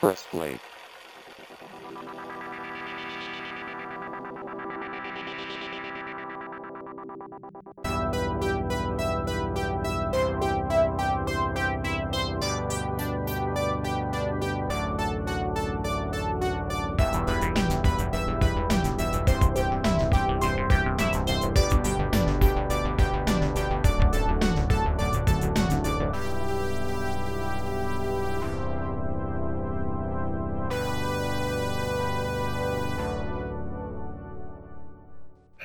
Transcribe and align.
Press 0.00 0.22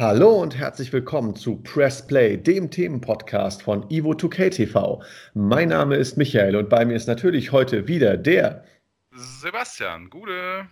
Hallo 0.05 0.41
und 0.41 0.57
herzlich 0.57 0.91
willkommen 0.91 1.33
zu 1.33 1.55
Press 1.63 2.05
Play, 2.05 2.35
dem 2.35 2.69
Themenpodcast 2.69 3.63
von 3.63 3.85
Ivo2K 3.85 4.49
TV. 4.49 5.01
Mein 5.33 5.69
Name 5.69 5.95
ist 5.95 6.17
Michael 6.17 6.57
und 6.57 6.67
bei 6.67 6.83
mir 6.83 6.93
ist 6.93 7.07
natürlich 7.07 7.53
heute 7.53 7.87
wieder 7.87 8.17
der 8.17 8.65
Sebastian, 9.13 10.09
Gude. 10.09 10.67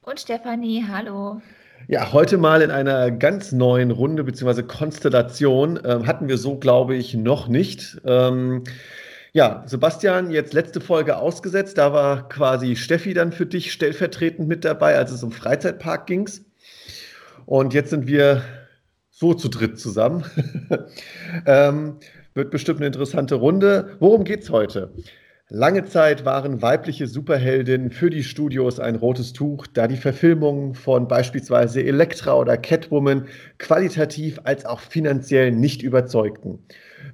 Und 0.00 0.20
Stefanie, 0.20 0.82
hallo. 0.88 1.42
Ja, 1.88 2.14
heute 2.14 2.38
mal 2.38 2.62
in 2.62 2.70
einer 2.70 3.10
ganz 3.10 3.52
neuen 3.52 3.90
Runde 3.90 4.24
bzw. 4.24 4.62
Konstellation. 4.62 5.78
Ähm, 5.84 6.06
hatten 6.06 6.26
wir 6.26 6.38
so, 6.38 6.56
glaube 6.56 6.96
ich, 6.96 7.12
noch 7.12 7.48
nicht. 7.48 8.00
Ähm, 8.06 8.64
ja, 9.34 9.62
Sebastian, 9.66 10.30
jetzt 10.30 10.54
letzte 10.54 10.80
Folge 10.80 11.18
ausgesetzt. 11.18 11.76
Da 11.76 11.92
war 11.92 12.30
quasi 12.30 12.76
Steffi 12.76 13.12
dann 13.12 13.30
für 13.30 13.44
dich 13.44 13.74
stellvertretend 13.74 14.48
mit 14.48 14.64
dabei, 14.64 14.96
als 14.96 15.10
es 15.10 15.22
um 15.22 15.32
Freizeitpark 15.32 16.06
ging. 16.06 16.30
Und 17.48 17.72
jetzt 17.72 17.88
sind 17.88 18.06
wir 18.06 18.42
so 19.08 19.32
zu 19.32 19.48
dritt 19.48 19.80
zusammen. 19.80 20.22
ähm, 21.46 21.96
wird 22.34 22.50
bestimmt 22.50 22.80
eine 22.80 22.88
interessante 22.88 23.36
Runde. 23.36 23.96
Worum 24.00 24.24
geht's 24.24 24.50
heute? 24.50 24.92
Lange 25.48 25.86
Zeit 25.86 26.26
waren 26.26 26.60
weibliche 26.60 27.06
Superheldinnen 27.06 27.90
für 27.90 28.10
die 28.10 28.22
Studios 28.22 28.78
ein 28.78 28.96
rotes 28.96 29.32
Tuch, 29.32 29.66
da 29.66 29.88
die 29.88 29.96
Verfilmungen 29.96 30.74
von 30.74 31.08
beispielsweise 31.08 31.82
Elektra 31.82 32.36
oder 32.36 32.58
Catwoman 32.58 33.28
qualitativ 33.56 34.40
als 34.44 34.66
auch 34.66 34.80
finanziell 34.80 35.50
nicht 35.50 35.80
überzeugten. 35.80 36.58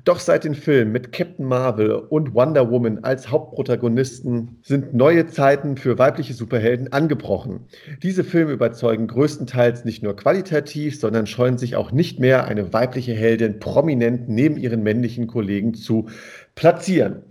Doch 0.04 0.18
seit 0.18 0.44
den 0.44 0.54
Filmen 0.54 0.92
mit 0.92 1.12
Captain 1.12 1.46
Marvel 1.46 1.92
und 1.92 2.34
Wonder 2.34 2.70
Woman 2.70 2.98
als 3.04 3.30
Hauptprotagonisten 3.30 4.58
sind 4.62 4.92
neue 4.92 5.26
Zeiten 5.28 5.78
für 5.78 5.98
weibliche 5.98 6.34
Superhelden 6.34 6.92
angebrochen. 6.92 7.60
Diese 8.02 8.22
Filme 8.22 8.52
überzeugen 8.52 9.06
größtenteils 9.06 9.86
nicht 9.86 10.02
nur 10.02 10.14
qualitativ, 10.14 11.00
sondern 11.00 11.26
scheuen 11.26 11.56
sich 11.56 11.74
auch 11.76 11.90
nicht 11.90 12.20
mehr, 12.20 12.44
eine 12.44 12.74
weibliche 12.74 13.14
Heldin 13.14 13.60
prominent 13.60 14.28
neben 14.28 14.58
ihren 14.58 14.82
männlichen 14.82 15.26
Kollegen 15.26 15.72
zu 15.72 16.08
platzieren. 16.54 17.22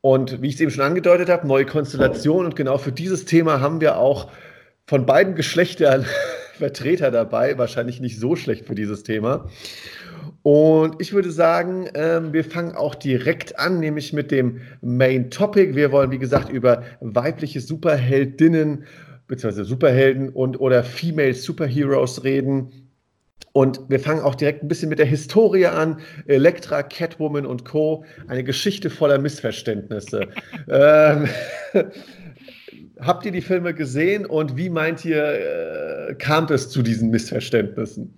Und 0.00 0.40
wie 0.40 0.48
ich 0.48 0.54
es 0.54 0.60
eben 0.60 0.70
schon 0.70 0.84
angedeutet 0.84 1.28
habe, 1.28 1.48
neue 1.48 1.66
Konstellation. 1.66 2.44
Und 2.44 2.54
genau 2.54 2.78
für 2.78 2.92
dieses 2.92 3.24
Thema 3.24 3.60
haben 3.60 3.80
wir 3.80 3.98
auch 3.98 4.30
von 4.86 5.04
beiden 5.04 5.34
Geschlechtern 5.34 6.06
Vertreter 6.58 7.10
dabei. 7.10 7.58
Wahrscheinlich 7.58 8.00
nicht 8.00 8.20
so 8.20 8.36
schlecht 8.36 8.66
für 8.66 8.76
dieses 8.76 9.02
Thema. 9.02 9.48
Und 10.42 10.96
ich 11.00 11.12
würde 11.12 11.30
sagen, 11.30 11.88
ähm, 11.94 12.32
wir 12.32 12.44
fangen 12.44 12.74
auch 12.74 12.94
direkt 12.94 13.58
an, 13.58 13.80
nämlich 13.80 14.12
mit 14.12 14.30
dem 14.30 14.60
Main 14.80 15.30
Topic. 15.30 15.74
Wir 15.74 15.92
wollen, 15.92 16.10
wie 16.10 16.18
gesagt, 16.18 16.50
über 16.50 16.82
weibliche 17.00 17.60
Superheldinnen 17.60 18.84
bzw. 19.26 19.64
Superhelden 19.64 20.28
und 20.28 20.60
oder 20.60 20.84
Female 20.84 21.34
Superheroes 21.34 22.24
reden. 22.24 22.90
Und 23.52 23.80
wir 23.88 24.00
fangen 24.00 24.20
auch 24.20 24.34
direkt 24.34 24.64
ein 24.64 24.68
bisschen 24.68 24.88
mit 24.88 24.98
der 24.98 25.06
Historie 25.06 25.66
an. 25.66 26.00
Elektra, 26.26 26.82
Catwoman 26.82 27.46
und 27.46 27.64
Co. 27.64 28.04
Eine 28.26 28.42
Geschichte 28.42 28.90
voller 28.90 29.18
Missverständnisse. 29.18 30.28
ähm, 30.68 31.28
habt 32.98 33.24
ihr 33.24 33.32
die 33.32 33.40
Filme 33.40 33.74
gesehen 33.74 34.26
und 34.26 34.56
wie 34.56 34.70
meint 34.70 35.04
ihr, 35.04 36.08
äh, 36.08 36.14
kam 36.16 36.46
es 36.46 36.68
zu 36.68 36.82
diesen 36.82 37.10
Missverständnissen? 37.10 38.14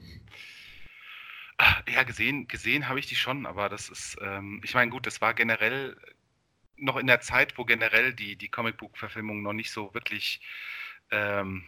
Ja, 1.96 2.02
gesehen, 2.02 2.46
gesehen 2.46 2.88
habe 2.88 2.98
ich 2.98 3.06
die 3.06 3.14
schon, 3.16 3.46
aber 3.46 3.70
das 3.70 3.88
ist, 3.88 4.18
ähm, 4.20 4.60
ich 4.62 4.74
meine, 4.74 4.90
gut, 4.90 5.06
das 5.06 5.22
war 5.22 5.32
generell 5.32 5.96
noch 6.76 6.96
in 6.98 7.06
der 7.06 7.20
Zeit, 7.22 7.56
wo 7.58 7.64
generell 7.64 8.12
die, 8.14 8.36
die 8.36 8.50
Comicbook-Verfilmungen 8.50 9.42
noch 9.42 9.54
nicht 9.54 9.70
so 9.70 9.94
wirklich 9.94 10.42
ähm, 11.10 11.64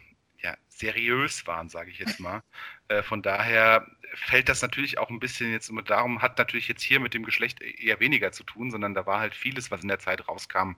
seriös 0.78 1.46
waren, 1.46 1.68
sage 1.68 1.90
ich 1.90 1.98
jetzt 1.98 2.20
mal. 2.20 2.42
Äh, 2.88 3.02
von 3.02 3.20
daher 3.22 3.86
fällt 4.14 4.48
das 4.48 4.62
natürlich 4.62 4.98
auch 4.98 5.10
ein 5.10 5.20
bisschen 5.20 5.52
jetzt 5.52 5.68
immer 5.68 5.82
darum, 5.82 6.22
hat 6.22 6.38
natürlich 6.38 6.68
jetzt 6.68 6.82
hier 6.82 7.00
mit 7.00 7.14
dem 7.14 7.24
Geschlecht 7.24 7.60
eher 7.60 8.00
weniger 8.00 8.32
zu 8.32 8.44
tun, 8.44 8.70
sondern 8.70 8.94
da 8.94 9.04
war 9.04 9.20
halt 9.20 9.34
vieles, 9.34 9.70
was 9.70 9.82
in 9.82 9.88
der 9.88 9.98
Zeit 9.98 10.26
rauskam, 10.28 10.72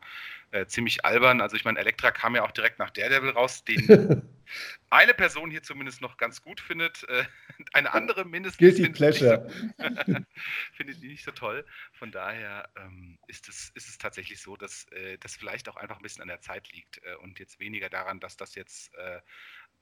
äh, 0.50 0.66
ziemlich 0.66 1.05
albern. 1.05 1.41
Also 1.41 1.56
ich 1.56 1.65
meine, 1.65 1.78
Elektra 1.78 2.10
kam 2.10 2.34
ja 2.34 2.43
auch 2.43 2.50
direkt 2.50 2.78
nach 2.78 2.91
Daredevil 2.91 3.31
raus, 3.31 3.65
den 3.65 4.22
eine 4.91 5.15
Person 5.15 5.50
hier 5.50 5.62
zumindest 5.62 6.00
noch 6.00 6.16
ganz 6.16 6.43
gut 6.43 6.60
findet, 6.60 7.09
äh, 7.09 7.25
eine 7.72 7.93
andere 7.93 8.25
mindestens 8.25 8.59
Guilty 8.59 8.83
findet, 8.83 8.97
Pleasure. 8.97 9.47
Nicht 9.78 10.06
so, 10.06 10.15
findet 10.72 11.03
die 11.03 11.09
nicht 11.09 11.25
so 11.25 11.31
toll. 11.31 11.65
Von 11.93 12.10
daher 12.10 12.69
ähm, 12.77 13.19
ist, 13.28 13.49
es, 13.49 13.71
ist 13.75 13.89
es 13.89 13.99
tatsächlich 13.99 14.41
so, 14.41 14.56
dass 14.56 14.87
äh, 14.93 15.19
das 15.19 15.37
vielleicht 15.37 15.69
auch 15.69 15.77
einfach 15.77 15.97
ein 15.97 16.03
bisschen 16.03 16.22
an 16.22 16.28
der 16.28 16.41
Zeit 16.41 16.72
liegt 16.72 17.00
äh, 17.05 17.15
und 17.16 17.39
jetzt 17.39 17.60
weniger 17.60 17.89
daran, 17.89 18.19
dass 18.19 18.37
das 18.37 18.56
jetzt 18.56 18.93
äh, 18.97 19.21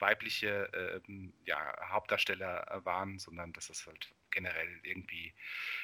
weibliche 0.00 0.68
ähm, 1.06 1.32
ja, 1.44 1.58
Hauptdarsteller 1.90 2.80
waren, 2.84 3.18
sondern 3.18 3.52
dass 3.52 3.68
das 3.68 3.86
halt 3.86 4.14
generell 4.30 4.68
irgendwie 4.82 5.32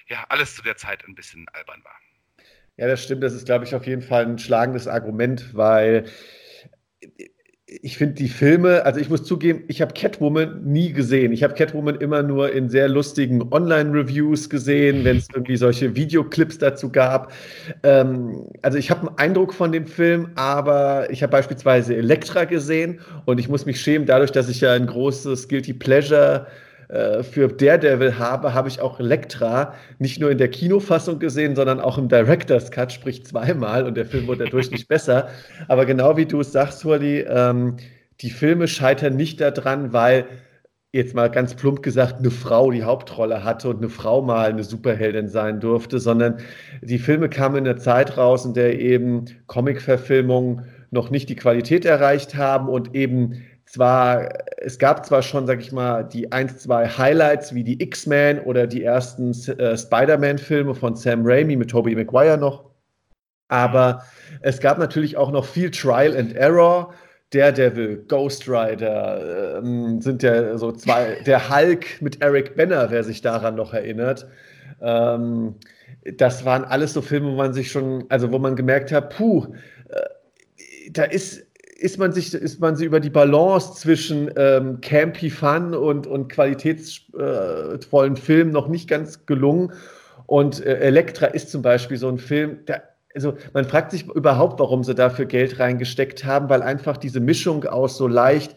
ja 0.08 0.24
alles 0.28 0.54
zu 0.54 0.62
der 0.62 0.76
Zeit 0.76 1.04
ein 1.06 1.14
bisschen 1.14 1.48
albern 1.48 1.82
war. 1.84 1.98
Ja, 2.76 2.88
das 2.88 3.04
stimmt. 3.04 3.22
Das 3.22 3.34
ist, 3.34 3.46
glaube 3.46 3.64
ich, 3.64 3.74
auf 3.74 3.86
jeden 3.86 4.02
Fall 4.02 4.26
ein 4.26 4.38
schlagendes 4.38 4.88
Argument, 4.88 5.54
weil 5.54 6.10
ich 7.82 7.96
finde 7.96 8.14
die 8.14 8.28
Filme, 8.28 8.84
also 8.84 9.00
ich 9.00 9.08
muss 9.08 9.24
zugeben, 9.24 9.64
ich 9.68 9.80
habe 9.80 9.92
Catwoman 9.94 10.62
nie 10.64 10.92
gesehen. 10.92 11.32
Ich 11.32 11.42
habe 11.42 11.54
Catwoman 11.54 11.96
immer 11.96 12.22
nur 12.22 12.52
in 12.52 12.68
sehr 12.68 12.88
lustigen 12.88 13.42
Online-Reviews 13.52 14.50
gesehen, 14.50 15.04
wenn 15.04 15.16
es 15.18 15.28
irgendwie 15.32 15.56
solche 15.56 15.96
Videoclips 15.96 16.58
dazu 16.58 16.90
gab. 16.90 17.32
Ähm, 17.82 18.48
also 18.62 18.78
ich 18.78 18.90
habe 18.90 19.08
einen 19.08 19.18
Eindruck 19.18 19.54
von 19.54 19.72
dem 19.72 19.86
Film, 19.86 20.28
aber 20.34 21.10
ich 21.10 21.22
habe 21.22 21.30
beispielsweise 21.30 21.96
Elektra 21.96 22.44
gesehen 22.44 23.00
und 23.24 23.38
ich 23.38 23.48
muss 23.48 23.66
mich 23.66 23.80
schämen, 23.80 24.06
dadurch, 24.06 24.32
dass 24.32 24.48
ich 24.48 24.60
ja 24.60 24.72
ein 24.72 24.86
großes 24.86 25.48
Guilty 25.48 25.74
Pleasure 25.74 26.46
äh, 26.88 27.22
für 27.22 27.48
Daredevil 27.48 28.18
habe, 28.18 28.54
habe 28.54 28.68
ich 28.68 28.80
auch 28.80 29.00
Elektra 29.00 29.74
nicht 29.98 30.20
nur 30.20 30.30
in 30.30 30.38
der 30.38 30.48
Kinofassung 30.48 31.18
gesehen, 31.18 31.56
sondern 31.56 31.80
auch 31.80 31.98
im 31.98 32.08
Director's 32.08 32.70
Cut, 32.70 32.92
sprich 32.92 33.24
zweimal 33.24 33.86
und 33.86 33.96
der 33.96 34.06
Film 34.06 34.26
wurde 34.26 34.44
dadurch 34.44 34.70
nicht 34.70 34.88
besser. 34.88 35.28
Aber 35.68 35.86
genau 35.86 36.16
wie 36.16 36.26
du 36.26 36.40
es 36.40 36.52
sagst, 36.52 36.84
Hurley, 36.84 37.20
ähm, 37.28 37.76
die 38.20 38.30
Filme 38.30 38.68
scheitern 38.68 39.16
nicht 39.16 39.40
daran, 39.40 39.92
weil 39.92 40.26
jetzt 40.94 41.12
mal 41.12 41.28
ganz 41.28 41.54
plump 41.54 41.82
gesagt, 41.82 42.20
eine 42.20 42.30
Frau 42.30 42.70
die 42.70 42.84
Hauptrolle 42.84 43.42
hatte 43.42 43.68
und 43.68 43.78
eine 43.78 43.88
Frau 43.88 44.22
mal 44.22 44.50
eine 44.50 44.62
Superheldin 44.62 45.28
sein 45.28 45.58
durfte, 45.58 45.98
sondern 45.98 46.36
die 46.82 47.00
Filme 47.00 47.28
kamen 47.28 47.56
in 47.56 47.66
einer 47.66 47.78
Zeit 47.78 48.16
raus, 48.16 48.44
in 48.44 48.54
der 48.54 48.78
eben 48.78 49.24
Comic-Verfilmungen 49.48 50.66
noch 50.92 51.10
nicht 51.10 51.28
die 51.28 51.34
Qualität 51.34 51.84
erreicht 51.84 52.36
haben 52.36 52.68
und 52.68 52.94
eben 52.94 53.42
zwar, 53.66 54.28
es 54.64 54.78
gab 54.78 55.04
zwar 55.04 55.22
schon, 55.22 55.46
sag 55.46 55.60
ich 55.60 55.72
mal, 55.72 56.04
die 56.04 56.32
ein, 56.32 56.48
zwei 56.48 56.88
Highlights 56.88 57.54
wie 57.54 57.64
die 57.64 57.82
X-Men 57.82 58.40
oder 58.40 58.66
die 58.66 58.82
ersten 58.82 59.32
äh, 59.58 59.76
Spider-Man-Filme 59.76 60.74
von 60.74 60.96
Sam 60.96 61.22
Raimi 61.24 61.56
mit 61.56 61.70
Tobey 61.70 61.94
Maguire 61.94 62.38
noch, 62.38 62.70
aber 63.48 64.02
es 64.40 64.60
gab 64.60 64.78
natürlich 64.78 65.16
auch 65.16 65.30
noch 65.30 65.44
viel 65.44 65.70
Trial 65.70 66.16
and 66.16 66.34
Error. 66.34 66.94
Daredevil, 67.30 68.04
Ghost 68.06 68.48
Rider 68.48 69.58
ähm, 69.58 70.00
sind 70.00 70.22
ja 70.22 70.56
so 70.56 70.70
zwei, 70.72 71.18
der 71.26 71.50
Hulk 71.50 72.00
mit 72.00 72.22
Eric 72.22 72.56
Banner, 72.56 72.90
wer 72.90 73.02
sich 73.02 73.22
daran 73.22 73.56
noch 73.56 73.74
erinnert. 73.74 74.26
Ähm, 74.80 75.56
das 76.16 76.44
waren 76.44 76.64
alles 76.64 76.92
so 76.92 77.02
Filme, 77.02 77.32
wo 77.32 77.36
man 77.36 77.52
sich 77.52 77.70
schon, 77.70 78.04
also 78.08 78.30
wo 78.30 78.38
man 78.38 78.56
gemerkt 78.56 78.92
hat, 78.92 79.16
puh, 79.16 79.46
äh, 79.88 80.90
da 80.90 81.04
ist 81.04 81.44
ist 81.76 81.98
man 81.98 82.12
sich, 82.12 82.32
ist 82.32 82.60
man 82.60 82.76
sich 82.76 82.86
über 82.86 83.00
die 83.00 83.10
Balance 83.10 83.74
zwischen 83.74 84.30
ähm, 84.36 84.80
Campy 84.80 85.30
Fun 85.30 85.74
und, 85.74 86.06
und 86.06 86.28
qualitätsvollen 86.28 88.16
äh, 88.16 88.20
Film 88.20 88.50
noch 88.50 88.68
nicht 88.68 88.88
ganz 88.88 89.26
gelungen. 89.26 89.72
Und 90.26 90.64
äh, 90.64 90.78
Elektra 90.78 91.26
ist 91.26 91.50
zum 91.50 91.62
Beispiel 91.62 91.96
so 91.96 92.08
ein 92.08 92.18
Film, 92.18 92.64
der, 92.66 92.84
also 93.14 93.34
man 93.52 93.64
fragt 93.64 93.90
sich 93.90 94.06
überhaupt, 94.08 94.60
warum 94.60 94.84
sie 94.84 94.94
dafür 94.94 95.26
Geld 95.26 95.58
reingesteckt 95.58 96.24
haben, 96.24 96.48
weil 96.48 96.62
einfach 96.62 96.96
diese 96.96 97.20
Mischung 97.20 97.64
aus 97.64 97.96
so 97.96 98.08
leicht 98.08 98.54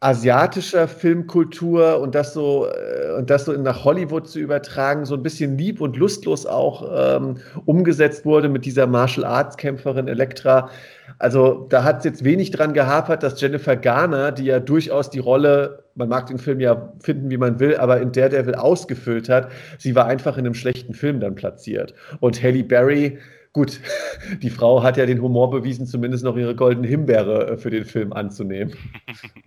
asiatischer 0.00 0.88
Filmkultur 0.88 2.00
und 2.00 2.14
das 2.14 2.32
so 2.34 2.66
äh, 2.66 3.12
und 3.16 3.30
das 3.30 3.44
so 3.44 3.52
nach 3.52 3.84
Hollywood 3.84 4.26
zu 4.28 4.38
übertragen, 4.38 5.04
so 5.04 5.14
ein 5.14 5.22
bisschen 5.22 5.56
lieb 5.56 5.80
und 5.80 5.96
lustlos 5.96 6.46
auch 6.46 6.90
ähm, 6.92 7.36
umgesetzt 7.64 8.24
wurde 8.24 8.48
mit 8.48 8.64
dieser 8.64 8.86
Martial 8.86 9.24
Arts 9.24 9.56
Kämpferin 9.56 10.08
Elektra. 10.08 10.70
Also 11.18 11.66
da 11.68 11.84
hat 11.84 11.98
es 11.98 12.04
jetzt 12.04 12.24
wenig 12.24 12.50
dran 12.50 12.72
gehapert, 12.72 13.22
dass 13.22 13.40
Jennifer 13.40 13.76
Garner, 13.76 14.32
die 14.32 14.46
ja 14.46 14.60
durchaus 14.60 15.10
die 15.10 15.20
Rolle, 15.20 15.84
man 15.94 16.08
mag 16.08 16.26
den 16.26 16.38
Film 16.38 16.60
ja 16.60 16.92
finden, 17.00 17.30
wie 17.30 17.36
man 17.36 17.60
will, 17.60 17.76
aber 17.76 18.00
in 18.00 18.12
der 18.12 18.32
will 18.46 18.54
ausgefüllt 18.54 19.28
hat, 19.28 19.50
sie 19.78 19.94
war 19.94 20.06
einfach 20.06 20.36
in 20.36 20.46
einem 20.46 20.54
schlechten 20.54 20.94
Film 20.94 21.20
dann 21.20 21.34
platziert. 21.34 21.94
Und 22.20 22.42
Halle 22.42 22.64
Berry 22.64 23.18
Gut, 23.54 23.80
die 24.42 24.50
Frau 24.50 24.82
hat 24.82 24.98
ja 24.98 25.06
den 25.06 25.22
Humor 25.22 25.50
bewiesen, 25.50 25.86
zumindest 25.86 26.24
noch 26.24 26.36
ihre 26.36 26.54
goldene 26.54 26.86
Himbeere 26.86 27.52
äh, 27.52 27.56
für 27.56 27.70
den 27.70 27.86
Film 27.86 28.12
anzunehmen. 28.12 28.76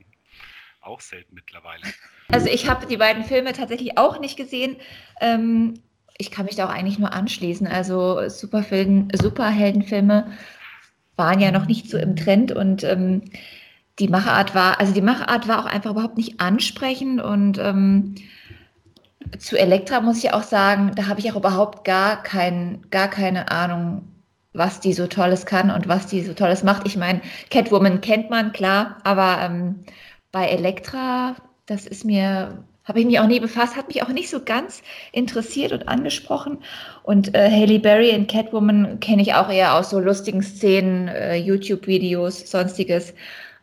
Auch 0.82 1.02
selten 1.02 1.36
mittlerweile. 1.36 1.84
Also 2.30 2.48
ich 2.48 2.70
habe 2.70 2.88
die 2.88 2.98
beiden 2.98 3.26
Filme 3.26 3.52
tatsächlich 3.52 3.98
auch 3.98 4.22
nicht 4.22 4.38
gesehen. 4.38 4.78
Ähm, 5.20 5.82
ich 6.18 6.32
kann 6.32 6.46
mich 6.46 6.56
da 6.56 6.66
auch 6.66 6.74
eigentlich 6.74 6.98
nur 6.98 7.12
anschließen. 7.12 7.68
Also 7.68 8.28
Superhelden, 8.30 9.10
Superheldenfilme 9.14 10.32
waren 11.18 11.40
ja 11.42 11.52
noch 11.52 11.68
nicht 11.68 11.90
so 11.90 11.98
im 11.98 12.16
Trend 12.16 12.54
und 12.54 12.86
ähm, 12.86 13.24
die 14.00 14.08
Machart 14.08 14.56
war, 14.56 14.80
also 14.80 14.94
die 14.94 15.02
Machart 15.02 15.50
war 15.50 15.60
auch 15.60 15.66
einfach 15.66 15.92
überhaupt 15.92 16.18
nicht 16.18 16.40
ansprechend 16.40 17.22
und 17.22 17.58
ähm, 17.58 18.16
zu 19.40 19.58
Elektra 19.58 20.02
muss 20.02 20.24
ich 20.24 20.34
auch 20.34 20.44
sagen, 20.44 20.92
da 20.96 21.08
habe 21.08 21.20
ich 21.20 21.32
auch 21.32 21.36
überhaupt 21.36 21.84
gar, 21.86 22.24
kein, 22.24 22.86
gar 22.90 23.10
keine 23.10 23.52
Ahnung, 23.52 24.08
was 24.54 24.80
die 24.80 24.94
so 24.94 25.08
Tolles 25.08 25.46
kann 25.46 25.70
und 25.72 25.88
was 25.88 26.08
die 26.08 26.24
so 26.24 26.34
Tolles 26.34 26.64
macht. 26.64 26.88
Ich 26.88 26.98
meine, 26.98 27.22
Catwoman 27.50 28.02
kennt 28.02 28.30
man, 28.30 28.52
klar, 28.52 28.98
aber 29.04 29.40
ähm, 29.42 29.84
bei 30.32 30.48
Elektra, 30.48 31.36
das 31.66 31.86
ist 31.86 32.06
mir, 32.06 32.64
habe 32.84 33.00
ich 33.00 33.06
mich 33.06 33.20
auch 33.20 33.28
nie 33.28 33.40
befasst, 33.40 33.76
hat 33.76 33.88
mich 33.88 34.04
auch 34.04 34.10
nicht 34.10 34.30
so 34.30 34.44
ganz 34.44 34.82
interessiert 35.12 35.72
und 35.72 35.88
angesprochen. 35.88 36.60
Und 37.04 37.36
äh, 37.36 37.50
Halle 37.50 37.80
Berry 37.80 38.10
in 38.10 38.28
Catwoman 38.28 39.00
kenne 39.00 39.22
ich 39.22 39.34
auch 39.34 39.50
eher 39.50 39.76
aus 39.76 39.90
so 39.92 40.00
lustigen 40.00 40.42
Szenen, 40.42 41.08
äh, 41.08 41.36
YouTube-Videos, 41.36 42.50
sonstiges. 42.50 43.14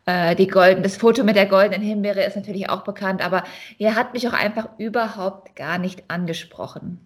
Äh, 0.07 0.35
die 0.35 0.47
golden, 0.47 0.83
das 0.83 0.97
Foto 0.97 1.23
mit 1.23 1.35
der 1.35 1.47
goldenen 1.47 1.81
Himbeere 1.81 2.23
ist 2.23 2.35
natürlich 2.35 2.69
auch 2.69 2.83
bekannt, 2.83 3.23
aber 3.23 3.43
er 3.79 3.95
hat 3.95 4.13
mich 4.13 4.27
auch 4.27 4.33
einfach 4.33 4.69
überhaupt 4.77 5.55
gar 5.55 5.79
nicht 5.79 6.09
angesprochen. 6.09 6.99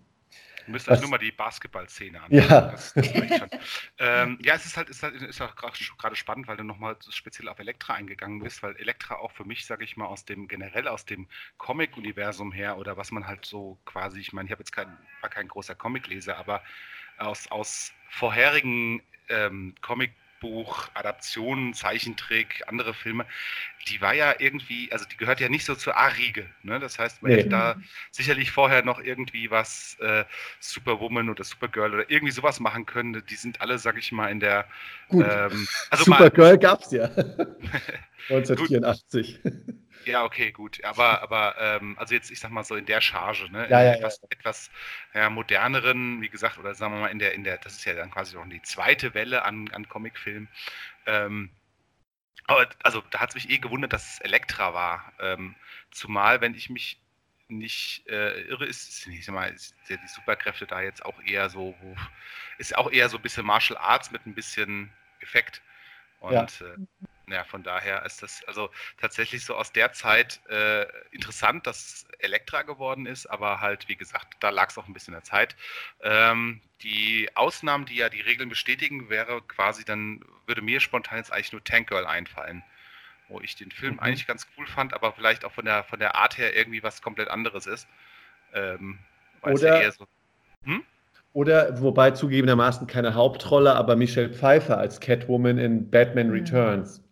Ihr 0.67 0.73
müsst 0.73 0.89
euch 0.89 0.99
nur 0.99 1.09
mal 1.09 1.17
die 1.17 1.31
Basketballszene 1.31 2.21
anschauen. 2.21 2.47
Ja. 3.09 3.47
ähm, 3.97 4.37
ja, 4.43 4.53
es 4.53 4.65
ist 4.65 4.77
halt, 4.77 4.89
ist 4.89 5.01
halt 5.01 5.15
ist 5.15 5.41
auch 5.41 5.55
gerade 5.55 6.15
spannend, 6.15 6.47
weil 6.47 6.57
du 6.57 6.63
nochmal 6.63 6.95
speziell 7.09 7.47
auf 7.47 7.57
Elektra 7.57 7.93
eingegangen 7.95 8.39
bist, 8.43 8.61
weil 8.61 8.75
Elektra 8.75 9.15
auch 9.15 9.31
für 9.31 9.45
mich, 9.45 9.65
sage 9.65 9.83
ich 9.83 9.97
mal, 9.97 10.05
aus 10.05 10.25
dem 10.25 10.47
generell 10.47 10.87
aus 10.87 11.05
dem 11.05 11.27
Comic-Universum 11.57 12.51
her 12.51 12.77
oder 12.77 12.97
was 12.97 13.11
man 13.11 13.25
halt 13.25 13.45
so 13.45 13.79
quasi, 13.85 14.19
ich 14.19 14.31
meine, 14.31 14.45
ich 14.45 14.51
habe 14.51 14.61
jetzt 14.61 14.71
kein, 14.71 14.95
war 15.21 15.29
kein 15.29 15.47
großer 15.47 15.73
Comic-Leser, 15.73 16.37
aber 16.37 16.61
aus, 17.17 17.49
aus 17.49 17.93
vorherigen 18.09 19.01
ähm, 19.29 19.73
Comic- 19.81 20.13
Buch, 20.39 20.89
Adaptionen, 20.93 21.73
Zeichentrick, 21.73 22.63
andere 22.67 22.93
Filme, 22.93 23.25
die 23.87 24.01
war 24.01 24.13
ja 24.13 24.35
irgendwie, 24.37 24.91
also 24.91 25.05
die 25.05 25.17
gehört 25.17 25.39
ja 25.39 25.49
nicht 25.49 25.65
so 25.65 25.75
zur 25.75 25.97
A-Riege. 25.97 26.45
Ne? 26.63 26.79
Das 26.79 26.99
heißt, 26.99 27.21
man 27.21 27.31
nee. 27.31 27.37
hätte 27.37 27.49
da 27.49 27.75
sicherlich 28.11 28.51
vorher 28.51 28.83
noch 28.83 29.01
irgendwie 29.01 29.49
was 29.51 29.97
äh, 29.99 30.25
Superwoman 30.59 31.29
oder 31.29 31.43
Supergirl 31.43 31.93
oder 31.93 32.09
irgendwie 32.09 32.31
sowas 32.31 32.59
machen 32.59 32.85
können. 32.85 33.23
Die 33.29 33.35
sind 33.35 33.61
alle, 33.61 33.79
sag 33.79 33.97
ich 33.97 34.11
mal, 34.11 34.29
in 34.29 34.39
der. 34.39 34.65
Gut. 35.07 35.25
Ähm, 35.27 35.67
also 35.89 36.03
Supergirl 36.05 36.57
gab 36.57 36.81
es 36.81 36.91
ja. 36.91 37.05
1984. 38.29 39.39
Ja, 40.05 40.23
okay, 40.23 40.51
gut. 40.51 40.83
Aber, 40.83 41.21
aber 41.21 41.55
ähm, 41.59 41.97
also 41.99 42.13
jetzt, 42.13 42.31
ich 42.31 42.39
sag 42.39 42.51
mal 42.51 42.63
so 42.63 42.75
in 42.75 42.85
der 42.85 43.01
Charge, 43.01 43.51
ne? 43.51 43.69
Ja, 43.69 43.83
ja, 43.83 43.93
etwas, 43.93 44.19
ja. 44.21 44.27
etwas 44.31 44.71
ja, 45.13 45.29
moderneren, 45.29 46.21
wie 46.21 46.29
gesagt, 46.29 46.57
oder 46.57 46.73
sagen 46.73 46.93
wir 46.93 47.01
mal 47.01 47.07
in 47.07 47.19
der, 47.19 47.33
in 47.33 47.43
der, 47.43 47.57
das 47.57 47.73
ist 47.73 47.85
ja 47.85 47.93
dann 47.93 48.11
quasi 48.11 48.35
noch 48.35 48.47
die 48.47 48.61
zweite 48.61 49.13
Welle 49.13 49.43
an, 49.43 49.69
an 49.71 49.87
Comicfilmen. 49.87 50.47
Ähm, 51.05 51.51
aber 52.45 52.67
also 52.83 53.03
da 53.11 53.19
hat 53.19 53.29
es 53.29 53.35
mich 53.35 53.49
eh 53.49 53.59
gewundert, 53.59 53.93
dass 53.93 54.13
es 54.13 54.19
Elektra 54.21 54.73
war. 54.73 55.13
Ähm, 55.19 55.55
zumal, 55.91 56.41
wenn 56.41 56.55
ich 56.55 56.69
mich 56.69 56.99
nicht 57.47 58.07
äh, 58.07 58.41
irre, 58.43 58.65
ist, 58.65 58.89
ist, 58.89 59.07
ich 59.07 59.25
sag 59.25 59.35
mal, 59.35 59.51
ist 59.51 59.75
die 59.89 59.97
Superkräfte 60.07 60.65
da 60.65 60.81
jetzt 60.81 61.03
auch 61.03 61.21
eher 61.23 61.49
so, 61.49 61.75
ist 62.57 62.77
auch 62.77 62.91
eher 62.91 63.09
so 63.09 63.17
ein 63.17 63.23
bisschen 63.23 63.45
Martial 63.45 63.77
Arts 63.77 64.11
mit 64.11 64.25
ein 64.25 64.33
bisschen 64.33 64.91
Effekt. 65.19 65.61
Und 66.19 66.33
ja. 66.33 66.43
äh, 66.43 66.77
ja, 67.31 67.43
von 67.43 67.63
daher 67.63 68.05
ist 68.05 68.23
das 68.23 68.43
also 68.45 68.69
tatsächlich 68.99 69.45
so 69.45 69.55
aus 69.55 69.71
der 69.71 69.93
Zeit 69.93 70.41
äh, 70.49 70.85
interessant, 71.11 71.67
dass 71.67 72.05
Elektra 72.19 72.63
geworden 72.63 73.05
ist, 73.05 73.25
aber 73.25 73.61
halt, 73.61 73.87
wie 73.87 73.95
gesagt, 73.95 74.35
da 74.39 74.49
lag 74.49 74.69
es 74.69 74.77
auch 74.77 74.87
ein 74.87 74.93
bisschen 74.93 75.13
in 75.13 75.19
der 75.19 75.23
Zeit. 75.23 75.55
Ähm, 76.01 76.61
die 76.81 77.29
Ausnahmen, 77.35 77.85
die 77.85 77.95
ja 77.95 78.09
die 78.09 78.21
Regeln 78.21 78.49
bestätigen, 78.49 79.09
wäre 79.09 79.41
quasi 79.41 79.85
dann, 79.85 80.23
würde 80.45 80.61
mir 80.61 80.79
spontan 80.79 81.17
jetzt 81.17 81.31
eigentlich 81.31 81.51
nur 81.51 81.63
Tank 81.63 81.87
Girl 81.89 82.05
einfallen, 82.05 82.63
wo 83.27 83.39
ich 83.41 83.55
den 83.55 83.71
Film 83.71 83.95
mhm. 83.95 83.99
eigentlich 83.99 84.27
ganz 84.27 84.47
cool 84.57 84.67
fand, 84.67 84.93
aber 84.93 85.13
vielleicht 85.13 85.45
auch 85.45 85.51
von 85.51 85.65
der, 85.65 85.83
von 85.83 85.99
der 85.99 86.15
Art 86.15 86.37
her 86.37 86.55
irgendwie 86.55 86.83
was 86.83 87.01
komplett 87.01 87.29
anderes 87.29 87.67
ist. 87.67 87.87
Ähm, 88.53 88.99
Oder, 89.41 89.81
ja 89.81 89.91
so, 89.91 90.07
hm? 90.63 90.83
Oder, 91.33 91.79
wobei 91.81 92.11
zugegebenermaßen 92.11 92.87
keine 92.87 93.13
Hauptrolle, 93.13 93.75
aber 93.75 93.95
Michelle 93.95 94.33
Pfeiffer 94.33 94.77
als 94.77 94.99
Catwoman 94.99 95.57
in 95.57 95.89
Batman 95.89 96.27
mhm. 96.27 96.33
Returns. 96.33 97.03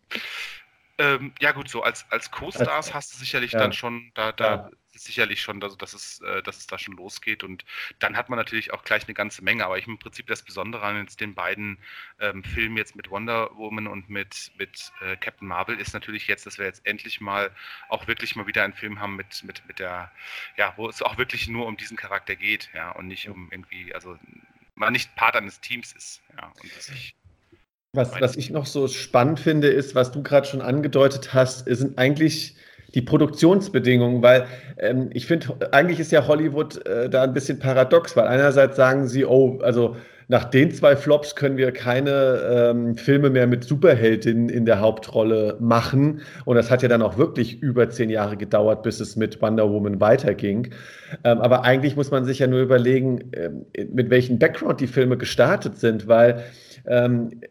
Ähm, 0.99 1.33
ja, 1.39 1.51
gut, 1.51 1.69
so 1.69 1.83
als, 1.83 2.05
als 2.09 2.31
Co-Stars 2.31 2.93
hast 2.93 3.13
du 3.13 3.17
sicherlich 3.19 3.51
ja. 3.51 3.59
dann 3.59 3.71
schon, 3.71 4.11
da, 4.15 4.31
da 4.31 4.55
ja. 4.55 4.69
sicherlich 4.93 5.43
schon, 5.43 5.59
dass, 5.59 5.77
dass, 5.77 5.93
es, 5.93 6.21
äh, 6.21 6.41
dass 6.41 6.57
es 6.57 6.65
da 6.65 6.79
schon 6.79 6.95
losgeht. 6.95 7.43
Und 7.43 7.65
dann 7.99 8.17
hat 8.17 8.29
man 8.29 8.37
natürlich 8.37 8.73
auch 8.73 8.83
gleich 8.83 9.03
eine 9.03 9.13
ganze 9.13 9.43
Menge. 9.43 9.63
Aber 9.63 9.77
ich 9.77 9.85
im 9.85 9.99
Prinzip 9.99 10.25
das 10.25 10.41
Besondere 10.41 10.83
an 10.83 10.99
jetzt 10.99 11.21
den 11.21 11.35
beiden 11.35 11.77
ähm, 12.19 12.43
Filmen 12.43 12.77
jetzt 12.77 12.95
mit 12.95 13.11
Wonder 13.11 13.55
Woman 13.55 13.85
und 13.85 14.09
mit, 14.09 14.51
mit 14.57 14.91
äh, 15.01 15.15
Captain 15.17 15.47
Marvel 15.47 15.79
ist 15.79 15.93
natürlich 15.93 16.27
jetzt, 16.27 16.47
dass 16.47 16.57
wir 16.57 16.65
jetzt 16.65 16.83
endlich 16.83 17.21
mal 17.21 17.51
auch 17.89 18.07
wirklich 18.07 18.35
mal 18.35 18.47
wieder 18.47 18.63
einen 18.63 18.73
Film 18.73 18.99
haben 18.99 19.15
mit, 19.15 19.43
mit, 19.43 19.67
mit 19.67 19.77
der, 19.77 20.11
ja, 20.55 20.73
wo 20.77 20.89
es 20.89 21.03
auch 21.03 21.19
wirklich 21.19 21.47
nur 21.47 21.67
um 21.67 21.77
diesen 21.77 21.95
Charakter 21.95 22.35
geht, 22.35 22.71
ja, 22.73 22.89
und 22.91 23.07
nicht 23.07 23.29
um 23.29 23.51
irgendwie, 23.51 23.93
also 23.93 24.17
man 24.73 24.93
nicht 24.93 25.15
Part 25.15 25.35
eines 25.35 25.59
Teams 25.59 25.93
ist, 25.93 26.23
ja, 26.35 26.51
und 26.61 26.75
dass 26.75 26.89
ich 26.89 27.15
was, 27.93 28.11
was 28.19 28.35
ich 28.35 28.49
noch 28.49 28.65
so 28.65 28.87
spannend 28.87 29.39
finde, 29.39 29.67
ist, 29.67 29.95
was 29.95 30.11
du 30.11 30.21
gerade 30.21 30.47
schon 30.47 30.61
angedeutet 30.61 31.33
hast, 31.33 31.65
sind 31.65 31.97
eigentlich 31.97 32.55
die 32.93 33.01
Produktionsbedingungen, 33.01 34.21
weil 34.21 34.45
ähm, 34.77 35.09
ich 35.13 35.25
finde, 35.25 35.57
eigentlich 35.71 35.99
ist 35.99 36.11
ja 36.11 36.27
Hollywood 36.27 36.85
äh, 36.85 37.09
da 37.09 37.23
ein 37.23 37.33
bisschen 37.33 37.59
paradox, 37.59 38.15
weil 38.15 38.27
einerseits 38.27 38.77
sagen 38.77 39.07
sie, 39.07 39.25
oh, 39.25 39.59
also 39.61 39.95
nach 40.29 40.45
den 40.45 40.71
zwei 40.71 40.97
Flops 40.97 41.35
können 41.35 41.55
wir 41.55 41.71
keine 41.71 42.71
ähm, 42.71 42.95
Filme 42.97 43.29
mehr 43.29 43.47
mit 43.47 43.63
Superheldinnen 43.63 44.49
in 44.49 44.65
der 44.65 44.81
Hauptrolle 44.81 45.55
machen. 45.61 46.21
Und 46.43 46.57
das 46.57 46.69
hat 46.69 46.81
ja 46.81 46.89
dann 46.89 47.01
auch 47.01 47.17
wirklich 47.17 47.61
über 47.61 47.89
zehn 47.89 48.09
Jahre 48.09 48.35
gedauert, 48.35 48.83
bis 48.83 48.99
es 48.99 49.15
mit 49.15 49.41
Wonder 49.41 49.69
Woman 49.69 50.01
weiterging. 50.01 50.73
Ähm, 51.23 51.39
aber 51.39 51.63
eigentlich 51.63 51.95
muss 51.95 52.11
man 52.11 52.25
sich 52.25 52.39
ja 52.39 52.47
nur 52.47 52.59
überlegen, 52.59 53.31
ähm, 53.33 53.65
mit 53.93 54.09
welchem 54.09 54.37
Background 54.37 54.81
die 54.81 54.87
Filme 54.87 55.17
gestartet 55.17 55.77
sind, 55.77 56.07
weil 56.07 56.43
ähm, 56.87 57.41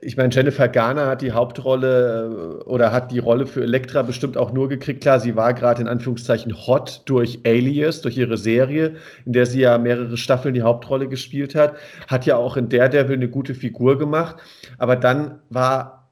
ich 0.00 0.16
meine, 0.16 0.34
Jennifer 0.34 0.68
Garner 0.68 1.06
hat 1.06 1.22
die 1.22 1.32
Hauptrolle 1.32 2.60
äh, 2.60 2.64
oder 2.64 2.92
hat 2.92 3.12
die 3.12 3.20
Rolle 3.20 3.46
für 3.46 3.62
Elektra 3.62 4.02
bestimmt 4.02 4.36
auch 4.36 4.52
nur 4.52 4.68
gekriegt. 4.68 5.02
Klar, 5.02 5.20
sie 5.20 5.36
war 5.36 5.54
gerade 5.54 5.80
in 5.80 5.88
Anführungszeichen 5.88 6.66
hot 6.66 7.02
durch 7.06 7.40
Alias, 7.46 8.02
durch 8.02 8.18
ihre 8.18 8.36
Serie, 8.36 8.96
in 9.24 9.32
der 9.32 9.46
sie 9.46 9.60
ja 9.60 9.78
mehrere 9.78 10.16
Staffeln 10.16 10.54
die 10.54 10.62
Hauptrolle 10.62 11.08
gespielt 11.08 11.54
hat. 11.54 11.76
Hat 12.08 12.26
ja 12.26 12.36
auch 12.36 12.56
in 12.56 12.68
Daredevil 12.68 13.16
eine 13.16 13.28
gute 13.28 13.54
Figur 13.54 13.98
gemacht. 13.98 14.36
Aber 14.78 14.96
dann 14.96 15.38
war 15.50 16.10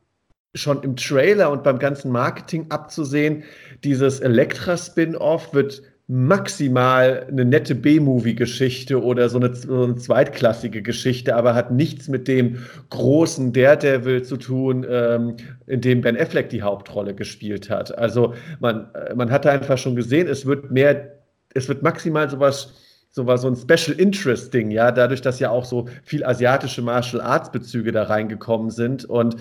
schon 0.55 0.83
im 0.83 0.97
Trailer 0.97 1.50
und 1.50 1.62
beim 1.62 1.79
ganzen 1.79 2.11
Marketing 2.11 2.67
abzusehen, 2.71 3.45
dieses 3.85 4.21
Elektra-Spin-Off 4.21 5.55
wird 5.55 5.83
maximal 6.12 7.25
eine 7.31 7.45
nette 7.45 7.76
B-Movie-Geschichte 7.76 9.00
oder 9.00 9.29
so 9.29 9.38
eine, 9.38 9.55
so 9.55 9.85
eine, 9.85 9.95
zweitklassige 9.95 10.83
Geschichte, 10.83 11.37
aber 11.37 11.55
hat 11.55 11.71
nichts 11.71 12.09
mit 12.09 12.26
dem 12.26 12.59
großen 12.88 13.52
Daredevil 13.52 14.25
zu 14.25 14.37
tun, 14.37 14.85
ähm, 14.90 15.37
in 15.69 15.81
dem 15.81 16.00
Ben 16.00 16.17
Affleck 16.19 16.49
die 16.49 16.62
Hauptrolle 16.62 17.14
gespielt 17.14 17.71
hat. 17.71 17.97
Also 17.97 18.35
man, 18.59 18.88
äh, 18.95 19.14
man 19.14 19.31
hatte 19.31 19.52
einfach 19.52 19.79
schon 19.79 19.95
gesehen, 19.95 20.26
es 20.26 20.47
wird 20.47 20.73
mehr, 20.73 21.12
es 21.55 21.69
wird 21.69 21.85
maximal 21.85 22.29
sowas 22.29 22.75
so 23.12 23.26
war 23.26 23.38
so 23.38 23.49
ein 23.49 23.57
Special 23.57 23.99
Interest 23.99 24.55
Ding, 24.55 24.71
ja, 24.71 24.93
dadurch, 24.93 25.21
dass 25.21 25.40
ja 25.40 25.50
auch 25.50 25.64
so 25.64 25.88
viel 26.05 26.25
asiatische 26.25 26.81
Martial 26.81 27.21
Arts 27.21 27.50
Bezüge 27.50 27.90
da 27.90 28.05
reingekommen 28.05 28.71
sind. 28.71 29.05
Und 29.05 29.35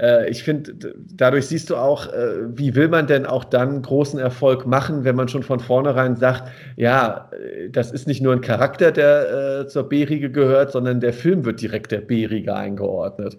äh, 0.00 0.28
ich 0.28 0.42
finde, 0.42 0.94
dadurch 1.12 1.46
siehst 1.46 1.70
du 1.70 1.76
auch, 1.76 2.12
äh, 2.12 2.58
wie 2.58 2.74
will 2.74 2.88
man 2.88 3.06
denn 3.06 3.24
auch 3.24 3.44
dann 3.44 3.82
großen 3.82 4.18
Erfolg 4.18 4.66
machen, 4.66 5.04
wenn 5.04 5.14
man 5.14 5.28
schon 5.28 5.44
von 5.44 5.60
vornherein 5.60 6.16
sagt, 6.16 6.50
ja, 6.74 7.30
äh, 7.32 7.70
das 7.70 7.92
ist 7.92 8.08
nicht 8.08 8.20
nur 8.20 8.32
ein 8.32 8.40
Charakter, 8.40 8.90
der 8.90 9.60
äh, 9.60 9.66
zur 9.68 9.88
B-Riege 9.88 10.32
gehört, 10.32 10.72
sondern 10.72 10.98
der 10.98 11.12
Film 11.12 11.44
wird 11.44 11.60
direkt 11.60 11.92
der 11.92 12.00
B-Riege 12.00 12.54
eingeordnet. 12.54 13.38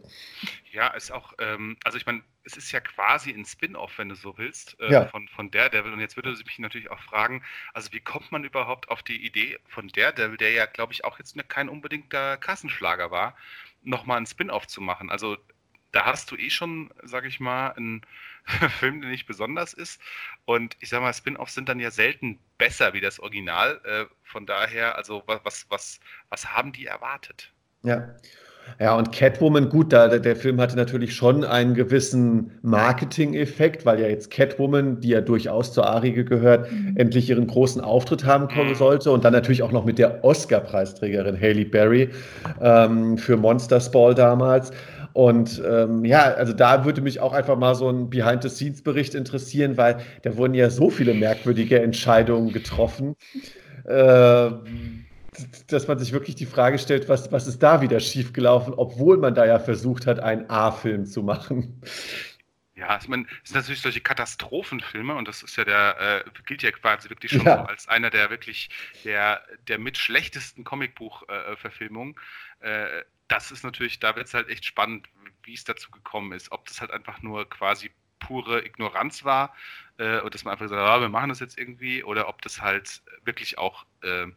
Ja, 0.72 0.88
ist 0.96 1.12
auch, 1.12 1.34
ähm, 1.40 1.76
also 1.84 1.98
ich 1.98 2.06
meine, 2.06 2.22
es 2.46 2.58
ist 2.58 2.72
ja 2.72 2.80
quasi 2.80 3.32
ein 3.32 3.46
Spin-off, 3.46 3.98
wenn 3.98 4.10
du 4.10 4.16
so 4.16 4.38
willst, 4.38 4.80
äh, 4.80 4.92
Ja. 4.92 5.06
von, 5.06 5.28
von 5.30 5.52
Daredevil. 5.52 5.94
Und 5.94 6.00
jetzt 6.00 6.16
würde 6.16 6.30
mich 6.32 6.60
natürlich 6.60 6.92
auch 6.92 7.02
fragen, 7.02 7.44
also 7.74 7.92
wie 7.92 8.00
kommt 8.00 8.32
man 8.32 8.44
überhaupt 8.44 8.90
auf 8.90 9.04
die 9.04 9.26
Idee 9.26 9.60
von 9.68 9.88
Daredevil, 9.90 10.38
der 10.38 10.52
ja, 10.52 10.66
glaube 10.66 10.94
ich, 10.94 11.04
auch 11.06 11.20
jetzt 11.20 11.36
ne- 11.36 11.44
kein 11.44 11.70
unbedingter 11.70 12.38
Kassenschlager 12.38 13.12
war, 13.12 13.36
nochmal 13.84 14.18
ein 14.18 14.26
Spin-off 14.28 14.68
zu 14.68 14.82
machen? 14.82 15.10
Also 15.10 15.38
da 15.92 16.06
hast 16.06 16.30
du 16.32 16.36
eh 16.36 16.50
schon, 16.50 16.94
sag 17.04 17.26
ich 17.26 17.40
mal, 17.40 17.70
einen 17.72 18.02
Film, 18.80 19.02
der 19.02 19.10
nicht 19.10 19.26
besonders 19.26 19.74
ist. 19.74 20.02
Und 20.46 20.76
ich 20.80 20.90
sag 20.90 21.02
mal, 21.02 21.14
Spin-offs 21.14 21.54
sind 21.56 21.70
dann 21.70 21.80
ja 21.80 21.92
selten 21.92 22.40
besser 22.58 22.94
wie 22.94 23.02
das 23.02 23.20
Original. 23.20 23.82
Äh, 23.86 24.06
von 24.24 24.46
daher, 24.46 24.96
also 24.98 25.24
wa- 25.28 25.40
was, 25.44 25.66
was, 25.70 26.00
was 26.30 26.52
haben 26.54 26.72
die 26.74 26.86
erwartet? 26.86 27.54
Ja. 27.84 28.16
Ja, 28.80 28.98
und 28.98 29.12
Catwoman, 29.12 29.70
gut, 29.70 29.94
da, 29.94 30.08
der, 30.08 30.36
Film 30.36 30.60
hatte 30.60 30.76
natürlich 30.76 31.16
schon 31.16 31.44
einen 31.46 31.76
gewissen 31.76 32.52
Marketing-Effekt, 32.62 33.86
weil 33.86 34.02
ja 34.02 34.08
jetzt 34.08 34.32
Catwoman, 34.32 35.00
die 35.00 35.10
ja 35.10 35.22
durchaus 35.22 35.72
zur 35.72 35.88
Arige 35.88 36.26
gehört, 36.26 36.72
Mhm. 36.72 36.98
endlich 36.98 37.30
ihren 37.30 37.48
großen 37.48 37.82
Auftritt 37.82 38.26
haben 38.26 38.48
kommen 38.48 38.76
sollte. 38.76 39.12
Und 39.12 39.24
dann 39.24 39.34
natürlich 39.34 39.64
auch 39.64 39.72
noch 39.72 39.86
mit 39.86 39.98
der 39.98 40.24
Oscar-Preisträgerin 40.24 41.40
Halle 41.40 41.66
Berry 41.66 42.10
ähm, 42.62 43.18
für 43.18 43.38
Monsters 43.38 43.92
Ball 43.92 44.14
damals. 44.14 44.72
Und 45.14 45.62
ähm, 45.66 46.04
ja, 46.04 46.24
also 46.34 46.52
da 46.52 46.84
würde 46.84 47.00
mich 47.00 47.22
auch 47.22 47.32
einfach 47.32 47.58
mal 47.58 47.74
so 47.76 47.90
ein 47.90 48.10
Behind-the-Scenes-Bericht 48.10 49.16
interessieren, 49.16 49.78
weil 49.78 49.98
da 50.24 50.36
wurden 50.36 50.54
ja 50.54 50.70
so 50.70 50.90
viele 50.90 51.14
merkwürdige 51.14 51.82
Entscheidungen 51.82 52.52
getroffen. 52.52 53.16
Äh, 53.86 54.50
dass 55.68 55.88
man 55.88 56.00
sich 56.00 56.12
wirklich 56.12 56.36
die 56.36 56.46
Frage 56.46 56.78
stellt, 56.80 57.10
was, 57.10 57.32
was 57.32 57.48
ist 57.48 57.62
da 57.64 57.82
wieder 57.82 58.00
schiefgelaufen, 58.00 58.74
obwohl 58.74 59.18
man 59.18 59.36
da 59.36 59.46
ja 59.46 59.60
versucht 59.60 60.06
hat, 60.08 60.20
einen 60.20 60.50
A-Film 60.50 61.06
zu 61.06 61.24
machen. 61.24 61.82
Ja, 62.76 62.98
ich 63.02 63.08
meine, 63.08 63.26
es 63.44 63.50
sind 63.50 63.56
natürlich 63.56 63.82
solche 63.82 64.02
Katastrophenfilme 64.02 65.16
und 65.16 65.28
das 65.30 65.44
ist 65.44 65.56
ja 65.56 65.64
der, 65.64 66.24
äh, 66.28 66.30
gilt 66.46 66.62
ja 66.62 66.72
quasi 66.72 67.10
wirklich 67.10 67.32
schon 67.32 67.46
Ja. 67.46 67.60
so 67.60 67.64
als 67.64 67.88
einer 67.88 68.10
der 68.10 68.30
wirklich 68.30 68.70
der, 69.06 69.42
der 69.68 69.80
mit 69.80 69.98
schlechtesten 69.98 70.66
Comicbuch-Verfilmungen. 70.66 72.16
Äh, 72.60 73.04
das 73.30 73.52
ist 73.52 73.64
natürlich, 73.64 74.00
da 74.00 74.16
wird 74.18 74.28
es 74.28 74.34
halt 74.34 74.50
echt 74.50 74.66
spannend, 74.66 75.08
wie 75.44 75.54
es 75.54 75.64
dazu 75.64 75.90
gekommen 75.90 76.34
ist. 76.34 76.52
Ob 76.52 76.66
das 76.68 76.82
halt 76.82 76.92
einfach 76.92 77.22
nur 77.22 77.50
quasi 77.50 77.92
pure 78.20 78.66
Ignoranz 78.66 79.24
war 79.24 79.56
äh, 79.98 80.20
und 80.22 80.34
dass 80.34 80.44
man 80.44 80.54
einfach 80.54 80.66
gesagt 80.66 80.82
hat, 80.82 80.90
ah, 80.90 81.02
wir 81.02 81.10
machen 81.10 81.30
das 81.30 81.40
jetzt 81.40 81.58
irgendwie, 81.58 82.04
oder 82.04 82.28
ob 82.28 82.42
das 82.42 82.62
halt 82.62 83.02
wirklich 83.24 83.58
auch 83.58 83.86
äh, 84.02 84.28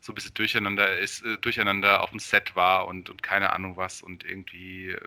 so 0.00 0.12
ein 0.12 0.14
bisschen 0.14 0.34
durcheinander 0.34 0.98
ist, 0.98 1.24
äh, 1.24 1.36
durcheinander 1.38 2.02
auf 2.02 2.10
dem 2.10 2.18
Set 2.20 2.56
war 2.56 2.86
und, 2.86 3.10
und 3.10 3.22
keine 3.22 3.52
Ahnung 3.52 3.76
was 3.76 4.02
und 4.02 4.24
irgendwie 4.24 4.90
äh, 4.90 5.00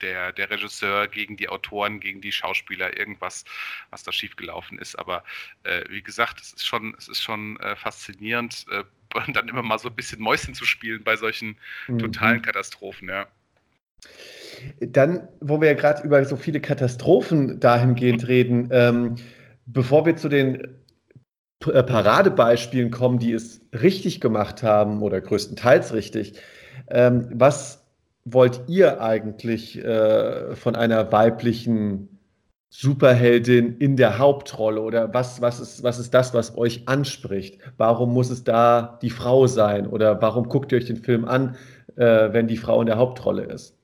der, 0.00 0.32
der 0.32 0.50
Regisseur 0.50 1.08
gegen 1.08 1.36
die 1.36 1.48
Autoren, 1.48 2.00
gegen 2.00 2.20
die 2.20 2.32
Schauspieler, 2.32 2.98
irgendwas, 2.98 3.44
was 3.90 4.02
da 4.02 4.12
schiefgelaufen 4.12 4.78
ist. 4.78 4.96
Aber 4.96 5.24
äh, 5.62 5.84
wie 5.88 6.02
gesagt, 6.02 6.40
es 6.40 6.52
ist 6.52 6.66
schon, 6.66 6.94
es 6.98 7.08
ist 7.08 7.22
schon 7.22 7.58
äh, 7.60 7.76
faszinierend, 7.76 8.66
dann 9.28 9.48
immer 9.48 9.62
mal 9.62 9.78
so 9.78 9.88
ein 9.88 9.96
bisschen 9.96 10.20
Mäuschen 10.20 10.54
zu 10.54 10.64
spielen 10.66 11.04
bei 11.04 11.16
solchen 11.16 11.58
totalen 11.98 12.38
Mhm. 12.38 12.42
Katastrophen, 12.42 13.08
ja. 13.08 13.28
Dann, 14.80 15.28
wo 15.40 15.60
wir 15.60 15.68
ja 15.68 15.74
gerade 15.74 16.02
über 16.02 16.24
so 16.24 16.36
viele 16.36 16.60
Katastrophen 16.60 17.60
dahingehend 17.60 18.28
reden, 18.28 18.68
ähm, 18.70 19.16
bevor 19.66 20.06
wir 20.06 20.16
zu 20.16 20.28
den 20.28 20.76
äh, 21.66 21.82
Paradebeispielen 21.82 22.90
kommen, 22.90 23.18
die 23.18 23.32
es 23.32 23.60
richtig 23.72 24.20
gemacht 24.20 24.62
haben 24.62 25.02
oder 25.02 25.20
größtenteils 25.20 25.94
richtig, 25.94 26.40
ähm, 26.88 27.28
was 27.32 27.84
wollt 28.24 28.62
ihr 28.68 29.02
eigentlich 29.02 29.82
äh, 29.84 30.54
von 30.56 30.76
einer 30.76 31.12
weiblichen 31.12 32.14
Superheldin 32.70 33.76
in 33.78 33.96
der 33.96 34.18
Hauptrolle 34.18 34.80
oder 34.80 35.14
was, 35.14 35.40
was 35.40 35.60
ist, 35.60 35.82
was 35.84 36.00
ist 36.00 36.12
das, 36.12 36.34
was 36.34 36.56
euch 36.58 36.88
anspricht? 36.88 37.60
Warum 37.76 38.12
muss 38.12 38.30
es 38.30 38.42
da 38.42 38.98
die 39.00 39.10
Frau 39.10 39.46
sein 39.46 39.86
oder 39.86 40.20
warum 40.20 40.48
guckt 40.48 40.72
ihr 40.72 40.78
euch 40.78 40.86
den 40.86 40.96
Film 40.96 41.24
an, 41.24 41.56
äh, 41.94 42.32
wenn 42.32 42.48
die 42.48 42.56
Frau 42.56 42.80
in 42.80 42.86
der 42.86 42.96
Hauptrolle 42.96 43.44
ist? 43.44 43.78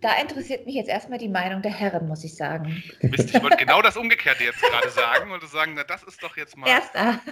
Da 0.00 0.18
interessiert 0.20 0.64
mich 0.64 0.74
jetzt 0.74 0.88
erstmal 0.88 1.18
die 1.18 1.28
Meinung 1.28 1.60
der 1.60 1.72
Herren, 1.72 2.08
muss 2.08 2.24
ich 2.24 2.34
sagen. 2.34 2.82
Mist, 3.02 3.34
ich 3.34 3.42
wollte 3.42 3.58
genau 3.58 3.82
das 3.82 3.96
Umgekehrte 3.96 4.44
jetzt 4.44 4.62
gerade 4.62 4.88
sagen 4.88 5.30
und 5.30 5.46
sagen, 5.46 5.72
na, 5.76 5.84
das 5.84 6.02
ist 6.04 6.22
doch 6.22 6.36
jetzt 6.36 6.56
mal. 6.56 6.68
Erster. 6.68 7.20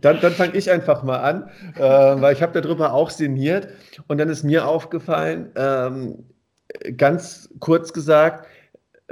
Dann, 0.00 0.20
dann 0.20 0.32
fange 0.32 0.56
ich 0.56 0.70
einfach 0.70 1.02
mal 1.02 1.18
an, 1.18 1.50
äh, 1.74 1.80
weil 1.80 2.32
ich 2.32 2.40
habe 2.40 2.58
darüber 2.60 2.92
auch 2.92 3.10
sinniert 3.10 3.68
und 4.06 4.18
dann 4.18 4.28
ist 4.28 4.44
mir 4.44 4.66
aufgefallen, 4.66 5.50
ähm, 5.56 6.24
ganz 6.96 7.50
kurz 7.58 7.92
gesagt, 7.92 8.46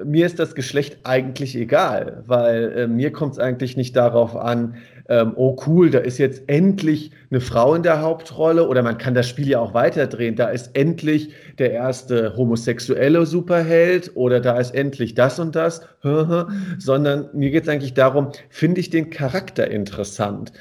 mir 0.02 0.26
ist 0.26 0.38
das 0.38 0.54
Geschlecht 0.54 1.00
eigentlich 1.02 1.56
egal, 1.56 2.22
weil 2.26 2.72
äh, 2.78 2.86
mir 2.86 3.12
kommt 3.12 3.32
es 3.32 3.38
eigentlich 3.38 3.76
nicht 3.76 3.96
darauf 3.96 4.36
an, 4.36 4.76
ähm, 5.08 5.32
oh 5.36 5.56
cool, 5.66 5.90
da 5.90 5.98
ist 5.98 6.18
jetzt 6.18 6.42
endlich 6.48 7.10
eine 7.30 7.40
Frau 7.40 7.74
in 7.74 7.82
der 7.82 8.00
Hauptrolle 8.00 8.66
oder 8.66 8.82
man 8.82 8.98
kann 8.98 9.14
das 9.14 9.28
Spiel 9.28 9.48
ja 9.48 9.60
auch 9.60 9.74
weiterdrehen, 9.74 10.36
da 10.36 10.48
ist 10.48 10.70
endlich 10.74 11.30
der 11.58 11.72
erste 11.72 12.36
homosexuelle 12.36 13.26
Superheld 13.26 14.12
oder 14.14 14.40
da 14.40 14.58
ist 14.58 14.74
endlich 14.74 15.14
das 15.14 15.38
und 15.38 15.56
das, 15.56 15.82
sondern 16.78 17.28
mir 17.32 17.50
geht 17.50 17.64
es 17.64 17.68
eigentlich 17.68 17.94
darum, 17.94 18.30
finde 18.48 18.80
ich 18.80 18.90
den 18.90 19.10
Charakter 19.10 19.70
interessant? 19.70 20.52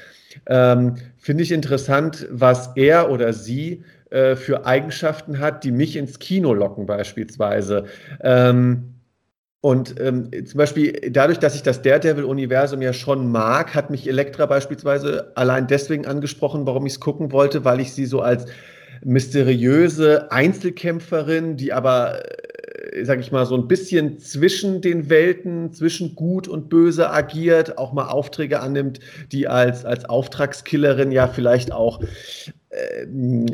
Ähm, 0.46 0.94
finde 1.18 1.42
ich 1.42 1.52
interessant, 1.52 2.26
was 2.30 2.70
er 2.76 3.10
oder 3.10 3.32
sie 3.32 3.84
äh, 4.10 4.36
für 4.36 4.66
Eigenschaften 4.66 5.38
hat, 5.38 5.64
die 5.64 5.72
mich 5.72 5.96
ins 5.96 6.18
Kino 6.18 6.52
locken 6.52 6.86
beispielsweise. 6.86 7.84
Ähm, 8.22 8.94
und 9.62 10.00
ähm, 10.00 10.30
zum 10.46 10.56
Beispiel 10.56 11.10
dadurch, 11.10 11.38
dass 11.38 11.54
ich 11.54 11.62
das 11.62 11.82
Daredevil-Universum 11.82 12.80
ja 12.80 12.94
schon 12.94 13.30
mag, 13.30 13.74
hat 13.74 13.90
mich 13.90 14.08
Elektra 14.08 14.46
beispielsweise 14.46 15.32
allein 15.34 15.66
deswegen 15.66 16.06
angesprochen, 16.06 16.66
warum 16.66 16.86
ich 16.86 16.94
es 16.94 17.00
gucken 17.00 17.30
wollte, 17.30 17.62
weil 17.64 17.80
ich 17.80 17.92
sie 17.92 18.06
so 18.06 18.20
als 18.22 18.46
mysteriöse 19.04 20.32
Einzelkämpferin, 20.32 21.58
die 21.58 21.74
aber, 21.74 22.22
äh, 22.92 23.04
sag 23.04 23.20
ich 23.20 23.32
mal, 23.32 23.44
so 23.44 23.54
ein 23.54 23.68
bisschen 23.68 24.18
zwischen 24.18 24.80
den 24.80 25.10
Welten, 25.10 25.72
zwischen 25.74 26.14
Gut 26.14 26.48
und 26.48 26.70
Böse 26.70 27.10
agiert, 27.10 27.76
auch 27.76 27.92
mal 27.92 28.08
Aufträge 28.08 28.60
annimmt, 28.60 29.00
die 29.30 29.46
als, 29.46 29.84
als 29.84 30.06
Auftragskillerin 30.06 31.12
ja 31.12 31.28
vielleicht 31.28 31.70
auch 31.70 32.00
äh, 32.70 33.06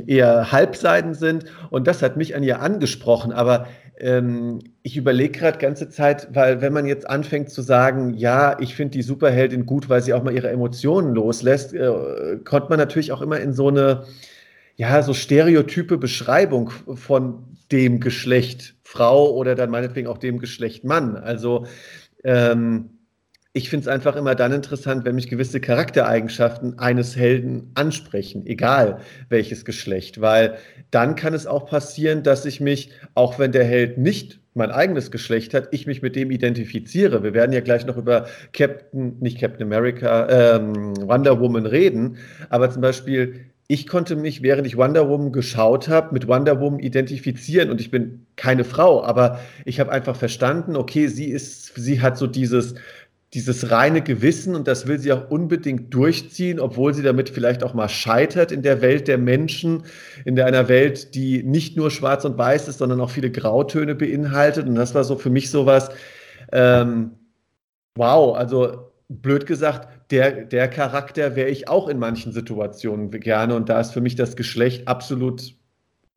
eher 0.06 0.52
Halbseiten 0.52 1.14
sind. 1.14 1.46
Und 1.70 1.88
das 1.88 2.00
hat 2.02 2.16
mich 2.16 2.36
an 2.36 2.44
ihr 2.44 2.60
angesprochen. 2.60 3.32
Aber 3.32 3.66
ähm, 3.98 4.60
ich 4.82 4.96
überlege 4.96 5.38
gerade 5.38 5.58
ganze 5.58 5.88
Zeit, 5.88 6.28
weil 6.34 6.60
wenn 6.60 6.72
man 6.72 6.86
jetzt 6.86 7.08
anfängt 7.08 7.50
zu 7.50 7.62
sagen, 7.62 8.14
ja, 8.14 8.58
ich 8.60 8.74
finde 8.74 8.92
die 8.92 9.02
Superheldin 9.02 9.66
gut, 9.66 9.88
weil 9.88 10.02
sie 10.02 10.12
auch 10.14 10.22
mal 10.22 10.34
ihre 10.34 10.50
Emotionen 10.50 11.14
loslässt, 11.14 11.72
äh, 11.74 12.38
kommt 12.44 12.70
man 12.70 12.78
natürlich 12.78 13.12
auch 13.12 13.22
immer 13.22 13.40
in 13.40 13.52
so 13.52 13.68
eine, 13.68 14.04
ja, 14.76 15.02
so 15.02 15.14
stereotype 15.14 15.96
Beschreibung 15.96 16.70
von 16.94 17.44
dem 17.72 18.00
Geschlecht 18.00 18.74
Frau 18.82 19.34
oder 19.34 19.54
dann 19.54 19.70
meinetwegen 19.70 20.08
auch 20.08 20.18
dem 20.18 20.38
Geschlecht 20.38 20.84
Mann. 20.84 21.16
Also 21.16 21.66
ähm, 22.22 22.90
ich 23.56 23.70
finde 23.70 23.84
es 23.84 23.88
einfach 23.88 24.16
immer 24.16 24.34
dann 24.34 24.52
interessant, 24.52 25.06
wenn 25.06 25.14
mich 25.14 25.30
gewisse 25.30 25.60
Charaktereigenschaften 25.60 26.78
eines 26.78 27.16
Helden 27.16 27.70
ansprechen, 27.74 28.44
egal 28.44 28.98
welches 29.30 29.64
Geschlecht, 29.64 30.20
weil 30.20 30.58
dann 30.90 31.14
kann 31.14 31.32
es 31.32 31.46
auch 31.46 31.64
passieren, 31.64 32.22
dass 32.22 32.44
ich 32.44 32.60
mich, 32.60 32.90
auch 33.14 33.38
wenn 33.38 33.52
der 33.52 33.64
Held 33.64 33.96
nicht 33.96 34.40
mein 34.52 34.70
eigenes 34.70 35.10
Geschlecht 35.10 35.54
hat, 35.54 35.68
ich 35.70 35.86
mich 35.86 36.02
mit 36.02 36.16
dem 36.16 36.30
identifiziere. 36.30 37.22
Wir 37.22 37.32
werden 37.32 37.52
ja 37.52 37.60
gleich 37.60 37.86
noch 37.86 37.96
über 37.96 38.26
Captain, 38.52 39.16
nicht 39.20 39.40
Captain 39.40 39.62
America, 39.62 40.28
ähm, 40.28 40.94
Wonder 41.08 41.40
Woman 41.40 41.64
reden, 41.64 42.18
aber 42.50 42.70
zum 42.70 42.82
Beispiel 42.82 43.46
ich 43.68 43.88
konnte 43.88 44.14
mich, 44.14 44.42
während 44.42 44.66
ich 44.66 44.76
Wonder 44.76 45.08
Woman 45.08 45.32
geschaut 45.32 45.88
habe, 45.88 46.14
mit 46.14 46.28
Wonder 46.28 46.60
Woman 46.60 46.78
identifizieren. 46.78 47.68
Und 47.68 47.80
ich 47.80 47.90
bin 47.90 48.24
keine 48.36 48.62
Frau, 48.62 49.02
aber 49.02 49.40
ich 49.64 49.80
habe 49.80 49.90
einfach 49.90 50.14
verstanden, 50.14 50.76
okay, 50.76 51.08
sie 51.08 51.24
ist, 51.24 51.72
sie 51.74 52.00
hat 52.00 52.16
so 52.16 52.28
dieses, 52.28 52.76
dieses 53.36 53.70
reine 53.70 54.00
Gewissen 54.00 54.54
und 54.54 54.66
das 54.66 54.86
will 54.86 54.98
sie 54.98 55.12
auch 55.12 55.30
unbedingt 55.30 55.92
durchziehen, 55.92 56.58
obwohl 56.58 56.94
sie 56.94 57.02
damit 57.02 57.28
vielleicht 57.28 57.62
auch 57.62 57.74
mal 57.74 57.90
scheitert 57.90 58.50
in 58.50 58.62
der 58.62 58.80
Welt 58.80 59.08
der 59.08 59.18
Menschen, 59.18 59.84
in 60.24 60.36
der, 60.36 60.46
einer 60.46 60.68
Welt, 60.68 61.14
die 61.14 61.42
nicht 61.42 61.76
nur 61.76 61.90
schwarz 61.90 62.24
und 62.24 62.38
weiß 62.38 62.66
ist, 62.66 62.78
sondern 62.78 62.98
auch 63.00 63.10
viele 63.10 63.30
Grautöne 63.30 63.94
beinhaltet. 63.94 64.66
Und 64.66 64.74
das 64.74 64.94
war 64.94 65.04
so 65.04 65.16
für 65.16 65.28
mich 65.28 65.50
sowas, 65.50 65.90
ähm, 66.50 67.10
wow, 67.94 68.34
also 68.34 68.90
blöd 69.10 69.44
gesagt, 69.44 70.10
der, 70.10 70.46
der 70.46 70.68
Charakter 70.68 71.36
wäre 71.36 71.50
ich 71.50 71.68
auch 71.68 71.88
in 71.88 71.98
manchen 71.98 72.32
Situationen 72.32 73.10
gerne 73.10 73.54
und 73.54 73.68
da 73.68 73.78
ist 73.80 73.92
für 73.92 74.00
mich 74.00 74.14
das 74.14 74.36
Geschlecht 74.36 74.88
absolut 74.88 75.54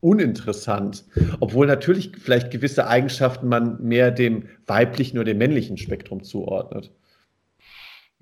uninteressant, 0.00 1.04
obwohl 1.40 1.66
natürlich 1.66 2.12
vielleicht 2.18 2.50
gewisse 2.50 2.86
Eigenschaften 2.86 3.48
man 3.48 3.82
mehr 3.82 4.10
dem 4.10 4.44
weiblichen 4.66 5.18
oder 5.18 5.26
dem 5.26 5.38
männlichen 5.38 5.76
Spektrum 5.76 6.22
zuordnet. 6.22 6.90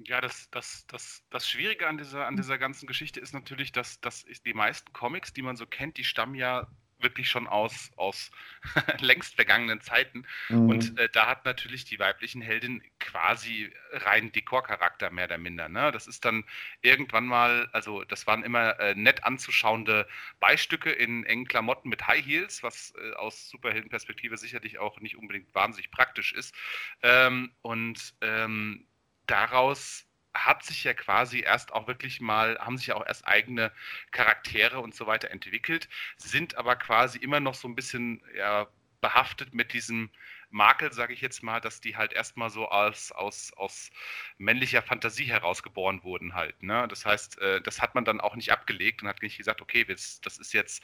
Ja, 0.09 0.23
das, 0.23 0.49
das, 0.51 0.87
das, 0.87 1.23
das 1.29 1.47
Schwierige 1.47 1.87
an 1.87 1.99
dieser, 1.99 2.27
an 2.27 2.37
dieser 2.37 2.57
ganzen 2.57 2.87
Geschichte 2.87 3.21
ist 3.21 3.35
natürlich, 3.35 3.73
dass, 3.73 4.01
dass 4.01 4.25
die 4.25 4.55
meisten 4.55 4.91
Comics, 4.95 5.35
die 5.35 5.43
man 5.43 5.57
so 5.57 5.67
kennt, 5.67 5.99
die 5.99 6.05
stammen 6.05 6.35
ja 6.35 6.67
wirklich 7.01 7.29
schon 7.29 7.47
aus, 7.47 7.91
aus 7.97 8.31
längst 9.01 9.35
vergangenen 9.35 9.83
Zeiten. 9.83 10.27
Mhm. 10.49 10.71
Und 10.71 10.99
äh, 10.99 11.11
da 11.11 11.27
hat 11.27 11.45
natürlich 11.45 11.85
die 11.85 11.99
weiblichen 11.99 12.41
Heldin 12.41 12.83
quasi 12.99 13.71
rein 13.93 14.33
Dekorcharakter 14.33 15.11
mehr 15.11 15.27
oder 15.27 15.39
minder. 15.39 15.69
Ne? 15.69 15.93
Das 15.93 16.07
ist 16.07 16.25
dann 16.25 16.45
irgendwann 16.81 17.27
mal, 17.27 17.69
also 17.73 18.03
das 18.05 18.27
waren 18.27 18.43
immer 18.43 18.81
äh, 18.81 18.95
nett 18.95 19.25
anzuschauende 19.25 20.09
Beistücke 20.41 20.91
in 20.91 21.25
engen 21.25 21.47
Klamotten 21.47 21.91
mit 21.91 22.07
High 22.07 22.25
Heels, 22.25 22.63
was 22.63 22.95
äh, 22.97 23.13
aus 23.13 23.51
Superheldenperspektive 23.51 24.39
sicherlich 24.39 24.79
auch 24.79 25.01
nicht 25.01 25.17
unbedingt 25.17 25.55
wahnsinnig 25.55 25.91
praktisch 25.91 26.33
ist. 26.33 26.55
Ähm, 27.03 27.53
und 27.63 28.15
ähm, 28.23 28.88
daraus 29.31 30.07
hat 30.35 30.63
sich 30.63 30.85
ja 30.85 30.95
quasi 30.95 31.41
erst 31.41 31.73
auch 31.73 31.87
wirklich 31.89 32.21
mal, 32.21 32.59
haben 32.61 32.79
sich 32.79 32.89
ja 32.89 32.97
auch 32.97 33.07
erst 33.07 33.27
eigene 33.27 33.73
Charaktere 34.13 34.81
und 34.81 34.95
so 34.95 35.07
weiter 35.07 35.31
entwickelt, 35.31 35.89
sind 36.17 36.57
aber 36.57 36.77
quasi 36.77 37.19
immer 37.19 37.41
noch 37.41 37.55
so 37.55 37.69
ein 37.69 37.75
bisschen 37.75 38.23
ja, 38.37 38.69
behaftet 39.01 39.55
mit 39.55 39.73
diesem 39.73 40.11
Makel, 40.51 40.93
sage 40.93 41.13
ich 41.13 41.21
jetzt 41.21 41.43
mal, 41.43 41.61
dass 41.61 41.81
die 41.81 41.97
halt 41.97 42.13
erstmal 42.13 42.51
so 42.51 42.69
als, 42.69 43.13
aus, 43.13 43.53
aus 43.57 43.91
männlicher 44.39 44.83
Fantasie 44.83 45.27
herausgeboren 45.27 46.03
wurden 46.05 46.35
halt. 46.35 46.63
Ne? 46.63 46.87
Das 46.89 47.05
heißt, 47.05 47.39
äh, 47.41 47.61
das 47.61 47.83
hat 47.83 47.95
man 47.95 48.05
dann 48.05 48.21
auch 48.21 48.35
nicht 48.35 48.51
abgelegt 48.51 49.03
und 49.03 49.09
hat 49.09 49.23
nicht 49.23 49.39
gesagt, 49.39 49.61
okay, 49.61 49.85
das, 49.85 50.21
das 50.21 50.39
ist 50.39 50.53
jetzt 50.53 50.83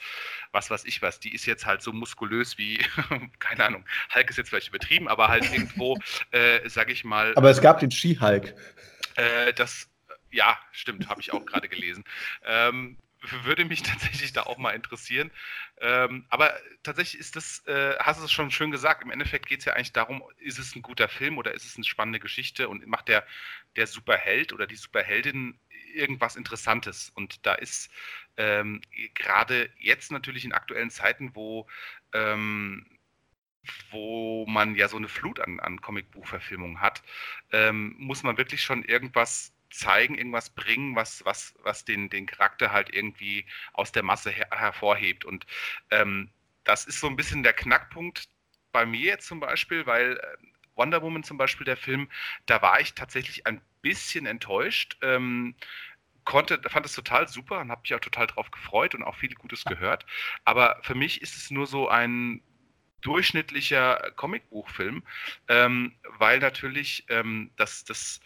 was 0.52 0.70
weiß 0.70 0.84
ich 0.84 1.02
was, 1.02 1.20
die 1.20 1.34
ist 1.34 1.46
jetzt 1.46 1.66
halt 1.66 1.82
so 1.82 1.92
muskulös 1.92 2.58
wie, 2.58 2.78
keine 3.38 3.64
Ahnung, 3.64 3.84
Hulk 4.14 4.30
ist 4.30 4.36
jetzt 4.36 4.48
vielleicht 4.50 4.68
übertrieben, 4.68 5.08
aber 5.08 5.28
halt 5.28 5.44
irgendwo, 5.52 5.98
äh, 6.30 6.68
sage 6.68 6.92
ich 6.92 7.04
mal. 7.04 7.32
Aber 7.36 7.50
es 7.50 7.60
gab 7.60 7.80
den 7.80 7.90
Ski-Hulk. 7.90 8.54
Äh, 9.16 9.52
das, 9.54 9.88
ja, 10.30 10.58
stimmt, 10.72 11.08
habe 11.08 11.20
ich 11.20 11.32
auch 11.32 11.44
gerade 11.44 11.68
gelesen. 11.68 12.04
Ähm, 12.44 12.96
würde 13.42 13.64
mich 13.64 13.82
tatsächlich 13.82 14.32
da 14.32 14.42
auch 14.44 14.58
mal 14.58 14.72
interessieren. 14.72 15.30
Ähm, 15.80 16.24
aber 16.28 16.54
tatsächlich 16.82 17.20
ist 17.20 17.36
das, 17.36 17.66
äh, 17.66 17.96
hast 17.98 18.20
du 18.20 18.24
es 18.24 18.32
schon 18.32 18.50
schön 18.50 18.70
gesagt, 18.70 19.02
im 19.02 19.10
Endeffekt 19.10 19.46
geht 19.46 19.60
es 19.60 19.64
ja 19.64 19.74
eigentlich 19.74 19.92
darum, 19.92 20.22
ist 20.38 20.58
es 20.58 20.74
ein 20.76 20.82
guter 20.82 21.08
Film 21.08 21.36
oder 21.38 21.52
ist 21.52 21.64
es 21.64 21.76
eine 21.76 21.84
spannende 21.84 22.20
Geschichte 22.20 22.68
und 22.68 22.86
macht 22.86 23.08
der, 23.08 23.26
der 23.76 23.86
Superheld 23.86 24.52
oder 24.52 24.66
die 24.66 24.76
Superheldin 24.76 25.58
irgendwas 25.94 26.36
Interessantes. 26.36 27.10
Und 27.14 27.44
da 27.46 27.54
ist 27.54 27.90
ähm, 28.36 28.82
gerade 29.14 29.70
jetzt 29.78 30.12
natürlich 30.12 30.44
in 30.44 30.52
aktuellen 30.52 30.90
Zeiten, 30.90 31.34
wo 31.34 31.66
ähm, 32.12 32.86
wo 33.90 34.44
man 34.46 34.74
ja 34.74 34.88
so 34.88 34.96
eine 34.96 35.08
Flut 35.08 35.40
an, 35.40 35.60
an 35.60 35.80
Comicbuchverfilmungen 35.80 36.80
hat, 36.80 37.02
ähm, 37.52 37.94
muss 37.98 38.22
man 38.22 38.36
wirklich 38.36 38.62
schon 38.62 38.84
irgendwas 38.84 39.52
zeigen, 39.70 40.16
irgendwas 40.16 40.50
bringen, 40.50 40.94
was, 40.96 41.24
was, 41.24 41.54
was 41.62 41.84
den, 41.84 42.10
den 42.10 42.26
Charakter 42.26 42.72
halt 42.72 42.94
irgendwie 42.94 43.46
aus 43.72 43.92
der 43.92 44.02
Masse 44.02 44.30
her 44.30 44.48
hervorhebt. 44.52 45.24
Und 45.24 45.46
ähm, 45.90 46.30
das 46.64 46.86
ist 46.86 47.00
so 47.00 47.06
ein 47.06 47.16
bisschen 47.16 47.42
der 47.42 47.52
Knackpunkt 47.52 48.28
bei 48.72 48.86
mir 48.86 49.06
jetzt 49.06 49.26
zum 49.26 49.40
Beispiel, 49.40 49.86
weil 49.86 50.16
äh, 50.16 50.36
Wonder 50.76 51.02
Woman 51.02 51.22
zum 51.22 51.38
Beispiel, 51.38 51.64
der 51.64 51.76
Film, 51.76 52.08
da 52.46 52.60
war 52.62 52.80
ich 52.80 52.94
tatsächlich 52.94 53.46
ein 53.46 53.60
bisschen 53.82 54.26
enttäuscht. 54.26 54.96
Ähm, 55.02 55.54
konnte, 56.24 56.60
fand 56.68 56.86
es 56.86 56.94
total 56.94 57.28
super 57.28 57.60
und 57.60 57.70
habe 57.70 57.82
mich 57.82 57.94
auch 57.94 58.00
total 58.00 58.26
drauf 58.26 58.50
gefreut 58.50 58.94
und 58.94 59.02
auch 59.02 59.16
viel 59.16 59.34
Gutes 59.34 59.64
gehört. 59.64 60.06
Aber 60.44 60.78
für 60.82 60.94
mich 60.94 61.22
ist 61.22 61.36
es 61.36 61.50
nur 61.50 61.66
so 61.66 61.88
ein 61.88 62.42
durchschnittlicher 63.02 64.12
Comicbuchfilm, 64.16 65.02
ähm, 65.48 65.94
weil 66.18 66.38
natürlich 66.38 67.04
ähm, 67.10 67.50
das, 67.56 67.84
das, 67.84 68.20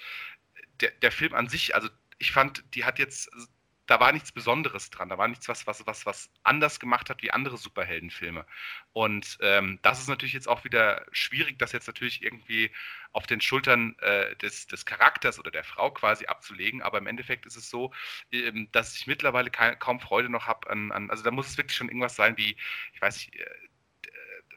der, 0.80 0.90
der 0.90 1.12
Film 1.12 1.34
an 1.34 1.48
sich, 1.48 1.74
also 1.74 1.88
ich 2.18 2.32
fand, 2.32 2.64
die 2.74 2.84
hat 2.84 2.98
jetzt, 2.98 3.30
da 3.86 4.00
war 4.00 4.12
nichts 4.12 4.32
Besonderes 4.32 4.90
dran, 4.90 5.08
da 5.08 5.16
war 5.16 5.28
nichts, 5.28 5.48
was, 5.48 5.66
was, 5.66 5.86
was, 5.86 6.04
was 6.04 6.30
anders 6.42 6.78
gemacht 6.78 7.08
hat 7.08 7.22
wie 7.22 7.30
andere 7.30 7.56
Superheldenfilme. 7.56 8.44
Und 8.92 9.38
ähm, 9.40 9.78
das 9.82 10.00
ist 10.00 10.08
natürlich 10.08 10.34
jetzt 10.34 10.48
auch 10.48 10.64
wieder 10.64 11.06
schwierig, 11.10 11.58
das 11.58 11.72
jetzt 11.72 11.86
natürlich 11.86 12.22
irgendwie 12.22 12.70
auf 13.12 13.26
den 13.26 13.40
Schultern 13.40 13.96
äh, 14.00 14.36
des, 14.36 14.66
des 14.66 14.84
Charakters 14.84 15.38
oder 15.38 15.50
der 15.50 15.64
Frau 15.64 15.90
quasi 15.90 16.26
abzulegen. 16.26 16.82
Aber 16.82 16.98
im 16.98 17.06
Endeffekt 17.06 17.46
ist 17.46 17.56
es 17.56 17.70
so, 17.70 17.92
ähm, 18.30 18.68
dass 18.72 18.94
ich 18.94 19.06
mittlerweile 19.06 19.50
kein, 19.50 19.78
kaum 19.78 20.00
Freude 20.00 20.28
noch 20.28 20.46
habe 20.46 20.68
an, 20.68 20.92
an, 20.92 21.10
also 21.10 21.22
da 21.22 21.30
muss 21.30 21.48
es 21.48 21.56
wirklich 21.56 21.76
schon 21.76 21.88
irgendwas 21.88 22.16
sein 22.16 22.36
wie, 22.36 22.56
ich 22.92 23.00
weiß 23.00 23.16
nicht, 23.16 23.36
äh, 23.36 23.46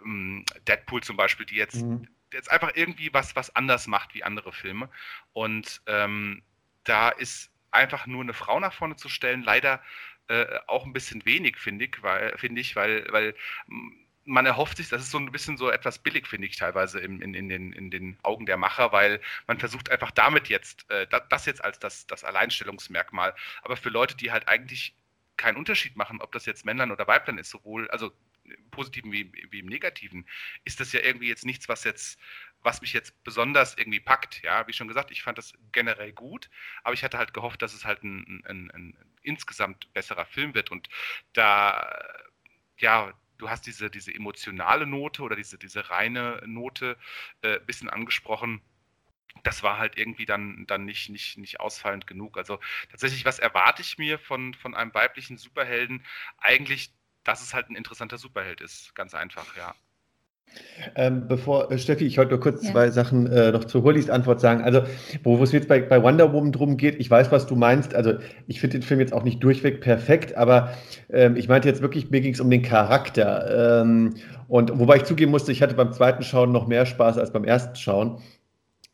ähm, 0.03 0.45
Deadpool 0.67 1.03
zum 1.03 1.15
Beispiel, 1.15 1.45
die 1.45 1.55
jetzt, 1.55 1.81
mhm. 1.81 2.07
Jetzt 2.33 2.51
einfach 2.51 2.71
irgendwie 2.75 3.13
was, 3.13 3.35
was 3.35 3.55
anders 3.55 3.87
macht 3.87 4.13
wie 4.13 4.23
andere 4.23 4.53
Filme. 4.53 4.89
Und 5.33 5.81
ähm, 5.87 6.41
da 6.83 7.09
ist 7.09 7.51
einfach 7.71 8.07
nur 8.07 8.21
eine 8.21 8.33
Frau 8.33 8.59
nach 8.59 8.73
vorne 8.73 8.95
zu 8.95 9.09
stellen, 9.09 9.43
leider 9.43 9.81
äh, 10.27 10.59
auch 10.67 10.85
ein 10.85 10.93
bisschen 10.93 11.25
wenig, 11.25 11.57
finde 11.57 11.85
ich, 11.85 12.01
weil, 12.03 12.37
find 12.37 12.57
ich, 12.57 12.75
weil, 12.75 13.07
weil 13.11 13.35
man 14.25 14.45
erhofft 14.45 14.77
sich, 14.77 14.89
das 14.89 15.01
ist 15.01 15.11
so 15.11 15.17
ein 15.17 15.31
bisschen 15.31 15.57
so 15.57 15.69
etwas 15.69 15.99
billig, 15.99 16.27
finde 16.27 16.47
ich 16.47 16.55
teilweise 16.55 16.99
in, 16.99 17.21
in, 17.21 17.33
in, 17.33 17.49
den, 17.49 17.73
in 17.73 17.89
den 17.89 18.17
Augen 18.23 18.45
der 18.45 18.57
Macher, 18.57 18.91
weil 18.91 19.19
man 19.47 19.59
versucht 19.59 19.89
einfach 19.89 20.11
damit 20.11 20.47
jetzt, 20.47 20.89
äh, 20.89 21.07
das 21.29 21.45
jetzt 21.45 21.63
als 21.63 21.79
das, 21.79 22.07
das 22.07 22.23
Alleinstellungsmerkmal, 22.23 23.35
aber 23.63 23.77
für 23.77 23.89
Leute, 23.89 24.15
die 24.15 24.31
halt 24.31 24.47
eigentlich 24.47 24.95
keinen 25.37 25.57
Unterschied 25.57 25.95
machen, 25.95 26.21
ob 26.21 26.31
das 26.31 26.45
jetzt 26.45 26.65
Männlein 26.65 26.91
oder 26.91 27.07
Weiblein 27.07 27.39
ist, 27.39 27.49
sowohl, 27.49 27.89
also 27.89 28.11
Positiven 28.71 29.11
wie, 29.11 29.31
wie, 29.51 29.59
im 29.59 29.67
Negativen, 29.67 30.25
ist 30.65 30.79
das 30.79 30.91
ja 30.93 31.01
irgendwie 31.01 31.27
jetzt 31.27 31.45
nichts, 31.45 31.67
was 31.69 31.83
jetzt, 31.83 32.19
was 32.61 32.81
mich 32.81 32.93
jetzt 32.93 33.23
besonders 33.23 33.77
irgendwie 33.77 33.99
packt. 33.99 34.41
Ja, 34.43 34.67
wie 34.67 34.73
schon 34.73 34.87
gesagt, 34.87 35.11
ich 35.11 35.23
fand 35.23 35.37
das 35.37 35.53
generell 35.71 36.11
gut, 36.13 36.49
aber 36.83 36.93
ich 36.93 37.03
hatte 37.03 37.17
halt 37.17 37.33
gehofft, 37.33 37.61
dass 37.61 37.73
es 37.73 37.85
halt 37.85 38.03
ein, 38.03 38.43
ein, 38.45 38.71
ein 38.71 38.97
insgesamt 39.21 39.91
besserer 39.93 40.25
Film 40.25 40.53
wird. 40.53 40.71
Und 40.71 40.89
da, 41.33 41.99
ja, 42.77 43.13
du 43.37 43.49
hast 43.49 43.65
diese, 43.65 43.89
diese 43.89 44.13
emotionale 44.13 44.85
Note 44.85 45.23
oder 45.23 45.35
diese, 45.35 45.57
diese 45.57 45.89
reine 45.89 46.41
Note 46.45 46.97
ein 47.43 47.53
äh, 47.53 47.59
bisschen 47.65 47.89
angesprochen 47.89 48.61
das 49.43 49.63
war 49.63 49.77
halt 49.77 49.97
irgendwie 49.97 50.25
dann, 50.25 50.65
dann 50.67 50.85
nicht, 50.85 51.09
nicht, 51.09 51.37
nicht 51.37 51.59
ausfallend 51.59 52.07
genug. 52.07 52.37
Also 52.37 52.59
tatsächlich, 52.89 53.25
was 53.25 53.39
erwarte 53.39 53.81
ich 53.81 53.97
mir 53.97 54.19
von, 54.19 54.53
von 54.53 54.75
einem 54.75 54.93
weiblichen 54.93 55.37
Superhelden? 55.37 56.05
Eigentlich 56.37 56.93
dass 57.23 57.41
es 57.41 57.53
halt 57.53 57.69
ein 57.69 57.75
interessanter 57.75 58.17
Superheld 58.17 58.61
ist. 58.61 58.93
Ganz 58.95 59.13
einfach, 59.13 59.55
ja. 59.57 59.73
Ähm, 60.95 61.27
bevor, 61.27 61.71
äh, 61.71 61.77
Steffi, 61.77 62.05
ich 62.05 62.17
wollte 62.17 62.31
nur 62.31 62.41
kurz 62.41 62.63
ja. 62.63 62.71
zwei 62.71 62.89
Sachen 62.89 63.27
äh, 63.27 63.51
noch 63.51 63.65
zu 63.65 63.83
Hullis 63.83 64.09
Antwort 64.09 64.41
sagen. 64.41 64.61
Also, 64.61 64.83
wo 65.23 65.41
es 65.41 65.51
jetzt 65.51 65.67
bei, 65.67 65.79
bei 65.79 66.03
Wonder 66.03 66.33
Woman 66.33 66.51
drum 66.51 66.75
geht, 66.75 66.99
ich 66.99 67.09
weiß, 67.09 67.31
was 67.31 67.47
du 67.47 67.55
meinst. 67.55 67.95
Also, 67.95 68.15
ich 68.47 68.59
finde 68.59 68.79
den 68.79 68.83
Film 68.83 68.99
jetzt 68.99 69.13
auch 69.13 69.23
nicht 69.23 69.41
durchweg 69.41 69.79
perfekt, 69.79 70.35
aber 70.35 70.73
ähm, 71.09 71.37
ich 71.37 71.47
meinte 71.47 71.69
jetzt 71.69 71.81
wirklich, 71.81 72.09
mir 72.09 72.21
ging 72.21 72.33
es 72.33 72.41
um 72.41 72.49
den 72.49 72.63
Charakter. 72.63 73.81
Ähm, 73.81 74.15
und 74.47 74.77
wobei 74.77 74.97
ich 74.97 75.03
zugeben 75.03 75.31
musste, 75.31 75.51
ich 75.51 75.61
hatte 75.61 75.75
beim 75.75 75.93
zweiten 75.93 76.23
Schauen 76.23 76.51
noch 76.51 76.67
mehr 76.67 76.85
Spaß 76.85 77.17
als 77.17 77.31
beim 77.31 77.45
ersten 77.45 77.75
Schauen. 77.75 78.21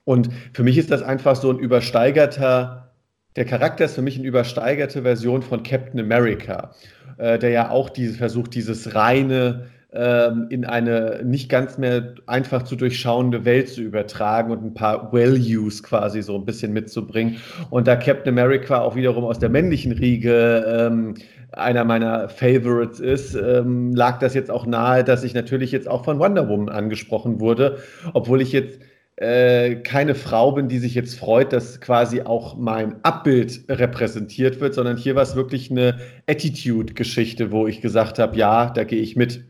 Und 0.04 0.30
für 0.54 0.64
mich 0.64 0.78
ist 0.78 0.92
das 0.92 1.02
einfach 1.02 1.36
so 1.36 1.50
ein 1.50 1.60
übersteigerter, 1.60 2.94
der 3.36 3.46
Charakter 3.46 3.86
ist 3.86 3.96
für 3.96 4.02
mich 4.02 4.18
eine 4.18 4.28
übersteigerte 4.28 5.04
Version 5.04 5.42
von 5.42 5.64
Captain 5.64 6.00
America 6.00 6.74
äh, 7.18 7.40
der 7.40 7.50
ja 7.50 7.70
auch 7.70 7.90
diese, 7.90 8.16
versucht, 8.18 8.54
dieses 8.56 8.96
reine 8.96 9.68
ähm, 9.94 10.48
in 10.50 10.66
eine 10.66 11.22
nicht 11.24 11.50
ganz 11.50 11.78
mehr 11.78 12.16
einfach 12.26 12.64
zu 12.64 12.76
durchschauende 12.76 13.46
Welt 13.46 13.70
zu 13.70 13.82
übertragen 13.82 14.52
und 14.52 14.64
ein 14.64 14.74
paar 14.74 15.14
Values 15.14 15.82
quasi 15.82 16.22
so 16.22 16.36
ein 16.36 16.46
bisschen 16.46 16.74
mitzubringen. 16.74 17.38
Und 17.70 17.88
da 17.88 17.96
Captain 17.96 18.34
America 18.34 18.82
auch 18.82 18.96
wiederum 18.96 19.24
aus 19.24 19.40
der 19.40 19.50
männlichen 19.50 19.94
Riege 19.94 20.66
ähm, 20.68 21.16
einer 21.52 21.86
meiner 21.86 22.30
Favorites 22.30 23.00
ist, 23.00 23.34
ähm, 23.36 23.96
lag 23.96 24.20
das 24.20 24.34
jetzt 24.34 24.52
auch 24.52 24.66
nahe, 24.66 25.04
dass 25.04 25.24
ich 25.24 25.34
natürlich 25.34 25.72
jetzt 25.72 25.88
auch 25.88 26.04
von 26.04 26.20
Wonder 26.20 26.50
Woman 26.50 26.70
angesprochen 26.70 27.40
wurde, 27.40 27.78
obwohl 28.14 28.42
ich 28.42 28.52
jetzt 28.52 28.80
äh, 29.18 29.78
keine 29.78 30.14
Frau 30.14 30.52
bin, 30.52 30.70
die 30.70 30.78
sich 30.78 30.94
jetzt 30.94 31.18
freut, 31.18 31.52
dass 31.52 31.82
quasi 31.82 32.22
auch 32.22 32.56
mein 32.56 33.04
Abbild 33.04 33.66
repräsentiert 33.68 34.60
wird, 34.60 34.76
sondern 34.76 34.96
hier 34.96 35.16
war 35.16 35.24
es 35.24 35.36
wirklich 35.36 35.72
eine 35.72 36.00
Attitude-Geschichte, 36.28 37.52
wo 37.52 37.66
ich 37.66 37.82
gesagt 37.82 38.20
habe, 38.20 38.38
ja, 38.38 38.70
da 38.70 38.84
gehe 38.84 39.02
ich 39.02 39.16
mit. 39.16 39.44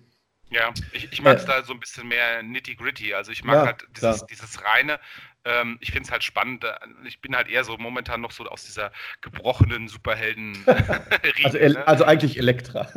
Ja, 0.50 0.74
ich, 0.94 1.12
ich 1.12 1.22
mag 1.22 1.38
es 1.38 1.44
äh, 1.44 1.48
da 1.48 1.64
so 1.64 1.74
ein 1.74 1.82
bisschen 1.82 2.08
mehr 2.08 2.42
nitty-gritty. 2.44 3.14
Also 3.14 3.34
ich 3.34 3.44
mag 3.44 3.56
ja, 3.56 3.66
halt 3.66 3.86
dieses, 3.98 4.26
dieses 4.28 4.64
reine, 4.64 5.00
ähm, 5.44 5.78
ich 5.82 5.92
finde 5.92 6.06
es 6.06 6.12
halt 6.12 6.24
spannend. 6.24 6.64
Äh, 6.64 6.74
ich 7.06 7.20
bin 7.20 7.36
halt 7.36 7.50
eher 7.50 7.66
so 7.66 7.78
momentan 7.78 8.22
noch 8.22 8.32
so 8.32 8.46
aus 8.46 8.64
dieser 8.64 8.94
gebrochenen 9.20 9.90
Superhelden. 9.90 10.58
also, 11.44 11.58
ne? 11.58 11.88
also 11.88 12.06
eigentlich 12.06 12.38
Elektra. 12.38 12.90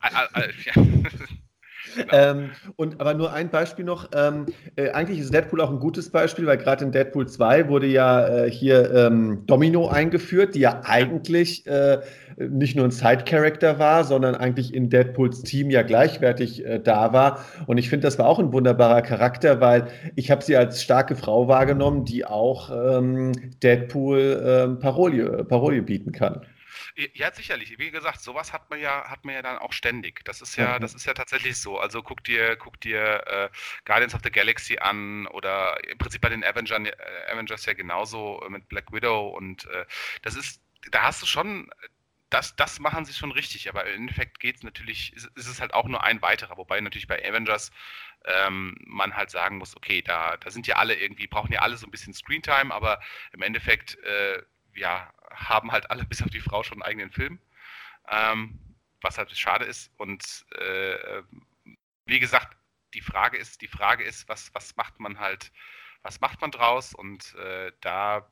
Genau. 1.96 2.08
Ähm, 2.12 2.50
und 2.76 3.00
aber 3.00 3.14
nur 3.14 3.32
ein 3.32 3.50
Beispiel 3.50 3.84
noch. 3.84 4.10
Ähm, 4.14 4.46
äh, 4.76 4.90
eigentlich 4.90 5.18
ist 5.18 5.32
Deadpool 5.32 5.60
auch 5.60 5.70
ein 5.70 5.78
gutes 5.78 6.10
Beispiel, 6.10 6.46
weil 6.46 6.58
gerade 6.58 6.84
in 6.84 6.92
Deadpool 6.92 7.28
2 7.28 7.68
wurde 7.68 7.86
ja 7.86 8.26
äh, 8.26 8.50
hier 8.50 8.92
ähm, 8.94 9.42
Domino 9.46 9.88
eingeführt, 9.88 10.54
die 10.54 10.60
ja 10.60 10.80
eigentlich 10.84 11.66
äh, 11.66 12.00
nicht 12.38 12.76
nur 12.76 12.86
ein 12.86 12.90
Side-Character 12.90 13.78
war, 13.78 14.04
sondern 14.04 14.34
eigentlich 14.34 14.74
in 14.74 14.90
Deadpools 14.90 15.42
Team 15.42 15.70
ja 15.70 15.82
gleichwertig 15.82 16.64
äh, 16.64 16.80
da 16.80 17.12
war. 17.12 17.44
Und 17.66 17.78
ich 17.78 17.88
finde, 17.88 18.06
das 18.06 18.18
war 18.18 18.26
auch 18.26 18.38
ein 18.38 18.52
wunderbarer 18.52 19.02
Charakter, 19.02 19.60
weil 19.60 19.88
ich 20.16 20.30
habe 20.30 20.42
sie 20.42 20.56
als 20.56 20.82
starke 20.82 21.16
Frau 21.16 21.48
wahrgenommen, 21.48 22.04
die 22.04 22.24
auch 22.24 22.70
ähm, 22.70 23.32
Deadpool 23.62 24.42
ähm, 24.44 24.78
Parolie, 24.78 25.44
Parolie 25.44 25.82
bieten 25.82 26.12
kann. 26.12 26.42
Ja, 27.14 27.32
sicherlich. 27.32 27.78
Wie 27.78 27.90
gesagt, 27.90 28.20
sowas 28.20 28.52
hat 28.52 28.68
man 28.70 28.78
ja, 28.78 29.08
hat 29.08 29.24
man 29.24 29.34
ja 29.34 29.42
dann 29.42 29.58
auch 29.58 29.72
ständig. 29.72 30.24
Das 30.24 30.42
ist 30.42 30.56
ja, 30.56 30.76
mhm. 30.76 30.80
das 30.82 30.94
ist 30.94 31.06
ja 31.06 31.14
tatsächlich 31.14 31.58
so. 31.58 31.78
Also 31.78 32.02
guck 32.02 32.22
dir, 32.24 32.56
guck 32.56 32.80
dir 32.80 33.24
äh, 33.26 33.48
Guardians 33.84 34.14
of 34.14 34.20
the 34.22 34.30
Galaxy 34.30 34.78
an 34.78 35.26
oder 35.28 35.82
im 35.88 35.98
Prinzip 35.98 36.20
bei 36.20 36.28
den 36.28 36.44
Avengers, 36.44 36.78
äh, 36.86 37.32
Avengers 37.32 37.64
ja 37.66 37.72
genauso 37.72 38.44
mit 38.48 38.68
Black 38.68 38.92
Widow 38.92 39.28
und 39.28 39.66
äh, 39.66 39.86
das 40.22 40.36
ist, 40.36 40.60
da 40.90 41.04
hast 41.04 41.22
du 41.22 41.26
schon 41.26 41.70
das, 42.32 42.56
das 42.56 42.80
machen 42.80 43.04
sie 43.04 43.12
schon 43.12 43.30
richtig, 43.30 43.68
aber 43.68 43.84
im 43.86 44.02
Endeffekt 44.02 44.40
geht 44.40 44.56
es 44.56 44.62
natürlich, 44.62 45.12
ist, 45.12 45.26
ist, 45.36 45.48
es 45.48 45.60
halt 45.60 45.74
auch 45.74 45.86
nur 45.86 46.02
ein 46.02 46.22
weiterer, 46.22 46.56
wobei 46.56 46.80
natürlich 46.80 47.06
bei 47.06 47.22
Avengers 47.28 47.70
ähm, 48.24 48.74
man 48.86 49.14
halt 49.14 49.30
sagen 49.30 49.58
muss, 49.58 49.76
okay, 49.76 50.00
da, 50.00 50.38
da 50.38 50.50
sind 50.50 50.66
ja 50.66 50.76
alle 50.76 50.94
irgendwie, 50.94 51.26
brauchen 51.26 51.52
ja 51.52 51.60
alle 51.60 51.76
so 51.76 51.86
ein 51.86 51.90
bisschen 51.90 52.14
Screentime, 52.14 52.72
aber 52.72 53.00
im 53.32 53.42
Endeffekt, 53.42 53.98
äh, 54.04 54.42
ja, 54.74 55.12
haben 55.30 55.72
halt 55.72 55.90
alle 55.90 56.04
bis 56.08 56.22
auf 56.22 56.30
die 56.30 56.40
Frau 56.40 56.62
schon 56.62 56.82
einen 56.82 56.90
eigenen 56.90 57.10
Film, 57.10 57.38
ähm, 58.08 58.58
was 59.00 59.18
halt 59.18 59.36
schade 59.36 59.64
ist 59.64 59.90
und 59.98 60.44
äh, 60.52 61.22
wie 62.06 62.20
gesagt, 62.20 62.56
die 62.94 63.00
Frage 63.00 63.38
ist, 63.38 63.62
die 63.62 63.68
Frage 63.68 64.04
ist, 64.04 64.28
was, 64.28 64.54
was 64.54 64.76
macht 64.76 65.00
man 65.00 65.18
halt, 65.18 65.52
was 66.02 66.20
macht 66.20 66.40
man 66.40 66.50
draus? 66.50 66.94
Und 66.94 67.34
äh, 67.36 67.72
da 67.80 68.28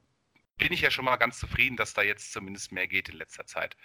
bin 0.60 0.72
ich 0.72 0.82
ja 0.82 0.90
schon 0.90 1.06
mal 1.06 1.16
ganz 1.16 1.38
zufrieden, 1.38 1.76
dass 1.76 1.94
da 1.94 2.02
jetzt 2.02 2.32
zumindest 2.32 2.70
mehr 2.70 2.86
geht 2.86 3.08
in 3.08 3.16
letzter 3.16 3.46
Zeit. 3.46 3.76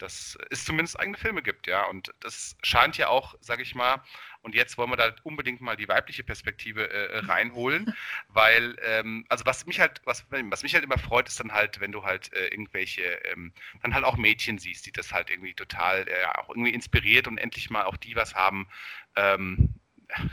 Dass 0.00 0.36
es 0.50 0.64
zumindest 0.64 0.98
eigene 0.98 1.18
Filme 1.18 1.42
gibt, 1.42 1.66
ja. 1.66 1.84
Und 1.84 2.12
das 2.20 2.56
scheint 2.62 2.96
ja 2.96 3.08
auch, 3.08 3.36
sage 3.40 3.62
ich 3.62 3.74
mal, 3.74 4.02
und 4.40 4.54
jetzt 4.54 4.78
wollen 4.78 4.90
wir 4.90 4.96
da 4.96 5.14
unbedingt 5.24 5.60
mal 5.60 5.76
die 5.76 5.88
weibliche 5.88 6.24
Perspektive 6.24 6.90
äh, 6.90 7.16
äh 7.16 7.18
reinholen, 7.18 7.94
weil, 8.28 8.76
ähm, 8.82 9.26
also 9.28 9.44
was 9.44 9.66
mich 9.66 9.78
halt, 9.78 10.00
was, 10.04 10.26
was 10.30 10.62
mich 10.62 10.74
halt 10.74 10.84
immer 10.84 10.98
freut, 10.98 11.28
ist 11.28 11.38
dann 11.38 11.52
halt, 11.52 11.80
wenn 11.80 11.92
du 11.92 12.02
halt 12.04 12.32
äh, 12.32 12.46
irgendwelche, 12.48 13.02
ähm, 13.30 13.52
dann 13.82 13.94
halt 13.94 14.04
auch 14.04 14.16
Mädchen 14.16 14.58
siehst, 14.58 14.86
die 14.86 14.92
das 14.92 15.12
halt 15.12 15.30
irgendwie 15.30 15.54
total 15.54 16.08
äh, 16.08 16.24
auch 16.38 16.48
irgendwie 16.48 16.72
inspiriert 16.72 17.28
und 17.28 17.38
endlich 17.38 17.70
mal 17.70 17.84
auch 17.84 17.96
die 17.96 18.16
was 18.16 18.34
haben, 18.34 18.68
ähm, 19.16 19.74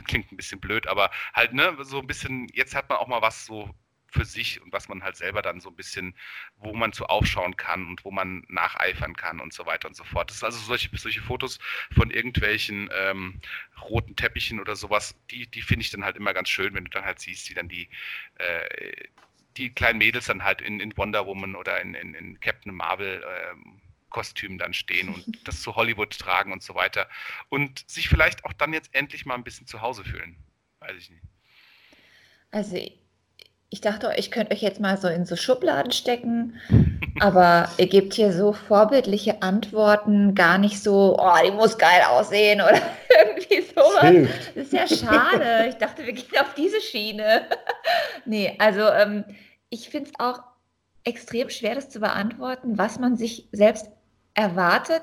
klingt 0.06 0.32
ein 0.32 0.36
bisschen 0.36 0.60
blöd, 0.60 0.86
aber 0.86 1.10
halt, 1.34 1.52
ne, 1.52 1.76
so 1.80 2.00
ein 2.00 2.06
bisschen, 2.06 2.48
jetzt 2.54 2.74
hat 2.74 2.88
man 2.88 2.98
auch 2.98 3.08
mal 3.08 3.22
was 3.22 3.44
so 3.44 3.74
für 4.14 4.24
sich 4.24 4.62
und 4.62 4.72
was 4.72 4.88
man 4.88 5.02
halt 5.02 5.16
selber 5.16 5.42
dann 5.42 5.60
so 5.60 5.68
ein 5.68 5.76
bisschen, 5.76 6.14
wo 6.56 6.72
man 6.72 6.92
zu 6.92 7.06
aufschauen 7.06 7.56
kann 7.56 7.86
und 7.86 8.04
wo 8.04 8.10
man 8.10 8.44
nacheifern 8.48 9.16
kann 9.16 9.40
und 9.40 9.52
so 9.52 9.66
weiter 9.66 9.88
und 9.88 9.96
so 9.96 10.04
fort. 10.04 10.30
Das 10.30 10.38
ist 10.38 10.44
also 10.44 10.58
solche, 10.58 10.88
solche 10.96 11.20
Fotos 11.20 11.58
von 11.92 12.10
irgendwelchen 12.10 12.88
ähm, 12.94 13.40
roten 13.82 14.16
Teppichen 14.16 14.60
oder 14.60 14.76
sowas, 14.76 15.16
die, 15.30 15.46
die 15.46 15.62
finde 15.62 15.82
ich 15.82 15.90
dann 15.90 16.04
halt 16.04 16.16
immer 16.16 16.32
ganz 16.32 16.48
schön, 16.48 16.74
wenn 16.74 16.84
du 16.84 16.90
dann 16.90 17.04
halt 17.04 17.18
siehst, 17.18 17.50
wie 17.50 17.54
dann 17.54 17.68
die, 17.68 17.88
äh, 18.36 19.08
die 19.56 19.70
kleinen 19.70 19.98
Mädels 19.98 20.26
dann 20.26 20.44
halt 20.44 20.60
in, 20.60 20.80
in 20.80 20.96
Wonder 20.96 21.26
Woman 21.26 21.56
oder 21.56 21.80
in, 21.80 21.94
in, 21.94 22.14
in 22.14 22.40
Captain 22.40 22.74
Marvel 22.74 23.24
ähm, 23.28 23.80
Kostümen 24.10 24.58
dann 24.58 24.72
stehen 24.72 25.08
und 25.08 25.24
das 25.48 25.60
zu 25.60 25.74
Hollywood 25.74 26.16
tragen 26.16 26.52
und 26.52 26.62
so 26.62 26.76
weiter. 26.76 27.08
Und 27.48 27.84
sich 27.90 28.08
vielleicht 28.08 28.44
auch 28.44 28.52
dann 28.52 28.72
jetzt 28.72 28.94
endlich 28.94 29.26
mal 29.26 29.34
ein 29.34 29.44
bisschen 29.44 29.66
zu 29.66 29.80
Hause 29.80 30.04
fühlen. 30.04 30.36
Weiß 30.78 30.96
ich 30.96 31.10
nicht. 31.10 31.24
Also 32.52 32.76
ich 33.74 33.80
dachte, 33.80 34.12
ich 34.16 34.30
könnte 34.30 34.52
euch 34.54 34.62
jetzt 34.62 34.78
mal 34.78 34.96
so 34.98 35.08
in 35.08 35.26
so 35.26 35.34
Schubladen 35.34 35.90
stecken, 35.90 36.60
aber 37.18 37.68
ihr 37.76 37.88
gebt 37.88 38.14
hier 38.14 38.32
so 38.32 38.52
vorbildliche 38.52 39.42
Antworten, 39.42 40.36
gar 40.36 40.58
nicht 40.58 40.80
so, 40.80 41.16
oh, 41.18 41.34
die 41.44 41.50
muss 41.50 41.76
geil 41.76 42.02
aussehen 42.08 42.60
oder 42.60 42.80
irgendwie 43.26 43.62
sowas. 43.62 44.30
Das 44.54 44.66
ist 44.66 44.72
ja 44.72 44.86
schade. 44.86 45.66
Ich 45.68 45.74
dachte, 45.74 46.06
wir 46.06 46.12
gehen 46.12 46.38
auf 46.40 46.54
diese 46.54 46.80
Schiene. 46.80 47.46
nee, 48.24 48.54
also 48.60 48.82
ähm, 48.82 49.24
ich 49.70 49.88
finde 49.88 50.10
es 50.10 50.20
auch 50.20 50.38
extrem 51.02 51.50
schwer, 51.50 51.74
das 51.74 51.90
zu 51.90 51.98
beantworten, 51.98 52.78
was 52.78 53.00
man 53.00 53.16
sich 53.16 53.48
selbst 53.50 53.88
erwartet. 54.34 55.02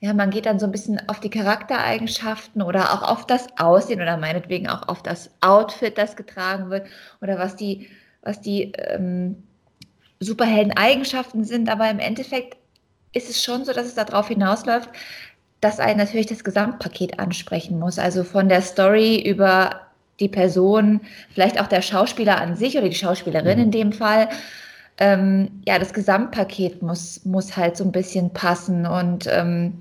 Ja, 0.00 0.14
man 0.14 0.30
geht 0.30 0.46
dann 0.46 0.58
so 0.58 0.66
ein 0.66 0.72
bisschen 0.72 1.00
auf 1.08 1.20
die 1.20 1.30
Charaktereigenschaften 1.30 2.60
oder 2.60 2.92
auch 2.92 3.02
auf 3.02 3.24
das 3.24 3.46
Aussehen 3.56 4.02
oder 4.02 4.16
meinetwegen 4.16 4.68
auch 4.68 4.88
auf 4.88 5.00
das 5.00 5.30
Outfit, 5.42 5.96
das 5.96 6.16
getragen 6.16 6.70
wird 6.70 6.88
oder 7.20 7.38
was 7.38 7.54
die 7.54 7.88
was 8.22 8.40
die 8.40 8.72
ähm, 8.76 9.42
Superhelden-Eigenschaften 10.20 11.44
sind, 11.44 11.70
aber 11.70 11.90
im 11.90 11.98
Endeffekt 11.98 12.56
ist 13.12 13.30
es 13.30 13.42
schon 13.42 13.64
so, 13.64 13.72
dass 13.72 13.86
es 13.86 13.94
darauf 13.94 14.28
hinausläuft, 14.28 14.90
dass 15.60 15.80
einen 15.80 15.98
natürlich 15.98 16.26
das 16.26 16.44
Gesamtpaket 16.44 17.18
ansprechen 17.18 17.78
muss. 17.78 17.98
Also 17.98 18.24
von 18.24 18.48
der 18.48 18.62
Story 18.62 19.20
über 19.20 19.80
die 20.20 20.28
Person, 20.28 21.00
vielleicht 21.32 21.60
auch 21.60 21.66
der 21.66 21.82
Schauspieler 21.82 22.40
an 22.40 22.56
sich 22.56 22.76
oder 22.76 22.88
die 22.88 22.94
Schauspielerin 22.94 23.58
mhm. 23.58 23.64
in 23.64 23.70
dem 23.70 23.92
Fall. 23.92 24.28
Ähm, 24.98 25.62
ja, 25.66 25.78
das 25.78 25.94
Gesamtpaket 25.94 26.82
muss, 26.82 27.24
muss 27.24 27.56
halt 27.56 27.76
so 27.76 27.84
ein 27.84 27.92
bisschen 27.92 28.32
passen 28.32 28.86
und 28.86 29.26
ähm, 29.28 29.80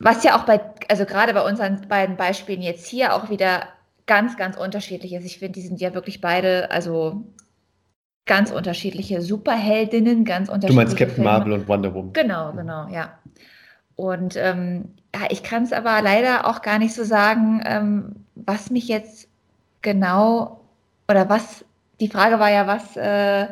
was 0.00 0.22
ja 0.22 0.38
auch 0.38 0.44
bei, 0.44 0.60
also 0.88 1.04
gerade 1.06 1.34
bei 1.34 1.42
unseren 1.42 1.88
beiden 1.88 2.16
Beispielen 2.16 2.62
jetzt 2.62 2.86
hier 2.86 3.14
auch 3.14 3.30
wieder 3.30 3.66
ganz, 4.08 4.36
ganz 4.36 4.56
unterschiedlich 4.56 5.12
ist. 5.12 5.24
Ich 5.24 5.38
finde, 5.38 5.60
die 5.60 5.66
sind 5.66 5.80
ja 5.80 5.94
wirklich 5.94 6.20
beide, 6.20 6.72
also 6.72 7.24
ganz 8.26 8.50
unterschiedliche 8.50 9.22
Superheldinnen, 9.22 10.24
ganz 10.24 10.48
unterschiedliche. 10.48 10.72
Du 10.72 10.74
meinst 10.74 10.96
Captain 10.96 11.14
Filme. 11.14 11.30
Marvel 11.30 11.52
und 11.52 11.68
Wonder 11.68 11.94
Woman. 11.94 12.12
Genau, 12.12 12.52
genau, 12.52 12.88
ja. 12.88 13.18
Und 13.94 14.36
ähm, 14.36 14.94
ja, 15.14 15.22
ich 15.30 15.42
kann 15.42 15.62
es 15.62 15.72
aber 15.72 16.02
leider 16.02 16.46
auch 16.46 16.62
gar 16.62 16.78
nicht 16.78 16.94
so 16.94 17.04
sagen, 17.04 17.62
ähm, 17.64 18.16
was 18.34 18.70
mich 18.70 18.88
jetzt 18.88 19.28
genau 19.82 20.60
oder 21.08 21.28
was, 21.28 21.64
die 22.00 22.08
Frage 22.08 22.38
war 22.38 22.50
ja, 22.50 22.66
was 22.66 22.96
äh, 22.96 23.48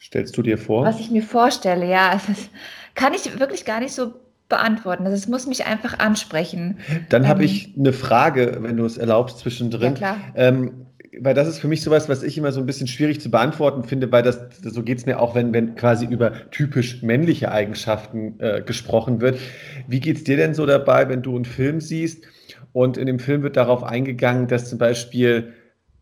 stellst 0.00 0.36
du 0.36 0.42
dir 0.42 0.58
vor? 0.58 0.84
Was 0.84 1.00
ich 1.00 1.10
mir 1.10 1.22
vorstelle, 1.22 1.86
ja. 1.86 2.12
Es 2.14 2.28
ist, 2.28 2.50
kann 2.94 3.14
ich 3.14 3.38
wirklich 3.38 3.64
gar 3.64 3.80
nicht 3.80 3.92
so 3.92 4.14
beantworten. 4.48 5.04
Also 5.04 5.16
es 5.16 5.28
muss 5.28 5.46
mich 5.46 5.66
einfach 5.66 5.98
ansprechen. 5.98 6.78
Dann 7.08 7.24
ähm, 7.24 7.28
habe 7.28 7.44
ich 7.44 7.74
eine 7.78 7.92
Frage, 7.92 8.58
wenn 8.60 8.76
du 8.76 8.84
es 8.84 8.96
erlaubst, 8.96 9.38
zwischendrin. 9.38 9.92
Ja, 9.92 9.92
klar. 9.92 10.16
Ähm, 10.34 10.86
weil 11.20 11.34
das 11.34 11.48
ist 11.48 11.58
für 11.58 11.68
mich 11.68 11.82
sowas, 11.82 12.08
was 12.08 12.22
ich 12.22 12.38
immer 12.38 12.52
so 12.52 12.60
ein 12.60 12.66
bisschen 12.66 12.86
schwierig 12.86 13.20
zu 13.20 13.30
beantworten 13.30 13.84
finde, 13.84 14.10
weil 14.12 14.22
das, 14.22 14.40
so 14.62 14.82
geht 14.82 14.98
es 14.98 15.06
mir 15.06 15.20
auch, 15.20 15.34
wenn, 15.34 15.52
wenn 15.52 15.74
quasi 15.74 16.06
über 16.06 16.50
typisch 16.50 17.02
männliche 17.02 17.50
Eigenschaften 17.50 18.38
äh, 18.38 18.62
gesprochen 18.62 19.20
wird. 19.20 19.38
Wie 19.86 20.00
geht 20.00 20.18
es 20.18 20.24
dir 20.24 20.36
denn 20.36 20.54
so 20.54 20.66
dabei, 20.66 21.08
wenn 21.08 21.22
du 21.22 21.34
einen 21.34 21.44
Film 21.44 21.80
siehst 21.80 22.24
und 22.72 22.96
in 22.96 23.06
dem 23.06 23.18
Film 23.18 23.42
wird 23.42 23.56
darauf 23.56 23.82
eingegangen, 23.82 24.46
dass 24.46 24.68
zum 24.68 24.78
Beispiel 24.78 25.52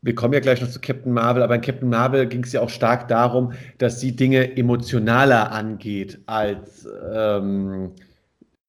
wir 0.03 0.15
kommen 0.15 0.35
ja 0.35 0.41
gleich 0.41 0.61
noch 0.61 0.69
zu 0.69 0.81
Captain 0.81 1.13
Marvel, 1.13 1.43
aber 1.43 1.57
in 1.57 1.63
Captain 1.63 1.89
Marvel 1.89 2.27
ging 2.27 2.45
es 2.45 2.53
ja 2.53 2.61
auch 2.61 2.71
stark 2.71 3.09
darum, 3.09 3.55
dass 3.79 3.99
sie 3.99 4.15
Dinge 4.15 4.57
emotionaler 4.57 5.51
angeht 5.51 6.21
als 6.27 6.87
ähm, 7.13 7.91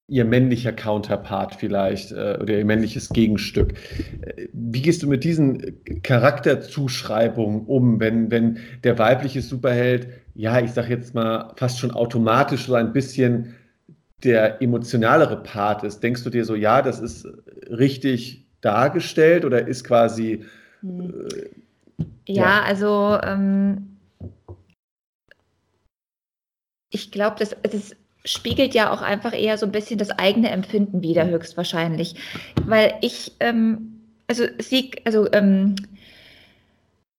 ihr 0.08 0.24
männlicher 0.24 0.72
Counterpart 0.72 1.54
vielleicht 1.54 2.12
äh, 2.12 2.38
oder 2.40 2.58
ihr 2.58 2.64
männliches 2.64 3.10
Gegenstück. 3.10 3.74
Äh, 4.22 4.48
wie 4.52 4.82
gehst 4.82 5.02
du 5.02 5.06
mit 5.06 5.22
diesen 5.22 5.82
Charakterzuschreibungen 6.02 7.66
um, 7.66 8.00
wenn, 8.00 8.30
wenn 8.30 8.58
der 8.84 8.98
weibliche 8.98 9.42
Superheld, 9.42 10.08
ja, 10.34 10.60
ich 10.60 10.72
sage 10.72 10.94
jetzt 10.94 11.14
mal, 11.14 11.52
fast 11.56 11.78
schon 11.78 11.90
automatisch 11.90 12.66
so 12.66 12.74
ein 12.74 12.92
bisschen 12.92 13.54
der 14.24 14.62
emotionalere 14.62 15.42
Part 15.42 15.84
ist? 15.84 16.02
Denkst 16.02 16.24
du 16.24 16.30
dir 16.30 16.44
so, 16.46 16.54
ja, 16.54 16.80
das 16.80 17.00
ist 17.00 17.28
richtig 17.68 18.46
dargestellt 18.62 19.44
oder 19.44 19.68
ist 19.68 19.84
quasi. 19.84 20.44
Hm. 20.80 21.26
Äh, 21.28 21.50
ja, 22.26 22.42
ja, 22.42 22.62
also 22.62 23.18
ähm, 23.22 23.98
ich 26.90 27.10
glaube, 27.10 27.36
das, 27.38 27.54
das 27.62 27.94
spiegelt 28.28 28.74
ja 28.74 28.92
auch 28.92 29.02
einfach 29.02 29.32
eher 29.32 29.58
so 29.58 29.66
ein 29.66 29.72
bisschen 29.72 29.98
das 29.98 30.10
eigene 30.10 30.50
Empfinden 30.50 31.02
wider, 31.02 31.26
höchstwahrscheinlich. 31.26 32.14
Weil 32.64 32.94
ich, 33.00 33.32
ähm, 33.40 34.00
also 34.26 34.44
sie, 34.58 34.90
also 35.04 35.26
ähm, 35.32 35.76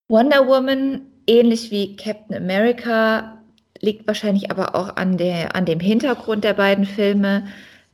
Wonder 0.08 0.46
Woman, 0.46 1.02
ähnlich 1.26 1.70
wie 1.70 1.96
Captain 1.96 2.36
America, 2.36 3.38
liegt 3.80 4.06
wahrscheinlich 4.06 4.50
aber 4.50 4.74
auch 4.74 4.96
an, 4.96 5.16
der, 5.16 5.56
an 5.56 5.64
dem 5.64 5.80
Hintergrund 5.80 6.44
der 6.44 6.54
beiden 6.54 6.84
Filme. 6.84 7.46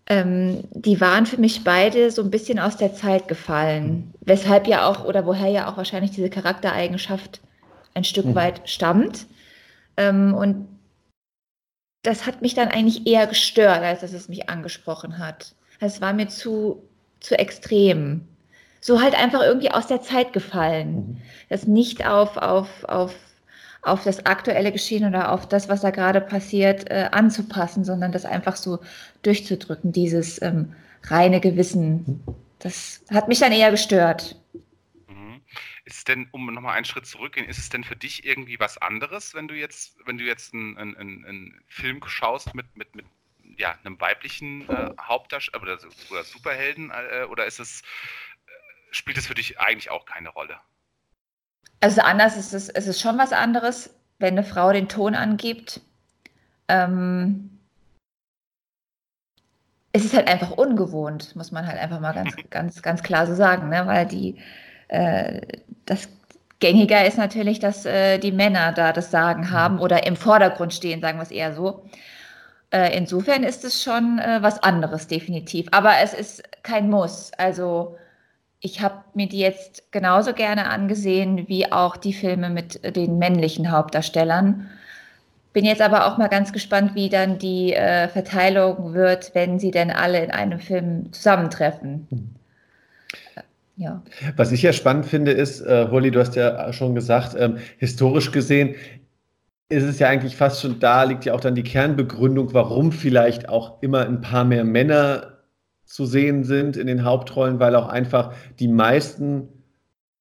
Ähm, 0.09 0.65
die 0.73 1.01
waren 1.01 1.27
für 1.27 1.41
mich 1.41 1.65
beide 1.65 2.11
so 2.11 2.23
ein 2.23 2.31
bisschen 2.31 2.59
aus 2.59 2.77
der 2.77 2.95
Zeit 2.95 3.29
gefallen. 3.29 4.13
Weshalb 4.21 4.67
ja 4.67 4.87
auch, 4.87 5.05
oder 5.05 5.27
woher 5.27 5.49
ja 5.49 5.69
auch 5.69 5.77
wahrscheinlich 5.77 6.13
diese 6.13 6.31
Charaktereigenschaft 6.31 7.41
ein 7.95 8.05
Stück 8.05 8.27
mhm. 8.27 8.35
weit 8.35 8.69
stammt. 8.69 9.27
Ähm, 9.97 10.35
und 10.35 10.69
das 12.07 12.25
hat 12.25 12.41
mich 12.41 12.55
dann 12.55 12.69
eigentlich 12.69 13.07
eher 13.07 13.27
gestört, 13.27 13.83
als 13.83 14.01
dass 14.01 14.13
es 14.13 14.29
mich 14.29 14.49
angesprochen 14.49 15.19
hat. 15.19 15.55
Es 15.81 16.01
war 16.01 16.13
mir 16.13 16.29
zu, 16.29 16.83
zu 17.21 17.39
extrem. 17.39 18.27
So 18.81 19.03
halt 19.03 19.19
einfach 19.21 19.43
irgendwie 19.43 19.73
aus 19.73 19.89
der 19.89 20.01
Zeit 20.03 20.33
gefallen. 20.33 20.95
Mhm. 20.95 21.17
Das 21.49 21.67
nicht 21.67 22.07
auf, 22.07 22.37
auf, 22.37 22.85
auf, 22.85 23.15
auf 23.83 24.05
das 24.05 24.25
aktuelle 24.25 24.71
Geschehen 24.71 25.07
oder 25.07 25.33
auf 25.33 25.49
das, 25.49 25.69
was 25.69 25.81
da 25.81 25.91
gerade 25.91 26.21
passiert, 26.21 26.89
äh, 26.91 27.09
anzupassen, 27.11 27.85
sondern 27.85 28.13
das 28.13 28.25
einfach 28.25 28.55
so 28.55 28.79
durchzudrücken, 29.23 29.91
dieses 29.91 30.41
ähm, 30.43 30.75
reine 31.05 31.41
Gewissen. 31.41 32.23
Das 32.61 33.01
hat 33.13 33.27
mich 33.27 33.41
dann 33.41 33.53
eher 33.53 33.73
gestört. 33.73 34.37
Ist 35.87 36.09
denn, 36.09 36.29
um 36.33 36.53
nochmal 36.53 36.77
einen 36.77 36.85
Schritt 36.85 37.07
zurückgehen, 37.07 37.49
ist 37.49 37.59
es 37.59 37.69
denn 37.69 37.85
für 37.85 37.97
dich 37.97 38.25
irgendwie 38.25 38.59
was 38.59 38.77
anderes, 38.79 39.35
wenn 39.35 39.47
du 39.47 39.55
jetzt, 39.55 39.97
wenn 40.05 40.19
du 40.19 40.25
jetzt 40.25 40.53
einen, 40.53 40.77
einen, 40.77 41.25
einen 41.25 41.65
Film 41.69 42.01
schaust 42.07 42.55
mit, 42.55 42.77
mit, 42.77 42.95
mit 42.97 43.07
ja, 43.57 43.79
einem 43.85 43.99
weiblichen 44.01 44.69
äh, 44.69 44.91
Hauptdarsteller 45.01 45.63
oder, 45.63 45.79
oder 46.11 46.25
Superhelden 46.25 46.91
äh, 46.91 47.25
oder 47.25 47.47
ist 47.47 47.61
es, 47.61 47.83
äh, 47.83 48.51
spielt 48.91 49.17
es 49.17 49.29
für 49.29 49.35
dich 49.35 49.61
eigentlich 49.61 49.91
auch 49.91 50.05
keine 50.07 50.31
Rolle? 50.31 50.59
Also 51.81 52.01
anders 52.01 52.37
ist 52.37 52.53
es, 52.53 52.69
es 52.69 52.89
ist 52.89 53.01
schon 53.01 53.17
was 53.17 53.33
anderes, 53.33 53.95
wenn 54.19 54.35
eine 54.35 54.45
Frau 54.45 54.73
den 54.73 54.89
Ton 54.89 55.15
angibt. 55.15 55.81
Ähm, 56.67 57.61
es 59.93 60.05
ist 60.05 60.15
halt 60.15 60.27
einfach 60.27 60.51
ungewohnt, 60.51 61.37
muss 61.37 61.53
man 61.53 61.67
halt 61.67 61.79
einfach 61.79 62.01
mal 62.01 62.13
ganz, 62.13 62.35
ganz, 62.51 62.83
ganz 62.83 63.03
klar 63.05 63.27
so 63.27 63.37
sagen, 63.37 63.69
ne? 63.69 63.87
weil 63.87 64.07
die, 64.07 64.43
äh, 64.89 65.41
das 65.85 66.09
gängiger 66.61 67.05
ist 67.05 67.19
natürlich, 67.19 67.59
dass 67.59 67.85
äh, 67.85 68.19
die 68.19 68.33
Männer 68.33 68.73
da 68.73 68.93
das 68.93 69.11
Sagen 69.11 69.43
mhm. 69.43 69.51
haben 69.51 69.79
oder 69.79 70.07
im 70.07 70.17
Vordergrund 70.17 70.73
stehen, 70.75 71.01
sagen 71.01 71.19
wir 71.19 71.23
es 71.23 71.31
eher 71.31 71.55
so. 71.55 71.85
Äh, 72.71 72.97
insofern 72.97 73.45
ist 73.45 73.65
es 73.65 73.83
schon 73.83 74.19
äh, 74.19 74.39
was 74.43 74.63
anderes, 74.63 75.07
definitiv. 75.07 75.69
Aber 75.71 75.93
es 76.03 76.13
ist 76.13 76.43
kein 76.63 76.91
Muss. 76.91 77.31
Also 77.39 77.97
ich 78.61 78.81
habe 78.81 79.05
mir 79.15 79.29
die 79.29 79.39
jetzt 79.39 79.93
genauso 79.93 80.33
gerne 80.33 80.69
angesehen 80.69 81.47
wie 81.49 81.71
auch 81.71 81.97
die 81.97 82.15
Filme 82.15 82.51
mit 82.51 82.97
den 82.97 83.19
männlichen 83.19 83.71
Hauptdarstellern. 83.71 84.69
Bin 85.53 85.65
jetzt 85.65 85.81
aber 85.81 86.07
auch 86.07 86.19
mal 86.19 86.29
ganz 86.29 86.53
gespannt, 86.53 86.95
wie 86.95 87.09
dann 87.09 87.39
die 87.39 87.73
äh, 87.73 88.09
Verteilung 88.09 88.93
wird, 88.95 89.35
wenn 89.35 89.59
sie 89.59 89.71
denn 89.71 89.91
alle 89.91 90.23
in 90.23 90.31
einem 90.31 90.59
Film 90.61 91.13
zusammentreffen. 91.13 92.07
Mhm. 92.11 92.31
Ja. 93.77 94.03
Was 94.37 94.53
ich 94.53 94.63
ja 94.63 94.73
spannend 94.73 95.07
finde, 95.07 95.33
ist, 95.33 95.61
äh, 95.61 95.89
Holly, 95.91 96.11
du 96.11 96.21
hast 96.21 96.35
ja 96.35 96.73
schon 96.73 96.95
gesagt, 96.95 97.37
ähm, 97.39 97.59
historisch 97.79 98.33
gesehen 98.33 98.75
ist 99.69 99.85
es 99.85 99.99
ja 99.99 100.09
eigentlich 100.09 100.37
fast 100.37 100.63
schon 100.63 100.79
da, 100.79 101.03
liegt 101.05 101.25
ja 101.25 101.35
auch 101.35 101.41
dann 101.41 101.55
die 101.55 101.63
Kernbegründung, 101.63 102.55
warum 102.55 102.93
vielleicht 102.93 103.49
auch 103.49 103.83
immer 103.83 104.07
ein 104.07 104.21
paar 104.21 104.45
mehr 104.45 104.65
Männer 104.65 105.39
zu 105.85 106.07
sehen 106.07 106.45
sind 106.45 106.77
in 106.77 106.87
den 106.87 107.05
Hauptrollen, 107.05 107.59
weil 107.59 107.75
auch 107.75 107.89
einfach 107.89 108.33
die 108.59 108.69
meisten 108.69 109.49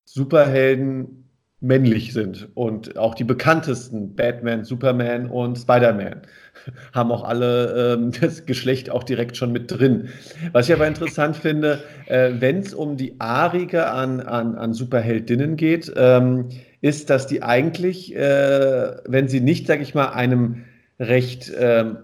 Superhelden 0.04 1.30
männlich 1.60 2.14
sind 2.14 2.50
und 2.56 2.98
auch 2.98 3.16
die 3.16 3.24
bekanntesten 3.24 4.16
Batman, 4.16 4.64
Superman 4.64 5.30
und 5.30 5.58
Spider-Man 5.58 6.22
haben 6.94 7.12
auch 7.12 7.24
alle 7.24 7.94
ähm, 7.94 8.12
das 8.22 8.46
Geschlecht 8.46 8.90
auch 8.90 9.04
direkt 9.04 9.38
schon 9.38 9.52
mit 9.52 9.72
drin. 9.72 10.10
Was 10.52 10.68
ich 10.68 10.76
aber 10.76 10.88
interessant 10.88 11.36
finde, 11.36 11.84
äh, 12.08 12.32
wenn 12.40 12.60
es 12.60 12.74
um 12.74 12.98
die 12.98 13.20
Arige 13.20 13.88
an, 13.88 14.20
an, 14.20 14.56
an 14.56 14.74
Superheldinnen 14.74 15.56
geht, 15.58 15.92
ähm, 15.96 16.50
ist, 16.82 17.10
dass 17.10 17.28
die 17.28 17.44
eigentlich, 17.44 18.16
äh, 18.16 18.98
wenn 19.06 19.28
sie 19.28 19.42
nicht, 19.42 19.68
sage 19.68 19.82
ich 19.82 19.96
mal, 19.96 20.10
einem 20.10 20.66
recht 21.00 21.52
ähm, 21.58 21.98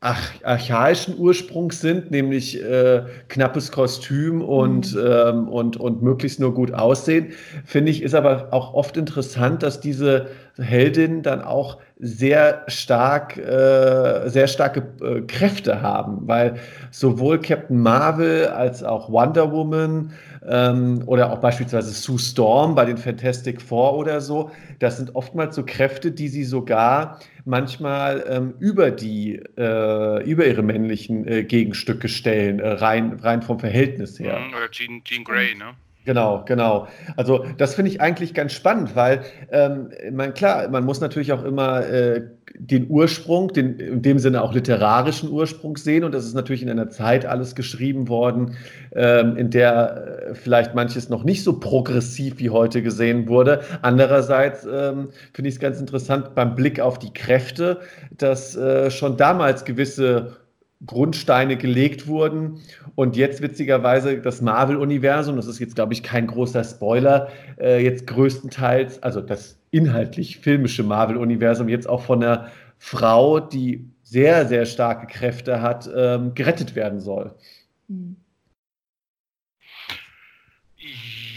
archaischen 0.00 1.18
Ursprungs 1.18 1.80
sind, 1.80 2.10
nämlich 2.10 2.62
äh, 2.62 3.02
knappes 3.28 3.72
Kostüm 3.72 4.42
und, 4.42 4.94
mhm. 4.94 5.00
ähm, 5.04 5.48
und, 5.48 5.76
und 5.78 6.02
möglichst 6.02 6.38
nur 6.38 6.54
gut 6.54 6.72
aussehen. 6.72 7.32
Finde 7.64 7.90
ich, 7.90 8.02
ist 8.02 8.14
aber 8.14 8.52
auch 8.52 8.74
oft 8.74 8.96
interessant, 8.96 9.62
dass 9.62 9.80
diese 9.80 10.28
Heldinnen 10.58 11.22
dann 11.22 11.42
auch 11.42 11.78
sehr 11.98 12.64
stark, 12.68 13.36
äh, 13.36 14.28
sehr 14.28 14.48
starke 14.48 14.86
äh, 15.02 15.20
Kräfte 15.22 15.80
haben, 15.80 16.28
weil 16.28 16.56
sowohl 16.90 17.40
Captain 17.40 17.80
Marvel 17.80 18.48
als 18.48 18.82
auch 18.82 19.10
Wonder 19.10 19.50
Woman 19.50 20.12
ähm, 20.46 21.02
oder 21.06 21.32
auch 21.32 21.38
beispielsweise 21.38 21.90
Sue 21.90 22.18
Storm 22.18 22.74
bei 22.74 22.84
den 22.84 22.98
Fantastic 22.98 23.62
Four 23.62 23.96
oder 23.96 24.20
so, 24.20 24.50
das 24.78 24.98
sind 24.98 25.14
oftmals 25.14 25.56
so 25.56 25.64
Kräfte, 25.64 26.12
die 26.12 26.28
sie 26.28 26.44
sogar 26.44 27.18
manchmal 27.44 28.24
ähm, 28.28 28.54
über 28.58 28.90
die, 28.90 29.40
äh, 29.56 30.24
über 30.24 30.46
ihre 30.46 30.62
männlichen 30.62 31.26
äh, 31.26 31.44
Gegenstücke 31.44 32.08
stellen, 32.08 32.60
äh, 32.60 32.68
rein, 32.68 33.18
rein 33.22 33.40
vom 33.42 33.58
Verhältnis 33.58 34.18
her. 34.18 34.38
Mhm, 34.38 34.54
oder 34.54 34.70
Jean, 34.70 35.02
Jean 35.04 35.24
Grey, 35.24 35.54
ne? 35.54 35.74
Genau, 36.06 36.44
genau. 36.46 36.86
Also 37.16 37.44
das 37.58 37.74
finde 37.74 37.90
ich 37.90 38.00
eigentlich 38.00 38.32
ganz 38.32 38.52
spannend, 38.52 38.94
weil 38.94 39.22
ähm, 39.50 39.88
man 40.12 40.34
klar, 40.34 40.68
man 40.68 40.84
muss 40.84 41.00
natürlich 41.00 41.32
auch 41.32 41.42
immer 41.42 41.84
äh, 41.84 42.22
den 42.54 42.88
Ursprung, 42.88 43.52
den 43.52 43.80
in 43.80 44.02
dem 44.02 44.20
Sinne 44.20 44.42
auch 44.42 44.54
literarischen 44.54 45.30
Ursprung 45.32 45.76
sehen 45.76 46.04
und 46.04 46.14
das 46.14 46.24
ist 46.24 46.34
natürlich 46.34 46.62
in 46.62 46.70
einer 46.70 46.90
Zeit 46.90 47.26
alles 47.26 47.56
geschrieben 47.56 48.08
worden, 48.08 48.56
ähm, 48.94 49.36
in 49.36 49.50
der 49.50 50.28
äh, 50.30 50.34
vielleicht 50.36 50.76
manches 50.76 51.08
noch 51.08 51.24
nicht 51.24 51.42
so 51.42 51.58
progressiv 51.58 52.38
wie 52.38 52.50
heute 52.50 52.82
gesehen 52.82 53.28
wurde. 53.28 53.62
Andererseits 53.82 54.64
ähm, 54.64 55.08
finde 55.34 55.48
ich 55.48 55.56
es 55.56 55.60
ganz 55.60 55.80
interessant 55.80 56.36
beim 56.36 56.54
Blick 56.54 56.78
auf 56.78 57.00
die 57.00 57.12
Kräfte, 57.12 57.80
dass 58.16 58.56
äh, 58.56 58.92
schon 58.92 59.16
damals 59.16 59.64
gewisse 59.64 60.36
Grundsteine 60.84 61.56
gelegt 61.56 62.06
wurden. 62.06 62.60
Und 62.94 63.16
jetzt 63.16 63.40
witzigerweise 63.40 64.20
das 64.20 64.42
Marvel-Universum, 64.42 65.36
das 65.36 65.46
ist 65.46 65.58
jetzt, 65.58 65.74
glaube 65.74 65.94
ich, 65.94 66.02
kein 66.02 66.26
großer 66.26 66.64
Spoiler, 66.64 67.30
äh, 67.58 67.82
jetzt 67.82 68.06
größtenteils, 68.06 69.02
also 69.02 69.20
das 69.20 69.58
inhaltlich 69.70 70.38
filmische 70.38 70.82
Marvel-Universum, 70.82 71.68
jetzt 71.68 71.88
auch 71.88 72.02
von 72.02 72.22
einer 72.22 72.50
Frau, 72.78 73.40
die 73.40 73.90
sehr, 74.02 74.46
sehr 74.46 74.66
starke 74.66 75.06
Kräfte 75.06 75.62
hat, 75.62 75.88
ähm, 75.94 76.34
gerettet 76.34 76.74
werden 76.74 77.00
soll. 77.00 77.34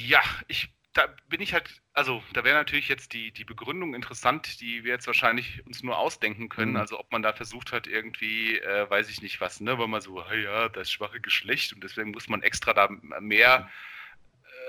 Ja, 0.08 0.20
ich 0.48 0.70
da 0.94 1.04
bin 1.30 1.42
ich 1.42 1.54
halt, 1.54 1.82
also 2.00 2.24
da 2.32 2.46
wäre 2.46 2.58
natürlich 2.58 2.88
jetzt 2.88 3.12
die, 3.12 3.34
die 3.34 3.44
Begründung 3.44 3.94
interessant, 3.94 4.62
die 4.62 4.86
wir 4.86 4.94
jetzt 4.94 5.06
wahrscheinlich 5.06 5.66
uns 5.66 5.84
nur 5.84 5.98
ausdenken 5.98 6.48
können. 6.48 6.72
Mhm. 6.72 6.78
Also 6.78 6.98
ob 6.98 7.12
man 7.12 7.22
da 7.22 7.34
versucht 7.34 7.74
hat, 7.74 7.88
irgendwie, 7.88 8.58
äh, 8.58 8.90
weiß 8.90 9.10
ich 9.10 9.22
nicht 9.22 9.42
was, 9.42 9.60
ne, 9.60 9.78
weil 9.78 9.90
man 9.90 10.00
so, 10.00 10.24
ja, 10.32 10.70
das 10.70 10.90
schwache 10.90 11.20
Geschlecht 11.20 11.74
und 11.74 11.84
deswegen 11.84 12.12
muss 12.12 12.30
man 12.30 12.42
extra 12.42 12.74
da 12.74 12.88
mehr, 13.20 13.70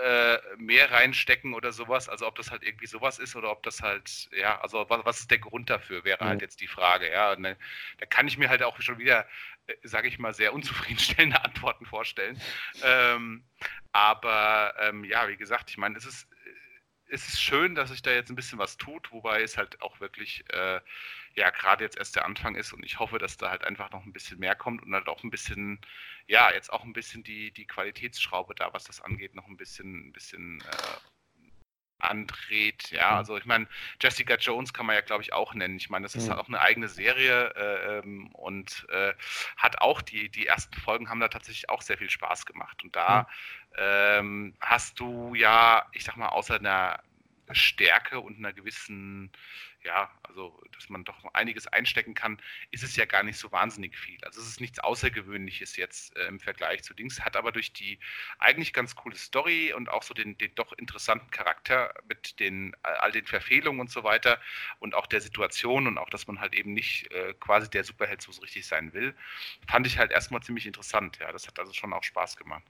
äh, 0.02 0.38
mehr 0.56 0.90
reinstecken 0.90 1.54
oder 1.54 1.70
sowas. 1.70 2.08
Also 2.08 2.26
ob 2.26 2.34
das 2.34 2.50
halt 2.50 2.64
irgendwie 2.64 2.88
sowas 2.88 3.20
ist 3.20 3.36
oder 3.36 3.52
ob 3.52 3.62
das 3.62 3.80
halt, 3.80 4.28
ja, 4.36 4.60
also 4.60 4.84
was, 4.88 5.04
was 5.04 5.20
ist 5.20 5.30
der 5.30 5.38
Grund 5.38 5.70
dafür, 5.70 6.02
wäre 6.02 6.18
halt 6.18 6.22
mhm. 6.22 6.30
halt 6.30 6.42
jetzt 6.42 6.60
die 6.60 6.66
Frage, 6.66 7.12
ja. 7.12 7.36
Ne, 7.36 7.56
da 7.98 8.06
kann 8.06 8.26
ich 8.26 8.38
mir 8.38 8.48
halt 8.48 8.64
auch 8.64 8.80
schon 8.80 8.98
wieder 8.98 9.24
äh, 9.68 9.74
sage 9.84 10.08
ich 10.08 10.18
mal, 10.18 10.34
sehr 10.34 10.52
unzufriedenstellende 10.52 11.40
Antworten 11.44 11.86
vorstellen. 11.86 12.40
Ähm, 12.82 13.44
aber 13.92 14.74
ähm, 14.80 15.04
ja, 15.04 15.28
wie 15.28 15.36
gesagt, 15.36 15.70
ich 15.70 15.78
meine, 15.78 15.96
es 15.96 16.04
ist, 16.04 16.26
es 17.10 17.28
ist 17.28 17.42
schön, 17.42 17.74
dass 17.74 17.90
sich 17.90 18.02
da 18.02 18.12
jetzt 18.12 18.30
ein 18.30 18.36
bisschen 18.36 18.58
was 18.58 18.76
tut, 18.76 19.10
wobei 19.12 19.42
es 19.42 19.56
halt 19.56 19.80
auch 19.82 20.00
wirklich, 20.00 20.44
äh, 20.52 20.80
ja, 21.34 21.50
gerade 21.50 21.84
jetzt 21.84 21.98
erst 21.98 22.16
der 22.16 22.24
Anfang 22.24 22.54
ist 22.54 22.72
und 22.72 22.84
ich 22.84 22.98
hoffe, 22.98 23.18
dass 23.18 23.36
da 23.36 23.50
halt 23.50 23.64
einfach 23.64 23.90
noch 23.90 24.04
ein 24.04 24.12
bisschen 24.12 24.38
mehr 24.38 24.54
kommt 24.54 24.82
und 24.82 24.94
halt 24.94 25.08
auch 25.08 25.22
ein 25.24 25.30
bisschen, 25.30 25.80
ja, 26.26 26.52
jetzt 26.52 26.72
auch 26.72 26.84
ein 26.84 26.92
bisschen 26.92 27.22
die, 27.22 27.52
die 27.52 27.66
Qualitätsschraube 27.66 28.54
da, 28.54 28.72
was 28.72 28.84
das 28.84 29.00
angeht, 29.00 29.34
noch 29.34 29.46
ein 29.48 29.56
bisschen, 29.56 30.08
ein 30.08 30.12
bisschen 30.12 30.60
äh, 30.62 31.00
andreht. 32.00 32.90
Ja, 32.90 33.12
mhm. 33.12 33.16
also 33.18 33.36
ich 33.36 33.44
meine, 33.44 33.66
Jessica 34.00 34.34
Jones 34.36 34.72
kann 34.72 34.86
man 34.86 34.96
ja, 34.96 35.02
glaube 35.02 35.22
ich, 35.22 35.32
auch 35.32 35.54
nennen. 35.54 35.76
Ich 35.76 35.90
meine, 35.90 36.04
das 36.04 36.14
ist 36.14 36.28
mhm. 36.28 36.34
auch 36.34 36.48
eine 36.48 36.60
eigene 36.60 36.88
Serie 36.88 37.54
äh, 37.54 37.98
ähm, 37.98 38.28
und 38.32 38.86
äh, 38.90 39.14
hat 39.56 39.80
auch 39.80 40.02
die, 40.02 40.28
die 40.28 40.46
ersten 40.46 40.78
Folgen 40.78 41.08
haben 41.08 41.20
da 41.20 41.28
tatsächlich 41.28 41.68
auch 41.68 41.82
sehr 41.82 41.98
viel 41.98 42.10
Spaß 42.10 42.46
gemacht. 42.46 42.82
Und 42.82 42.96
da 42.96 43.20
mhm. 43.20 43.26
ähm, 43.78 44.54
hast 44.60 44.98
du 45.00 45.34
ja, 45.34 45.86
ich 45.92 46.04
sag 46.04 46.16
mal, 46.16 46.28
außer 46.28 46.56
einer 46.56 47.00
Stärke 47.54 48.20
und 48.20 48.38
einer 48.38 48.52
gewissen 48.52 49.30
ja, 49.84 50.10
also 50.22 50.60
dass 50.72 50.88
man 50.90 51.04
doch 51.04 51.24
einiges 51.32 51.66
einstecken 51.66 52.14
kann, 52.14 52.40
ist 52.70 52.82
es 52.82 52.96
ja 52.96 53.06
gar 53.06 53.22
nicht 53.22 53.38
so 53.38 53.50
wahnsinnig 53.50 53.96
viel. 53.96 54.22
Also 54.24 54.40
es 54.40 54.48
ist 54.48 54.60
nichts 54.60 54.78
Außergewöhnliches 54.78 55.76
jetzt 55.76 56.16
äh, 56.16 56.26
im 56.26 56.38
Vergleich 56.38 56.82
zu 56.82 56.94
Dings, 56.94 57.20
hat 57.20 57.36
aber 57.36 57.52
durch 57.52 57.72
die 57.72 57.98
eigentlich 58.38 58.72
ganz 58.72 58.94
coole 58.94 59.16
Story 59.16 59.72
und 59.72 59.88
auch 59.88 60.02
so 60.02 60.12
den, 60.14 60.36
den 60.38 60.54
doch 60.54 60.72
interessanten 60.74 61.30
Charakter 61.30 61.94
mit 62.08 62.40
den 62.40 62.74
all 62.82 63.12
den 63.12 63.26
Verfehlungen 63.26 63.80
und 63.80 63.90
so 63.90 64.04
weiter 64.04 64.40
und 64.80 64.94
auch 64.94 65.06
der 65.06 65.20
Situation 65.20 65.86
und 65.86 65.98
auch, 65.98 66.10
dass 66.10 66.26
man 66.26 66.40
halt 66.40 66.54
eben 66.54 66.74
nicht 66.74 67.10
äh, 67.12 67.34
quasi 67.40 67.70
der 67.70 67.84
Superheld 67.84 68.22
so 68.22 68.32
richtig 68.42 68.66
sein 68.66 68.92
will, 68.92 69.14
fand 69.66 69.86
ich 69.86 69.98
halt 69.98 70.10
erstmal 70.10 70.42
ziemlich 70.42 70.66
interessant. 70.66 71.18
Ja, 71.20 71.32
das 71.32 71.46
hat 71.46 71.58
also 71.58 71.72
schon 71.72 71.92
auch 71.92 72.04
Spaß 72.04 72.36
gemacht. 72.36 72.64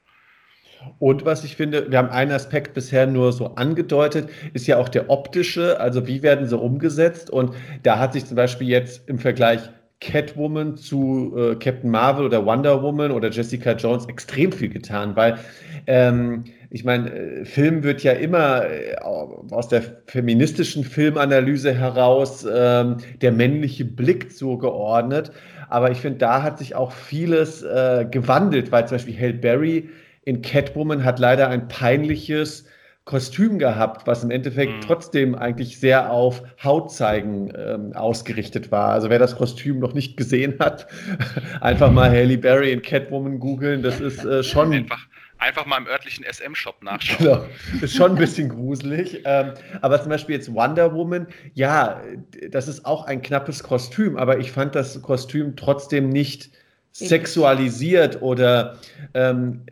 Und 0.99 1.25
was 1.25 1.45
ich 1.45 1.57
finde, 1.57 1.91
wir 1.91 1.99
haben 1.99 2.11
einen 2.11 2.33
Aspekt 2.33 2.75
bisher 2.75 3.07
nur 3.07 3.33
so 3.33 3.55
angedeutet, 3.55 4.29
ist 4.55 4.67
ja 4.67 4.79
auch 4.79 4.89
der 4.89 5.11
optische, 5.11 5.81
also 5.81 6.07
wie 6.07 6.23
werden 6.23 6.47
sie 6.47 6.57
umgesetzt? 6.57 7.31
Und 7.31 7.55
da 7.83 7.99
hat 7.99 8.13
sich 8.13 8.27
zum 8.27 8.37
Beispiel 8.37 8.69
jetzt 8.69 9.09
im 9.09 9.19
Vergleich 9.19 9.61
Catwoman 10.01 10.77
zu 10.77 11.35
äh, 11.37 11.55
Captain 11.57 11.91
Marvel 11.91 12.25
oder 12.25 12.45
Wonder 12.47 12.83
Woman 12.83 13.11
oder 13.11 13.29
Jessica 13.31 13.73
Jones 13.73 14.07
extrem 14.07 14.51
viel 14.51 14.71
getan, 14.71 15.15
weil 15.15 15.39
ähm, 15.87 16.45
ich 16.71 16.85
meine, 16.85 17.11
äh, 17.13 17.45
Film 17.45 17.83
wird 17.83 18.03
ja 18.03 18.13
immer 18.13 18.65
äh, 18.65 18.97
aus 18.97 19.69
der 19.69 19.83
feministischen 20.07 20.85
Filmanalyse 20.85 21.75
heraus 21.75 22.47
ähm, 22.51 22.99
der 23.21 23.33
männliche 23.33 23.85
Blick 23.85 24.33
zugeordnet. 24.33 25.33
Aber 25.69 25.91
ich 25.91 25.99
finde, 25.99 26.19
da 26.19 26.43
hat 26.43 26.59
sich 26.59 26.75
auch 26.75 26.93
vieles 26.93 27.63
äh, 27.63 28.07
gewandelt, 28.11 28.73
weil 28.73 28.87
zum 28.89 28.97
Beispiel 28.97 29.19
Halle 29.19 29.35
Berry 29.35 29.89
in 30.23 30.43
Catwoman 30.43 31.05
hat 31.05 31.19
leider 31.19 31.49
ein 31.49 31.69
peinliches 31.69 32.67
Kostüm 33.05 33.59
gehabt, 33.59 34.07
was 34.07 34.23
im 34.23 34.31
Endeffekt 34.31 34.75
mhm. 34.75 34.81
trotzdem 34.83 35.35
eigentlich 35.35 35.81
sehr 35.81 36.13
auf 36.13 36.43
Hautzeigen 36.63 37.53
ähm, 37.57 37.93
ausgerichtet 37.95 38.71
war. 38.71 38.91
Also 38.91 39.11
wer 39.11 39.19
das 39.19 39.37
Kostüm 39.37 39.79
noch 39.79 39.95
nicht 39.95 40.17
gesehen 40.17 40.57
hat, 40.61 40.87
einfach 41.61 41.91
mal 41.91 42.11
Halle 42.11 42.39
Berry 42.39 42.71
in 42.71 42.83
Catwoman 42.83 43.41
googeln. 43.41 43.83
Das 43.83 44.01
ist 44.01 44.25
äh, 44.25 44.45
schon. 44.45 44.73
Einfach, 44.73 45.09
einfach 45.39 45.67
mal 45.67 45.79
im 45.79 45.89
örtlichen 45.89 46.25
SM-Shop 46.25 46.85
nachschauen. 46.85 47.19
Genau. 47.19 47.47
Ist 47.81 47.97
schon 47.97 48.13
ein 48.13 48.19
bisschen 48.19 48.51
gruselig. 48.51 49.23
Ähm, 49.25 49.55
aber 49.81 50.01
zum 50.01 50.11
Beispiel 50.11 50.37
jetzt 50.37 50.53
Wonder 50.55 50.95
Woman, 50.95 51.27
ja, 51.55 52.03
das 52.51 52.69
ist 52.69 52.85
auch 52.85 53.07
ein 53.07 53.23
knappes 53.23 53.65
Kostüm, 53.65 54.19
aber 54.19 54.39
ich 54.39 54.53
fand 54.53 54.75
das 54.75 55.01
Kostüm 55.03 55.57
trotzdem 55.57 56.11
nicht 56.11 56.51
sexualisiert 56.93 58.21
oder 58.23 58.77
ähm, 59.15 59.63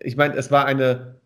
ich 0.00 0.16
meine, 0.16 0.34
es 0.36 0.50
war 0.50 0.64
eine 0.64 1.18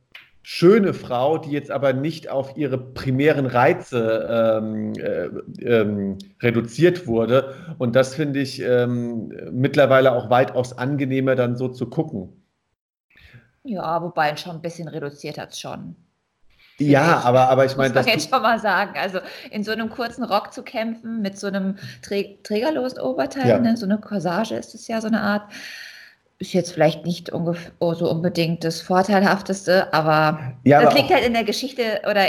schöne 0.43 0.93
Frau, 0.93 1.39
die 1.39 1.51
jetzt 1.51 1.71
aber 1.71 1.93
nicht 1.93 2.29
auf 2.29 2.57
ihre 2.57 2.79
primären 2.79 3.47
Reize 3.47 4.61
ähm, 4.61 4.93
äh, 4.95 5.27
ähm, 5.63 6.19
reduziert 6.41 7.07
wurde. 7.07 7.55
Und 7.79 7.95
das 7.95 8.15
finde 8.15 8.41
ich 8.41 8.61
ähm, 8.61 9.33
mittlerweile 9.53 10.13
auch 10.13 10.31
weitaus 10.31 10.77
angenehmer, 10.77 11.37
dann 11.37 11.57
so 11.57 11.69
zu 11.69 11.89
gucken. 11.89 12.43
Ja, 13.65 14.03
wobei 14.03 14.37
schon 14.37 14.57
ein 14.57 14.63
bisschen 14.63 14.89
reduziert 14.89 15.39
hat 15.39 15.53
es 15.53 15.61
schon. 15.61 15.95
Ja, 16.79 17.21
aber, 17.21 17.49
aber 17.49 17.65
ich 17.65 17.77
meine. 17.77 17.95
Das 17.95 18.07
kann 18.07 18.19
ich 18.19 18.25
schon 18.25 18.43
mal 18.43 18.59
sagen. 18.59 18.99
Also 18.99 19.21
in 19.51 19.65
so 19.65 19.73
einem 19.73 19.91
kurzen 19.91 20.25
Rock 20.25 20.53
zu 20.53 20.63
kämpfen, 20.63 21.23
mit 21.23 21.39
so 21.39 21.47
einem 21.47 21.77
Trä 22.03 22.39
trägerlosen 22.43 23.01
Oberteil, 23.01 23.49
ja. 23.49 23.59
ne? 23.59 23.77
so 23.77 23.87
eine 23.87 23.99
Corsage 23.99 24.55
ist 24.55 24.75
es 24.75 24.89
ja 24.89 25.01
so 25.01 25.09
eine 25.09 25.21
Art 25.21 25.51
ist 26.43 26.55
jetzt 26.55 26.73
vielleicht 26.73 27.07
nicht 27.07 27.33
oh, 27.33 27.95
so 27.95 28.11
unbedingt 28.11 28.65
das 28.65 28.81
Vorteilhafteste, 28.81 29.93
aber 29.95 30.55
ja, 30.65 30.81
das 30.81 30.91
aber 30.91 30.99
liegt 30.99 31.15
halt 31.15 31.25
in 31.25 31.35
der 31.35 31.45
Geschichte 31.45 32.03
oder 32.11 32.27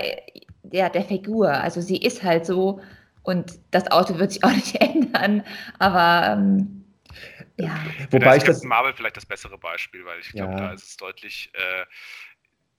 ja, 0.71 0.89
der 0.89 1.03
Figur. 1.03 1.49
Also 1.49 1.81
sie 1.81 1.97
ist 1.97 2.21
halt 2.21 2.45
so 2.45 2.79
und 3.23 3.53
das 3.71 3.89
Auto 3.91 4.19
wird 4.19 4.31
sich 4.31 4.43
auch 4.43 4.51
nicht 4.55 4.79
ändern, 4.79 5.43
aber 5.79 6.33
ähm, 6.33 6.85
ja. 7.57 7.75
Wobei 8.11 8.37
ich 8.37 8.43
das 8.43 8.63
Marvel 8.63 8.93
vielleicht 8.93 9.17
das 9.17 9.25
bessere 9.25 9.57
Beispiel, 9.57 10.05
weil 10.05 10.19
ich 10.19 10.29
glaube, 10.29 10.53
ja. 10.53 10.59
da 10.59 10.73
ist 10.73 10.83
es 10.83 10.97
deutlich 10.97 11.51
äh, 11.53 11.85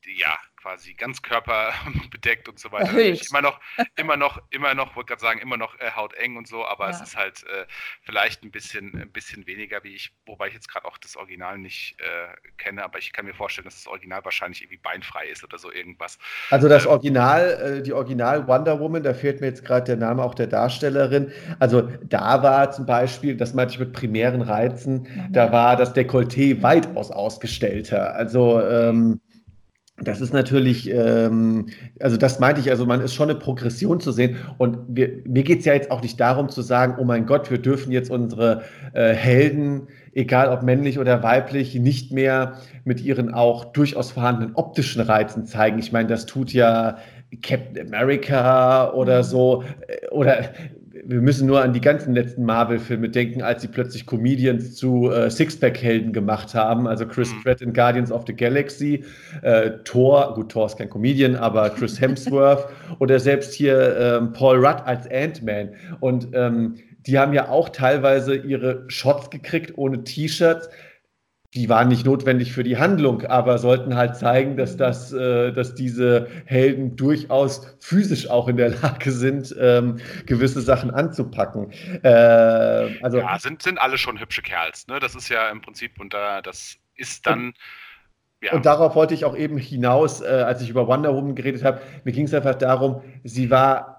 ja, 0.06 0.38
quasi 0.64 0.94
ganz 0.94 1.20
körperbedeckt 1.20 2.48
und 2.48 2.58
so 2.58 2.72
weiter. 2.72 2.86
Erhöht. 2.86 3.28
Immer 3.28 3.42
noch, 3.42 3.60
immer 3.96 4.16
noch, 4.16 4.42
immer 4.50 4.74
noch, 4.74 4.96
wollte 4.96 5.08
gerade 5.08 5.20
sagen, 5.20 5.40
immer 5.40 5.58
noch 5.58 5.78
äh, 5.78 5.90
hauteng 5.94 6.38
und 6.38 6.48
so, 6.48 6.64
aber 6.64 6.86
ja. 6.86 6.90
es 6.90 7.02
ist 7.02 7.16
halt 7.16 7.44
äh, 7.44 7.66
vielleicht 8.02 8.42
ein 8.42 8.50
bisschen, 8.50 8.98
ein 8.98 9.12
bisschen 9.12 9.46
weniger, 9.46 9.84
wie 9.84 9.94
ich, 9.94 10.14
wobei 10.24 10.48
ich 10.48 10.54
jetzt 10.54 10.68
gerade 10.68 10.86
auch 10.86 10.96
das 10.96 11.16
Original 11.16 11.58
nicht 11.58 11.96
äh, 12.00 12.50
kenne, 12.56 12.82
aber 12.82 12.98
ich 12.98 13.12
kann 13.12 13.26
mir 13.26 13.34
vorstellen, 13.34 13.66
dass 13.66 13.76
das 13.76 13.86
Original 13.86 14.24
wahrscheinlich 14.24 14.62
irgendwie 14.62 14.78
beinfrei 14.78 15.26
ist 15.26 15.44
oder 15.44 15.58
so 15.58 15.70
irgendwas. 15.70 16.18
Also 16.48 16.66
das 16.66 16.86
ähm, 16.86 16.92
Original, 16.92 17.78
äh, 17.78 17.82
die 17.82 17.92
Original 17.92 18.48
Wonder 18.48 18.80
Woman, 18.80 19.02
da 19.02 19.12
fehlt 19.12 19.42
mir 19.42 19.48
jetzt 19.48 19.66
gerade 19.66 19.84
der 19.84 19.96
Name 19.96 20.22
auch 20.22 20.34
der 20.34 20.46
Darstellerin. 20.46 21.30
Also 21.58 21.82
da 22.04 22.42
war 22.42 22.70
zum 22.70 22.86
Beispiel, 22.86 23.36
das 23.36 23.52
meinte 23.52 23.74
ich 23.74 23.80
mit 23.80 23.92
primären 23.92 24.40
Reizen, 24.40 25.02
mhm. 25.02 25.32
da 25.32 25.52
war 25.52 25.76
das 25.76 25.94
Dekolleté 25.94 26.62
weitaus 26.62 27.10
ausgestellter. 27.10 28.14
Also 28.14 28.62
ähm, 28.62 29.20
das 29.96 30.20
ist 30.20 30.32
natürlich, 30.32 30.90
ähm, 30.90 31.66
also 32.00 32.16
das 32.16 32.40
meinte 32.40 32.60
ich, 32.60 32.70
also 32.70 32.84
man 32.84 33.00
ist 33.00 33.14
schon 33.14 33.30
eine 33.30 33.38
Progression 33.38 34.00
zu 34.00 34.10
sehen. 34.10 34.36
Und 34.58 34.78
wir, 34.88 35.22
mir 35.24 35.44
geht 35.44 35.60
es 35.60 35.64
ja 35.64 35.72
jetzt 35.72 35.92
auch 35.92 36.02
nicht 36.02 36.18
darum 36.18 36.48
zu 36.48 36.62
sagen, 36.62 36.96
oh 36.98 37.04
mein 37.04 37.26
Gott, 37.26 37.48
wir 37.50 37.58
dürfen 37.58 37.92
jetzt 37.92 38.10
unsere 38.10 38.62
äh, 38.92 39.12
Helden, 39.12 39.86
egal 40.12 40.48
ob 40.48 40.64
männlich 40.64 40.98
oder 40.98 41.22
weiblich, 41.22 41.76
nicht 41.76 42.12
mehr 42.12 42.54
mit 42.84 43.02
ihren 43.02 43.32
auch 43.32 43.66
durchaus 43.66 44.10
vorhandenen 44.10 44.56
optischen 44.56 45.00
Reizen 45.00 45.46
zeigen. 45.46 45.78
Ich 45.78 45.92
meine, 45.92 46.08
das 46.08 46.26
tut 46.26 46.52
ja 46.52 46.98
Captain 47.42 47.86
America 47.86 48.92
oder 48.92 49.18
mhm. 49.18 49.24
so. 49.24 49.64
Äh, 49.86 50.08
oder 50.08 50.50
wir 51.04 51.20
müssen 51.20 51.46
nur 51.46 51.62
an 51.62 51.72
die 51.72 51.80
ganzen 51.80 52.14
letzten 52.14 52.44
Marvel-Filme 52.44 53.08
denken, 53.08 53.42
als 53.42 53.62
sie 53.62 53.68
plötzlich 53.68 54.06
Comedians 54.06 54.74
zu 54.74 55.10
äh, 55.10 55.30
Sixpack-Helden 55.30 56.12
gemacht 56.12 56.54
haben. 56.54 56.86
Also 56.86 57.06
Chris 57.06 57.32
mhm. 57.32 57.42
Pratt 57.42 57.60
in 57.62 57.72
Guardians 57.72 58.12
of 58.12 58.24
the 58.26 58.34
Galaxy, 58.34 59.04
äh, 59.42 59.72
Thor, 59.84 60.34
gut, 60.34 60.52
Thor 60.52 60.66
ist 60.66 60.78
kein 60.78 60.88
Comedian, 60.88 61.36
aber 61.36 61.70
Chris 61.70 62.00
Hemsworth 62.00 62.68
oder 63.00 63.18
selbst 63.18 63.54
hier 63.54 63.96
ähm, 63.98 64.32
Paul 64.32 64.64
Rudd 64.64 64.82
als 64.84 65.10
Ant-Man. 65.10 65.70
Und 66.00 66.28
ähm, 66.32 66.76
die 67.06 67.18
haben 67.18 67.32
ja 67.32 67.48
auch 67.48 67.68
teilweise 67.70 68.36
ihre 68.36 68.84
Shots 68.88 69.30
gekriegt 69.30 69.72
ohne 69.76 70.04
T-Shirts 70.04 70.68
die 71.54 71.68
waren 71.68 71.88
nicht 71.88 72.04
notwendig 72.04 72.52
für 72.52 72.64
die 72.64 72.78
Handlung, 72.78 73.22
aber 73.22 73.58
sollten 73.58 73.96
halt 73.96 74.16
zeigen, 74.16 74.56
dass, 74.56 74.76
das, 74.76 75.12
äh, 75.12 75.52
dass 75.52 75.74
diese 75.74 76.26
Helden 76.46 76.96
durchaus 76.96 77.76
physisch 77.78 78.28
auch 78.28 78.48
in 78.48 78.56
der 78.56 78.70
Lage 78.82 79.12
sind, 79.12 79.54
ähm, 79.60 79.98
gewisse 80.26 80.60
Sachen 80.60 80.90
anzupacken. 80.90 81.70
Äh, 82.02 82.08
also, 83.02 83.18
ja, 83.18 83.38
sind, 83.38 83.62
sind 83.62 83.78
alle 83.78 83.98
schon 83.98 84.18
hübsche 84.18 84.42
Kerls. 84.42 84.88
Ne? 84.88 84.98
Das 84.98 85.14
ist 85.14 85.28
ja 85.28 85.48
im 85.48 85.60
Prinzip, 85.60 86.00
und 86.00 86.12
da, 86.12 86.42
das 86.42 86.76
ist 86.96 87.26
dann. 87.26 87.46
Und, 87.46 87.58
ja. 88.42 88.52
und 88.52 88.66
darauf 88.66 88.96
wollte 88.96 89.14
ich 89.14 89.24
auch 89.24 89.36
eben 89.36 89.56
hinaus, 89.56 90.22
äh, 90.22 90.26
als 90.26 90.60
ich 90.60 90.70
über 90.70 90.88
Wonder 90.88 91.14
Woman 91.14 91.36
geredet 91.36 91.62
habe. 91.62 91.80
Mir 92.02 92.12
ging 92.12 92.24
es 92.24 92.34
einfach 92.34 92.56
darum, 92.56 93.02
sie 93.22 93.50
war 93.50 93.93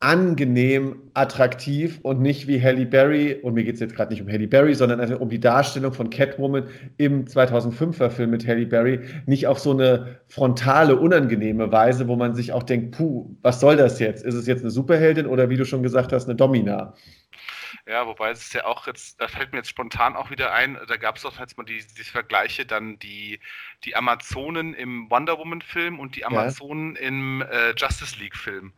angenehm, 0.00 1.10
attraktiv 1.12 2.00
und 2.02 2.22
nicht 2.22 2.48
wie 2.48 2.60
Halle 2.60 2.86
Berry, 2.86 3.34
und 3.34 3.52
mir 3.52 3.64
geht 3.64 3.74
es 3.74 3.80
jetzt 3.80 3.94
gerade 3.94 4.10
nicht 4.10 4.22
um 4.22 4.28
Halle 4.28 4.48
Berry, 4.48 4.74
sondern 4.74 5.14
um 5.14 5.28
die 5.28 5.38
Darstellung 5.38 5.92
von 5.92 6.08
Catwoman 6.08 6.68
im 6.96 7.26
2005er 7.26 8.08
Film 8.08 8.30
mit 8.30 8.46
Halle 8.46 8.64
Berry, 8.64 9.00
nicht 9.26 9.46
auf 9.46 9.58
so 9.58 9.72
eine 9.72 10.20
frontale, 10.28 10.96
unangenehme 10.96 11.70
Weise, 11.70 12.08
wo 12.08 12.16
man 12.16 12.34
sich 12.34 12.52
auch 12.52 12.62
denkt, 12.62 12.96
puh, 12.96 13.36
was 13.42 13.60
soll 13.60 13.76
das 13.76 14.00
jetzt? 14.00 14.24
Ist 14.24 14.34
es 14.34 14.46
jetzt 14.46 14.62
eine 14.62 14.70
Superheldin 14.70 15.26
oder 15.26 15.50
wie 15.50 15.58
du 15.58 15.66
schon 15.66 15.82
gesagt 15.82 16.12
hast, 16.12 16.24
eine 16.24 16.34
Domina? 16.34 16.94
Ja, 17.86 18.06
wobei 18.06 18.30
es 18.30 18.42
ist 18.42 18.54
ja 18.54 18.64
auch 18.64 18.86
jetzt, 18.86 19.20
da 19.20 19.28
fällt 19.28 19.52
mir 19.52 19.58
jetzt 19.58 19.68
spontan 19.68 20.16
auch 20.16 20.30
wieder 20.30 20.52
ein, 20.54 20.78
da 20.88 20.96
gab 20.96 21.16
es 21.16 21.22
doch 21.22 21.38
jetzt 21.38 21.58
mal 21.58 21.64
die, 21.64 21.84
die 21.98 22.04
Vergleiche, 22.04 22.64
dann 22.64 22.98
die, 23.00 23.38
die 23.84 23.96
Amazonen 23.96 24.72
im 24.72 25.10
Wonder 25.10 25.38
Woman-Film 25.38 25.98
und 25.98 26.16
die 26.16 26.24
Amazonen 26.24 26.94
ja. 26.94 27.02
im 27.02 27.42
äh, 27.42 27.74
Justice 27.76 28.18
League-Film. 28.18 28.72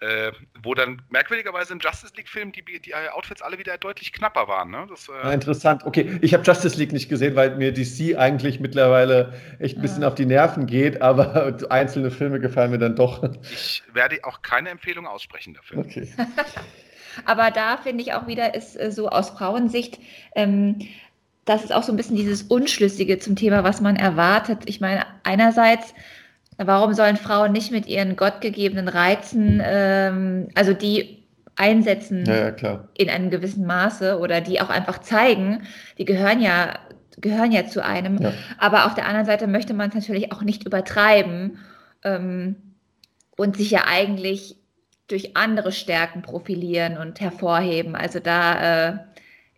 Äh, 0.00 0.30
wo 0.62 0.74
dann 0.74 1.02
merkwürdigerweise 1.08 1.72
im 1.72 1.80
Justice 1.80 2.12
League-Film 2.16 2.52
die, 2.52 2.62
die 2.62 2.94
Outfits 2.94 3.42
alle 3.42 3.58
wieder 3.58 3.76
deutlich 3.78 4.12
knapper 4.12 4.46
waren. 4.46 4.70
Ne? 4.70 4.86
Das, 4.88 5.08
äh 5.08 5.12
ja, 5.12 5.32
interessant. 5.32 5.84
Okay, 5.84 6.20
ich 6.22 6.34
habe 6.34 6.44
Justice 6.44 6.78
League 6.78 6.92
nicht 6.92 7.08
gesehen, 7.08 7.34
weil 7.34 7.56
mir 7.56 7.72
DC 7.72 8.16
eigentlich 8.16 8.60
mittlerweile 8.60 9.34
echt 9.58 9.76
ein 9.76 9.82
bisschen 9.82 10.02
ja. 10.02 10.08
auf 10.08 10.14
die 10.14 10.26
Nerven 10.26 10.66
geht, 10.66 11.02
aber 11.02 11.58
einzelne 11.70 12.12
Filme 12.12 12.38
gefallen 12.38 12.70
mir 12.70 12.78
dann 12.78 12.94
doch. 12.94 13.28
Ich 13.50 13.82
werde 13.92 14.20
auch 14.22 14.42
keine 14.42 14.68
Empfehlung 14.68 15.04
aussprechen 15.04 15.54
dafür. 15.54 15.78
Okay. 15.78 16.08
aber 17.24 17.50
da 17.50 17.76
finde 17.78 18.02
ich 18.02 18.12
auch 18.12 18.28
wieder, 18.28 18.54
ist 18.54 18.78
äh, 18.78 18.92
so 18.92 19.08
aus 19.08 19.30
Frauensicht. 19.30 19.98
Ähm, 20.36 20.78
das 21.44 21.64
ist 21.64 21.72
auch 21.72 21.82
so 21.82 21.92
ein 21.92 21.96
bisschen 21.96 22.14
dieses 22.14 22.42
Unschlüssige 22.42 23.18
zum 23.18 23.34
Thema, 23.34 23.64
was 23.64 23.80
man 23.80 23.96
erwartet. 23.96 24.60
Ich 24.66 24.80
meine, 24.80 25.06
einerseits 25.24 25.92
Warum 26.58 26.92
sollen 26.92 27.16
Frauen 27.16 27.52
nicht 27.52 27.70
mit 27.70 27.86
ihren 27.86 28.16
gottgegebenen 28.16 28.88
Reizen, 28.88 29.62
ähm, 29.64 30.48
also 30.56 30.72
die 30.72 31.24
einsetzen 31.54 32.24
ja, 32.24 32.54
ja, 32.56 32.88
in 32.96 33.10
einem 33.10 33.30
gewissen 33.30 33.64
Maße 33.64 34.18
oder 34.18 34.40
die 34.40 34.60
auch 34.60 34.68
einfach 34.68 34.98
zeigen, 34.98 35.62
die 35.98 36.04
gehören 36.04 36.40
ja, 36.40 36.78
gehören 37.20 37.52
ja 37.52 37.66
zu 37.66 37.84
einem. 37.84 38.18
Ja. 38.18 38.32
Aber 38.58 38.86
auf 38.86 38.94
der 38.94 39.06
anderen 39.06 39.26
Seite 39.26 39.46
möchte 39.46 39.74
man 39.74 39.88
es 39.88 39.94
natürlich 39.94 40.32
auch 40.32 40.42
nicht 40.42 40.64
übertreiben 40.64 41.58
ähm, 42.04 42.56
und 43.36 43.56
sich 43.56 43.70
ja 43.70 43.84
eigentlich 43.86 44.56
durch 45.08 45.36
andere 45.36 45.72
Stärken 45.72 46.22
profilieren 46.22 46.98
und 46.98 47.20
hervorheben. 47.20 47.96
Also 47.96 48.20
da 48.20 48.88
äh, 48.88 48.98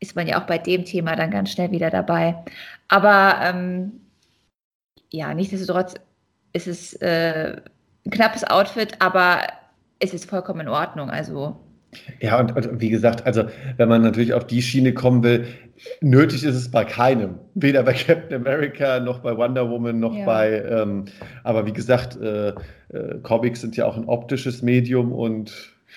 ist 0.01 0.17
man 0.17 0.27
ja 0.27 0.41
auch 0.41 0.47
bei 0.47 0.59
dem 0.59 0.85
Thema 0.85 1.17
dann 1.17 1.31
ganz 1.31 1.51
schnell 1.51 1.71
wieder 1.71 1.91
dabei. 1.91 2.45
Aber 2.89 3.41
ähm, 3.43 4.01
ja, 5.11 5.35
nichtsdestotrotz 5.35 5.95
es 6.53 6.67
ist 6.67 7.01
äh, 7.03 7.57
ein 8.05 8.11
knappes 8.11 8.45
Outfit, 8.45 8.95
aber 8.99 9.43
es 9.99 10.15
ist 10.15 10.29
vollkommen 10.29 10.61
in 10.61 10.69
Ordnung. 10.69 11.11
Also. 11.11 11.57
Ja, 12.21 12.39
und, 12.39 12.55
und, 12.55 12.81
wie 12.81 12.91
gesagt, 12.91 13.27
also 13.27 13.45
wenn 13.77 13.89
man 13.89 14.03
natürlich 14.03 14.33
auf 14.33 14.47
die 14.47 14.63
Schiene 14.63 14.95
kommen 14.95 15.23
will, 15.23 15.47
nötig 16.01 16.45
ist 16.45 16.55
es 16.55 16.71
bei 16.71 16.85
keinem. 16.85 17.37
Weder 17.55 17.83
bei 17.83 17.93
Captain 17.95 18.35
America 18.35 19.01
noch 19.01 19.21
bei 19.21 19.37
Wonder 19.37 19.69
Woman 19.69 19.99
noch 19.99 20.15
ja. 20.15 20.25
bei, 20.25 20.63
ähm, 20.63 21.07
aber 21.43 21.67
wie 21.67 21.73
gesagt, 21.73 22.17
äh, 22.21 22.51
äh, 22.51 23.19
Comics 23.23 23.61
sind 23.61 23.77
ja 23.77 23.87
auch 23.87 23.97
ein 23.97 24.05
optisches 24.05 24.63
Medium 24.63 25.13
und 25.13 25.53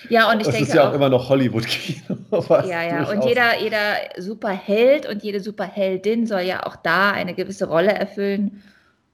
ja, 0.08 0.30
und 0.30 0.40
ich 0.40 0.48
es 0.48 0.54
denke 0.54 0.68
ist 0.68 0.74
ja 0.74 0.82
auch, 0.82 0.90
auch 0.90 0.94
immer 0.94 1.08
noch 1.08 1.28
Hollywood-Kino. 1.28 2.18
Ja, 2.66 2.82
ja, 2.82 3.04
und 3.08 3.24
jeder, 3.24 3.60
jeder 3.60 3.94
Superheld 4.18 5.08
und 5.08 5.22
jede 5.22 5.38
Superheldin 5.38 6.26
soll 6.26 6.40
ja 6.40 6.66
auch 6.66 6.74
da 6.74 7.12
eine 7.12 7.32
gewisse 7.32 7.68
Rolle 7.68 7.92
erfüllen. 7.92 8.60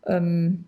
Ähm, 0.07 0.65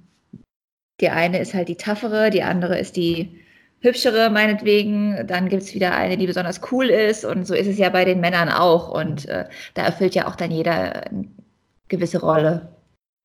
die 1.02 1.10
eine 1.10 1.40
ist 1.40 1.52
halt 1.52 1.68
die 1.68 1.76
taffere, 1.76 2.30
die 2.30 2.42
andere 2.42 2.78
ist 2.78 2.96
die 2.96 3.42
hübschere, 3.80 4.30
meinetwegen. 4.30 5.26
Dann 5.26 5.48
gibt 5.48 5.62
es 5.62 5.74
wieder 5.74 5.94
eine, 5.94 6.16
die 6.16 6.26
besonders 6.26 6.60
cool 6.70 6.86
ist. 6.88 7.24
Und 7.24 7.46
so 7.46 7.54
ist 7.54 7.66
es 7.66 7.76
ja 7.78 7.90
bei 7.90 8.04
den 8.04 8.20
Männern 8.20 8.48
auch. 8.48 8.88
Und 8.88 9.28
äh, 9.28 9.46
da 9.74 9.82
erfüllt 9.82 10.14
ja 10.14 10.28
auch 10.28 10.36
dann 10.36 10.50
jeder 10.50 11.06
eine 11.06 11.26
gewisse 11.88 12.20
Rolle. 12.20 12.68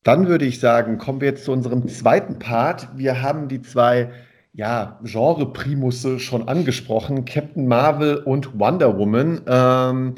Dann 0.03 0.27
würde 0.27 0.45
ich 0.45 0.59
sagen, 0.59 0.97
kommen 0.97 1.21
wir 1.21 1.29
jetzt 1.29 1.45
zu 1.45 1.51
unserem 1.51 1.87
zweiten 1.87 2.39
Part. 2.39 2.89
Wir 2.95 3.21
haben 3.21 3.47
die 3.47 3.61
zwei 3.61 4.09
ja, 4.53 4.99
Genre-Primusse 5.03 6.19
schon 6.19 6.47
angesprochen, 6.47 7.25
Captain 7.25 7.67
Marvel 7.67 8.17
und 8.17 8.59
Wonder 8.59 8.97
Woman. 8.97 9.41
Ähm, 9.47 10.15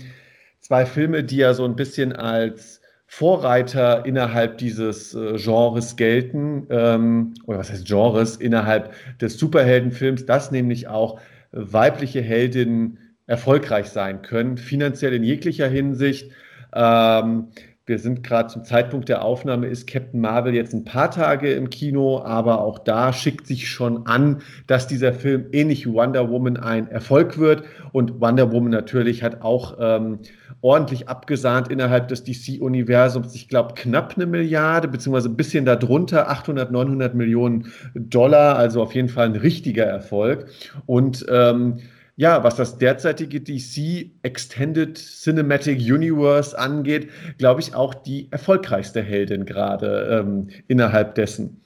zwei 0.62 0.86
Filme, 0.86 1.24
die 1.24 1.38
ja 1.38 1.54
so 1.54 1.66
ein 1.66 1.76
bisschen 1.76 2.14
als 2.14 2.79
Vorreiter 3.12 4.06
innerhalb 4.06 4.60
dieses 4.60 5.16
äh, 5.16 5.36
Genres 5.38 5.96
gelten, 5.96 6.68
ähm, 6.70 7.34
oder 7.48 7.58
was 7.58 7.72
heißt 7.72 7.88
Genres, 7.88 8.36
innerhalb 8.36 8.94
des 9.18 9.40
Superheldenfilms, 9.40 10.28
dass 10.28 10.52
nämlich 10.52 10.88
auch 10.88 11.20
weibliche 11.52 12.22
Heldinnen 12.22 13.00
erfolgreich 13.26 13.88
sein 13.88 14.22
können, 14.22 14.58
finanziell 14.58 15.14
in 15.14 15.24
jeglicher 15.24 15.68
Hinsicht. 15.68 16.32
Ähm, 16.72 17.48
wir 17.88 17.98
sind 17.98 18.22
gerade 18.24 18.50
zum 18.50 18.64
Zeitpunkt 18.64 19.10
der 19.10 19.24
Aufnahme, 19.26 19.66
ist 19.66 19.88
Captain 19.88 20.22
Marvel 20.22 20.54
jetzt 20.54 20.76
ein 20.76 20.86
paar 20.86 21.10
Tage 21.10 21.52
im 21.54 21.72
Kino, 21.72 22.22
aber 22.22 22.62
auch 22.62 22.78
da 22.78 23.12
schickt 23.12 23.48
sich 23.48 23.70
schon 23.70 24.06
an, 24.06 24.44
dass 24.68 24.86
dieser 24.86 25.14
Film 25.14 25.48
ähnlich 25.52 25.88
wie 25.88 25.94
Wonder 25.94 26.30
Woman 26.30 26.58
ein 26.58 26.88
Erfolg 26.88 27.40
wird. 27.40 27.64
Und 27.92 28.22
Wonder 28.22 28.52
Woman 28.52 28.70
natürlich 28.70 29.24
hat 29.24 29.42
auch 29.42 29.78
ähm, 29.80 30.20
ordentlich 30.62 31.08
abgesahnt 31.08 31.70
innerhalb 31.70 32.08
des 32.08 32.24
DC-Universums. 32.24 33.34
Ich 33.36 33.48
glaube, 33.48 33.74
knapp 33.76 34.16
eine 34.16 34.26
Milliarde, 34.26 34.88
beziehungsweise 34.88 35.30
ein 35.30 35.38
bisschen 35.38 35.66
darunter, 35.66 36.30
800, 36.30 36.72
900 36.72 37.16
Millionen 37.16 37.72
Dollar. 37.94 38.58
Also 38.58 38.82
auf 38.82 38.94
jeden 38.94 39.10
Fall 39.10 39.28
ein 39.28 39.36
richtiger 39.36 39.86
Erfolg. 39.86 40.50
Und 40.86 41.26
ähm, 41.30 41.80
ja, 42.20 42.44
was 42.44 42.58
das 42.58 42.78
derzeitige 42.78 43.40
DC 43.40 44.12
Extended 44.24 44.98
Cinematic 44.98 45.80
Universe 45.80 46.58
angeht, 46.58 47.10
glaube 47.38 47.62
ich 47.62 47.74
auch 47.74 47.94
die 47.94 48.28
erfolgreichste 48.32 49.02
Heldin 49.02 49.46
gerade 49.46 50.20
ähm, 50.20 50.50
innerhalb 50.68 51.16
dessen. 51.16 51.62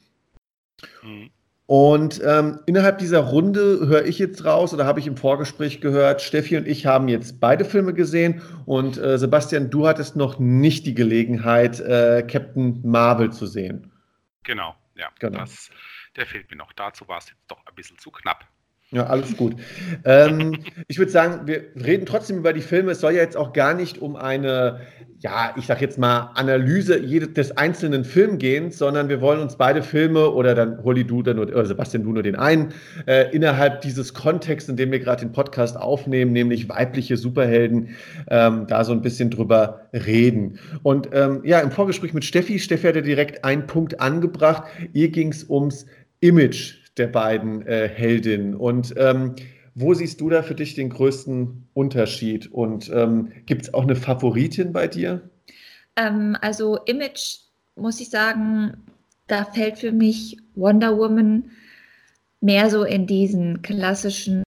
Mhm. 1.01 1.32
Und 1.65 2.21
ähm, 2.25 2.59
innerhalb 2.65 2.97
dieser 2.97 3.19
Runde 3.19 3.87
höre 3.87 4.05
ich 4.05 4.19
jetzt 4.19 4.43
raus 4.43 4.73
oder 4.73 4.85
habe 4.85 4.99
ich 4.99 5.07
im 5.07 5.15
Vorgespräch 5.15 5.79
gehört, 5.79 6.21
Steffi 6.21 6.57
und 6.57 6.67
ich 6.67 6.85
haben 6.85 7.07
jetzt 7.07 7.39
beide 7.39 7.63
Filme 7.63 7.93
gesehen 7.93 8.41
und 8.65 8.97
äh, 8.97 9.17
Sebastian, 9.17 9.69
du 9.69 9.87
hattest 9.87 10.17
noch 10.17 10.39
nicht 10.39 10.85
die 10.85 10.93
Gelegenheit, 10.93 11.79
äh, 11.79 12.23
Captain 12.27 12.81
Marvel 12.83 13.31
zu 13.31 13.45
sehen. 13.45 13.91
Genau, 14.43 14.75
ja. 14.95 15.09
Genau. 15.19 15.39
Das, 15.39 15.71
der 16.17 16.25
fehlt 16.25 16.51
mir 16.51 16.57
noch. 16.57 16.73
Dazu 16.73 17.07
war 17.07 17.19
es 17.19 17.29
jetzt 17.29 17.45
doch 17.47 17.65
ein 17.65 17.75
bisschen 17.75 17.97
zu 17.97 18.11
knapp. 18.11 18.45
Ja, 18.93 19.07
alles 19.07 19.35
gut. 19.35 19.55
ähm, 20.05 20.59
ich 20.87 20.99
würde 20.99 21.11
sagen, 21.11 21.47
wir 21.47 21.63
reden 21.75 22.05
trotzdem 22.05 22.37
über 22.37 22.53
die 22.53 22.61
Filme. 22.61 22.91
Es 22.91 22.99
soll 22.99 23.13
ja 23.13 23.21
jetzt 23.21 23.35
auch 23.35 23.51
gar 23.51 23.73
nicht 23.73 23.99
um 23.99 24.15
eine, 24.15 24.81
ja, 25.17 25.55
ich 25.57 25.65
sag 25.65 25.81
jetzt 25.81 25.97
mal, 25.97 26.29
Analyse 26.35 27.01
des 27.01 27.57
einzelnen 27.57 28.05
Films 28.05 28.37
gehen, 28.37 28.69
sondern 28.69 29.09
wir 29.09 29.19
wollen 29.19 29.39
uns 29.39 29.55
beide 29.55 29.81
Filme 29.81 30.29
oder 30.29 30.53
dann 30.53 30.83
Holly 30.83 31.05
du 31.05 31.23
dann 31.23 31.39
oder 31.39 31.65
Sebastian 31.65 32.03
du 32.03 32.11
nur 32.11 32.21
den 32.21 32.35
einen, 32.35 32.69
äh, 33.07 33.33
innerhalb 33.35 33.81
dieses 33.81 34.13
Kontexts, 34.13 34.69
in 34.69 34.75
dem 34.75 34.91
wir 34.91 34.99
gerade 34.99 35.25
den 35.25 35.31
Podcast 35.31 35.75
aufnehmen, 35.75 36.31
nämlich 36.31 36.69
weibliche 36.69 37.17
Superhelden, 37.17 37.95
ähm, 38.29 38.67
da 38.67 38.83
so 38.83 38.91
ein 38.91 39.01
bisschen 39.01 39.31
drüber 39.31 39.87
reden. 39.91 40.59
Und 40.83 41.09
ähm, 41.13 41.41
ja, 41.43 41.61
im 41.61 41.71
Vorgespräch 41.71 42.13
mit 42.13 42.25
Steffi, 42.25 42.59
Steffi 42.59 42.85
hatte 42.85 43.01
direkt 43.01 43.43
einen 43.43 43.65
Punkt 43.65 43.99
angebracht. 43.99 44.65
Ihr 44.93 45.09
ging 45.09 45.31
es 45.31 45.49
ums 45.49 45.87
Image 46.19 46.82
der 46.97 47.07
beiden 47.07 47.65
äh, 47.65 47.87
Heldinnen. 47.87 48.55
Und 48.55 48.93
ähm, 48.97 49.35
wo 49.75 49.93
siehst 49.93 50.21
du 50.21 50.29
da 50.29 50.43
für 50.43 50.55
dich 50.55 50.75
den 50.75 50.89
größten 50.89 51.67
Unterschied? 51.73 52.51
Und 52.51 52.89
ähm, 52.93 53.31
gibt 53.45 53.63
es 53.63 53.73
auch 53.73 53.83
eine 53.83 53.95
Favoritin 53.95 54.71
bei 54.73 54.87
dir? 54.87 55.29
Ähm, 55.95 56.37
also 56.41 56.77
Image, 56.85 57.39
muss 57.75 57.99
ich 57.99 58.09
sagen, 58.09 58.73
da 59.27 59.45
fällt 59.45 59.79
für 59.79 59.91
mich 59.91 60.37
Wonder 60.55 60.97
Woman 60.97 61.51
mehr 62.41 62.69
so 62.69 62.83
in 62.83 63.07
diesen 63.07 63.61
klassischen 63.61 64.43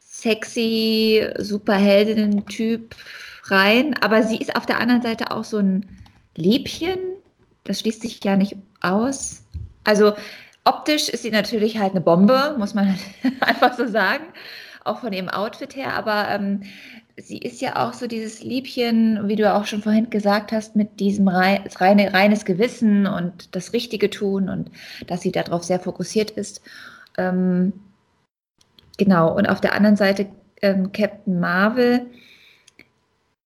sexy 0.00 1.28
Superheldinnen-Typ 1.38 2.96
rein. 3.44 3.94
Aber 4.00 4.22
sie 4.22 4.38
ist 4.38 4.56
auf 4.56 4.66
der 4.66 4.80
anderen 4.80 5.02
Seite 5.02 5.30
auch 5.30 5.44
so 5.44 5.58
ein 5.58 5.86
Liebchen. 6.36 6.98
Das 7.64 7.80
schließt 7.80 8.02
sich 8.02 8.24
ja 8.24 8.36
nicht 8.36 8.56
aus. 8.80 9.44
Also 9.84 10.14
Optisch 10.68 11.08
ist 11.08 11.22
sie 11.22 11.30
natürlich 11.30 11.78
halt 11.78 11.92
eine 11.92 12.02
Bombe, 12.02 12.54
muss 12.58 12.74
man 12.74 12.94
einfach 13.40 13.72
so 13.72 13.86
sagen, 13.86 14.24
auch 14.84 15.00
von 15.00 15.14
ihrem 15.14 15.30
Outfit 15.30 15.74
her. 15.74 15.94
Aber 15.94 16.28
ähm, 16.28 16.60
sie 17.16 17.38
ist 17.38 17.62
ja 17.62 17.76
auch 17.76 17.94
so 17.94 18.06
dieses 18.06 18.42
Liebchen, 18.42 19.28
wie 19.28 19.36
du 19.36 19.50
auch 19.50 19.64
schon 19.64 19.82
vorhin 19.82 20.10
gesagt 20.10 20.52
hast, 20.52 20.76
mit 20.76 21.00
diesem 21.00 21.26
rein, 21.26 21.64
reine, 21.76 22.12
reines 22.12 22.44
Gewissen 22.44 23.06
und 23.06 23.56
das 23.56 23.72
Richtige 23.72 24.10
tun 24.10 24.50
und 24.50 24.70
dass 25.06 25.22
sie 25.22 25.32
darauf 25.32 25.64
sehr 25.64 25.80
fokussiert 25.80 26.32
ist. 26.32 26.60
Ähm, 27.16 27.72
genau, 28.98 29.34
und 29.34 29.46
auf 29.46 29.62
der 29.62 29.74
anderen 29.74 29.96
Seite 29.96 30.26
ähm, 30.60 30.92
Captain 30.92 31.40
Marvel, 31.40 32.04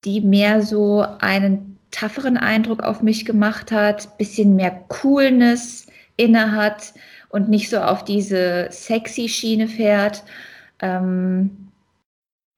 die 0.04 0.20
mehr 0.22 0.62
so 0.62 1.06
einen 1.20 1.78
tougheren 1.92 2.36
Eindruck 2.36 2.82
auf 2.82 3.00
mich 3.00 3.24
gemacht 3.24 3.70
hat, 3.70 4.18
bisschen 4.18 4.56
mehr 4.56 4.72
Coolness 4.88 5.86
inne 6.16 6.52
hat 6.52 6.92
und 7.28 7.48
nicht 7.48 7.70
so 7.70 7.78
auf 7.78 8.04
diese 8.04 8.68
sexy 8.70 9.28
Schiene 9.28 9.66
fährt. 9.66 10.22
Ähm, 10.80 11.68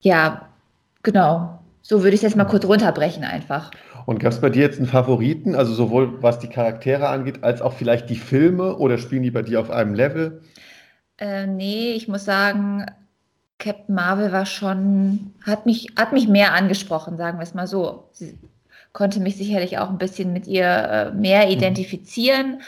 ja, 0.01 0.49
genau. 1.03 1.61
So 1.83 2.03
würde 2.03 2.15
ich 2.15 2.17
es 2.17 2.23
jetzt 2.23 2.37
mal 2.37 2.45
kurz 2.45 2.65
runterbrechen 2.65 3.25
einfach. 3.25 3.71
Und 4.07 4.19
gab 4.19 4.33
es 4.33 4.41
bei 4.41 4.51
dir 4.51 4.63
jetzt 4.63 4.79
einen 4.79 4.89
Favoriten, 4.89 5.55
also 5.55 5.73
sowohl 5.73 6.23
was 6.23 6.39
die 6.39 6.49
Charaktere 6.49 7.09
angeht, 7.09 7.43
als 7.43 7.63
auch 7.63 7.73
vielleicht 7.73 8.11
die 8.11 8.17
Filme 8.17 8.77
oder 8.77 8.99
spielen 8.99 9.23
die 9.23 9.31
bei 9.31 9.43
dir 9.43 9.61
auf 9.61 9.71
einem 9.71 9.95
Level? 9.95 10.43
Äh, 11.19 11.47
nee, 11.47 11.93
ich 11.93 12.09
muss 12.09 12.25
sagen, 12.25 12.85
Captain 13.59 13.95
Marvel 13.95 14.33
war 14.33 14.47
schon, 14.47 15.33
hat 15.47 15.65
mich, 15.65 15.89
hat 15.97 16.13
mich 16.13 16.29
mehr 16.29 16.53
angesprochen, 16.53 17.17
sagen 17.17 17.39
wir 17.39 17.45
es 17.45 17.55
mal 17.55 17.67
so. 17.67 18.09
Sie 18.13 18.37
konnte 18.93 19.21
mich 19.21 19.37
sicherlich 19.37 19.79
auch 19.79 19.89
ein 19.89 19.99
bisschen 19.99 20.33
mit 20.33 20.47
ihr 20.47 20.67
äh, 20.67 21.11
mehr 21.13 21.47
mhm. 21.47 21.53
identifizieren. 21.53 22.51
Mhm 22.53 22.63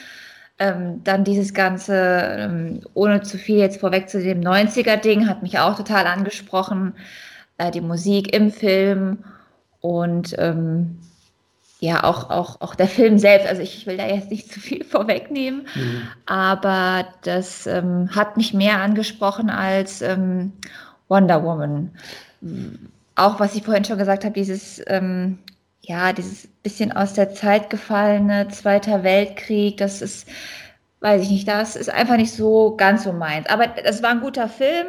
ähm, 0.59 1.03
dann 1.05 1.25
dieses 1.25 1.53
ganze, 1.55 1.95
ähm, 1.95 2.81
ohne 2.95 3.23
zu 3.23 3.39
viel 3.39 3.59
jetzt 3.59 3.81
vorweg 3.81 4.09
zu 4.09 4.23
dem 4.23 4.41
90er-Ding, 4.41 5.29
hat 5.29 5.43
mich 5.43 5.59
auch 5.59 5.77
total 5.77 6.07
angesprochen. 6.07 6.95
Äh, 7.59 7.71
die 7.71 7.81
Musik 7.81 8.35
im 8.35 8.51
Film 8.51 9.25
und 9.81 10.35
ähm, 10.39 10.99
ja, 11.81 12.05
auch, 12.05 12.31
auch, 12.31 12.61
auch 12.61 12.75
der 12.75 12.89
Film 12.89 13.19
selbst. 13.19 13.47
Also 13.47 13.63
ich 13.63 13.87
will 13.87 13.97
da 13.97 14.07
jetzt 14.07 14.31
nicht 14.31 14.53
zu 14.53 14.61
viel 14.61 14.85
vorwegnehmen, 14.91 15.67
mhm. 15.75 16.03
aber 16.27 17.07
das 17.23 17.67
ähm, 17.67 18.15
hat 18.15 18.37
mich 18.37 18.55
mehr 18.55 18.81
angesprochen 18.81 19.51
als 19.51 20.03
ähm, 20.03 20.53
Wonder 21.09 21.43
Woman. 21.45 21.91
Auch 23.15 23.41
was 23.41 23.55
ich 23.55 23.63
vorhin 23.63 23.85
schon 23.85 23.99
gesagt 23.99 24.25
habe, 24.25 24.35
dieses 24.35 24.83
ähm, 24.87 25.39
ja, 25.87 26.13
dieses 26.13 26.49
bisschen 26.63 26.91
aus 26.91 27.13
der 27.13 27.33
Zeit 27.33 27.71
gefallene 27.71 28.49
Zweiter 28.49 29.05
Weltkrieg, 29.05 29.77
das 29.77 30.03
ist, 30.03 30.29
weiß 31.01 31.23
ich 31.23 31.31
nicht, 31.31 31.49
das 31.49 31.77
ist 31.77 31.89
einfach 31.89 32.17
nicht 32.17 32.33
so 32.33 32.75
ganz 32.77 33.05
so 33.05 33.13
meins. 33.13 33.49
Aber 33.49 33.69
das 33.69 34.03
war 34.03 34.11
ein 34.11 34.21
guter 34.21 34.49
Film, 34.49 34.87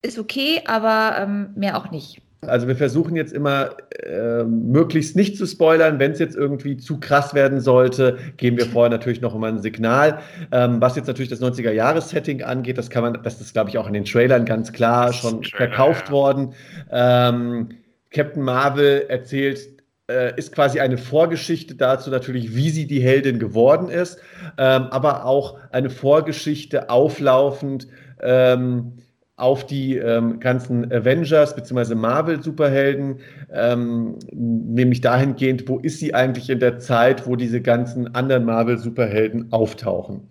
ist 0.00 0.18
okay, 0.18 0.62
aber 0.66 1.16
ähm, 1.18 1.50
mehr 1.54 1.76
auch 1.76 1.90
nicht. 1.90 2.22
Also 2.40 2.66
wir 2.66 2.76
versuchen 2.76 3.16
jetzt 3.16 3.32
immer 3.32 3.70
äh, 4.02 4.44
möglichst 4.44 5.16
nicht 5.16 5.36
zu 5.36 5.46
spoilern. 5.46 5.98
Wenn 5.98 6.12
es 6.12 6.18
jetzt 6.18 6.36
irgendwie 6.36 6.76
zu 6.76 7.00
krass 7.00 7.34
werden 7.34 7.60
sollte, 7.60 8.18
geben 8.36 8.58
wir 8.58 8.66
vorher 8.66 8.90
natürlich 8.90 9.20
noch 9.20 9.36
mal 9.38 9.50
ein 9.50 9.60
Signal. 9.60 10.18
Ähm, 10.52 10.80
was 10.80 10.96
jetzt 10.96 11.06
natürlich 11.06 11.30
das 11.30 11.40
90er-Jahres-Setting 11.40 12.42
angeht, 12.42 12.76
das 12.76 12.90
kann 12.90 13.02
man, 13.02 13.22
das 13.22 13.40
ist 13.40 13.52
glaube 13.52 13.70
ich 13.70 13.78
auch 13.78 13.86
in 13.86 13.94
den 13.94 14.04
Trailern 14.04 14.44
ganz 14.44 14.72
klar 14.72 15.12
schon 15.12 15.42
Trailer, 15.42 15.56
verkauft 15.56 16.08
ja. 16.08 16.12
worden. 16.12 16.54
Ähm, 16.90 17.68
Captain 18.10 18.42
Marvel 18.42 19.06
erzählt 19.08 19.73
äh, 20.10 20.36
ist 20.36 20.52
quasi 20.52 20.80
eine 20.80 20.98
Vorgeschichte 20.98 21.74
dazu 21.74 22.10
natürlich, 22.10 22.54
wie 22.54 22.70
sie 22.70 22.86
die 22.86 23.00
Heldin 23.00 23.38
geworden 23.38 23.88
ist, 23.88 24.18
ähm, 24.58 24.88
aber 24.90 25.24
auch 25.24 25.58
eine 25.72 25.90
Vorgeschichte 25.90 26.90
auflaufend 26.90 27.88
ähm, 28.20 28.92
auf 29.36 29.66
die 29.66 29.96
ähm, 29.96 30.38
ganzen 30.38 30.92
Avengers 30.92 31.56
bzw. 31.56 31.94
Marvel-Superhelden, 31.94 33.20
ähm, 33.50 34.18
nämlich 34.30 35.00
dahingehend, 35.00 35.68
wo 35.68 35.78
ist 35.78 35.98
sie 35.98 36.14
eigentlich 36.14 36.50
in 36.50 36.60
der 36.60 36.78
Zeit, 36.78 37.26
wo 37.26 37.34
diese 37.34 37.60
ganzen 37.60 38.14
anderen 38.14 38.44
Marvel-Superhelden 38.44 39.52
auftauchen. 39.52 40.28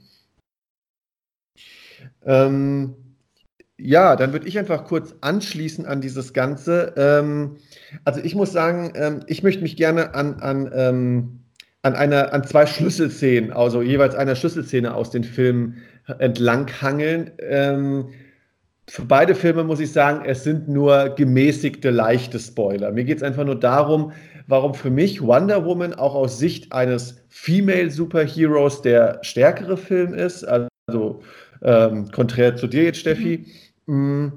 Ähm, 2.25 2.95
ja, 3.85 4.15
dann 4.15 4.31
würde 4.31 4.47
ich 4.47 4.57
einfach 4.57 4.85
kurz 4.85 5.13
anschließen 5.19 5.85
an 5.85 5.99
dieses 5.99 6.31
Ganze. 6.31 6.93
Ähm, 6.95 7.57
also 8.05 8.21
ich 8.23 8.33
muss 8.33 8.53
sagen, 8.53 8.93
ähm, 8.95 9.19
ich 9.27 9.43
möchte 9.43 9.61
mich 9.61 9.75
gerne 9.75 10.15
an, 10.15 10.35
an, 10.39 10.71
ähm, 10.73 11.39
an, 11.81 11.93
einer, 11.93 12.33
an 12.33 12.45
zwei 12.45 12.65
Schlüsselszenen, 12.65 13.51
also 13.51 13.81
jeweils 13.81 14.15
einer 14.15 14.35
Schlüsselszene 14.35 14.93
aus 14.93 15.11
den 15.11 15.25
Filmen 15.25 15.79
entlanghangeln. 16.17 17.31
Ähm, 17.39 18.07
für 18.87 19.03
beide 19.03 19.35
Filme 19.35 19.65
muss 19.65 19.81
ich 19.81 19.91
sagen, 19.91 20.23
es 20.25 20.45
sind 20.45 20.69
nur 20.69 21.09
gemäßigte, 21.09 21.89
leichte 21.89 22.39
Spoiler. 22.39 22.91
Mir 22.91 23.03
geht 23.03 23.17
es 23.17 23.23
einfach 23.23 23.43
nur 23.43 23.59
darum, 23.59 24.13
warum 24.47 24.75
für 24.75 24.91
mich 24.91 25.21
Wonder 25.21 25.65
Woman 25.65 25.93
auch 25.93 26.15
aus 26.15 26.39
Sicht 26.39 26.71
eines 26.71 27.21
Female 27.27 27.91
Superheroes 27.91 28.81
der 28.81 29.19
stärkere 29.23 29.75
Film 29.75 30.13
ist. 30.13 30.45
Also 30.45 31.21
ähm, 31.61 32.09
konträr 32.11 32.55
zu 32.55 32.67
dir 32.67 32.83
jetzt, 32.83 32.99
Steffi. 32.99 33.45
Mhm. 33.85 34.33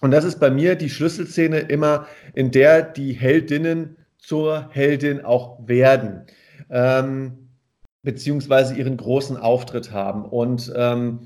Und 0.00 0.10
das 0.12 0.24
ist 0.24 0.40
bei 0.40 0.50
mir 0.50 0.76
die 0.76 0.88
Schlüsselszene 0.88 1.58
immer, 1.58 2.06
in 2.34 2.50
der 2.50 2.82
die 2.82 3.12
Heldinnen 3.12 3.96
zur 4.18 4.68
Heldin 4.70 5.24
auch 5.24 5.58
werden. 5.66 6.22
Ähm, 6.70 7.50
beziehungsweise 8.02 8.74
ihren 8.74 8.96
großen 8.96 9.36
Auftritt 9.36 9.92
haben. 9.92 10.24
Und 10.24 10.72
ähm, 10.74 11.20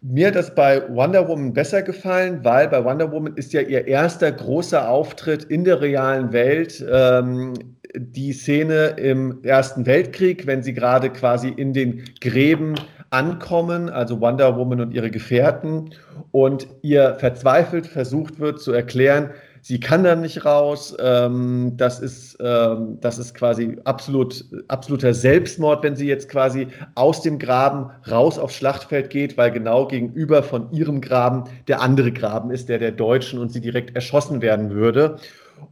mir 0.00 0.28
hat 0.28 0.34
das 0.36 0.54
bei 0.54 0.82
Wonder 0.88 1.28
Woman 1.28 1.52
besser 1.52 1.82
gefallen, 1.82 2.40
weil 2.44 2.68
bei 2.68 2.84
Wonder 2.84 3.10
Woman 3.12 3.36
ist 3.36 3.52
ja 3.52 3.60
ihr 3.60 3.86
erster 3.86 4.30
großer 4.32 4.88
Auftritt 4.88 5.44
in 5.44 5.64
der 5.64 5.80
realen 5.80 6.32
Welt 6.32 6.84
ähm, 6.90 7.54
die 7.94 8.32
Szene 8.32 8.94
im 8.98 9.42
Ersten 9.42 9.86
Weltkrieg, 9.86 10.46
wenn 10.46 10.62
sie 10.62 10.74
gerade 10.74 11.10
quasi 11.10 11.48
in 11.48 11.72
den 11.72 12.04
Gräben 12.20 12.74
ankommen, 13.16 13.88
also 13.88 14.20
Wonder 14.20 14.56
Woman 14.56 14.80
und 14.80 14.92
ihre 14.92 15.10
Gefährten, 15.10 15.90
und 16.32 16.68
ihr 16.82 17.14
verzweifelt 17.14 17.86
versucht 17.86 18.38
wird 18.38 18.60
zu 18.60 18.72
erklären, 18.72 19.30
sie 19.62 19.80
kann 19.80 20.04
da 20.04 20.14
nicht 20.14 20.44
raus. 20.44 20.94
Ähm, 21.00 21.72
das, 21.76 21.98
ist, 21.98 22.36
ähm, 22.40 22.98
das 23.00 23.18
ist 23.18 23.34
quasi 23.34 23.78
absolut, 23.84 24.44
absoluter 24.68 25.14
Selbstmord, 25.14 25.82
wenn 25.82 25.96
sie 25.96 26.06
jetzt 26.06 26.28
quasi 26.28 26.68
aus 26.94 27.22
dem 27.22 27.38
Graben 27.38 27.90
raus 28.10 28.38
aufs 28.38 28.54
Schlachtfeld 28.54 29.08
geht, 29.08 29.38
weil 29.38 29.50
genau 29.50 29.88
gegenüber 29.88 30.42
von 30.42 30.70
ihrem 30.72 31.00
Graben 31.00 31.44
der 31.68 31.80
andere 31.80 32.12
Graben 32.12 32.50
ist, 32.50 32.68
der 32.68 32.78
der 32.78 32.92
Deutschen 32.92 33.38
und 33.38 33.50
sie 33.50 33.60
direkt 33.60 33.94
erschossen 33.94 34.42
werden 34.42 34.70
würde. 34.70 35.16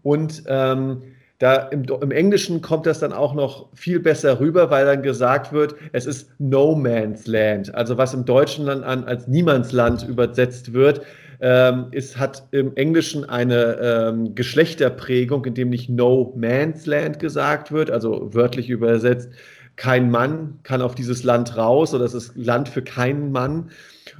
Und 0.03 0.45
ähm, 0.49 1.03
da 1.45 1.57
im, 1.57 1.85
im, 2.01 2.11
Englischen 2.11 2.63
kommt 2.63 2.87
das 2.87 3.01
dann 3.01 3.13
auch 3.13 3.35
noch 3.35 3.69
viel 3.75 4.01
besser 4.01 4.41
rüber, 4.41 4.71
weil 4.71 4.87
dann 4.87 5.03
gesagt 5.03 5.53
wird, 5.53 5.75
es 5.93 6.07
ist 6.07 6.31
No 6.39 6.75
Man's 6.75 7.27
Land. 7.27 7.75
Also 7.75 7.99
was 7.99 8.15
im 8.15 8.25
Deutschen 8.25 8.65
dann 8.65 8.83
an, 8.83 9.05
als 9.05 9.29
Niemandsland 9.29 10.09
übersetzt 10.09 10.73
wird, 10.73 11.03
ähm, 11.43 11.89
es 11.91 12.17
hat 12.17 12.45
im 12.53 12.75
Englischen 12.77 13.29
eine 13.29 13.77
ähm, 13.79 14.35
Geschlechterprägung, 14.35 15.45
in 15.45 15.53
dem 15.53 15.69
nicht 15.69 15.91
No 15.91 16.33
Man's 16.35 16.87
Land 16.87 17.19
gesagt 17.19 17.71
wird, 17.71 17.91
also 17.91 18.33
wörtlich 18.33 18.71
übersetzt, 18.71 19.29
kein 19.77 20.11
Mann 20.11 20.61
kann 20.63 20.83
auf 20.83 20.95
dieses 20.95 21.25
Land 21.25 21.57
raus 21.57 21.95
oder 21.95 22.05
es 22.05 22.15
ist 22.15 22.37
Land 22.37 22.69
für 22.69 22.83
keinen 22.83 23.33
Mann. 23.33 23.71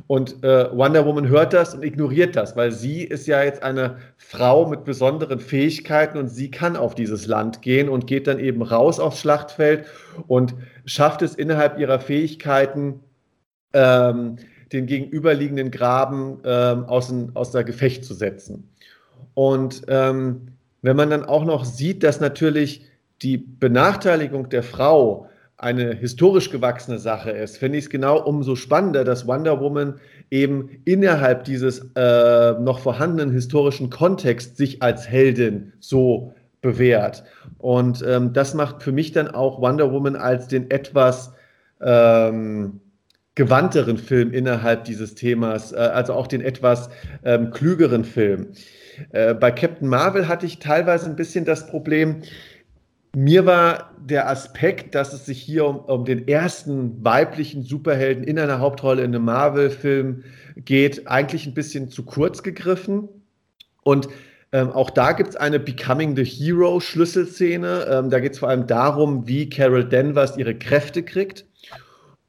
Und 0.07 0.43
äh, 0.43 0.69
Wonder 0.77 1.07
Woman 1.07 1.29
hört 1.29 1.53
das 1.53 1.75
und 1.75 1.85
ignoriert 1.85 2.35
das, 2.35 2.57
weil 2.57 2.73
sie 2.73 3.03
ist 3.03 3.27
ja 3.27 3.43
jetzt 3.43 3.63
eine 3.63 3.99
Frau 4.17 4.67
mit 4.67 4.85
besonderen 4.85 5.39
Fähigkeiten 5.39 6.19
und 6.19 6.29
sie 6.29 6.51
kann 6.51 6.77
auf 6.77 6.95
dieses 6.95 7.27
Land 7.27 7.63
gehen 7.63 7.89
und 7.89 8.07
geht 8.07 8.27
dann 8.27 8.41
eben 8.41 8.63
raus 8.63 8.99
aufs 8.99 9.21
Schlachtfeld 9.21 9.87
und 10.27 10.55
schafft 10.85 11.23
es 11.23 11.35
innerhalb 11.35 11.79
ihrer 11.79 12.01
Fähigkeiten, 12.01 13.01
ähm, 13.73 14.37
den 14.73 14.87
gegenüberliegenden 14.87 15.71
Graben 15.71 16.41
ähm, 16.45 16.85
aus, 16.87 17.15
aus 17.35 17.53
der 17.53 17.63
Gefecht 17.63 18.05
zu 18.05 18.15
setzen. 18.15 18.69
Und 19.35 19.83
ähm, 19.89 20.49
wenn 20.83 20.97
man 20.97 21.11
dann 21.11 21.25
auch 21.25 21.45
noch 21.45 21.65
sieht, 21.65 22.03
dass 22.03 22.21
natürlich 22.21 22.87
die 23.23 23.37
Benachteiligung 23.39 24.49
der 24.49 24.63
Frau 24.63 25.29
eine 25.57 25.95
historisch 25.95 26.51
gewachsene 26.51 26.99
Sache 26.99 27.31
ist, 27.31 27.59
finde 27.59 27.79
ich 27.79 27.85
es 27.85 27.91
genau 27.91 28.21
umso 28.23 28.57
spannender, 28.57 29.05
dass 29.05 29.27
Wonder 29.27 29.61
Woman 29.61 29.95
eben 30.31 30.69
innerhalb 30.85 31.45
dieses 31.45 31.91
äh, 31.95 32.53
noch 32.61 32.81
vorhandenen 32.81 33.33
historischen 33.33 33.91
Kontexts 33.91 34.57
sich 34.57 34.83
als 34.83 35.09
Heldin 35.09 35.73
so 35.81 36.35
bewährt. 36.61 37.25
Und 37.59 38.05
ähm, 38.07 38.33
das 38.33 38.55
macht 38.55 38.83
für 38.83 38.93
mich 38.93 39.13
dann 39.13 39.29
auch 39.29 39.61
Wonder 39.61 39.93
Woman 39.93 40.17
als 40.17 40.49
den 40.49 40.71
etwas 40.71 41.33
ähm, 41.81 42.81
gewandteren 43.35 43.99
Film 43.99 44.33
innerhalb 44.33 44.85
dieses 44.85 45.15
Themas, 45.15 45.73
äh, 45.73 45.77
also 45.77 46.15
auch 46.15 46.27
den 46.27 46.41
etwas 46.41 46.89
ähm, 47.25 47.51
klügeren 47.51 48.05
Film. 48.05 48.49
Äh, 49.11 49.35
bei 49.35 49.51
Captain 49.51 49.89
Marvel 49.89 50.29
hatte 50.29 50.47
ich 50.47 50.59
teilweise 50.59 51.07
ein 51.07 51.17
bisschen 51.17 51.45
das 51.45 51.67
Problem, 51.67 52.23
mir 53.15 53.47
war 53.47 53.93
der 53.99 54.29
Aspekt, 54.29 54.95
dass 54.95 55.13
es 55.13 55.27
sich 55.27 55.41
hier 55.41 55.65
um, 55.67 55.77
um 55.77 56.05
den 56.05 56.29
ersten 56.29 57.05
weiblichen 57.05 57.63
Superhelden 57.63 58.25
in 58.25 58.39
einer 58.39 58.59
Hauptrolle 58.59 59.03
in 59.03 59.15
einem 59.15 59.25
Marvel-Film 59.25 60.25
geht, 60.57 61.09
eigentlich 61.09 61.47
ein 61.47 61.55
bisschen 61.55 61.89
zu 61.89 62.05
kurz 62.05 62.43
gegriffen. 62.43 63.09
Und 63.83 64.09
ähm, 64.53 64.71
auch 64.71 64.91
da 64.91 65.13
gibt 65.13 65.31
es 65.31 65.37
eine 65.37 65.59
Becoming 65.59 66.17
the 66.17 66.25
Hero 66.25 66.81
Schlüsselszene. 66.81 67.87
Ähm, 67.91 68.11
da 68.11 68.21
geht 68.21 68.35
es 68.35 68.39
vor 68.39 68.49
allem 68.49 68.67
darum, 68.67 69.27
wie 69.27 69.49
Carol 69.49 69.85
Danvers 69.85 70.37
ihre 70.37 70.55
Kräfte 70.55 71.03
kriegt. 71.03 71.45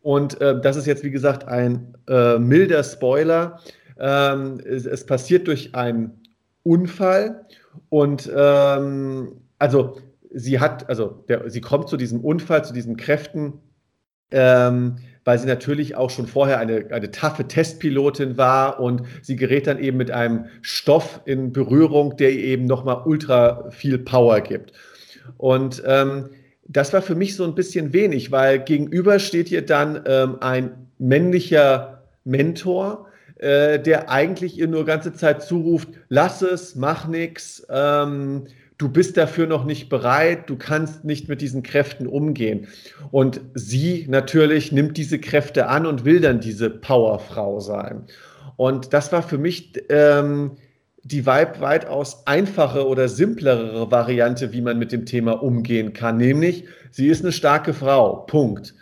Und 0.02 0.40
äh, 0.42 0.60
das 0.62 0.76
ist 0.76 0.86
jetzt, 0.86 1.04
wie 1.04 1.12
gesagt, 1.12 1.48
ein 1.48 1.96
äh, 2.08 2.38
milder 2.38 2.84
Spoiler. 2.84 3.60
Ähm, 4.00 4.60
es, 4.64 4.86
es, 4.86 5.06
passiert 5.06 5.48
durch 5.48 5.74
einen 5.74 6.22
Unfall 6.64 7.46
und 7.90 8.30
ähm, 8.36 9.42
also 9.58 9.98
sie 10.36 10.60
hat, 10.60 10.90
also 10.90 11.24
der, 11.30 11.50
sie 11.50 11.62
kommt 11.62 11.88
zu 11.88 11.98
diesem 11.98 12.20
Unfall, 12.20 12.64
zu 12.64 12.74
diesen 12.74 12.98
Kräften, 12.98 13.54
ähm, 14.32 14.98
weil 15.24 15.40
sie 15.40 15.48
natürlich 15.48 15.96
auch 15.96 16.10
schon 16.10 16.28
vorher 16.28 16.60
eine, 16.60 16.88
eine 16.92 17.10
taffe 17.10 17.48
Testpilotin 17.48 18.38
war 18.38 18.80
und 18.80 19.04
sie 19.22 19.38
gerät 19.38 19.66
dann 19.66 19.80
eben 19.80 19.98
mit 19.98 20.12
einem 20.12 20.46
Stoff 20.62 21.22
in 21.26 21.54
Berührung, 21.54 22.18
der 22.18 22.32
ihr 22.32 22.44
eben 22.44 22.66
nochmal 22.66 23.02
ultra 23.06 23.72
viel 23.72 23.98
Power 23.98 24.42
gibt. 24.42 24.74
Und 25.38 25.82
ähm, 25.88 26.30
das 26.68 26.94
war 26.94 27.02
für 27.02 27.16
mich 27.16 27.36
so 27.36 27.44
ein 27.46 27.56
bisschen 27.56 27.94
wenig, 27.94 28.32
weil 28.32 28.60
gegenüber 28.60 29.20
steht 29.20 29.50
ihr 29.52 29.66
dann 29.66 30.04
ähm, 30.06 30.38
ein 30.42 30.90
männlicher 31.00 32.04
Mentor, 32.24 33.08
äh, 33.38 33.80
der 33.80 34.10
eigentlich 34.10 34.58
ihr 34.58 34.68
nur 34.68 34.86
ganze 34.86 35.14
Zeit 35.14 35.44
zuruft, 35.44 35.90
lass 36.10 36.42
es, 36.42 36.76
mach 36.76 37.08
nichts, 37.08 37.66
ähm, 37.70 38.46
du 38.78 38.90
bist 38.90 39.18
dafür 39.18 39.48
noch 39.48 39.66
nicht 39.66 39.90
bereit, 39.90 40.50
du 40.50 40.58
kannst 40.58 41.06
nicht 41.06 41.30
mit 41.30 41.42
diesen 41.42 41.64
Kräften 41.64 42.08
umgehen. 42.08 42.68
Und 43.12 43.42
sie 43.54 44.06
natürlich 44.10 44.72
nimmt 44.72 44.98
diese 44.98 45.20
Kräfte 45.20 45.68
an 45.68 45.86
und 45.86 46.06
will 46.06 46.20
dann 46.20 46.40
diese 46.40 46.70
Powerfrau 46.70 47.60
sein. 47.60 48.06
Und 48.58 48.94
das 48.94 49.12
war 49.12 49.24
für 49.24 49.38
mich 49.38 49.74
ähm, 49.90 50.58
die 51.04 51.26
weit, 51.26 51.62
weitaus 51.62 52.26
einfache 52.26 52.88
oder 52.88 53.08
simplere 53.08 53.92
Variante, 53.92 54.54
wie 54.54 54.62
man 54.62 54.80
mit 54.80 54.92
dem 54.92 55.06
Thema 55.06 55.44
umgehen 55.44 55.94
kann. 55.94 56.18
Nämlich, 56.18 56.66
sie 56.92 57.08
ist 57.08 57.24
eine 57.24 57.32
starke 57.32 57.74
Frau. 57.74 58.26
Punkt. 58.26 58.74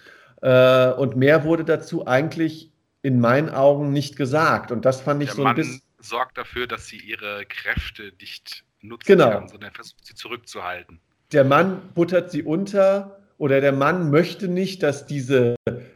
Äh, 0.42 0.92
und 0.92 1.16
mehr 1.16 1.44
wurde 1.44 1.66
dazu 1.66 2.08
eigentlich 2.08 2.72
in 3.02 3.20
meinen 3.20 3.50
Augen 3.50 3.92
nicht 3.92 4.16
gesagt. 4.16 4.72
Und 4.72 4.86
das 4.86 5.02
fand 5.02 5.22
ich 5.22 5.30
Der 5.30 5.36
so 5.36 5.46
ein 5.46 5.56
bisschen. 5.56 5.82
sorgt 6.00 6.38
dafür, 6.38 6.68
dass 6.68 6.88
sie 6.88 6.98
ihre 6.98 7.46
Kräfte 7.46 8.14
nicht 8.20 8.64
nutzen 8.84 9.08
genau. 9.08 9.30
kann, 9.32 9.48
sondern 9.48 9.72
versucht 9.72 10.06
sie 10.06 10.16
zurückzuhalten. 10.16 11.00
Der 11.32 11.44
Mann 11.44 11.82
buttert 11.96 12.32
sie 12.32 12.44
unter 12.44 13.18
oder 13.38 13.60
der 13.62 13.72
Mann 13.72 14.12
möchte 14.12 14.48
nicht, 14.48 14.84
dass 14.84 15.08
diese 15.08 15.56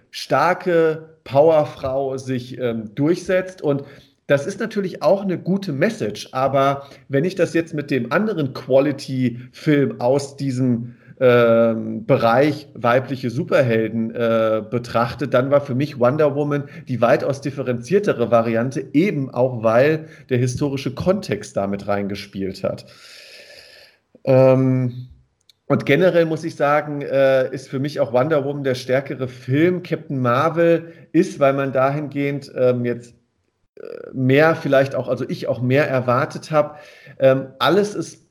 starke 0.09 1.17
Powerfrau 1.23 2.17
sich 2.17 2.57
ähm, 2.57 2.95
durchsetzt. 2.95 3.61
Und 3.61 3.83
das 4.25 4.47
ist 4.47 4.59
natürlich 4.59 5.03
auch 5.03 5.21
eine 5.21 5.37
gute 5.37 5.71
Message, 5.71 6.29
aber 6.31 6.89
wenn 7.07 7.23
ich 7.23 7.35
das 7.35 7.53
jetzt 7.53 7.73
mit 7.73 7.91
dem 7.91 8.11
anderen 8.11 8.53
Quality-Film 8.53 10.01
aus 10.01 10.35
diesem 10.37 10.95
äh, 11.19 11.73
Bereich 11.75 12.67
weibliche 12.73 13.29
Superhelden 13.29 14.11
äh, 14.13 14.63
betrachte, 14.69 15.27
dann 15.27 15.51
war 15.51 15.61
für 15.61 15.75
mich 15.75 15.99
Wonder 15.99 16.35
Woman 16.35 16.69
die 16.87 17.01
weitaus 17.01 17.41
differenziertere 17.41 18.31
Variante, 18.31 18.85
eben 18.93 19.29
auch 19.33 19.63
weil 19.63 20.07
der 20.29 20.37
historische 20.37 20.93
Kontext 20.93 21.57
damit 21.57 21.87
reingespielt 21.87 22.63
hat. 22.63 22.85
Ähm, 24.23 25.07
und 25.65 25.85
generell 25.85 26.25
muss 26.25 26.43
ich 26.43 26.55
sagen, 26.55 27.01
äh, 27.01 27.53
ist 27.53 27.67
für 27.67 27.79
mich 27.79 27.99
auch 27.99 28.13
Wonder 28.13 28.45
Woman 28.45 28.63
der 28.63 28.75
stärkere 28.75 29.27
Film. 29.27 29.83
Captain 29.83 30.19
Marvel 30.19 30.93
ist, 31.11 31.39
weil 31.39 31.53
man 31.53 31.73
dahingehend 31.73 32.51
ähm, 32.55 32.85
jetzt 32.85 33.15
mehr 34.13 34.55
vielleicht 34.55 34.95
auch, 34.95 35.07
also 35.07 35.25
ich 35.27 35.47
auch 35.47 35.61
mehr 35.61 35.87
erwartet 35.87 36.51
habe. 36.51 36.75
Ähm, 37.19 37.47
alles 37.59 37.95
ist 37.95 38.15
äh, 38.15 38.26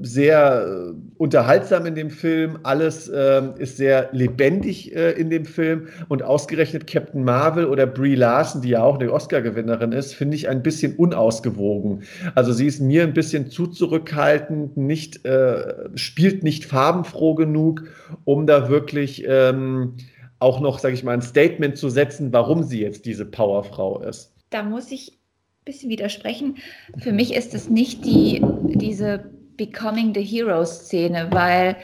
sehr 0.00 0.66
äh, 0.66 0.94
unterhaltsam 1.18 1.84
in 1.84 1.94
dem 1.94 2.08
Film, 2.08 2.58
alles 2.62 3.08
äh, 3.08 3.42
ist 3.58 3.76
sehr 3.76 4.08
lebendig 4.12 4.96
äh, 4.96 5.10
in 5.12 5.28
dem 5.28 5.44
Film 5.44 5.88
und 6.08 6.22
ausgerechnet 6.22 6.86
Captain 6.86 7.22
Marvel 7.22 7.66
oder 7.66 7.86
Brie 7.86 8.14
Larson, 8.14 8.62
die 8.62 8.70
ja 8.70 8.82
auch 8.82 8.98
eine 8.98 9.12
Oscar-Gewinnerin 9.12 9.92
ist, 9.92 10.14
finde 10.14 10.36
ich 10.36 10.48
ein 10.48 10.62
bisschen 10.62 10.96
unausgewogen. 10.96 12.02
Also 12.34 12.54
sie 12.54 12.66
ist 12.66 12.80
mir 12.80 13.02
ein 13.02 13.12
bisschen 13.12 13.50
zu 13.50 13.66
zurückhaltend, 13.66 14.78
nicht, 14.78 15.26
äh, 15.26 15.90
spielt 15.96 16.42
nicht 16.42 16.64
farbenfroh 16.64 17.34
genug, 17.34 17.84
um 18.24 18.46
da 18.46 18.70
wirklich 18.70 19.22
ähm, 19.28 19.96
auch 20.38 20.60
noch, 20.60 20.78
sage 20.78 20.94
ich 20.94 21.04
mal, 21.04 21.12
ein 21.12 21.22
Statement 21.22 21.76
zu 21.76 21.90
setzen, 21.90 22.32
warum 22.32 22.62
sie 22.62 22.80
jetzt 22.80 23.04
diese 23.04 23.26
Powerfrau 23.26 24.00
ist. 24.00 24.32
Da 24.48 24.62
muss 24.62 24.90
ich 24.90 25.12
ein 25.12 25.64
bisschen 25.66 25.90
widersprechen. 25.90 26.56
Für 26.98 27.12
mich 27.12 27.34
ist 27.34 27.54
es 27.54 27.68
nicht 27.68 28.06
die, 28.06 28.42
diese 28.74 29.30
Becoming 29.66 30.12
the 30.12 30.24
Hero-Szene, 30.24 31.28
weil 31.30 31.76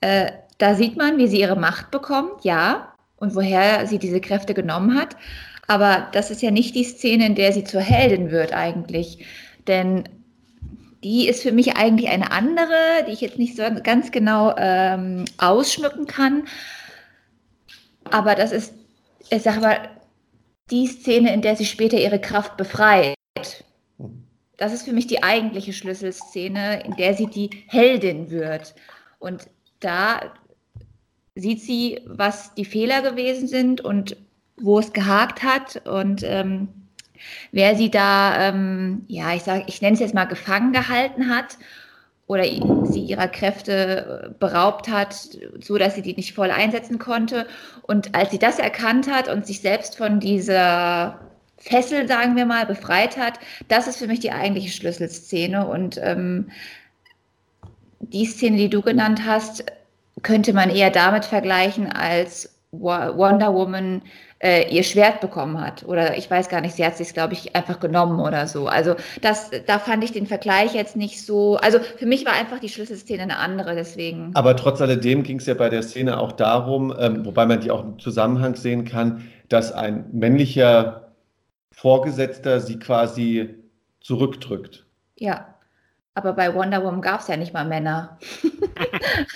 äh, 0.00 0.30
da 0.56 0.74
sieht 0.74 0.96
man, 0.96 1.18
wie 1.18 1.28
sie 1.28 1.40
ihre 1.40 1.56
Macht 1.56 1.90
bekommt, 1.90 2.44
ja, 2.44 2.94
und 3.16 3.34
woher 3.34 3.86
sie 3.86 3.98
diese 3.98 4.20
Kräfte 4.20 4.54
genommen 4.54 4.98
hat. 4.98 5.16
Aber 5.66 6.08
das 6.12 6.30
ist 6.30 6.40
ja 6.40 6.50
nicht 6.50 6.74
die 6.74 6.84
Szene, 6.84 7.26
in 7.26 7.34
der 7.34 7.52
sie 7.52 7.64
zur 7.64 7.82
Heldin 7.82 8.30
wird 8.30 8.54
eigentlich. 8.54 9.24
Denn 9.66 10.04
die 11.02 11.28
ist 11.28 11.42
für 11.42 11.52
mich 11.52 11.76
eigentlich 11.76 12.08
eine 12.08 12.32
andere, 12.32 13.04
die 13.06 13.12
ich 13.12 13.20
jetzt 13.20 13.38
nicht 13.38 13.56
so 13.56 13.62
ganz 13.82 14.10
genau 14.10 14.54
ähm, 14.56 15.26
ausschmücken 15.36 16.06
kann. 16.06 16.44
Aber 18.10 18.34
das 18.34 18.52
ist, 18.52 18.72
ich 19.28 19.42
sag 19.42 19.60
mal, 19.60 19.90
die 20.70 20.86
Szene, 20.86 21.34
in 21.34 21.42
der 21.42 21.56
sie 21.56 21.66
später 21.66 21.98
ihre 21.98 22.20
Kraft 22.20 22.56
befreit. 22.56 23.14
Das 24.56 24.72
ist 24.72 24.84
für 24.84 24.92
mich 24.92 25.06
die 25.06 25.22
eigentliche 25.22 25.72
Schlüsselszene, 25.72 26.84
in 26.84 26.96
der 26.96 27.14
sie 27.14 27.26
die 27.26 27.50
Heldin 27.66 28.30
wird. 28.30 28.74
Und 29.18 29.48
da 29.80 30.20
sieht 31.34 31.60
sie, 31.60 32.00
was 32.06 32.54
die 32.54 32.64
Fehler 32.64 33.02
gewesen 33.02 33.48
sind 33.48 33.80
und 33.80 34.16
wo 34.56 34.78
es 34.78 34.92
gehakt 34.92 35.42
hat 35.42 35.84
und 35.86 36.22
ähm, 36.22 36.68
wer 37.52 37.76
sie 37.76 37.90
da, 37.90 38.48
ähm, 38.48 39.04
ja, 39.08 39.34
ich 39.34 39.42
sage, 39.42 39.64
ich 39.66 39.82
nenne 39.82 39.94
es 39.94 40.00
jetzt 40.00 40.14
mal 40.14 40.26
gefangen 40.26 40.72
gehalten 40.72 41.28
hat 41.28 41.58
oder 42.26 42.44
sie 42.44 43.00
ihrer 43.00 43.28
Kräfte 43.28 44.26
äh, 44.26 44.34
beraubt 44.38 44.88
hat, 44.88 45.14
so 45.60 45.76
dass 45.76 45.94
sie 45.94 46.02
die 46.02 46.14
nicht 46.14 46.34
voll 46.34 46.50
einsetzen 46.50 46.98
konnte. 46.98 47.46
Und 47.82 48.14
als 48.14 48.30
sie 48.30 48.38
das 48.38 48.58
erkannt 48.58 49.10
hat 49.10 49.28
und 49.28 49.46
sich 49.46 49.60
selbst 49.60 49.96
von 49.96 50.20
dieser 50.20 51.20
Fessel, 51.64 52.06
sagen 52.06 52.36
wir 52.36 52.44
mal, 52.44 52.66
befreit 52.66 53.16
hat, 53.16 53.40
das 53.68 53.86
ist 53.86 53.96
für 53.96 54.06
mich 54.06 54.20
die 54.20 54.32
eigentliche 54.32 54.70
Schlüsselszene. 54.70 55.66
Und 55.66 55.98
ähm, 56.02 56.50
die 58.00 58.26
Szene, 58.26 58.58
die 58.58 58.68
du 58.68 58.82
genannt 58.82 59.22
hast, 59.26 59.64
könnte 60.22 60.52
man 60.52 60.68
eher 60.68 60.90
damit 60.90 61.24
vergleichen, 61.24 61.90
als 61.90 62.50
Wonder 62.70 63.54
Woman 63.54 64.02
äh, 64.40 64.68
ihr 64.68 64.82
Schwert 64.82 65.20
bekommen 65.20 65.58
hat. 65.58 65.84
Oder 65.84 66.18
ich 66.18 66.30
weiß 66.30 66.50
gar 66.50 66.60
nicht, 66.60 66.74
sie 66.74 66.84
hat 66.84 67.00
es 67.00 67.14
glaube 67.14 67.32
ich, 67.32 67.56
einfach 67.56 67.80
genommen 67.80 68.20
oder 68.20 68.46
so. 68.46 68.66
Also 68.66 68.94
das, 69.22 69.50
da 69.66 69.78
fand 69.78 70.04
ich 70.04 70.12
den 70.12 70.26
Vergleich 70.26 70.74
jetzt 70.74 70.96
nicht 70.96 71.24
so. 71.24 71.56
Also 71.56 71.78
für 71.78 72.06
mich 72.06 72.26
war 72.26 72.34
einfach 72.34 72.58
die 72.58 72.68
Schlüsselszene 72.68 73.22
eine 73.22 73.38
andere, 73.38 73.74
deswegen. 73.74 74.32
Aber 74.34 74.54
trotz 74.56 74.82
alledem 74.82 75.22
ging 75.22 75.38
es 75.38 75.46
ja 75.46 75.54
bei 75.54 75.70
der 75.70 75.82
Szene 75.82 76.18
auch 76.18 76.32
darum, 76.32 76.94
ähm, 76.98 77.24
wobei 77.24 77.46
man 77.46 77.60
die 77.60 77.70
auch 77.70 77.84
im 77.84 77.98
Zusammenhang 77.98 78.54
sehen 78.54 78.84
kann, 78.84 79.22
dass 79.48 79.72
ein 79.72 80.04
männlicher 80.12 81.03
Vorgesetzter 81.76 82.60
sie 82.60 82.78
quasi 82.78 83.54
zurückdrückt. 84.00 84.86
Ja. 85.16 85.54
Aber 86.16 86.32
bei 86.32 86.54
Wonder 86.54 86.84
Woman 86.84 87.02
gab 87.02 87.20
es 87.20 87.28
ja 87.28 87.36
nicht 87.36 87.52
mal 87.52 87.64
Männer. 87.64 88.18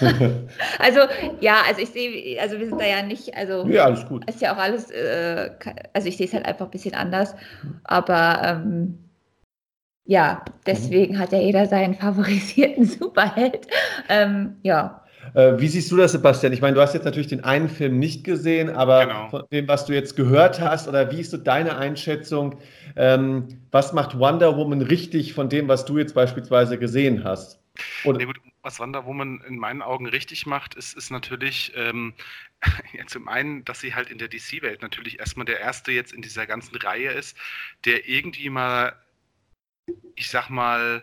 also 0.78 1.01
ja, 1.41 1.62
also 1.66 1.80
ich 1.80 1.89
sehe, 1.89 2.41
also 2.41 2.57
wir 2.59 2.68
sind 2.68 2.80
da 2.80 2.86
ja 2.86 3.03
nicht, 3.03 3.36
also 3.36 3.66
ja, 3.66 3.84
alles 3.84 4.07
gut. 4.07 4.28
Ist 4.30 4.41
ja 4.41 4.55
auch 4.55 4.59
alles, 4.59 4.89
äh, 4.93 5.51
also 5.93 6.07
ich 6.07 6.16
sehe 6.16 6.26
es 6.26 6.32
halt 6.32 6.47
einfach 6.47 6.66
ein 6.66 6.70
bisschen 6.70 6.95
anders. 6.95 7.34
Aber 7.82 8.41
ähm, 8.45 8.97
ja, 10.05 10.45
deswegen 10.66 11.16
mhm. 11.16 11.18
hat 11.18 11.32
ja 11.32 11.39
jeder 11.39 11.66
seinen 11.66 11.95
favorisierten 11.95 12.84
Superheld. 12.86 13.66
Ähm, 14.09 14.57
ja. 14.62 14.97
Äh, 15.35 15.59
wie 15.59 15.68
siehst 15.68 15.91
du 15.91 15.97
das, 15.97 16.12
Sebastian? 16.12 16.53
Ich 16.53 16.61
meine, 16.61 16.74
du 16.74 16.81
hast 16.81 16.95
jetzt 16.95 17.05
natürlich 17.05 17.29
den 17.29 17.45
einen 17.45 17.68
Film 17.68 17.99
nicht 17.99 18.24
gesehen, 18.24 18.70
aber 18.70 19.07
genau. 19.07 19.29
von 19.29 19.45
dem, 19.53 19.68
was 19.68 19.87
du 19.87 19.93
jetzt 19.93 20.16
gehört 20.16 20.61
hast, 20.61 20.89
oder 20.89 21.11
wie 21.11 21.20
ist 21.20 21.31
so 21.31 21.37
deine 21.37 21.76
Einschätzung? 21.76 22.59
Ähm, 22.97 23.47
was 23.70 23.93
macht 23.93 24.18
Wonder 24.18 24.57
Woman 24.57 24.83
richtig 24.83 25.35
von 25.35 25.49
dem, 25.49 25.68
was 25.68 25.85
du 25.85 25.99
jetzt 25.99 26.14
beispielsweise 26.14 26.79
gesehen 26.79 27.24
hast? 27.24 27.61
Oder 28.05 28.18
nee, 28.18 28.24
gut, 28.24 28.41
was 28.62 28.81
Wonder 28.81 29.07
Woman 29.07 29.41
in 29.47 29.59
meinen 29.59 29.83
Augen 29.83 30.07
richtig 30.07 30.47
macht, 30.47 30.74
ist, 30.74 30.97
ist 30.97 31.11
natürlich 31.11 31.72
ähm, 31.76 32.14
ja, 32.93 33.07
zum 33.07 33.29
einen, 33.29 33.64
dass 33.64 33.81
sie 33.81 33.95
halt 33.95 34.11
in 34.11 34.18
der 34.18 34.29
DC-Welt 34.29 34.83
natürlich 34.83 35.18
erstmal 35.20 35.47
der 35.47 35.61
Erste 35.61 35.93
jetzt 35.93 36.12
in 36.12 36.22
dieser 36.22 36.47
ganzen 36.47 36.76
Reihe 36.76 37.11
ist, 37.12 37.37
der 37.85 38.09
irgendwie 38.09 38.51
mal, 38.51 38.95
ich 40.16 40.29
sag 40.29 40.51
mal, 40.51 41.03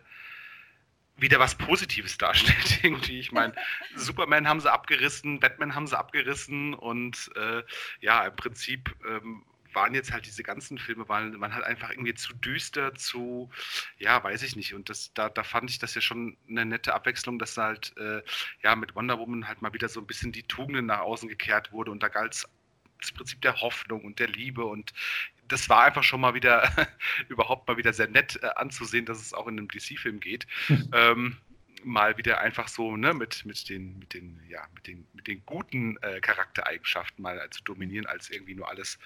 wieder 1.17 1.39
was 1.39 1.55
Positives 1.55 2.17
darstellt 2.17 2.79
irgendwie. 2.83 3.19
Ich 3.19 3.31
meine, 3.31 3.53
Superman 3.95 4.47
haben 4.47 4.59
sie 4.59 4.71
abgerissen, 4.71 5.39
Batman 5.39 5.75
haben 5.75 5.87
sie 5.87 5.97
abgerissen 5.97 6.73
und 6.73 7.31
äh, 7.35 7.63
ja, 8.01 8.25
im 8.25 8.35
Prinzip 8.35 8.95
ähm, 9.07 9.43
waren 9.75 9.93
jetzt 9.93 10.11
halt 10.11 10.25
diese 10.25 10.41
ganzen 10.41 10.77
Filme, 10.77 11.07
waren, 11.09 11.39
waren 11.39 11.53
halt 11.53 11.65
einfach 11.65 11.89
irgendwie 11.89 12.15
zu 12.15 12.33
düster, 12.33 12.95
zu, 12.95 13.49
ja, 13.97 14.23
weiß 14.23 14.41
ich 14.43 14.55
nicht. 14.55 14.73
Und 14.73 14.89
das, 14.89 15.13
da, 15.13 15.29
da 15.29 15.43
fand 15.43 15.69
ich 15.69 15.79
das 15.79 15.93
ja 15.95 16.01
schon 16.01 16.37
eine 16.49 16.65
nette 16.65 16.93
Abwechslung, 16.93 17.37
dass 17.37 17.57
halt, 17.57 17.95
äh, 17.97 18.21
ja, 18.63 18.75
mit 18.75 18.95
Wonder 18.95 19.19
Woman 19.19 19.47
halt 19.47 19.61
mal 19.61 19.73
wieder 19.73 19.89
so 19.89 19.99
ein 19.99 20.07
bisschen 20.07 20.31
die 20.31 20.43
Tugenden 20.43 20.85
nach 20.85 20.99
außen 20.99 21.27
gekehrt 21.27 21.71
wurde 21.71 21.91
und 21.91 22.01
da 22.01 22.07
galt 22.07 22.33
es 22.33 22.47
das 23.01 23.11
Prinzip 23.11 23.41
der 23.41 23.61
Hoffnung 23.61 24.03
und 24.03 24.19
der 24.19 24.29
Liebe 24.29 24.65
und 24.65 24.93
das 25.47 25.69
war 25.69 25.83
einfach 25.83 26.03
schon 26.03 26.21
mal 26.21 26.33
wieder 26.33 26.71
überhaupt 27.29 27.67
mal 27.67 27.77
wieder 27.77 27.93
sehr 27.93 28.07
nett 28.07 28.39
äh, 28.41 28.47
anzusehen, 28.55 29.05
dass 29.05 29.19
es 29.19 29.33
auch 29.33 29.47
in 29.47 29.57
einem 29.57 29.67
DC-Film 29.67 30.19
geht. 30.19 30.47
Hm. 30.67 30.89
Ähm, 30.93 31.37
mal 31.85 32.17
wieder 32.17 32.39
einfach 32.39 32.67
so 32.67 32.97
ne, 32.97 33.13
mit, 33.13 33.45
mit, 33.45 33.69
den, 33.69 33.99
mit, 33.99 34.13
den, 34.13 34.41
ja, 34.49 34.65
mit, 34.73 34.87
den, 34.87 35.07
mit 35.13 35.27
den 35.27 35.45
guten 35.45 35.97
äh, 35.97 36.19
Charaktereigenschaften 36.19 37.21
mal 37.21 37.47
zu 37.51 37.63
dominieren, 37.63 38.05
als 38.07 38.29
irgendwie 38.29 38.55
nur 38.55 38.67
alles 38.69 38.97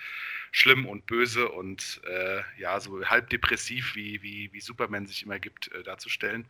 schlimm 0.52 0.86
und 0.86 1.06
böse 1.06 1.50
und 1.50 2.02
äh, 2.08 2.42
ja, 2.58 2.80
so 2.80 3.06
halb 3.06 3.30
depressiv, 3.30 3.96
wie, 3.96 4.22
wie, 4.22 4.52
wie 4.54 4.62
Superman 4.62 5.06
sich 5.06 5.24
immer 5.24 5.40
gibt, 5.40 5.72
äh, 5.74 5.84
darzustellen. 5.84 6.46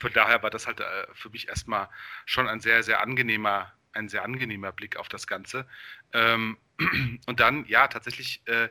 Von 0.00 0.12
daher 0.12 0.42
war 0.42 0.50
das 0.50 0.66
halt 0.66 0.80
äh, 0.80 1.06
für 1.12 1.30
mich 1.30 1.48
erstmal 1.48 1.88
schon 2.26 2.48
ein 2.48 2.60
sehr, 2.60 2.82
sehr 2.82 3.00
angenehmer 3.00 3.72
ein 3.92 4.08
sehr 4.08 4.24
angenehmer 4.24 4.72
Blick 4.72 4.96
auf 4.96 5.08
das 5.08 5.26
Ganze. 5.26 5.66
Ähm, 6.12 6.58
und 7.26 7.40
dann, 7.40 7.64
ja, 7.66 7.88
tatsächlich, 7.88 8.42
äh, 8.46 8.68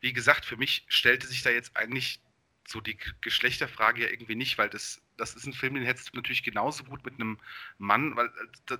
wie 0.00 0.12
gesagt, 0.12 0.44
für 0.44 0.56
mich 0.56 0.84
stellte 0.88 1.26
sich 1.26 1.42
da 1.42 1.50
jetzt 1.50 1.76
eigentlich 1.76 2.20
so 2.66 2.80
die 2.80 2.98
Geschlechterfrage 3.20 4.02
ja 4.02 4.10
irgendwie 4.10 4.34
nicht, 4.34 4.58
weil 4.58 4.68
das, 4.68 5.02
das 5.16 5.34
ist 5.34 5.46
ein 5.46 5.54
Film, 5.54 5.74
den 5.74 5.84
hättest 5.84 6.12
du 6.12 6.16
natürlich 6.16 6.42
genauso 6.42 6.84
gut 6.84 7.04
mit 7.04 7.14
einem 7.14 7.38
Mann, 7.78 8.14
weil 8.16 8.26
äh, 8.26 8.78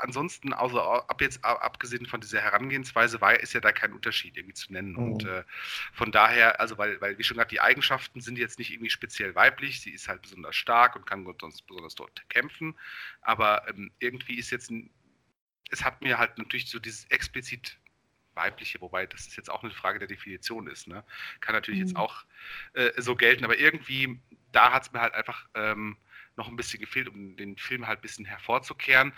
ansonsten, 0.00 0.52
also 0.52 0.80
ab 0.80 1.20
jetzt 1.20 1.44
abgesehen 1.44 2.06
von 2.06 2.20
dieser 2.20 2.40
Herangehensweise, 2.40 3.20
war 3.20 3.38
ist 3.38 3.52
ja 3.52 3.60
da 3.60 3.72
kein 3.72 3.92
Unterschied 3.92 4.36
irgendwie 4.36 4.54
zu 4.54 4.72
nennen. 4.72 4.92
Mhm. 4.92 4.98
Und 4.98 5.24
äh, 5.24 5.44
von 5.92 6.12
daher, 6.12 6.60
also 6.60 6.78
weil, 6.78 7.00
weil, 7.00 7.18
wie 7.18 7.24
schon 7.24 7.36
gesagt, 7.36 7.52
die 7.52 7.60
Eigenschaften 7.60 8.20
sind 8.20 8.38
jetzt 8.38 8.58
nicht 8.58 8.70
irgendwie 8.70 8.90
speziell 8.90 9.34
weiblich, 9.34 9.80
sie 9.80 9.90
ist 9.90 10.08
halt 10.08 10.22
besonders 10.22 10.56
stark 10.56 10.96
und 10.96 11.06
kann 11.06 11.26
sonst 11.40 11.66
besonders 11.66 11.94
dort 11.94 12.28
kämpfen. 12.28 12.74
Aber 13.20 13.68
ähm, 13.68 13.90
irgendwie 13.98 14.38
ist 14.38 14.50
jetzt 14.50 14.70
ein, 14.70 14.90
es 15.70 15.84
hat 15.84 16.00
mir 16.02 16.18
halt 16.18 16.38
natürlich 16.38 16.70
so 16.70 16.78
dieses 16.78 17.04
explizit 17.06 17.78
weibliche, 18.34 18.80
wobei 18.80 19.06
das 19.06 19.26
ist 19.26 19.36
jetzt 19.36 19.50
auch 19.50 19.62
eine 19.62 19.72
Frage 19.72 19.98
der 19.98 20.08
Definition 20.08 20.68
ist, 20.68 20.86
ne? 20.86 21.04
Kann 21.40 21.54
natürlich 21.54 21.80
mhm. 21.80 21.86
jetzt 21.86 21.96
auch 21.96 22.24
äh, 22.74 22.90
so 22.96 23.16
gelten, 23.16 23.44
aber 23.44 23.58
irgendwie, 23.58 24.20
da 24.52 24.72
hat 24.72 24.84
es 24.84 24.92
mir 24.92 25.00
halt 25.00 25.14
einfach 25.14 25.46
ähm, 25.54 25.96
noch 26.38 26.48
ein 26.48 26.56
bisschen 26.56 26.80
gefehlt, 26.80 27.08
um 27.08 27.36
den 27.36 27.58
Film 27.58 27.86
halt 27.86 27.98
ein 27.98 28.02
bisschen 28.02 28.24
hervorzukehren. 28.24 29.12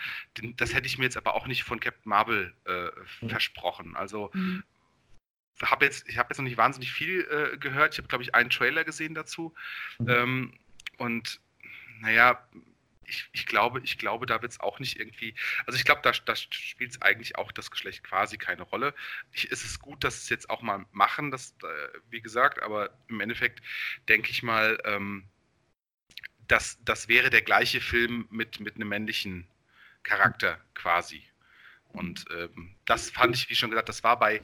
Das 0.56 0.74
hätte 0.74 0.88
ich 0.88 0.98
mir 0.98 1.04
jetzt 1.04 1.16
aber 1.16 1.34
auch 1.34 1.46
nicht 1.46 1.62
von 1.62 1.78
Captain 1.78 2.08
Marvel 2.08 2.52
äh, 2.66 2.88
mhm. 3.20 3.28
versprochen. 3.28 3.94
Also 3.94 4.30
mhm. 4.32 4.64
Hab 5.62 5.82
jetzt, 5.82 6.08
ich 6.08 6.16
habe 6.16 6.30
jetzt 6.30 6.38
noch 6.38 6.44
nicht 6.44 6.56
wahnsinnig 6.56 6.90
viel 6.90 7.28
äh, 7.30 7.58
gehört. 7.58 7.92
Ich 7.92 7.98
habe, 7.98 8.08
glaube 8.08 8.24
ich, 8.24 8.34
einen 8.34 8.48
Trailer 8.48 8.82
gesehen 8.82 9.14
dazu. 9.14 9.54
Mhm. 9.98 10.08
Ähm, 10.08 10.52
und 10.96 11.40
naja, 12.00 12.42
ich, 13.04 13.28
ich, 13.32 13.46
glaube, 13.46 13.80
ich 13.82 13.98
glaube, 13.98 14.24
da 14.24 14.40
wird 14.40 14.52
es 14.52 14.60
auch 14.60 14.78
nicht 14.78 14.98
irgendwie. 14.98 15.34
Also 15.66 15.76
ich 15.76 15.84
glaube, 15.84 16.00
da, 16.02 16.12
da 16.24 16.34
spielt 16.34 16.92
es 16.92 17.02
eigentlich 17.02 17.36
auch 17.36 17.52
das 17.52 17.70
Geschlecht 17.70 18.04
quasi 18.04 18.38
keine 18.38 18.62
Rolle. 18.62 18.94
Ich, 19.32 19.52
es 19.52 19.64
ist 19.64 19.80
gut, 19.80 20.02
dass 20.02 20.22
es 20.22 20.28
jetzt 20.30 20.48
auch 20.48 20.62
mal 20.62 20.86
machen, 20.92 21.30
das, 21.30 21.54
äh, 21.62 21.98
wie 22.08 22.22
gesagt, 22.22 22.62
aber 22.62 22.90
im 23.08 23.20
Endeffekt 23.20 23.60
denke 24.08 24.30
ich 24.30 24.42
mal, 24.42 24.78
ähm, 24.84 25.24
das, 26.50 26.78
das 26.84 27.08
wäre 27.08 27.30
der 27.30 27.42
gleiche 27.42 27.80
Film 27.80 28.26
mit, 28.30 28.60
mit 28.60 28.76
einem 28.76 28.88
männlichen 28.88 29.46
Charakter 30.02 30.58
quasi. 30.74 31.22
Und 31.92 32.24
ähm, 32.36 32.74
das 32.86 33.10
fand 33.10 33.36
ich, 33.36 33.48
wie 33.50 33.54
schon 33.54 33.70
gesagt, 33.70 33.88
das 33.88 34.02
war 34.02 34.18
bei, 34.18 34.42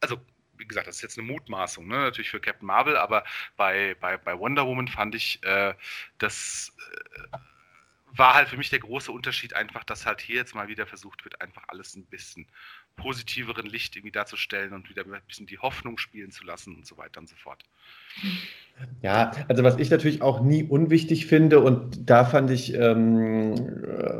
also 0.00 0.20
wie 0.56 0.66
gesagt, 0.66 0.86
das 0.86 0.96
ist 0.96 1.02
jetzt 1.02 1.18
eine 1.18 1.26
Mutmaßung, 1.26 1.86
ne? 1.86 1.96
natürlich 1.96 2.30
für 2.30 2.40
Captain 2.40 2.66
Marvel, 2.66 2.96
aber 2.96 3.24
bei, 3.56 3.96
bei, 4.00 4.16
bei 4.16 4.38
Wonder 4.38 4.66
Woman 4.66 4.88
fand 4.88 5.14
ich, 5.14 5.42
äh, 5.42 5.74
das 6.18 6.72
äh, 7.32 7.36
war 8.14 8.34
halt 8.34 8.48
für 8.48 8.56
mich 8.56 8.70
der 8.70 8.80
große 8.80 9.10
Unterschied 9.10 9.54
einfach, 9.54 9.84
dass 9.84 10.04
halt 10.04 10.20
hier 10.20 10.36
jetzt 10.36 10.54
mal 10.54 10.68
wieder 10.68 10.86
versucht 10.86 11.24
wird, 11.24 11.40
einfach 11.40 11.64
alles 11.68 11.94
ein 11.96 12.04
bisschen 12.04 12.46
positiveren 12.96 13.66
Licht 13.66 13.96
irgendwie 13.96 14.12
darzustellen 14.12 14.74
und 14.74 14.90
wieder 14.90 15.04
ein 15.04 15.22
bisschen 15.26 15.46
die 15.46 15.58
Hoffnung 15.58 15.96
spielen 15.96 16.30
zu 16.30 16.44
lassen 16.44 16.76
und 16.76 16.86
so 16.86 16.98
weiter 16.98 17.20
und 17.20 17.28
so 17.28 17.36
fort. 17.36 17.64
Ja, 19.00 19.32
also 19.48 19.64
was 19.64 19.78
ich 19.78 19.90
natürlich 19.90 20.22
auch 20.22 20.40
nie 20.40 20.64
unwichtig 20.64 21.26
finde 21.26 21.60
und 21.60 22.08
da 22.10 22.24
fand 22.24 22.50
ich 22.50 22.74
ähm, 22.74 23.54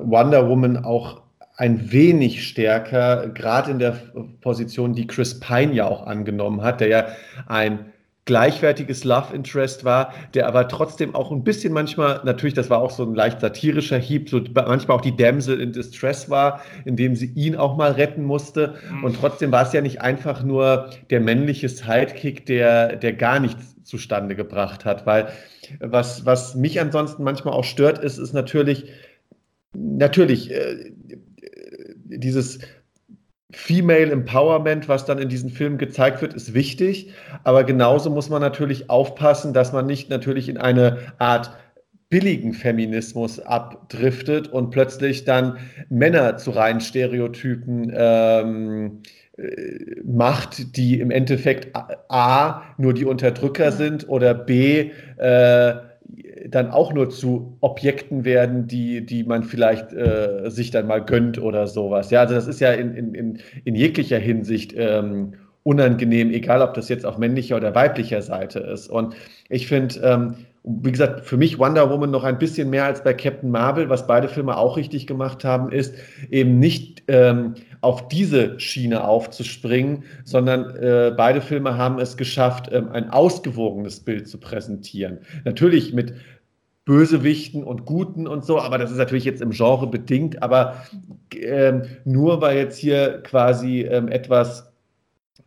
Wonder 0.02 0.48
Woman 0.48 0.84
auch 0.84 1.22
ein 1.56 1.92
wenig 1.92 2.46
stärker, 2.46 3.28
gerade 3.28 3.70
in 3.70 3.78
der 3.78 3.96
Position, 4.40 4.94
die 4.94 5.06
Chris 5.06 5.38
Pine 5.38 5.72
ja 5.74 5.86
auch 5.86 6.06
angenommen 6.06 6.62
hat, 6.62 6.80
der 6.80 6.88
ja 6.88 7.06
ein 7.46 7.91
gleichwertiges 8.24 9.02
Love 9.02 9.34
Interest 9.34 9.84
war, 9.84 10.12
der 10.34 10.46
aber 10.46 10.68
trotzdem 10.68 11.14
auch 11.14 11.32
ein 11.32 11.42
bisschen 11.42 11.72
manchmal, 11.72 12.20
natürlich, 12.24 12.54
das 12.54 12.70
war 12.70 12.80
auch 12.80 12.92
so 12.92 13.02
ein 13.04 13.14
leicht 13.14 13.40
satirischer 13.40 13.98
Hieb, 13.98 14.28
so 14.28 14.40
manchmal 14.54 14.96
auch 14.96 15.00
die 15.00 15.16
Damsel 15.16 15.60
in 15.60 15.72
Distress 15.72 16.30
war, 16.30 16.60
indem 16.84 17.16
sie 17.16 17.32
ihn 17.34 17.56
auch 17.56 17.76
mal 17.76 17.92
retten 17.92 18.22
musste. 18.22 18.74
Mhm. 18.90 19.04
Und 19.04 19.16
trotzdem 19.16 19.50
war 19.50 19.64
es 19.64 19.72
ja 19.72 19.80
nicht 19.80 20.00
einfach 20.00 20.44
nur 20.44 20.90
der 21.10 21.20
männliche 21.20 21.68
Sidekick, 21.68 22.46
der, 22.46 22.96
der 22.96 23.12
gar 23.12 23.40
nichts 23.40 23.76
zustande 23.82 24.36
gebracht 24.36 24.84
hat, 24.84 25.04
weil 25.04 25.28
was, 25.80 26.24
was 26.24 26.54
mich 26.54 26.80
ansonsten 26.80 27.24
manchmal 27.24 27.54
auch 27.54 27.64
stört, 27.64 27.98
ist, 27.98 28.18
ist 28.18 28.32
natürlich, 28.32 28.90
natürlich, 29.72 30.52
äh, 30.52 30.92
dieses 32.04 32.60
Female 33.52 34.10
Empowerment, 34.10 34.88
was 34.88 35.04
dann 35.04 35.18
in 35.18 35.28
diesen 35.28 35.50
Filmen 35.50 35.78
gezeigt 35.78 36.22
wird, 36.22 36.34
ist 36.34 36.54
wichtig. 36.54 37.12
Aber 37.44 37.64
genauso 37.64 38.10
muss 38.10 38.30
man 38.30 38.40
natürlich 38.40 38.90
aufpassen, 38.90 39.52
dass 39.52 39.72
man 39.72 39.86
nicht 39.86 40.10
natürlich 40.10 40.48
in 40.48 40.56
eine 40.56 40.98
Art 41.18 41.50
billigen 42.08 42.52
Feminismus 42.52 43.40
abdriftet 43.40 44.48
und 44.48 44.70
plötzlich 44.70 45.24
dann 45.24 45.56
Männer 45.88 46.36
zu 46.36 46.50
reinen 46.50 46.80
Stereotypen 46.80 47.90
ähm, 47.94 49.00
äh, 49.38 50.02
macht, 50.04 50.76
die 50.76 51.00
im 51.00 51.10
Endeffekt 51.10 51.74
A, 52.08 52.62
nur 52.76 52.92
die 52.92 53.06
Unterdrücker 53.06 53.72
sind 53.72 54.08
oder 54.10 54.34
B, 54.34 54.90
äh, 55.16 55.74
dann 56.48 56.70
auch 56.70 56.92
nur 56.92 57.10
zu 57.10 57.56
Objekten 57.60 58.24
werden, 58.24 58.66
die, 58.66 59.04
die 59.04 59.24
man 59.24 59.44
vielleicht 59.44 59.92
äh, 59.92 60.50
sich 60.50 60.70
dann 60.70 60.86
mal 60.86 61.04
gönnt 61.04 61.40
oder 61.40 61.66
sowas. 61.66 62.10
Ja, 62.10 62.20
also 62.20 62.34
das 62.34 62.46
ist 62.46 62.60
ja 62.60 62.72
in, 62.72 63.14
in, 63.14 63.38
in 63.64 63.74
jeglicher 63.74 64.18
Hinsicht 64.18 64.74
ähm, 64.76 65.34
unangenehm, 65.62 66.30
egal 66.30 66.62
ob 66.62 66.74
das 66.74 66.88
jetzt 66.88 67.06
auf 67.06 67.18
männlicher 67.18 67.56
oder 67.56 67.74
weiblicher 67.74 68.22
Seite 68.22 68.58
ist. 68.60 68.88
Und 68.88 69.14
ich 69.48 69.68
finde, 69.68 70.00
ähm, 70.00 70.34
wie 70.64 70.92
gesagt, 70.92 71.26
für 71.26 71.36
mich 71.36 71.58
Wonder 71.58 71.90
Woman 71.90 72.10
noch 72.10 72.24
ein 72.24 72.38
bisschen 72.38 72.70
mehr 72.70 72.84
als 72.84 73.02
bei 73.02 73.14
Captain 73.14 73.50
Marvel, 73.50 73.88
was 73.88 74.06
beide 74.06 74.28
Filme 74.28 74.56
auch 74.56 74.76
richtig 74.76 75.06
gemacht 75.06 75.44
haben, 75.44 75.72
ist 75.72 75.94
eben 76.30 76.58
nicht 76.58 77.02
ähm, 77.08 77.54
auf 77.80 78.06
diese 78.08 78.60
Schiene 78.60 79.02
aufzuspringen, 79.02 80.04
sondern 80.24 80.76
äh, 80.76 81.12
beide 81.16 81.40
Filme 81.40 81.76
haben 81.76 81.98
es 81.98 82.16
geschafft, 82.16 82.70
ähm, 82.72 82.90
ein 82.92 83.10
ausgewogenes 83.10 84.00
Bild 84.00 84.28
zu 84.28 84.38
präsentieren. 84.38 85.18
Natürlich 85.44 85.92
mit 85.92 86.14
Bösewichten 86.84 87.62
und 87.62 87.84
Guten 87.84 88.26
und 88.26 88.44
so, 88.44 88.60
aber 88.60 88.78
das 88.78 88.90
ist 88.90 88.96
natürlich 88.96 89.24
jetzt 89.24 89.40
im 89.40 89.50
Genre 89.50 89.86
bedingt, 89.86 90.42
aber 90.42 90.82
ähm, 91.34 91.82
nur 92.04 92.40
weil 92.40 92.58
jetzt 92.58 92.78
hier 92.78 93.22
quasi 93.22 93.82
ähm, 93.82 94.08
etwas 94.08 94.72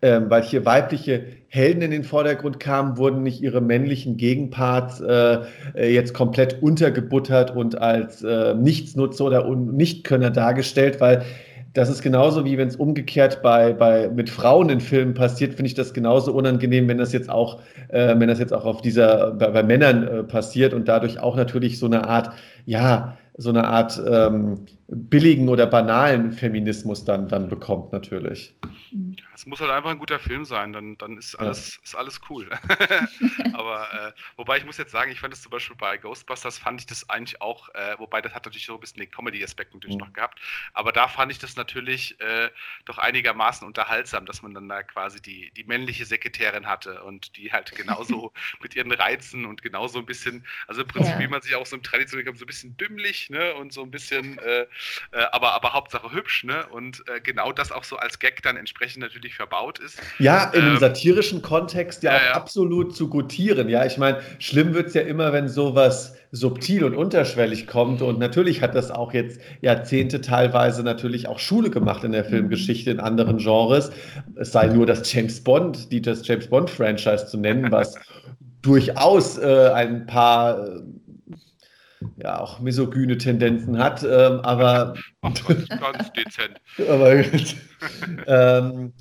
ähm, 0.01 0.29
weil 0.29 0.43
hier 0.43 0.65
weibliche 0.65 1.25
Helden 1.47 1.81
in 1.81 1.91
den 1.91 2.03
Vordergrund 2.03 2.59
kamen, 2.59 2.97
wurden 2.97 3.23
nicht 3.23 3.41
ihre 3.41 3.61
männlichen 3.61 4.17
Gegenparts 4.17 4.99
äh, 5.01 5.39
äh 5.73 5.93
jetzt 5.93 6.13
komplett 6.13 6.61
untergebuttert 6.61 7.55
und 7.55 7.81
als 7.81 8.21
äh, 8.21 8.53
Nichtsnutzer 8.53 9.25
oder 9.25 9.55
Nichtkönner 9.55 10.31
dargestellt, 10.31 10.99
weil 10.99 11.23
das 11.75 11.89
ist 11.89 12.01
genauso 12.01 12.45
wie 12.45 12.57
wenn 12.57 12.69
es 12.69 12.77
umgekehrt 12.77 13.41
bei, 13.41 13.73
bei 13.73 14.07
mit 14.07 14.29
Frauen 14.29 14.69
in 14.69 14.79
Filmen 14.79 15.13
passiert, 15.13 15.55
finde 15.55 15.67
ich 15.67 15.73
das 15.73 15.93
genauso 15.93 16.31
unangenehm, 16.31 16.87
wenn 16.87 16.97
das 16.97 17.11
jetzt 17.11 17.29
auch, 17.29 17.59
äh, 17.89 18.17
wenn 18.17 18.29
das 18.29 18.39
jetzt 18.39 18.53
auch 18.53 18.63
auf 18.63 18.81
dieser 18.81 19.31
bei, 19.31 19.51
bei 19.51 19.61
Männern 19.61 20.07
äh, 20.07 20.23
passiert 20.23 20.73
und 20.73 20.87
dadurch 20.87 21.19
auch 21.19 21.35
natürlich 21.35 21.77
so 21.77 21.85
eine 21.85 22.07
Art, 22.07 22.31
ja, 22.65 23.17
so 23.37 23.49
eine 23.49 23.65
Art 23.67 24.01
ähm, 24.09 24.65
billigen 24.87 25.49
oder 25.49 25.65
banalen 25.65 26.31
Feminismus 26.31 27.05
dann, 27.05 27.27
dann 27.27 27.49
bekommt, 27.49 27.91
natürlich. 27.91 28.55
Es 29.33 29.45
muss 29.45 29.59
halt 29.59 29.71
einfach 29.71 29.89
ein 29.89 29.97
guter 29.97 30.19
Film 30.19 30.45
sein, 30.45 30.73
dann, 30.73 30.97
dann 30.97 31.17
ist, 31.17 31.35
alles, 31.35 31.75
ja. 31.75 31.83
ist 31.83 31.95
alles 31.95 32.21
cool. 32.29 32.49
Aber 33.53 33.91
äh, 33.93 34.11
wobei 34.37 34.57
ich 34.57 34.65
muss 34.65 34.77
jetzt 34.77 34.91
sagen, 34.91 35.11
ich 35.11 35.19
fand 35.19 35.33
es 35.33 35.41
zum 35.41 35.49
Beispiel 35.49 35.75
bei 35.75 35.97
Ghostbusters, 35.97 36.59
fand 36.59 36.81
ich 36.81 36.85
das 36.85 37.09
eigentlich 37.09 37.41
auch, 37.41 37.69
äh, 37.69 37.95
wobei 37.97 38.21
das 38.21 38.33
hat 38.33 38.45
natürlich 38.45 38.67
so 38.67 38.75
ein 38.75 38.79
bisschen 38.79 38.99
den 38.99 39.09
Comedy-Aspekt 39.09 39.73
natürlich 39.73 39.95
mhm. 39.95 40.01
noch 40.01 40.13
gehabt, 40.13 40.39
aber 40.73 40.91
da 40.91 41.07
fand 41.07 41.31
ich 41.31 41.39
das 41.39 41.55
natürlich 41.55 42.19
äh, 42.21 42.49
doch 42.85 42.99
einigermaßen 42.99 43.67
unterhaltsam, 43.67 44.25
dass 44.25 44.43
man 44.43 44.53
dann 44.53 44.69
da 44.69 44.83
quasi 44.83 45.19
die, 45.19 45.51
die 45.57 45.63
männliche 45.63 46.05
Sekretärin 46.05 46.67
hatte 46.67 47.03
und 47.03 47.35
die 47.37 47.51
halt 47.51 47.75
genauso 47.75 48.33
mit 48.61 48.75
ihren 48.75 48.91
Reizen 48.91 49.45
und 49.45 49.63
genauso 49.63 49.97
ein 49.99 50.05
bisschen, 50.05 50.45
also 50.67 50.83
im 50.83 50.87
Prinzip, 50.87 51.15
ja. 51.15 51.19
wie 51.19 51.27
man 51.27 51.41
sich 51.41 51.55
auch 51.55 51.65
so 51.65 51.75
im 51.75 51.83
traditionellen 51.83 52.35
so 52.35 52.45
ein 52.45 52.47
bisschen 52.47 52.77
dümmlich 52.77 53.29
ne, 53.29 53.55
und 53.55 53.73
so 53.73 53.81
ein 53.81 53.91
bisschen 53.91 54.37
äh, 55.11 55.23
aber, 55.31 55.53
aber 55.53 55.73
Hauptsache 55.73 56.11
hübsch, 56.11 56.43
ne? 56.43 56.65
Und 56.67 57.03
äh, 57.07 57.19
genau 57.21 57.51
das 57.51 57.71
auch 57.71 57.83
so 57.83 57.97
als 57.97 58.19
Gag 58.19 58.41
dann 58.43 58.57
entsprechend 58.57 59.01
natürlich 59.01 59.35
verbaut 59.35 59.79
ist. 59.79 59.99
Ja, 60.19 60.45
in 60.53 60.61
ähm, 60.61 60.67
einem 60.67 60.77
satirischen 60.79 61.41
Kontext 61.41 62.03
ja, 62.03 62.11
ja 62.11 62.17
auch 62.17 62.23
ja. 62.23 62.33
absolut 62.33 62.95
zu 62.95 63.09
gutieren. 63.09 63.69
Ja, 63.69 63.85
ich 63.85 63.97
meine, 63.97 64.21
schlimm 64.39 64.73
wird 64.73 64.87
es 64.87 64.93
ja 64.93 65.01
immer, 65.01 65.33
wenn 65.33 65.47
sowas 65.47 66.15
subtil 66.31 66.83
und 66.83 66.95
unterschwellig 66.95 67.67
kommt. 67.67 68.01
Und 68.01 68.19
natürlich 68.19 68.61
hat 68.61 68.75
das 68.75 68.91
auch 68.91 69.13
jetzt 69.13 69.39
Jahrzehnte 69.61 70.21
teilweise 70.21 70.83
natürlich 70.83 71.27
auch 71.27 71.39
Schule 71.39 71.69
gemacht 71.69 72.03
in 72.03 72.11
der 72.11 72.25
Filmgeschichte 72.25 72.91
in 72.91 72.99
anderen 72.99 73.37
Genres. 73.37 73.91
Es 74.35 74.51
sei 74.51 74.67
nur 74.67 74.85
das 74.85 75.11
James 75.11 75.43
Bond, 75.43 75.91
die 75.91 76.01
das 76.01 76.27
James 76.27 76.47
Bond 76.47 76.69
Franchise 76.69 77.27
zu 77.27 77.37
nennen, 77.37 77.71
was 77.71 77.95
durchaus 78.61 79.37
äh, 79.37 79.71
ein 79.73 80.05
paar 80.05 80.67
äh, 80.67 80.81
ja 82.17 82.39
auch 82.39 82.59
misogyne 82.59 83.17
Tendenzen 83.17 83.77
hat, 83.77 84.03
ähm, 84.03 84.39
aber 84.41 84.95
ganz 85.21 86.11
dezent. 86.13 86.61
aber 86.89 87.23
ähm, 88.27 88.93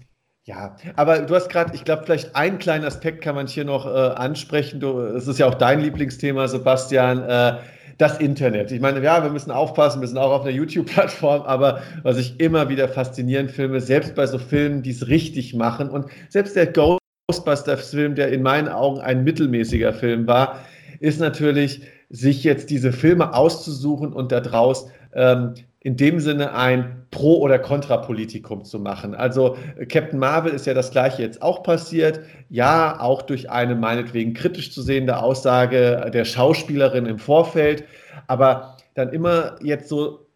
ja, 0.46 0.76
aber 0.96 1.20
du 1.20 1.34
hast 1.34 1.48
gerade, 1.48 1.74
ich 1.74 1.84
glaube, 1.84 2.02
vielleicht 2.04 2.36
einen 2.36 2.58
kleinen 2.58 2.84
Aspekt 2.84 3.22
kann 3.22 3.34
man 3.34 3.46
hier 3.46 3.64
noch 3.64 3.86
äh, 3.86 3.88
ansprechen. 3.88 4.82
es 4.82 5.26
ist 5.26 5.38
ja 5.38 5.46
auch 5.46 5.54
dein 5.54 5.80
Lieblingsthema, 5.80 6.48
Sebastian. 6.48 7.22
Äh, 7.22 7.58
das 7.98 8.18
Internet. 8.18 8.72
Ich 8.72 8.80
meine, 8.80 9.02
ja, 9.02 9.22
wir 9.22 9.30
müssen 9.30 9.50
aufpassen, 9.50 10.00
wir 10.00 10.08
sind 10.08 10.18
auch 10.18 10.32
auf 10.32 10.42
einer 10.42 10.50
YouTube-Plattform, 10.50 11.42
aber 11.42 11.82
was 12.02 12.18
ich 12.18 12.40
immer 12.40 12.68
wieder 12.68 12.88
faszinierend 12.88 13.50
finde, 13.50 13.80
selbst 13.80 14.14
bei 14.14 14.26
so 14.26 14.38
Filmen, 14.38 14.82
die 14.82 14.90
es 14.90 15.06
richtig 15.08 15.54
machen 15.54 15.90
und 15.90 16.06
selbst 16.28 16.56
der 16.56 16.72
Ghostbusters-Film, 16.72 18.14
der 18.14 18.32
in 18.32 18.42
meinen 18.42 18.68
Augen 18.68 19.00
ein 19.00 19.22
mittelmäßiger 19.24 19.92
Film 19.92 20.26
war, 20.26 20.58
ist 21.00 21.20
natürlich, 21.20 21.82
sich 22.10 22.44
jetzt 22.44 22.70
diese 22.70 22.92
Filme 22.92 23.34
auszusuchen 23.34 24.12
und 24.12 24.32
daraus 24.32 24.88
ähm, 25.14 25.54
in 25.80 25.96
dem 25.96 26.18
Sinne 26.18 26.54
ein 26.54 27.04
Pro- 27.10 27.40
oder 27.40 27.58
Kontrapolitikum 27.58 28.64
zu 28.64 28.80
machen. 28.80 29.14
Also 29.14 29.56
Captain 29.88 30.18
Marvel 30.18 30.52
ist 30.52 30.66
ja 30.66 30.72
das 30.72 30.90
gleiche 30.90 31.22
jetzt 31.22 31.42
auch 31.42 31.62
passiert. 31.62 32.20
Ja, 32.48 32.98
auch 33.00 33.20
durch 33.20 33.50
eine 33.50 33.74
meinetwegen 33.74 34.32
kritisch 34.32 34.72
zu 34.72 34.80
sehende 34.80 35.18
Aussage 35.18 36.10
der 36.12 36.24
Schauspielerin 36.24 37.04
im 37.04 37.18
Vorfeld. 37.18 37.84
Aber 38.26 38.78
dann 38.94 39.10
immer 39.10 39.56
jetzt 39.62 39.88
so 39.88 40.26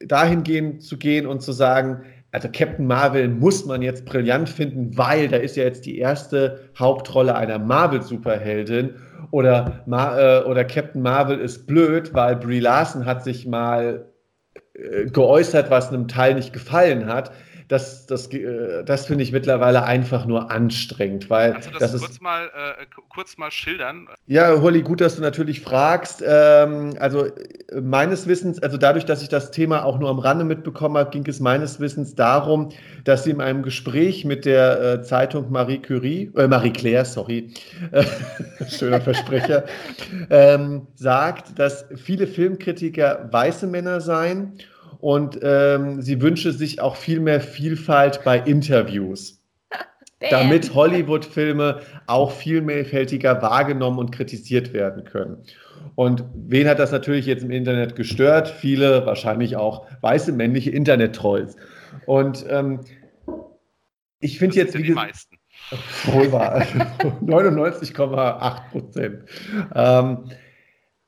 dahingehend 0.00 0.82
zu 0.82 0.98
gehen 0.98 1.26
und 1.26 1.40
zu 1.40 1.52
sagen, 1.52 2.02
also 2.32 2.48
Captain 2.52 2.86
Marvel 2.86 3.28
muss 3.28 3.64
man 3.64 3.80
jetzt 3.80 4.04
brillant 4.04 4.48
finden, 4.48 4.98
weil 4.98 5.28
da 5.28 5.36
ist 5.36 5.56
ja 5.56 5.64
jetzt 5.64 5.86
die 5.86 5.98
erste 5.98 6.68
Hauptrolle 6.78 7.36
einer 7.36 7.58
Marvel-Superheldin 7.58 8.94
oder, 9.30 9.84
äh, 9.86 10.48
oder 10.48 10.64
Captain 10.64 11.02
Marvel 11.02 11.38
ist 11.38 11.66
blöd, 11.66 12.14
weil 12.14 12.36
Brie 12.36 12.60
Larson 12.60 13.04
hat 13.04 13.24
sich 13.24 13.46
mal 13.46 14.06
äh, 14.74 15.06
geäußert, 15.06 15.70
was 15.70 15.88
einem 15.88 16.08
Teil 16.08 16.34
nicht 16.34 16.52
gefallen 16.52 17.06
hat 17.06 17.32
das, 17.68 18.06
das, 18.06 18.32
äh, 18.32 18.84
das 18.84 19.06
finde 19.06 19.24
ich 19.24 19.32
mittlerweile 19.32 19.84
einfach 19.84 20.24
nur 20.26 20.50
anstrengend, 20.50 21.28
weil 21.30 21.52
Kannst 21.52 21.68
du 21.68 21.78
das, 21.78 21.92
das 21.92 22.00
kurz, 22.00 22.12
ist, 22.12 22.22
mal, 22.22 22.46
äh, 22.46 22.86
kurz 23.08 23.36
mal 23.38 23.50
schildern? 23.50 24.08
Ja, 24.26 24.60
Holly, 24.60 24.82
gut, 24.82 25.00
dass 25.00 25.16
du 25.16 25.22
natürlich 25.22 25.60
fragst. 25.60 26.22
Ähm, 26.24 26.94
also 27.00 27.26
meines 27.80 28.28
Wissens, 28.28 28.62
also 28.62 28.76
dadurch, 28.76 29.04
dass 29.04 29.22
ich 29.22 29.28
das 29.28 29.50
Thema 29.50 29.84
auch 29.84 29.98
nur 29.98 30.10
am 30.10 30.20
Rande 30.20 30.44
mitbekommen 30.44 30.96
habe, 30.96 31.10
ging 31.10 31.26
es 31.26 31.40
meines 31.40 31.80
Wissens 31.80 32.14
darum, 32.14 32.70
dass 33.04 33.24
sie 33.24 33.30
in 33.30 33.40
einem 33.40 33.62
Gespräch 33.62 34.24
mit 34.24 34.44
der 34.44 34.80
äh, 34.80 35.02
Zeitung 35.02 35.50
Marie 35.50 35.78
Curie, 35.78 36.30
äh, 36.36 36.46
Marie 36.46 36.72
Claire, 36.72 37.04
sorry, 37.04 37.52
schöner 38.68 39.00
Versprecher, 39.00 39.64
ähm, 40.30 40.86
sagt, 40.94 41.58
dass 41.58 41.86
viele 41.96 42.28
Filmkritiker 42.28 43.28
weiße 43.32 43.66
Männer 43.66 44.00
seien 44.00 44.58
und 44.98 45.38
ähm, 45.42 46.02
sie 46.02 46.20
wünsche 46.20 46.52
sich 46.52 46.80
auch 46.80 46.96
viel 46.96 47.20
mehr 47.20 47.40
Vielfalt 47.40 48.20
bei 48.24 48.38
Interviews. 48.38 49.42
damit 50.30 50.74
Hollywood-Filme 50.74 51.80
auch 52.06 52.30
vielfältiger 52.32 53.42
wahrgenommen 53.42 53.98
und 53.98 54.12
kritisiert 54.12 54.72
werden 54.72 55.04
können. 55.04 55.42
Und 55.94 56.24
wen 56.34 56.68
hat 56.68 56.78
das 56.78 56.90
natürlich 56.90 57.26
jetzt 57.26 57.44
im 57.44 57.50
Internet 57.50 57.96
gestört? 57.96 58.48
Viele, 58.48 59.04
wahrscheinlich 59.06 59.56
auch 59.56 59.86
weiße 60.00 60.32
männliche 60.32 60.70
Internet-Trolls. 60.70 61.56
Und 62.06 62.44
ähm, 62.48 62.80
ich 64.20 64.38
finde 64.38 64.56
jetzt. 64.56 64.76
Wie 64.76 64.82
die 64.82 64.92
meisten. 64.92 65.36
Wohl 66.06 66.30
wahr. 66.32 66.62
99,8 67.22 68.70
Prozent. 68.70 69.24
Ähm, 69.74 70.30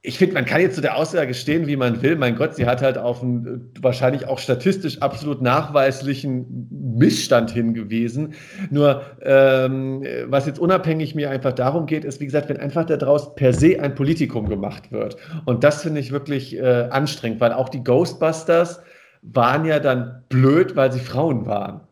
ich 0.08 0.16
finde, 0.16 0.32
man 0.36 0.46
kann 0.46 0.62
jetzt 0.62 0.74
zu 0.74 0.80
der 0.80 0.96
Aussage 0.96 1.34
stehen, 1.34 1.66
wie 1.66 1.76
man 1.76 2.00
will. 2.00 2.16
Mein 2.16 2.34
Gott, 2.34 2.54
sie 2.54 2.64
hat 2.64 2.80
halt 2.80 2.96
auf 2.96 3.22
einen 3.22 3.70
wahrscheinlich 3.78 4.26
auch 4.26 4.38
statistisch 4.38 5.02
absolut 5.02 5.42
nachweislichen 5.42 6.66
Missstand 6.96 7.50
hingewiesen. 7.50 8.32
Nur, 8.70 9.02
ähm, 9.20 10.02
was 10.24 10.46
jetzt 10.46 10.60
unabhängig 10.60 11.14
mir 11.14 11.28
einfach 11.28 11.52
darum 11.52 11.84
geht, 11.84 12.06
ist, 12.06 12.20
wie 12.20 12.24
gesagt, 12.24 12.48
wenn 12.48 12.56
einfach 12.56 12.86
daraus 12.86 13.34
per 13.34 13.52
se 13.52 13.80
ein 13.80 13.94
Politikum 13.94 14.48
gemacht 14.48 14.90
wird. 14.90 15.18
Und 15.44 15.62
das 15.62 15.82
finde 15.82 16.00
ich 16.00 16.10
wirklich 16.10 16.56
äh, 16.56 16.88
anstrengend, 16.88 17.42
weil 17.42 17.52
auch 17.52 17.68
die 17.68 17.84
Ghostbusters 17.84 18.80
waren 19.20 19.66
ja 19.66 19.78
dann 19.78 20.22
blöd, 20.30 20.74
weil 20.74 20.90
sie 20.90 21.00
Frauen 21.00 21.44
waren. 21.44 21.82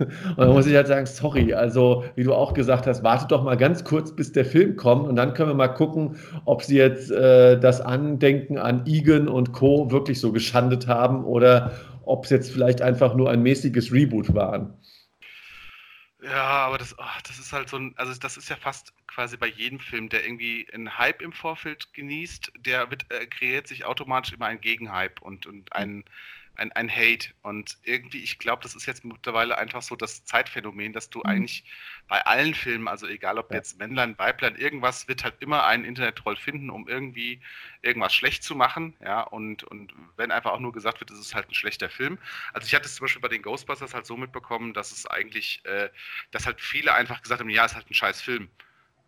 Und 0.30 0.38
dann 0.38 0.52
muss 0.52 0.66
ich 0.66 0.74
halt 0.74 0.86
sagen, 0.86 1.06
sorry, 1.06 1.52
also 1.52 2.04
wie 2.16 2.24
du 2.24 2.34
auch 2.34 2.54
gesagt 2.54 2.86
hast, 2.86 3.02
wartet 3.02 3.30
doch 3.30 3.42
mal 3.42 3.56
ganz 3.56 3.84
kurz, 3.84 4.14
bis 4.14 4.32
der 4.32 4.44
Film 4.44 4.76
kommt 4.76 5.08
und 5.08 5.16
dann 5.16 5.34
können 5.34 5.50
wir 5.50 5.54
mal 5.54 5.68
gucken, 5.68 6.16
ob 6.46 6.62
sie 6.62 6.76
jetzt 6.76 7.10
äh, 7.10 7.58
das 7.60 7.80
Andenken 7.80 8.56
an 8.56 8.86
Egan 8.86 9.28
und 9.28 9.52
Co. 9.52 9.90
wirklich 9.90 10.18
so 10.18 10.32
geschandet 10.32 10.86
haben 10.86 11.24
oder 11.24 11.72
ob 12.04 12.24
es 12.24 12.30
jetzt 12.30 12.50
vielleicht 12.50 12.80
einfach 12.80 13.14
nur 13.14 13.30
ein 13.30 13.42
mäßiges 13.42 13.92
Reboot 13.92 14.34
waren. 14.34 14.74
Ja, 16.22 16.66
aber 16.66 16.78
das, 16.78 16.98
oh, 16.98 17.04
das 17.26 17.38
ist 17.38 17.52
halt 17.52 17.68
so 17.68 17.78
ein, 17.78 17.94
also 17.96 18.12
das 18.18 18.36
ist 18.36 18.50
ja 18.50 18.56
fast 18.56 18.92
quasi 19.06 19.36
bei 19.36 19.46
jedem 19.46 19.80
Film, 19.80 20.08
der 20.08 20.24
irgendwie 20.24 20.66
einen 20.72 20.98
Hype 20.98 21.22
im 21.22 21.32
Vorfeld 21.32 21.92
genießt, 21.94 22.52
der 22.58 22.90
wird, 22.90 23.10
äh, 23.10 23.26
kreiert 23.26 23.66
sich 23.66 23.84
automatisch 23.84 24.34
immer 24.34 24.46
ein 24.46 24.60
Gegenhype 24.60 25.22
und, 25.22 25.46
und 25.46 25.72
ein, 25.72 26.04
ein, 26.60 26.72
ein 26.72 26.90
Hate. 26.90 27.30
Und 27.42 27.78
irgendwie, 27.84 28.22
ich 28.22 28.38
glaube, 28.38 28.62
das 28.62 28.74
ist 28.74 28.86
jetzt 28.86 29.04
mittlerweile 29.04 29.56
einfach 29.56 29.82
so 29.82 29.96
das 29.96 30.24
Zeitphänomen, 30.24 30.92
dass 30.92 31.08
du 31.10 31.20
mhm. 31.20 31.26
eigentlich 31.26 31.64
bei 32.06 32.24
allen 32.26 32.54
Filmen, 32.54 32.86
also 32.86 33.06
egal 33.06 33.38
ob 33.38 33.50
ja. 33.50 33.56
jetzt 33.56 33.78
Männlein, 33.78 34.18
Weiblein, 34.18 34.56
irgendwas 34.56 35.08
wird 35.08 35.24
halt 35.24 35.36
immer 35.40 35.64
einen 35.64 35.84
Internet-Troll 35.84 36.36
finden, 36.36 36.70
um 36.70 36.86
irgendwie 36.86 37.40
irgendwas 37.82 38.14
schlecht 38.14 38.44
zu 38.44 38.54
machen. 38.54 38.94
Ja, 39.00 39.22
und, 39.22 39.64
und 39.64 39.92
wenn 40.16 40.30
einfach 40.30 40.52
auch 40.52 40.60
nur 40.60 40.72
gesagt 40.72 41.00
wird, 41.00 41.10
es 41.10 41.18
ist 41.18 41.34
halt 41.34 41.48
ein 41.48 41.54
schlechter 41.54 41.88
Film. 41.88 42.18
Also 42.52 42.66
ich 42.66 42.74
hatte 42.74 42.86
es 42.86 42.96
zum 42.96 43.04
Beispiel 43.04 43.22
bei 43.22 43.28
den 43.28 43.42
Ghostbusters 43.42 43.94
halt 43.94 44.06
so 44.06 44.16
mitbekommen, 44.16 44.74
dass 44.74 44.92
es 44.92 45.06
eigentlich, 45.06 45.64
äh, 45.64 45.88
dass 46.30 46.46
halt 46.46 46.60
viele 46.60 46.92
einfach 46.92 47.22
gesagt 47.22 47.40
haben, 47.40 47.50
ja, 47.50 47.64
es 47.64 47.72
ist 47.72 47.76
halt 47.76 47.90
ein 47.90 47.94
scheiß 47.94 48.20
Film. 48.20 48.50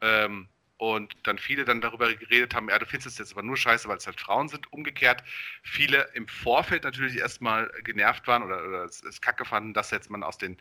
Ähm, 0.00 0.48
und 0.82 1.14
dann 1.22 1.38
viele 1.38 1.64
dann 1.64 1.80
darüber 1.80 2.12
geredet 2.12 2.56
haben, 2.56 2.68
ja, 2.68 2.76
du 2.76 2.86
findest 2.86 3.06
es 3.06 3.18
jetzt 3.18 3.30
aber 3.34 3.44
nur 3.44 3.56
scheiße, 3.56 3.86
weil 3.86 3.98
es 3.98 4.06
halt 4.08 4.18
Frauen 4.18 4.48
sind. 4.48 4.72
Umgekehrt, 4.72 5.22
viele 5.62 6.08
im 6.14 6.26
Vorfeld 6.26 6.82
natürlich 6.82 7.18
erstmal 7.18 7.70
genervt 7.84 8.26
waren 8.26 8.42
oder, 8.42 8.66
oder 8.66 8.82
es, 8.82 9.00
es 9.04 9.20
kacke 9.20 9.44
fanden, 9.44 9.74
dass 9.74 9.92
jetzt 9.92 10.10
man 10.10 10.24
aus 10.24 10.38
den 10.38 10.56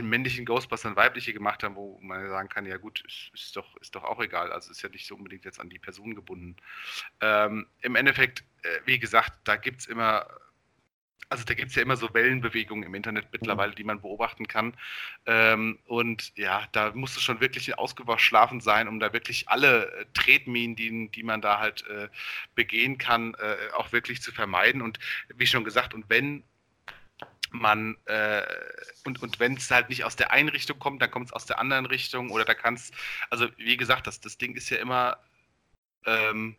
männlichen 0.00 0.44
Ghostbustern 0.44 0.94
weibliche 0.94 1.32
gemacht 1.32 1.64
haben, 1.64 1.74
wo 1.74 1.98
man 2.00 2.28
sagen 2.28 2.48
kann, 2.50 2.66
ja 2.66 2.76
gut, 2.76 3.02
ist, 3.04 3.32
ist, 3.34 3.56
doch, 3.56 3.76
ist 3.78 3.96
doch 3.96 4.04
auch 4.04 4.20
egal. 4.20 4.52
Also 4.52 4.70
ist 4.70 4.80
ja 4.80 4.88
nicht 4.90 5.08
so 5.08 5.16
unbedingt 5.16 5.44
jetzt 5.44 5.58
an 5.58 5.70
die 5.70 5.80
Person 5.80 6.14
gebunden. 6.14 6.54
Ähm, 7.20 7.66
Im 7.80 7.96
Endeffekt, 7.96 8.44
äh, 8.62 8.78
wie 8.84 9.00
gesagt, 9.00 9.32
da 9.42 9.56
gibt 9.56 9.80
es 9.80 9.86
immer 9.86 10.24
also 11.28 11.44
da 11.44 11.54
gibt 11.54 11.70
es 11.70 11.76
ja 11.76 11.82
immer 11.82 11.96
so 11.96 12.12
Wellenbewegungen 12.12 12.84
im 12.84 12.94
Internet 12.94 13.28
mittlerweile, 13.32 13.74
die 13.74 13.84
man 13.84 14.00
beobachten 14.00 14.46
kann. 14.46 14.74
Ähm, 15.26 15.78
und 15.86 16.36
ja, 16.36 16.66
da 16.72 16.92
musst 16.94 17.16
du 17.16 17.20
schon 17.20 17.40
wirklich 17.40 17.78
ausgeschlafen 17.78 18.60
sein, 18.60 18.88
um 18.88 19.00
da 19.00 19.12
wirklich 19.12 19.48
alle 19.48 19.90
äh, 19.92 20.06
Tretminen, 20.14 20.76
die, 20.76 21.10
die 21.10 21.22
man 21.22 21.40
da 21.40 21.58
halt 21.58 21.86
äh, 21.88 22.08
begehen 22.54 22.98
kann, 22.98 23.34
äh, 23.34 23.56
auch 23.76 23.92
wirklich 23.92 24.22
zu 24.22 24.32
vermeiden. 24.32 24.82
Und 24.82 24.98
wie 25.34 25.46
schon 25.46 25.64
gesagt, 25.64 25.94
und 25.94 26.08
wenn 26.08 26.44
man 27.50 27.96
äh, 28.06 28.42
und, 29.04 29.22
und 29.22 29.40
wenn 29.40 29.56
es 29.56 29.70
halt 29.70 29.88
nicht 29.88 30.04
aus 30.04 30.16
der 30.16 30.30
einen 30.30 30.48
Richtung 30.48 30.78
kommt, 30.78 31.02
dann 31.02 31.10
kommt 31.10 31.26
es 31.26 31.32
aus 31.32 31.46
der 31.46 31.58
anderen 31.58 31.86
Richtung 31.86 32.30
oder 32.30 32.44
da 32.44 32.54
kannst, 32.54 32.94
also 33.30 33.48
wie 33.56 33.76
gesagt, 33.76 34.06
das, 34.06 34.20
das 34.20 34.38
Ding 34.38 34.54
ist 34.54 34.70
ja 34.70 34.78
immer, 34.78 35.18
ähm, 36.06 36.56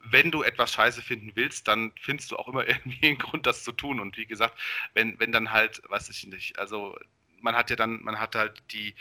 wenn 0.00 0.30
du 0.30 0.42
etwas 0.42 0.72
scheiße 0.72 1.02
finden 1.02 1.32
willst, 1.34 1.68
dann 1.68 1.92
findest 2.00 2.30
du 2.30 2.36
auch 2.36 2.48
immer 2.48 2.66
irgendwie 2.68 3.06
einen 3.06 3.18
Grund, 3.18 3.46
das 3.46 3.64
zu 3.64 3.72
tun. 3.72 4.00
Und 4.00 4.16
wie 4.16 4.26
gesagt, 4.26 4.58
wenn, 4.94 5.18
wenn 5.18 5.32
dann 5.32 5.50
halt, 5.50 5.82
weiß 5.88 6.08
ich 6.10 6.26
nicht, 6.26 6.58
also 6.58 6.98
man 7.40 7.54
hat 7.54 7.70
ja 7.70 7.76
dann, 7.76 8.02
man 8.02 8.18
hat 8.18 8.34
halt 8.34 8.62
die, 8.72 8.94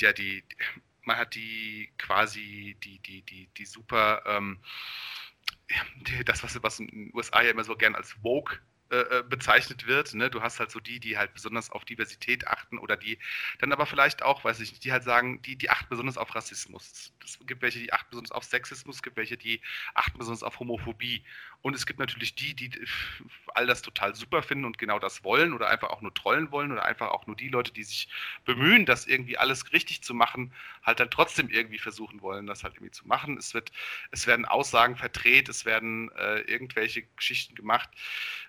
ja, 0.00 0.12
die, 0.12 0.44
man 1.02 1.16
hat 1.16 1.34
die 1.34 1.90
quasi 1.98 2.76
die, 2.82 2.98
die, 3.00 3.22
die, 3.22 3.48
die 3.56 3.66
super, 3.66 4.22
ähm, 4.26 4.58
das, 6.24 6.42
was, 6.42 6.60
was 6.62 6.80
in 6.80 6.88
den 6.88 7.10
USA 7.14 7.42
ja 7.42 7.50
immer 7.50 7.64
so 7.64 7.76
gern 7.76 7.94
als 7.94 8.22
Woke 8.22 8.60
äh, 8.90 9.18
äh, 9.18 9.22
bezeichnet 9.22 9.86
wird. 9.86 10.14
Ne? 10.14 10.30
Du 10.30 10.42
hast 10.42 10.58
halt 10.58 10.72
so 10.72 10.80
die, 10.80 10.98
die 10.98 11.16
halt 11.16 11.32
besonders 11.32 11.70
auf 11.70 11.84
Diversität 11.84 12.48
achten 12.48 12.76
oder 12.76 12.96
die 12.96 13.18
dann 13.60 13.72
aber 13.72 13.86
vielleicht 13.86 14.24
auch, 14.24 14.42
weiß 14.42 14.58
ich 14.58 14.72
nicht, 14.72 14.84
die 14.84 14.90
halt 14.90 15.04
sagen, 15.04 15.40
die, 15.42 15.54
die 15.54 15.70
achten 15.70 15.88
besonders 15.88 16.18
auf 16.18 16.34
Rassismus. 16.34 17.12
Es 17.24 17.38
gibt 17.46 17.62
welche, 17.62 17.78
die 17.78 17.92
achten 17.92 18.10
besonders 18.10 18.32
auf 18.32 18.42
Sexismus, 18.42 18.96
es 18.96 19.02
gibt 19.04 19.16
welche, 19.16 19.36
die 19.36 19.60
achten 19.94 20.18
besonders 20.18 20.42
auf 20.42 20.58
Homophobie. 20.58 21.22
Und 21.62 21.76
es 21.76 21.84
gibt 21.84 21.98
natürlich 21.98 22.34
die, 22.34 22.54
die 22.54 22.70
all 23.54 23.66
das 23.66 23.82
total 23.82 24.14
super 24.14 24.42
finden 24.42 24.64
und 24.64 24.78
genau 24.78 24.98
das 24.98 25.24
wollen 25.24 25.52
oder 25.52 25.68
einfach 25.68 25.90
auch 25.90 26.00
nur 26.00 26.14
trollen 26.14 26.50
wollen 26.50 26.72
oder 26.72 26.84
einfach 26.84 27.08
auch 27.08 27.26
nur 27.26 27.36
die 27.36 27.48
Leute, 27.48 27.72
die 27.72 27.82
sich 27.82 28.08
bemühen, 28.44 28.86
das 28.86 29.06
irgendwie 29.06 29.36
alles 29.36 29.72
richtig 29.72 30.02
zu 30.02 30.14
machen, 30.14 30.54
halt 30.82 31.00
dann 31.00 31.10
trotzdem 31.10 31.50
irgendwie 31.50 31.78
versuchen 31.78 32.22
wollen, 32.22 32.46
das 32.46 32.64
halt 32.64 32.74
irgendwie 32.74 32.92
zu 32.92 33.06
machen. 33.06 33.36
Es 33.36 33.52
wird, 33.52 33.72
es 34.10 34.26
werden 34.26 34.46
Aussagen 34.46 34.96
verdreht, 34.96 35.48
es 35.48 35.64
werden 35.64 36.10
äh, 36.16 36.40
irgendwelche 36.40 37.02
Geschichten 37.16 37.54
gemacht. 37.54 37.90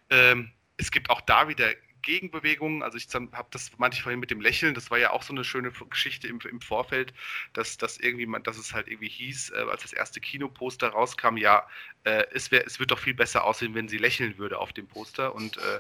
Ähm, 0.10 0.52
es 0.78 0.92
gibt 0.92 1.10
auch 1.10 1.22
da 1.22 1.48
wieder 1.48 1.70
Gegenbewegungen. 2.02 2.84
Also 2.84 2.98
ich 2.98 3.08
habe 3.14 3.48
das 3.52 3.72
manchmal 3.78 4.04
vorhin 4.04 4.20
mit 4.20 4.32
dem 4.32 4.42
Lächeln, 4.42 4.74
das 4.74 4.92
war 4.92 4.98
ja 4.98 5.12
auch 5.12 5.24
so 5.24 5.34
eine 5.34 5.44
schöne 5.44 5.72
Geschichte 5.90 6.28
im, 6.28 6.40
im 6.50 6.62
Vorfeld, 6.62 7.14
dass, 7.54 7.78
dass 7.78 7.98
irgendwie 7.98 8.26
man, 8.26 8.44
dass 8.44 8.58
es 8.58 8.74
halt 8.74 8.88
irgendwie 8.88 9.10
hieß, 9.10 9.52
äh, 9.52 9.66
als 9.70 9.84
das 9.84 9.94
erste 9.94 10.20
Kinoposter 10.20 10.90
rauskam, 10.90 11.38
ja, 11.38 11.68
äh, 12.04 12.26
es, 12.32 12.52
wär, 12.52 12.66
es 12.66 12.80
wird 12.80 12.92
doch 12.92 13.00
viel 13.00 13.14
besser 13.14 13.44
aussehen, 13.44 13.76
wenn 13.76 13.88
sie 13.88 13.98
lächeln 13.98 14.38
würde 14.38 14.60
auf 14.60 14.74
dem 14.74 14.88
Poster. 14.88 15.36
Und 15.36 15.58
äh, 15.58 15.80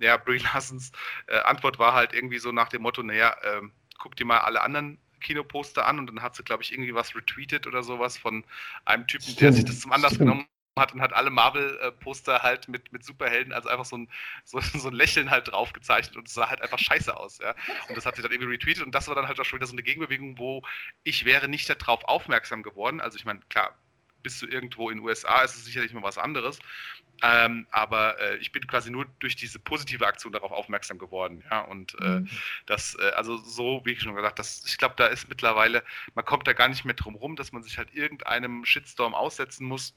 ja, 0.00 0.16
Brie 0.16 0.38
Larsons 0.38 0.92
äh, 1.26 1.38
Antwort 1.40 1.78
war 1.78 1.94
halt 1.94 2.12
irgendwie 2.12 2.38
so 2.38 2.52
nach 2.52 2.68
dem 2.68 2.82
Motto, 2.82 3.02
naja, 3.02 3.36
ähm, 3.44 3.72
guck 3.98 4.16
dir 4.16 4.24
mal 4.24 4.38
alle 4.38 4.62
anderen 4.62 4.98
Kinoposter 5.20 5.86
an 5.86 5.98
und 5.98 6.06
dann 6.06 6.22
hat 6.22 6.34
sie, 6.34 6.42
glaube 6.42 6.62
ich, 6.62 6.72
irgendwie 6.72 6.94
was 6.94 7.14
retweetet 7.14 7.66
oder 7.66 7.82
sowas 7.82 8.16
von 8.16 8.44
einem 8.84 9.06
Typen, 9.06 9.24
Stimmt. 9.24 9.40
der 9.40 9.52
sich 9.52 9.64
das 9.64 9.80
zum 9.80 9.92
Anlass 9.92 10.18
genommen 10.18 10.46
hat 10.76 10.94
und 10.94 11.02
hat 11.02 11.12
alle 11.12 11.30
Marvel-Poster 11.30 12.42
halt 12.42 12.68
mit, 12.68 12.92
mit 12.92 13.04
Superhelden, 13.04 13.52
also 13.52 13.68
einfach 13.68 13.84
so 13.84 13.98
ein, 13.98 14.08
so, 14.44 14.60
so 14.74 14.88
ein 14.88 14.94
Lächeln 14.94 15.30
halt 15.30 15.48
drauf 15.48 15.72
gezeichnet 15.72 16.16
und 16.16 16.28
es 16.28 16.34
sah 16.34 16.48
halt 16.48 16.62
einfach 16.62 16.78
scheiße 16.78 17.16
aus, 17.16 17.38
ja. 17.38 17.54
Und 17.88 17.96
das 17.96 18.06
hat 18.06 18.16
sie 18.16 18.22
dann 18.22 18.32
irgendwie 18.32 18.52
retweetet 18.52 18.84
und 18.84 18.94
das 18.94 19.08
war 19.08 19.14
dann 19.14 19.28
halt 19.28 19.38
auch 19.40 19.44
schon 19.44 19.58
wieder 19.58 19.66
so 19.66 19.74
eine 19.74 19.82
Gegenbewegung, 19.82 20.38
wo 20.38 20.62
ich 21.02 21.24
wäre 21.24 21.48
nicht 21.48 21.68
darauf 21.68 22.04
aufmerksam 22.04 22.62
geworden. 22.62 23.00
Also 23.00 23.16
ich 23.16 23.24
meine, 23.24 23.40
klar, 23.48 23.76
bist 24.22 24.42
du 24.42 24.46
irgendwo 24.46 24.90
in 24.90 24.98
den 24.98 25.06
USA, 25.06 25.42
ist 25.42 25.56
es 25.56 25.64
sicherlich 25.64 25.92
mal 25.92 26.02
was 26.02 26.18
anderes. 26.18 26.58
Ähm, 27.22 27.66
aber 27.70 28.18
äh, 28.18 28.36
ich 28.36 28.50
bin 28.50 28.66
quasi 28.66 28.90
nur 28.90 29.04
durch 29.18 29.36
diese 29.36 29.58
positive 29.58 30.06
Aktion 30.06 30.32
darauf 30.32 30.52
aufmerksam 30.52 30.98
geworden. 30.98 31.44
Ja, 31.50 31.60
und 31.60 31.94
äh, 32.00 32.20
mhm. 32.20 32.30
das, 32.64 32.96
äh, 32.98 33.10
also 33.10 33.36
so, 33.36 33.82
wie 33.84 33.92
ich 33.92 34.00
schon 34.00 34.14
gesagt, 34.14 34.38
das, 34.38 34.64
ich 34.66 34.78
glaube, 34.78 34.94
da 34.96 35.06
ist 35.06 35.28
mittlerweile, 35.28 35.84
man 36.14 36.24
kommt 36.24 36.46
da 36.46 36.54
gar 36.54 36.68
nicht 36.68 36.86
mehr 36.86 36.94
drum 36.94 37.14
rum, 37.16 37.36
dass 37.36 37.52
man 37.52 37.62
sich 37.62 37.76
halt 37.76 37.92
irgendeinem 37.92 38.64
Shitstorm 38.64 39.14
aussetzen 39.14 39.66
muss 39.66 39.94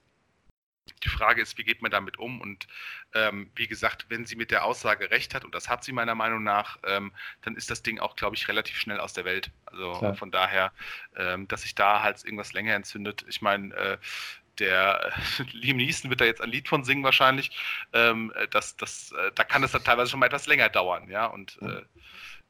die 1.04 1.10
Frage 1.10 1.42
ist, 1.42 1.58
wie 1.58 1.64
geht 1.64 1.82
man 1.82 1.92
damit 1.92 2.18
um? 2.18 2.42
Und 2.42 2.68
ähm, 3.14 3.50
wie 3.56 3.68
gesagt, 3.68 4.06
wenn 4.10 4.26
sie 4.26 4.36
mit 4.36 4.52
der 4.52 4.66
Aussage 4.66 5.12
recht 5.12 5.36
hat, 5.36 5.46
und 5.46 5.54
das 5.56 5.70
hat 5.70 5.84
sie 5.84 5.92
meiner 5.92 6.16
Meinung 6.16 6.44
nach, 6.44 6.78
ähm, 6.86 7.12
dann 7.42 7.56
ist 7.56 7.70
das 7.70 7.84
Ding 7.84 8.00
auch, 8.00 8.16
glaube 8.16 8.36
ich, 8.36 8.48
relativ 8.48 8.78
schnell 8.78 9.00
aus 9.00 9.14
der 9.14 9.26
Welt. 9.26 9.52
Also 9.66 9.94
Klar. 9.94 10.16
von 10.16 10.32
daher, 10.32 10.72
ähm, 11.16 11.48
dass 11.48 11.64
sich 11.64 11.76
da 11.76 12.04
halt 12.04 12.24
irgendwas 12.24 12.54
länger 12.54 12.76
entzündet. 12.76 13.26
Ich 13.28 13.42
meine, 13.42 13.74
äh, 13.76 13.98
der 14.60 15.14
äh, 15.40 15.44
Liam 15.52 15.78
Neeson 15.78 16.10
wird 16.10 16.22
da 16.22 16.26
jetzt 16.26 16.42
ein 16.42 16.50
Lied 16.50 16.68
von 16.68 16.84
singen 16.84 17.04
wahrscheinlich. 17.04 17.52
Ähm, 17.94 18.34
das, 18.52 18.76
das, 18.78 19.12
äh, 19.12 19.32
da 19.36 19.44
kann 19.44 19.64
es 19.64 19.72
dann 19.72 19.84
teilweise 19.84 20.12
schon 20.12 20.20
mal 20.20 20.28
etwas 20.28 20.48
länger 20.48 20.70
dauern, 20.70 21.10
ja. 21.10 21.26
Und 21.26 21.60
äh, 21.62 21.82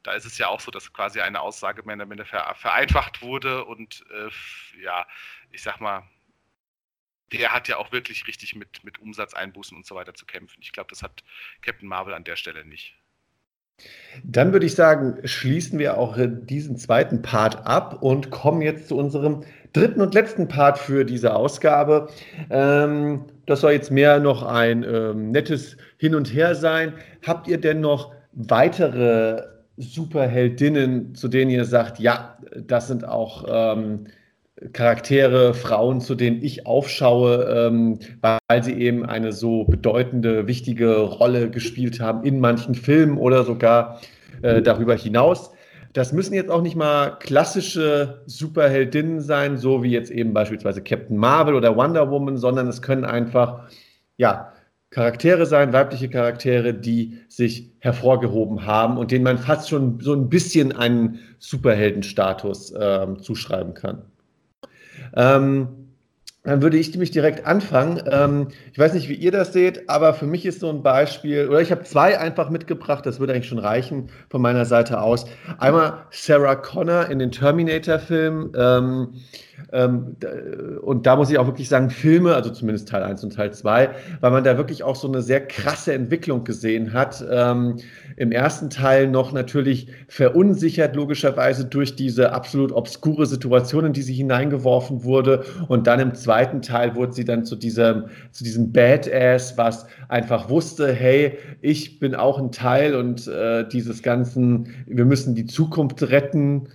da 0.03 0.11
ist 0.13 0.25
es 0.25 0.37
ja 0.37 0.47
auch 0.47 0.59
so, 0.59 0.69
dass 0.69 0.91
quasi 0.91 1.21
eine 1.21 1.39
Aussage 1.39 1.83
mehr 1.83 1.95
oder 1.95 2.05
minder 2.05 2.25
vereinfacht 2.25 3.21
wurde 3.21 3.63
und 3.63 4.03
äh, 4.11 4.29
ja, 4.81 5.07
ich 5.51 5.61
sag 5.63 5.79
mal, 5.79 6.03
der 7.31 7.53
hat 7.53 7.67
ja 7.67 7.77
auch 7.77 7.91
wirklich 7.91 8.27
richtig 8.27 8.55
mit, 8.55 8.83
mit 8.83 8.99
Umsatzeinbußen 8.99 9.75
und 9.75 9.85
so 9.85 9.95
weiter 9.95 10.13
zu 10.13 10.25
kämpfen. 10.25 10.59
Ich 10.61 10.71
glaube, 10.71 10.89
das 10.89 11.01
hat 11.01 11.23
Captain 11.61 11.87
Marvel 11.87 12.13
an 12.13 12.23
der 12.23 12.35
Stelle 12.35 12.65
nicht. 12.65 12.95
Dann 14.23 14.53
würde 14.53 14.65
ich 14.67 14.75
sagen, 14.75 15.17
schließen 15.23 15.79
wir 15.79 15.97
auch 15.97 16.17
diesen 16.17 16.77
zweiten 16.77 17.21
Part 17.21 17.65
ab 17.65 18.03
und 18.03 18.29
kommen 18.29 18.61
jetzt 18.61 18.87
zu 18.87 18.97
unserem 18.97 19.43
dritten 19.73 20.01
und 20.01 20.13
letzten 20.13 20.47
Part 20.47 20.77
für 20.77 21.03
diese 21.03 21.35
Ausgabe. 21.35 22.09
Ähm, 22.49 23.25
das 23.47 23.61
soll 23.61 23.71
jetzt 23.71 23.91
mehr 23.91 24.19
noch 24.19 24.43
ein 24.43 24.83
ähm, 24.83 25.31
nettes 25.31 25.77
Hin 25.97 26.13
und 26.13 26.31
Her 26.31 26.53
sein. 26.53 26.93
Habt 27.25 27.47
ihr 27.47 27.59
denn 27.59 27.81
noch 27.81 28.13
weitere 28.33 29.41
Superheldinnen, 29.77 31.15
zu 31.15 31.27
denen 31.27 31.49
ihr 31.49 31.65
sagt, 31.65 31.99
ja, 31.99 32.37
das 32.55 32.87
sind 32.87 33.05
auch 33.05 33.45
ähm, 33.47 34.05
Charaktere, 34.71 35.53
Frauen, 35.53 35.99
zu 35.99 36.13
denen 36.15 36.43
ich 36.43 36.67
aufschaue, 36.67 37.43
ähm, 37.45 37.99
weil 38.21 38.63
sie 38.63 38.73
eben 38.73 39.05
eine 39.05 39.31
so 39.31 39.63
bedeutende, 39.65 40.47
wichtige 40.47 40.97
Rolle 40.97 41.49
gespielt 41.49 41.99
haben 41.99 42.23
in 42.23 42.39
manchen 42.39 42.75
Filmen 42.75 43.17
oder 43.17 43.43
sogar 43.43 43.99
äh, 44.43 44.61
darüber 44.61 44.95
hinaus. 44.95 45.51
Das 45.93 46.13
müssen 46.13 46.33
jetzt 46.33 46.51
auch 46.51 46.61
nicht 46.61 46.75
mal 46.75 47.17
klassische 47.19 48.21
Superheldinnen 48.25 49.21
sein, 49.21 49.57
so 49.57 49.83
wie 49.83 49.91
jetzt 49.91 50.11
eben 50.11 50.33
beispielsweise 50.33 50.81
Captain 50.83 51.17
Marvel 51.17 51.55
oder 51.55 51.75
Wonder 51.75 52.09
Woman, 52.09 52.37
sondern 52.37 52.67
es 52.67 52.81
können 52.81 53.05
einfach, 53.05 53.69
ja, 54.17 54.53
Charaktere 54.91 55.47
sein, 55.47 55.73
weibliche 55.73 56.07
Charaktere, 56.07 56.75
die 56.75 57.17
sich 57.27 57.71
hervorgehoben 57.79 58.67
haben 58.67 58.99
und 58.99 59.09
denen 59.09 59.23
man 59.23 59.39
fast 59.39 59.67
schon 59.69 59.99
so 59.99 60.13
ein 60.13 60.29
bisschen 60.29 60.71
einen 60.71 61.19
Superheldenstatus 61.39 62.75
ähm, 62.79 63.19
zuschreiben 63.19 63.73
kann. 63.73 64.03
Ähm, 65.15 65.83
dann 66.43 66.61
würde 66.61 66.77
ich 66.77 66.91
nämlich 66.91 67.11
direkt 67.11 67.45
anfangen. 67.45 68.03
Ähm, 68.11 68.49
ich 68.73 68.77
weiß 68.77 68.93
nicht, 68.93 69.07
wie 69.07 69.13
ihr 69.13 69.31
das 69.31 69.53
seht, 69.53 69.89
aber 69.89 70.13
für 70.13 70.25
mich 70.25 70.45
ist 70.45 70.59
so 70.59 70.69
ein 70.69 70.83
Beispiel, 70.83 71.47
oder 71.47 71.61
ich 71.61 71.71
habe 71.71 71.83
zwei 71.83 72.19
einfach 72.19 72.49
mitgebracht, 72.49 73.05
das 73.05 73.19
würde 73.21 73.33
eigentlich 73.33 73.47
schon 73.47 73.59
reichen 73.59 74.09
von 74.29 74.41
meiner 74.41 74.65
Seite 74.65 75.01
aus. 75.01 75.25
Einmal 75.57 76.05
Sarah 76.11 76.55
Connor 76.55 77.09
in 77.09 77.19
den 77.19 77.31
Terminator-Filmen. 77.31 78.51
Ähm, 78.57 79.13
und 79.73 81.05
da 81.07 81.15
muss 81.15 81.31
ich 81.31 81.39
auch 81.39 81.47
wirklich 81.47 81.67
sagen, 81.67 81.89
Filme, 81.89 82.35
also 82.35 82.51
zumindest 82.51 82.89
Teil 82.89 83.01
1 83.01 83.23
und 83.23 83.33
Teil 83.33 83.51
2, 83.51 83.89
weil 84.19 84.31
man 84.31 84.43
da 84.43 84.55
wirklich 84.55 84.83
auch 84.83 84.95
so 84.95 85.07
eine 85.07 85.23
sehr 85.23 85.41
krasse 85.47 85.93
Entwicklung 85.93 86.43
gesehen 86.43 86.93
hat. 86.93 87.25
Ähm, 87.27 87.77
Im 88.15 88.31
ersten 88.31 88.69
Teil 88.69 89.07
noch 89.07 89.31
natürlich 89.31 89.87
verunsichert, 90.07 90.95
logischerweise 90.95 91.65
durch 91.65 91.95
diese 91.95 92.33
absolut 92.33 92.71
obskure 92.71 93.25
Situation, 93.25 93.85
in 93.85 93.93
die 93.93 94.03
sie 94.03 94.13
hineingeworfen 94.13 95.03
wurde. 95.03 95.43
Und 95.67 95.87
dann 95.87 95.99
im 95.99 96.13
zweiten 96.13 96.61
Teil 96.61 96.93
wurde 96.93 97.13
sie 97.13 97.25
dann 97.25 97.43
zu 97.43 97.55
diesem, 97.55 98.05
zu 98.31 98.43
diesem 98.43 98.71
Badass, 98.71 99.57
was 99.57 99.87
einfach 100.07 100.49
wusste, 100.49 100.93
hey, 100.93 101.39
ich 101.61 101.99
bin 101.99 102.13
auch 102.13 102.37
ein 102.37 102.51
Teil 102.51 102.95
und 102.95 103.27
äh, 103.27 103.67
dieses 103.67 104.03
ganzen, 104.03 104.67
wir 104.85 105.05
müssen 105.05 105.33
die 105.33 105.47
Zukunft 105.47 106.03
retten 106.03 106.67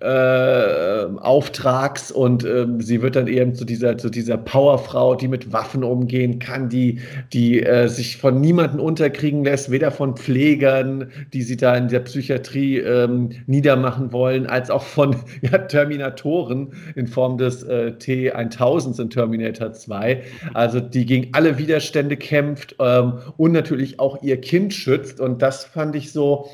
äh, 0.00 1.06
Auftrags 1.20 2.10
und 2.10 2.44
ähm, 2.44 2.80
sie 2.80 3.02
wird 3.02 3.16
dann 3.16 3.26
eben 3.26 3.54
zu 3.54 3.64
dieser, 3.64 3.98
zu 3.98 4.08
dieser 4.08 4.36
Powerfrau, 4.38 5.14
die 5.14 5.28
mit 5.28 5.52
Waffen 5.52 5.84
umgehen 5.84 6.38
kann, 6.38 6.68
die, 6.68 7.00
die 7.32 7.62
äh, 7.62 7.88
sich 7.88 8.16
von 8.16 8.40
niemandem 8.40 8.80
unterkriegen 8.80 9.44
lässt, 9.44 9.70
weder 9.70 9.90
von 9.90 10.16
Pflegern, 10.16 11.10
die 11.32 11.42
sie 11.42 11.56
da 11.56 11.76
in 11.76 11.88
der 11.88 12.00
Psychiatrie 12.00 12.78
ähm, 12.78 13.30
niedermachen 13.46 14.12
wollen, 14.12 14.46
als 14.46 14.70
auch 14.70 14.82
von 14.82 15.16
ja, 15.42 15.58
Terminatoren 15.58 16.72
in 16.94 17.06
Form 17.06 17.38
des 17.38 17.62
äh, 17.62 17.92
T1000 17.98 19.00
in 19.00 19.10
Terminator 19.10 19.72
2. 19.72 20.22
Also 20.54 20.80
die 20.80 21.06
gegen 21.06 21.28
alle 21.32 21.58
Widerstände 21.58 22.16
kämpft 22.16 22.76
ähm, 22.78 23.18
und 23.36 23.52
natürlich 23.52 24.00
auch 24.00 24.22
ihr 24.22 24.40
Kind 24.40 24.72
schützt. 24.72 25.20
Und 25.20 25.42
das 25.42 25.64
fand 25.64 25.94
ich 25.94 26.12
so, 26.12 26.48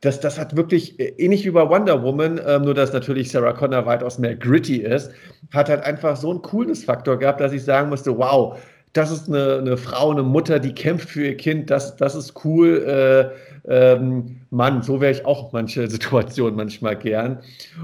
das, 0.00 0.20
das 0.20 0.38
hat 0.38 0.56
wirklich 0.56 0.98
äh, 1.00 1.14
ähnlich 1.18 1.44
wie 1.44 1.50
bei 1.50 1.68
Wonder 1.68 2.02
Woman, 2.02 2.40
ähm, 2.46 2.62
nur 2.62 2.74
dass 2.74 2.92
natürlich 2.92 3.30
Sarah 3.30 3.52
Connor 3.52 3.86
weitaus 3.86 4.18
mehr 4.18 4.36
gritty 4.36 4.76
ist, 4.76 5.10
hat 5.52 5.68
halt 5.68 5.82
einfach 5.82 6.16
so 6.16 6.30
einen 6.30 6.42
Coolness-Faktor 6.42 7.18
gehabt, 7.18 7.40
dass 7.40 7.52
ich 7.52 7.64
sagen 7.64 7.88
musste, 7.88 8.16
wow, 8.16 8.58
das 8.92 9.10
ist 9.10 9.28
eine, 9.28 9.58
eine 9.58 9.76
Frau, 9.76 10.10
eine 10.10 10.22
Mutter, 10.22 10.58
die 10.58 10.72
kämpft 10.72 11.10
für 11.10 11.26
ihr 11.26 11.36
Kind, 11.36 11.70
das, 11.70 11.96
das 11.96 12.14
ist 12.14 12.44
cool. 12.44 12.82
Äh, 12.84 13.48
ähm, 13.68 14.40
Mann, 14.50 14.82
so 14.82 15.00
wäre 15.00 15.12
ich 15.12 15.26
auch 15.26 15.52
manche 15.52 15.86
Situationen 15.90 16.56
manchmal 16.56 16.96
gern. 16.96 17.40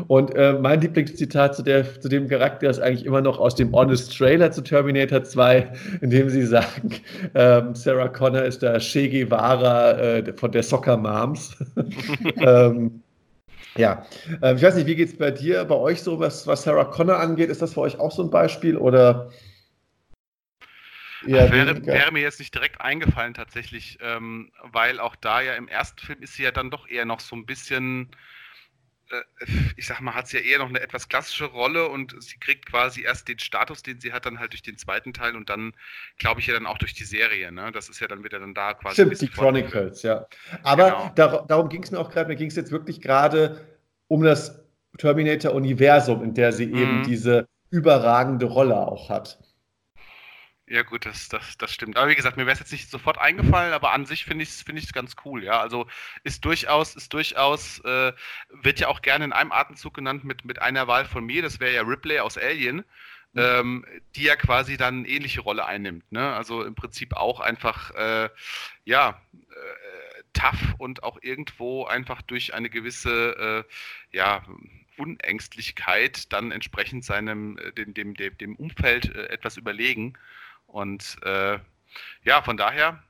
Und 0.09 0.35
äh, 0.35 0.55
mein 0.55 0.81
Lieblingszitat 0.81 1.57
zu, 1.57 1.63
der, 1.63 2.01
zu 2.01 2.09
dem 2.09 2.27
Charakter 2.29 2.71
ist 2.71 2.81
eigentlich 2.81 3.05
immer 3.05 3.21
noch 3.21 3.39
aus 3.39 3.55
dem 3.55 3.73
Honest 3.73 4.17
Trailer 4.17 4.51
zu 4.51 4.63
Terminator 4.63 5.23
2, 5.23 5.73
in 6.01 6.11
dem 6.11 6.31
sie 6.31 6.47
sagen, 6.47 6.91
ähm, 7.35 7.75
Sarah 7.75 8.09
Connor 8.09 8.43
ist 8.43 8.63
der 8.63 8.79
Che 8.79 9.09
Guevara 9.09 9.93
äh, 9.93 10.33
von 10.37 10.53
der 10.53 10.63
Soccer 10.63 10.97
Moms. 10.97 11.55
ähm, 12.39 13.03
ja, 13.77 14.07
ähm, 14.41 14.57
ich 14.57 14.63
weiß 14.63 14.77
nicht, 14.77 14.87
wie 14.87 14.97
geht 14.97 15.11
es 15.11 15.19
bei 15.19 15.31
dir, 15.31 15.65
bei 15.65 15.77
euch 15.77 16.01
so, 16.01 16.19
was, 16.19 16.47
was 16.47 16.63
Sarah 16.63 16.85
Connor 16.85 17.19
angeht? 17.19 17.51
Ist 17.51 17.61
das 17.61 17.75
für 17.75 17.83
euch 17.83 17.99
auch 18.01 18.13
so 18.13 18.23
ein 18.23 18.31
Beispiel 18.31 18.77
oder? 18.77 19.29
Ja, 21.27 21.51
wäre, 21.51 21.85
wäre, 21.87 22.13
mir 22.13 22.23
jetzt 22.23 22.39
nicht 22.39 22.55
direkt 22.55 22.81
eingefallen 22.81 23.35
tatsächlich, 23.35 23.99
ähm, 24.01 24.53
weil 24.63 25.01
auch 25.01 25.17
da 25.17 25.41
ja 25.41 25.55
im 25.55 25.69
ersten 25.69 26.01
Film 26.01 26.23
ist 26.23 26.35
sie 26.35 26.43
ja 26.43 26.51
dann 26.51 26.71
doch 26.71 26.89
eher 26.89 27.05
noch 27.05 27.21
so 27.21 27.37
ein 27.37 27.47
bisschen, 27.47 28.11
äh, 29.11 29.47
ich 29.77 29.87
sag 29.87 30.01
mal, 30.01 30.15
hat 30.15 30.29
sie 30.29 30.39
ja 30.39 30.43
eher 30.43 30.59
noch 30.59 30.69
eine 30.69 30.81
etwas 30.81 31.09
klassische 31.09 31.47
Rolle 31.47 31.89
und 31.89 32.15
sie 32.23 32.39
kriegt 32.39 32.67
quasi 32.67 33.03
erst 33.03 33.29
den 33.29 33.39
Status, 33.39 33.83
den 33.83 34.01
sie 34.01 34.13
hat, 34.13 34.27
dann 34.27 34.39
halt 34.39 34.53
durch 34.53 34.63
den 34.63 34.79
zweiten 34.79 35.13
Teil 35.13 35.37
und 35.37 35.49
dann, 35.49 35.73
glaube 36.19 36.41
ich, 36.41 36.47
ja 36.47 36.55
dann 36.55 36.67
auch 36.67 36.79
durch 36.79 36.95
die 36.95 37.05
Serie. 37.05 37.53
Ne? 37.53 37.71
Das 37.73 37.89
ist 37.89 38.01
ja 38.01 38.09
dann 38.09 38.25
wieder 38.25 38.39
dann 38.39 38.55
da 38.55 38.75
quasi. 38.75 38.95
Stimmt, 38.95 39.21
die 39.21 39.29
Chronicles, 39.29 40.03
ja. 40.03 40.27
Aber 40.63 40.91
genau. 40.91 41.13
dar 41.15 41.47
darum 41.47 41.69
ging 41.69 41.83
es 41.83 41.91
mir 41.91 41.99
auch 41.99 42.11
gerade, 42.11 42.29
mir 42.29 42.37
ging 42.37 42.49
es 42.49 42.57
jetzt 42.57 42.71
wirklich 42.71 43.01
gerade 43.01 43.61
um 44.09 44.23
das 44.23 44.65
Terminator-Universum, 44.99 46.23
in 46.23 46.35
der 46.35 46.53
sie 46.53 46.67
mhm. 46.67 46.77
eben 46.77 47.03
diese 47.05 47.49
überragende 47.71 48.47
Rolle 48.47 48.77
auch 48.77 49.09
hat. 49.09 49.39
Ja, 50.67 50.83
gut, 50.83 51.05
das, 51.05 51.29
das, 51.29 51.59
das 51.59 51.73
stimmt. 51.75 51.99
Aber 51.99 52.09
wie 52.09 52.15
gesagt, 52.15 52.39
mir 52.39 52.47
wäre 52.47 52.55
es 52.55 52.61
jetzt 52.61 52.73
nicht 52.73 52.91
sofort 52.91 53.19
eingefallen, 53.19 53.75
aber 53.75 53.93
an 53.93 54.07
sich 54.07 54.25
finde 54.25 54.45
ich 54.45 54.49
es 54.49 54.63
find 54.63 54.93
ganz 54.95 55.15
cool, 55.25 55.45
ja. 55.45 55.61
Also 55.61 55.87
ist 56.23 56.43
durchaus, 56.45 56.97
ist 56.97 57.13
durchaus, 57.13 57.81
äh, 57.81 58.13
wird 58.49 58.81
ja 58.81 58.89
auch 58.89 59.03
gerne 59.03 59.27
in 59.27 59.33
einem 59.33 59.53
Atemzug 59.53 59.93
genannt 59.93 60.25
mit, 60.25 60.47
mit 60.47 60.63
einer 60.63 60.87
Wahl 60.87 61.05
von 61.05 61.25
mir, 61.27 61.43
das 61.43 61.61
wäre 61.61 61.75
ja 61.75 61.83
Ripley 61.83 62.19
aus 62.21 62.39
Alien, 62.39 62.77
mhm. 63.35 63.41
ähm, 63.41 63.87
die 64.17 64.23
ja 64.23 64.37
quasi 64.37 64.79
dann 64.79 65.01
eine 65.01 65.09
ähnliche 65.09 65.43
Rolle 65.43 65.67
einnimmt. 65.67 66.11
Ne? 66.11 66.33
Also 66.35 66.65
im 66.65 66.75
Prinzip 66.75 67.15
auch 67.15 67.41
einfach, 67.41 67.91
äh, 67.91 68.31
ja, 68.87 69.21
äh, 69.35 70.23
tough 70.33 70.75
und 70.79 71.03
auch 71.03 71.19
irgendwo 71.21 71.85
einfach 71.85 72.23
durch 72.23 72.55
eine 72.55 72.71
gewisse, 72.71 73.67
äh, 73.67 74.17
ja, 74.17 74.43
Unängstlichkeit 74.97 76.33
dann 76.33 76.53
entsprechend 76.53 77.05
seinem, 77.05 77.59
äh, 77.59 77.73
dem, 77.73 77.95
dem, 77.95 78.15
dem, 78.15 78.39
dem 78.39 78.57
Umfeld 78.57 79.15
äh, 79.15 79.27
etwas 79.27 79.57
überlegen. 79.57 80.15
Und 80.75 81.19
äh, 81.23 81.61
ja, 82.25 82.43
von 82.43 82.57
daher, 82.57 83.01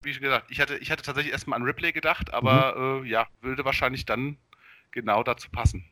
wie 0.00 0.14
schon 0.14 0.22
gesagt, 0.22 0.50
ich 0.50 0.60
hatte, 0.60 0.78
ich 0.78 0.90
hatte 0.90 1.02
tatsächlich 1.02 1.34
erstmal 1.34 1.58
an 1.58 1.66
Ripley 1.66 1.92
gedacht, 1.92 2.32
aber 2.32 2.74
mhm. 2.74 3.04
äh, 3.04 3.08
ja, 3.10 3.28
würde 3.42 3.66
wahrscheinlich 3.66 4.06
dann 4.06 4.38
genau 4.92 5.22
dazu 5.22 5.50
passen. 5.50 5.84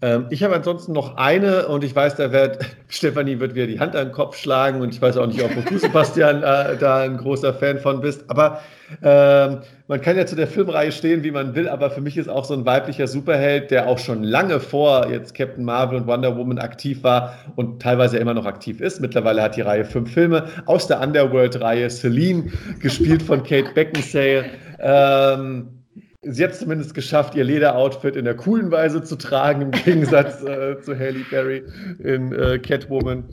Ähm, 0.00 0.26
ich 0.30 0.42
habe 0.42 0.54
ansonsten 0.54 0.92
noch 0.92 1.16
eine 1.16 1.66
und 1.68 1.84
ich 1.84 1.94
weiß, 1.94 2.16
da 2.16 2.32
wird 2.32 2.58
Stefanie 2.88 3.40
wird 3.40 3.54
wieder 3.54 3.66
die 3.66 3.80
Hand 3.80 3.96
an 3.96 4.08
den 4.08 4.12
Kopf 4.12 4.36
schlagen 4.36 4.80
und 4.80 4.94
ich 4.94 5.02
weiß 5.02 5.16
auch 5.16 5.26
nicht, 5.26 5.42
ob 5.42 5.50
du, 5.66 5.78
Sebastian, 5.78 6.42
äh, 6.42 6.76
da 6.76 6.98
ein 7.00 7.16
großer 7.16 7.52
Fan 7.54 7.78
von 7.78 8.00
bist. 8.00 8.24
Aber 8.28 8.60
ähm, 9.02 9.60
man 9.88 10.00
kann 10.00 10.16
ja 10.16 10.26
zu 10.26 10.36
der 10.36 10.46
Filmreihe 10.46 10.92
stehen, 10.92 11.24
wie 11.24 11.30
man 11.30 11.54
will, 11.54 11.68
aber 11.68 11.90
für 11.90 12.00
mich 12.00 12.16
ist 12.16 12.28
auch 12.28 12.44
so 12.44 12.54
ein 12.54 12.64
weiblicher 12.66 13.06
Superheld, 13.06 13.70
der 13.70 13.88
auch 13.88 13.98
schon 13.98 14.22
lange 14.22 14.60
vor 14.60 15.08
jetzt 15.10 15.34
Captain 15.34 15.64
Marvel 15.64 15.98
und 15.98 16.06
Wonder 16.06 16.36
Woman 16.36 16.58
aktiv 16.58 17.02
war 17.02 17.34
und 17.56 17.80
teilweise 17.80 18.18
immer 18.18 18.34
noch 18.34 18.46
aktiv 18.46 18.80
ist. 18.80 19.00
Mittlerweile 19.00 19.42
hat 19.42 19.56
die 19.56 19.62
Reihe 19.62 19.84
fünf 19.84 20.12
Filme 20.12 20.44
aus 20.66 20.86
der 20.86 21.00
Underworld-Reihe 21.00 21.90
Celine, 21.90 22.52
gespielt 22.80 23.22
von 23.22 23.42
Kate 23.42 23.72
Beckinsale. 23.74 24.44
Ähm, 24.78 25.81
sie 26.22 26.44
hat 26.44 26.52
es 26.52 26.60
zumindest 26.60 26.94
geschafft, 26.94 27.34
ihr 27.34 27.44
Lederoutfit 27.44 28.16
in 28.16 28.24
der 28.24 28.36
coolen 28.36 28.70
Weise 28.70 29.02
zu 29.02 29.16
tragen, 29.16 29.62
im 29.62 29.70
Gegensatz 29.72 30.42
äh, 30.42 30.80
zu 30.80 30.98
Halle 30.98 31.24
Berry 31.30 31.64
in 31.98 32.32
äh, 32.32 32.58
Catwoman. 32.58 33.28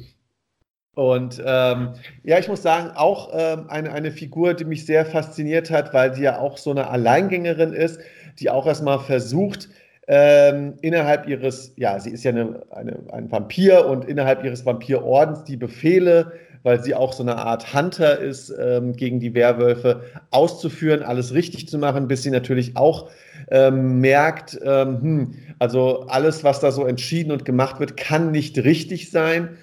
Und 0.96 1.42
ähm, 1.46 1.94
ja, 2.24 2.40
ich 2.40 2.50
muss 2.50 2.62
sagen, 2.62 2.92
auch 2.96 3.30
ähm, 3.34 3.70
eine, 3.70 3.94
eine 3.94 4.12
Figur, 4.12 4.54
die 4.54 4.66
mich 4.66 4.86
sehr 4.86 5.06
fasziniert 5.06 5.72
hat, 5.72 5.94
weil 5.94 6.14
sie 6.14 6.24
ja 6.24 6.40
auch 6.40 6.58
so 6.58 6.72
eine 6.72 6.90
Alleingängerin 6.90 7.74
ist, 7.74 8.02
die 8.40 8.50
auch 8.50 8.66
erstmal 8.66 9.00
versucht, 9.00 9.70
ähm, 10.08 10.74
innerhalb 10.82 11.28
ihres, 11.28 11.74
ja, 11.78 12.00
sie 12.00 12.10
ist 12.10 12.24
ja 12.24 12.32
eine, 12.32 12.64
eine, 12.72 13.00
ein 13.14 13.32
Vampir 13.32 13.86
und 13.86 14.06
innerhalb 14.06 14.44
ihres 14.44 14.66
Vampirordens 14.66 15.44
die 15.44 15.56
Befehle 15.56 16.34
weil 16.64 16.84
sie 16.84 16.96
auch 16.96 17.14
so 17.14 17.24
eine 17.24 17.38
Art 17.38 17.74
Hunter 17.74 18.20
ist 18.20 18.54
ähm, 18.60 18.94
gegen 18.94 19.20
die 19.20 19.34
Werwölfe, 19.34 20.02
auszuführen, 20.32 21.04
alles 21.04 21.34
richtig 21.34 21.70
zu 21.70 21.78
machen, 21.78 22.08
bis 22.08 22.24
sie 22.24 22.32
natürlich 22.32 22.76
auch 22.76 23.10
ähm, 23.50 24.00
merkt, 24.00 24.60
ähm, 24.64 25.02
hm, 25.02 25.34
also 25.60 26.08
alles, 26.08 26.44
was 26.44 26.60
da 26.60 26.72
so 26.72 26.86
entschieden 26.86 27.32
und 27.32 27.46
gemacht 27.46 27.80
wird, 27.80 27.98
kann 27.98 28.32
nicht 28.32 28.58
richtig 28.58 29.12
sein 29.12 29.58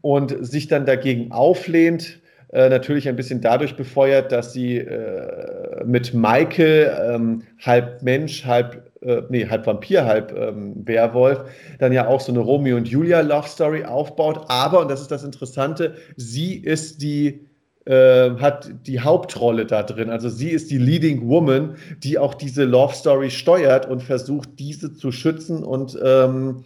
und 0.00 0.36
sich 0.44 0.68
dann 0.68 0.86
dagegen 0.86 1.32
auflehnt. 1.32 2.19
Äh, 2.52 2.68
natürlich 2.68 3.08
ein 3.08 3.16
bisschen 3.16 3.40
dadurch 3.40 3.76
befeuert, 3.76 4.32
dass 4.32 4.52
sie 4.52 4.78
äh, 4.78 5.84
mit 5.84 6.14
Michael, 6.14 6.90
ähm, 7.00 7.42
halb 7.60 8.02
Mensch, 8.02 8.44
halb 8.44 8.90
äh, 9.02 9.22
nee, 9.28 9.46
halb 9.48 9.66
Vampir, 9.66 10.04
halb 10.04 10.36
ähm, 10.36 10.74
Werwolf, 10.86 11.40
dann 11.78 11.92
ja 11.92 12.06
auch 12.06 12.20
so 12.20 12.32
eine 12.32 12.40
Romeo 12.40 12.76
und 12.76 12.88
Julia 12.88 13.20
Love 13.20 13.48
Story 13.48 13.84
aufbaut. 13.84 14.44
Aber, 14.48 14.80
und 14.80 14.90
das 14.90 15.00
ist 15.00 15.10
das 15.10 15.24
Interessante, 15.24 15.94
sie 16.16 16.54
ist 16.56 17.00
die, 17.00 17.46
äh, 17.86 18.30
hat 18.36 18.70
die 18.86 19.00
Hauptrolle 19.00 19.64
da 19.64 19.82
drin. 19.82 20.10
Also 20.10 20.28
sie 20.28 20.50
ist 20.50 20.70
die 20.70 20.78
Leading 20.78 21.28
Woman, 21.28 21.76
die 22.02 22.18
auch 22.18 22.34
diese 22.34 22.64
Love 22.64 22.94
Story 22.94 23.30
steuert 23.30 23.88
und 23.88 24.02
versucht, 24.02 24.50
diese 24.58 24.92
zu 24.92 25.12
schützen 25.12 25.64
und 25.64 25.98
ähm, 26.04 26.64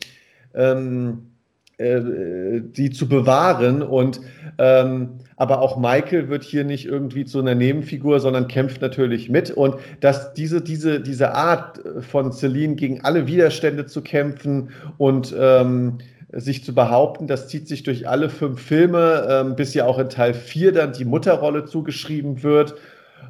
ähm, 0.55 1.31
äh, 1.77 2.61
die 2.63 2.91
zu 2.91 3.09
bewahren. 3.09 3.83
Und 3.83 4.21
ähm, 4.59 5.21
aber 5.37 5.61
auch 5.61 5.77
Michael 5.77 6.29
wird 6.29 6.45
hier 6.45 6.65
nicht 6.65 6.87
irgendwie 6.87 7.25
zu 7.25 7.41
einer 7.41 7.55
Nebenfigur, 7.55 8.21
sondern 8.21 8.49
kämpft 8.49 8.81
natürlich 8.81 9.29
mit. 9.29 9.51
Und 9.51 9.77
dass 10.01 10.35
diese, 10.35 10.61
diese, 10.61 11.01
diese 11.01 11.35
Art 11.35 11.81
von 12.01 12.33
Celine 12.33 12.77
gegen 12.77 13.01
alle 13.03 13.27
Widerstände 13.27 13.87
zu 13.87 14.03
kämpfen 14.03 14.71
und 14.99 15.35
ähm, 15.39 15.99
sich 16.33 16.65
zu 16.65 16.75
behaupten. 16.75 17.27
Das 17.27 17.49
zieht 17.49 17.69
sich 17.69 17.83
durch 17.83 18.09
alle 18.09 18.29
fünf 18.29 18.61
Filme, 18.61 19.27
ähm, 19.29 19.57
bis 19.57 19.75
ja 19.75 19.87
auch 19.87 19.99
in 19.99 20.09
Teil 20.09 20.35
4 20.35 20.73
dann 20.73 20.93
die 20.93 21.05
Mutterrolle 21.05 21.65
zugeschrieben 21.65 22.43
wird. 22.43 22.75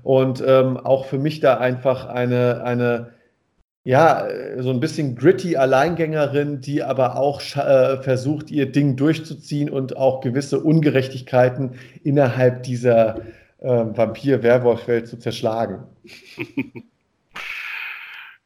Und 0.02 0.42
ähm, 0.46 0.76
auch 0.76 1.06
für 1.06 1.18
mich 1.18 1.40
da 1.40 1.58
einfach 1.58 2.06
eine, 2.06 2.62
eine 2.64 3.10
ja, 3.84 4.26
so 4.58 4.70
ein 4.70 4.80
bisschen 4.80 5.14
gritty 5.14 5.56
Alleingängerin, 5.56 6.62
die 6.62 6.82
aber 6.82 7.16
auch 7.16 7.40
äh, 7.56 8.02
versucht, 8.02 8.50
ihr 8.50 8.72
Ding 8.72 8.96
durchzuziehen 8.96 9.68
und 9.68 9.96
auch 9.96 10.22
gewisse 10.22 10.60
Ungerechtigkeiten 10.60 11.72
innerhalb 12.02 12.62
dieser 12.62 13.18
äh, 13.58 13.68
Vampir-Werwolf-Welt 13.68 15.06
zu 15.06 15.18
zerschlagen. 15.18 15.84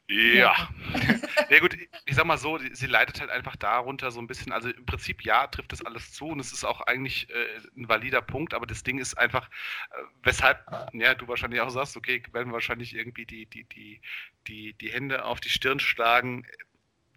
Ja. 0.09 0.71
ja 1.51 1.61
gut, 1.61 1.77
ich 2.07 2.15
sag 2.15 2.25
mal 2.25 2.39
so, 2.39 2.59
sie 2.59 2.87
leidet 2.87 3.21
halt 3.21 3.31
einfach 3.31 3.57
darunter 3.57 4.11
so 4.11 4.21
ein 4.21 4.27
bisschen, 4.27 4.53
also 4.53 4.71
im 4.71 4.87
Prinzip 4.87 5.23
ja, 5.23 5.47
trifft 5.49 5.71
das 5.71 5.85
alles 5.85 6.13
zu 6.13 6.29
und 6.29 6.41
es 6.41 6.53
ist 6.53 6.65
auch 6.65 6.81
eigentlich 6.81 7.29
äh, 7.29 7.61
ein 7.77 7.89
valider 7.91 8.23
Punkt, 8.23 8.55
aber 8.55 8.67
das 8.67 8.83
Ding 8.83 8.99
ist 8.99 9.19
einfach, 9.19 9.49
äh, 9.91 10.03
weshalb, 10.23 10.65
ja, 10.95 11.15
du 11.15 11.29
wahrscheinlich 11.29 11.61
auch 11.61 11.69
sagst, 11.69 11.95
okay, 11.97 12.23
werden 12.33 12.55
wahrscheinlich 12.55 12.95
irgendwie 12.95 13.27
die, 13.27 13.45
die, 13.47 13.65
die, 13.65 14.01
die, 14.47 14.73
die 14.73 14.91
Hände 14.91 15.25
auf 15.27 15.41
die 15.41 15.51
Stirn 15.51 15.79
schlagen. 15.79 16.47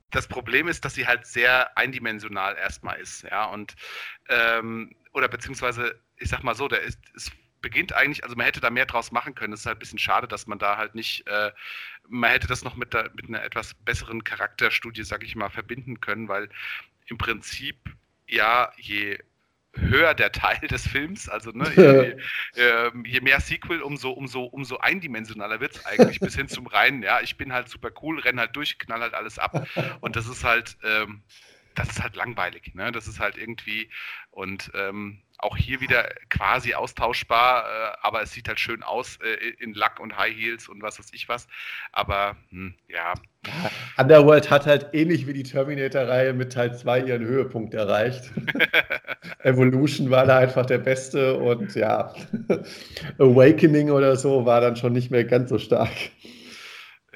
Das 0.10 0.28
Problem 0.28 0.68
ist, 0.68 0.84
dass 0.84 0.94
sie 0.94 1.08
halt 1.08 1.26
sehr 1.26 1.78
eindimensional 1.78 2.58
erstmal 2.58 3.00
ist, 3.00 3.24
ja, 3.24 3.46
und 3.46 3.76
ähm, 4.28 4.94
oder 5.14 5.30
beziehungsweise, 5.30 5.98
ich 6.18 6.28
sag 6.30 6.44
mal 6.44 6.56
so, 6.56 6.68
der 6.68 6.82
ist, 6.82 7.00
ist 7.14 7.32
beginnt 7.62 7.94
eigentlich, 7.94 8.24
also 8.24 8.36
man 8.36 8.46
hätte 8.46 8.60
da 8.60 8.70
mehr 8.70 8.86
draus 8.86 9.12
machen 9.12 9.36
können. 9.36 9.54
Es 9.54 9.62
ist 9.62 9.66
halt 9.66 9.78
ein 9.78 9.80
bisschen 9.80 10.00
schade, 10.00 10.28
dass 10.28 10.48
man 10.48 10.60
da 10.60 10.78
halt 10.78 10.96
nicht, 10.96 11.28
äh, 11.28 11.52
man 12.08 12.32
hätte 12.32 12.48
das 12.48 12.64
noch 12.64 12.76
mit, 12.76 12.94
der, 12.94 13.12
mit 13.16 13.28
einer 13.28 13.44
etwas 13.44 13.74
besseren 13.74 14.24
Charakterstudie, 14.24 15.04
sag 15.04 15.24
ich 15.24 15.36
mal, 15.36 15.50
verbinden 15.50 16.02
können, 16.02 16.28
weil 16.28 16.50
im 17.06 17.18
Prinzip, 17.18 17.78
ja, 18.28 18.72
je 18.78 19.18
höher 19.74 20.14
der 20.14 20.32
Teil 20.32 20.68
des 20.68 20.88
Films, 20.88 21.30
also 21.30 21.52
ne, 21.52 21.72
je, 22.56 22.62
äh, 22.62 22.92
je, 23.06 23.22
mehr 23.22 23.40
Sequel, 23.40 23.82
umso, 23.82 24.12
umso, 24.12 24.44
umso 24.44 24.78
eindimensionaler 24.78 25.60
wird 25.60 25.76
es 25.76 25.86
eigentlich, 25.86 26.20
bis 26.20 26.36
hin 26.36 26.50
zum 26.50 26.68
reinen, 26.68 27.04
ja, 27.04 27.22
ich 27.22 27.38
bin 27.38 27.54
halt 27.54 27.70
super 27.70 27.92
cool, 28.02 28.20
renn 28.20 28.40
halt 28.40 28.56
durch, 28.56 28.78
knall 28.80 29.02
halt 29.02 29.14
alles 29.14 29.40
ab. 29.40 29.68
Und 30.02 30.16
das 30.16 30.28
ist 30.28 30.44
halt, 30.44 30.78
ähm, 30.84 31.24
das 31.76 31.90
ist 31.90 32.04
halt 32.04 32.16
langweilig, 32.16 32.74
ne? 32.76 32.92
Das 32.92 33.08
ist 33.08 33.20
halt 33.20 33.38
irgendwie 33.38 33.90
und 34.32 34.72
ähm, 34.74 35.22
auch 35.42 35.58
hier 35.58 35.82
wieder 35.82 36.10
quasi 36.30 36.74
austauschbar, 36.74 37.66
äh, 37.66 37.98
aber 38.02 38.22
es 38.22 38.32
sieht 38.32 38.48
halt 38.48 38.60
schön 38.60 38.84
aus 38.84 39.18
äh, 39.18 39.50
in 39.60 39.74
Lack 39.74 40.00
und 40.00 40.18
High 40.18 40.36
Heels 40.36 40.70
und 40.70 40.82
was 40.82 41.00
weiß 41.00 41.10
ich 41.14 41.28
was. 41.28 41.48
Aber 41.92 42.36
hm, 42.50 42.76
ja. 42.88 43.14
Underworld 43.98 44.52
hat 44.52 44.68
halt 44.68 44.90
ähnlich 44.94 45.26
wie 45.26 45.34
die 45.34 45.44
Terminator-Reihe 45.44 46.34
mit 46.34 46.54
Teil 46.54 46.78
2 46.78 47.02
ihren 47.02 47.26
Höhepunkt 47.26 47.74
erreicht. 47.74 48.32
Evolution 49.44 50.12
war 50.12 50.26
da 50.26 50.38
einfach 50.38 50.68
der 50.68 50.78
beste 50.78 51.38
und 51.38 51.74
ja, 51.74 52.14
Awakening 53.18 53.90
oder 53.90 54.16
so 54.16 54.46
war 54.46 54.62
dann 54.62 54.76
schon 54.76 54.94
nicht 54.94 55.10
mehr 55.10 55.24
ganz 55.24 55.50
so 55.50 55.58
stark. 55.58 55.90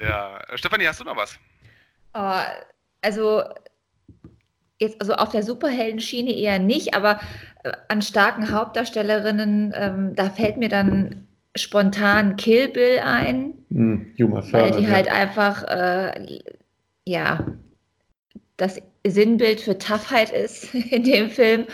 Ja, 0.00 0.40
Stefanie, 0.54 0.86
hast 0.86 1.00
du 1.00 1.04
noch 1.04 1.16
was? 1.16 1.38
Oh, 2.12 2.40
also 3.02 3.44
jetzt 4.78 5.00
also 5.00 5.14
auf 5.14 5.30
der 5.30 5.42
Superheldenschiene 5.42 6.32
eher 6.32 6.58
nicht, 6.58 6.94
aber 6.94 7.20
an 7.88 8.02
starken 8.02 8.52
Hauptdarstellerinnen, 8.52 9.72
ähm, 9.76 10.14
da 10.14 10.30
fällt 10.30 10.56
mir 10.56 10.68
dann 10.68 11.26
spontan 11.54 12.36
Kill 12.36 12.68
Bill 12.68 13.00
ein, 13.04 13.54
hm, 13.70 14.12
weil 14.18 14.72
die 14.72 14.84
ja. 14.84 14.90
halt 14.90 15.10
einfach 15.10 15.62
äh, 15.64 16.40
ja 17.04 17.46
das 18.56 18.80
Sinnbild 19.06 19.60
für 19.60 19.78
Toughheit 19.78 20.30
ist 20.30 20.74
in 20.90 21.04
dem 21.04 21.30
Film. 21.30 21.66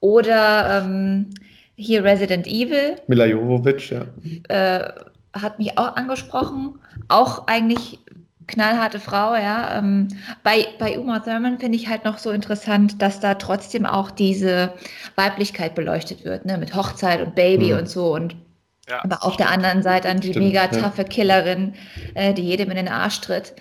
Oder 0.00 0.82
ähm, 0.84 1.30
hier 1.74 2.04
Resident 2.04 2.46
Evil. 2.46 2.96
Mila 3.06 3.26
Jovovich, 3.26 3.90
ja. 3.90 4.06
Äh, 4.48 4.92
hat 5.32 5.58
mich 5.58 5.76
auch 5.78 5.96
angesprochen. 5.96 6.78
Auch 7.08 7.46
eigentlich 7.46 7.98
knallharte 8.46 9.00
Frau, 9.00 9.34
ja. 9.34 9.78
Ähm, 9.78 10.08
bei, 10.42 10.66
bei 10.78 10.98
Uma 10.98 11.20
Thurman 11.20 11.58
finde 11.58 11.76
ich 11.76 11.88
halt 11.88 12.04
noch 12.04 12.18
so 12.18 12.30
interessant, 12.30 13.00
dass 13.02 13.20
da 13.20 13.34
trotzdem 13.34 13.86
auch 13.86 14.10
diese 14.10 14.72
Weiblichkeit 15.16 15.74
beleuchtet 15.74 16.24
wird, 16.24 16.44
ne, 16.44 16.58
mit 16.58 16.74
Hochzeit 16.74 17.20
und 17.20 17.34
Baby 17.34 17.72
mhm. 17.72 17.78
und 17.78 17.88
so 17.88 18.14
und 18.14 18.36
ja, 18.88 19.02
aber 19.02 19.24
auf 19.24 19.36
der 19.36 19.50
anderen 19.50 19.82
Seite 19.82 20.08
dann 20.08 20.20
die 20.20 20.30
stimmt, 20.30 20.46
mega 20.46 20.68
taffe 20.68 21.02
ja. 21.02 21.08
Killerin, 21.08 21.74
äh, 22.14 22.32
die 22.34 22.42
jedem 22.42 22.70
in 22.70 22.76
den 22.76 22.88
Arsch 22.88 23.20
tritt. 23.20 23.54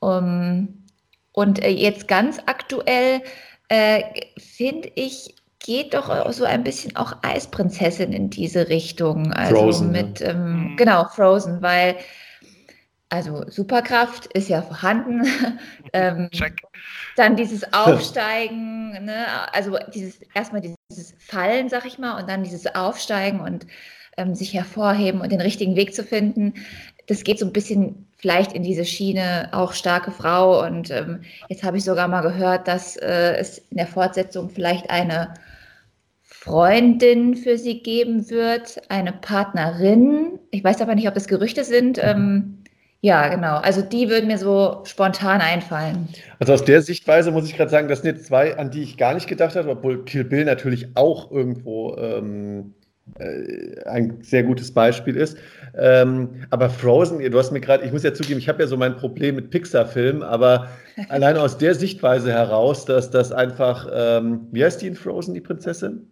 Um, 0.00 0.84
und 1.32 1.62
äh, 1.62 1.70
jetzt 1.70 2.08
ganz 2.08 2.38
aktuell 2.46 3.20
äh, 3.68 4.02
finde 4.38 4.90
ich, 4.94 5.34
geht 5.58 5.94
doch 5.94 6.30
so 6.32 6.44
ein 6.44 6.62
bisschen 6.62 6.94
auch 6.96 7.16
Eisprinzessin 7.22 8.12
in 8.12 8.30
diese 8.30 8.68
Richtung. 8.68 9.32
Also 9.32 9.56
Frozen, 9.56 9.92
mit, 9.92 10.20
ja. 10.20 10.30
ähm, 10.30 10.72
mhm. 10.72 10.76
genau, 10.76 11.04
Frozen, 11.06 11.62
weil 11.62 11.96
also 13.08 13.44
Superkraft 13.48 14.26
ist 14.26 14.48
ja 14.48 14.62
vorhanden. 14.62 15.26
ähm. 15.92 16.30
Dann 17.16 17.36
dieses 17.36 17.72
Aufsteigen, 17.72 19.04
ne? 19.04 19.26
also 19.52 19.78
dieses 19.94 20.20
erstmal 20.34 20.60
dieses 20.62 21.14
Fallen, 21.18 21.68
sag 21.68 21.86
ich 21.86 21.98
mal, 21.98 22.20
und 22.20 22.28
dann 22.28 22.42
dieses 22.42 22.74
Aufsteigen 22.74 23.40
und 23.40 23.66
ähm, 24.16 24.34
sich 24.34 24.54
hervorheben 24.54 25.20
und 25.20 25.32
den 25.32 25.40
richtigen 25.40 25.76
Weg 25.76 25.94
zu 25.94 26.04
finden. 26.04 26.54
Das 27.06 27.24
geht 27.24 27.38
so 27.38 27.46
ein 27.46 27.52
bisschen 27.52 28.08
vielleicht 28.16 28.52
in 28.52 28.62
diese 28.62 28.84
Schiene 28.84 29.48
auch 29.52 29.74
starke 29.74 30.10
Frau. 30.10 30.64
Und 30.64 30.90
ähm, 30.90 31.20
jetzt 31.48 31.62
habe 31.62 31.76
ich 31.76 31.84
sogar 31.84 32.08
mal 32.08 32.22
gehört, 32.22 32.66
dass 32.66 32.96
äh, 32.96 33.36
es 33.36 33.58
in 33.58 33.76
der 33.76 33.86
Fortsetzung 33.86 34.48
vielleicht 34.50 34.88
eine 34.90 35.34
Freundin 36.22 37.36
für 37.36 37.58
sie 37.58 37.82
geben 37.82 38.28
wird, 38.30 38.80
eine 38.90 39.12
Partnerin. 39.12 40.38
Ich 40.50 40.64
weiß 40.64 40.80
aber 40.80 40.94
nicht, 40.94 41.08
ob 41.08 41.14
das 41.14 41.28
Gerüchte 41.28 41.64
sind. 41.64 41.98
Ähm, 42.02 42.63
ja, 43.04 43.28
genau. 43.28 43.56
Also 43.56 43.82
die 43.82 44.08
würden 44.08 44.28
mir 44.28 44.38
so 44.38 44.80
spontan 44.84 45.42
einfallen. 45.42 46.08
Also 46.38 46.54
aus 46.54 46.64
der 46.64 46.80
Sichtweise 46.80 47.32
muss 47.32 47.46
ich 47.46 47.54
gerade 47.54 47.70
sagen, 47.70 47.86
das 47.86 48.00
sind 48.00 48.16
jetzt 48.16 48.28
zwei, 48.28 48.56
an 48.56 48.70
die 48.70 48.82
ich 48.82 48.96
gar 48.96 49.12
nicht 49.12 49.26
gedacht 49.26 49.56
habe, 49.56 49.68
obwohl 49.68 50.06
Kill 50.06 50.24
Bill 50.24 50.46
natürlich 50.46 50.88
auch 50.94 51.30
irgendwo 51.30 51.94
ähm, 51.98 52.72
äh, 53.18 53.84
ein 53.84 54.22
sehr 54.22 54.42
gutes 54.44 54.72
Beispiel 54.72 55.16
ist. 55.16 55.36
Ähm, 55.76 56.46
aber 56.48 56.70
Frozen, 56.70 57.18
du 57.18 57.38
hast 57.38 57.50
mir 57.50 57.60
gerade, 57.60 57.84
ich 57.84 57.92
muss 57.92 58.04
ja 58.04 58.14
zugeben, 58.14 58.38
ich 58.38 58.48
habe 58.48 58.62
ja 58.62 58.66
so 58.66 58.78
mein 58.78 58.96
Problem 58.96 59.34
mit 59.34 59.50
Pixar-Filmen, 59.50 60.22
aber 60.22 60.68
allein 61.10 61.36
aus 61.36 61.58
der 61.58 61.74
Sichtweise 61.74 62.32
heraus, 62.32 62.86
dass 62.86 63.10
das 63.10 63.32
einfach, 63.32 63.86
ähm, 63.92 64.48
wie 64.50 64.64
heißt 64.64 64.80
die 64.80 64.86
in 64.86 64.96
Frozen, 64.96 65.34
die 65.34 65.42
Prinzessin? 65.42 66.10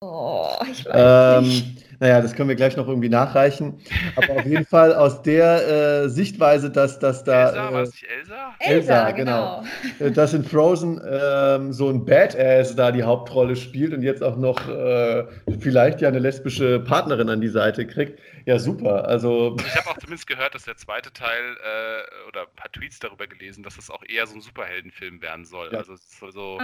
Oh, 0.00 0.39
ich 0.70 0.86
weiß 0.86 1.42
ähm, 1.42 1.48
nicht. 1.48 1.80
Naja, 2.00 2.22
das 2.22 2.34
können 2.34 2.48
wir 2.48 2.56
gleich 2.56 2.78
noch 2.78 2.88
irgendwie 2.88 3.10
nachreichen. 3.10 3.78
Aber 4.16 4.32
auf 4.32 4.46
jeden 4.46 4.64
Fall 4.64 4.94
aus 4.94 5.20
der 5.20 6.04
äh, 6.04 6.08
Sichtweise, 6.08 6.70
dass, 6.70 6.98
dass 6.98 7.24
da. 7.24 7.48
Elsa, 7.48 7.68
äh, 7.68 7.72
war 7.74 7.82
es 7.82 7.92
nicht 7.92 8.06
Elsa? 8.10 8.54
Elsa, 8.58 9.10
genau. 9.10 9.62
genau. 9.90 10.06
Äh, 10.08 10.10
dass 10.10 10.32
in 10.32 10.42
Frozen 10.42 10.98
ähm, 11.06 11.74
so 11.74 11.90
ein 11.90 12.06
Badass 12.06 12.74
da 12.74 12.90
die 12.90 13.02
Hauptrolle 13.02 13.54
spielt 13.54 13.92
und 13.92 14.02
jetzt 14.02 14.22
auch 14.22 14.38
noch 14.38 14.66
äh, 14.66 15.26
vielleicht 15.58 16.00
ja 16.00 16.08
eine 16.08 16.20
lesbische 16.20 16.80
Partnerin 16.80 17.28
an 17.28 17.42
die 17.42 17.48
Seite 17.48 17.86
kriegt. 17.86 18.18
Ja, 18.46 18.58
super. 18.58 19.06
Also. 19.06 19.58
Ich 19.58 19.76
habe 19.76 19.90
auch 19.90 19.98
zumindest 19.98 20.26
gehört, 20.26 20.54
dass 20.54 20.64
der 20.64 20.78
zweite 20.78 21.12
Teil 21.12 21.54
äh, 21.62 22.28
oder 22.28 22.42
ein 22.42 22.56
paar 22.56 22.72
Tweets 22.72 22.98
darüber 22.98 23.26
gelesen, 23.26 23.62
dass 23.62 23.76
es 23.76 23.90
auch 23.90 24.02
eher 24.08 24.26
so 24.26 24.36
ein 24.36 24.40
Superheldenfilm 24.40 25.20
werden 25.20 25.44
soll. 25.44 25.68
Ja. 25.70 25.80
Also 25.80 25.92
es 25.92 26.18
soll 26.18 26.32
so. 26.32 26.58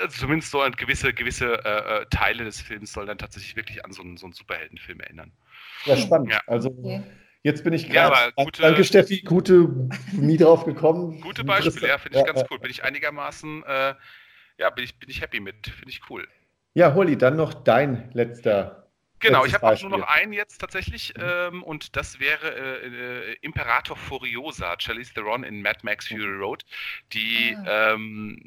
Also 0.00 0.20
zumindest 0.20 0.50
so 0.50 0.64
gewisse, 0.76 1.12
gewisse 1.12 1.64
äh, 1.64 2.02
äh, 2.02 2.06
Teile 2.10 2.44
des 2.44 2.60
Films 2.60 2.92
soll 2.92 3.06
dann 3.06 3.18
tatsächlich 3.18 3.56
wirklich 3.56 3.84
an 3.84 3.92
so 3.92 4.02
einen, 4.02 4.16
so 4.16 4.26
einen 4.26 4.32
Superheldenfilm 4.32 5.00
erinnern. 5.00 5.32
Ja, 5.84 5.96
spannend. 5.96 6.32
Ja. 6.32 6.40
Also 6.46 6.70
okay. 6.70 7.02
jetzt 7.42 7.64
bin 7.64 7.72
ich 7.72 7.88
gerade. 7.88 8.32
Ja, 8.36 8.46
danke, 8.58 8.84
Steffi, 8.84 9.22
gute, 9.22 9.68
nie 10.12 10.36
drauf 10.36 10.64
gekommen. 10.64 11.20
Gute 11.20 11.44
Beispiele, 11.44 11.88
ja, 11.88 11.98
finde 11.98 12.18
ich 12.18 12.26
ja, 12.26 12.32
ganz 12.32 12.46
cool. 12.50 12.58
Bin 12.58 12.70
ich 12.70 12.84
einigermaßen, 12.84 13.62
äh, 13.64 13.94
ja, 14.58 14.70
bin 14.70 14.84
ich, 14.84 14.98
bin 14.98 15.10
ich 15.10 15.20
happy 15.20 15.40
mit. 15.40 15.66
Finde 15.66 15.90
ich 15.90 16.00
cool. 16.10 16.26
Ja, 16.74 16.94
Holly, 16.94 17.16
dann 17.16 17.36
noch 17.36 17.54
dein 17.54 18.10
letzter 18.12 18.86
Genau, 19.18 19.44
ich 19.46 19.54
habe 19.54 19.66
auch 19.66 19.80
nur 19.80 19.98
noch 19.98 20.08
einen 20.08 20.32
jetzt 20.32 20.58
tatsächlich 20.58 21.14
mhm. 21.16 21.22
ähm, 21.24 21.62
und 21.62 21.96
das 21.96 22.20
wäre 22.20 22.54
äh, 22.54 23.30
äh, 23.30 23.36
Imperator 23.40 23.96
Furiosa, 23.96 24.76
Charlize 24.78 25.14
Theron 25.14 25.42
in 25.42 25.62
Mad 25.62 25.80
Max 25.82 26.08
Fury 26.08 26.36
Road, 26.36 26.64
die 27.12 27.56
ah. 27.64 27.94
ähm, 27.94 28.38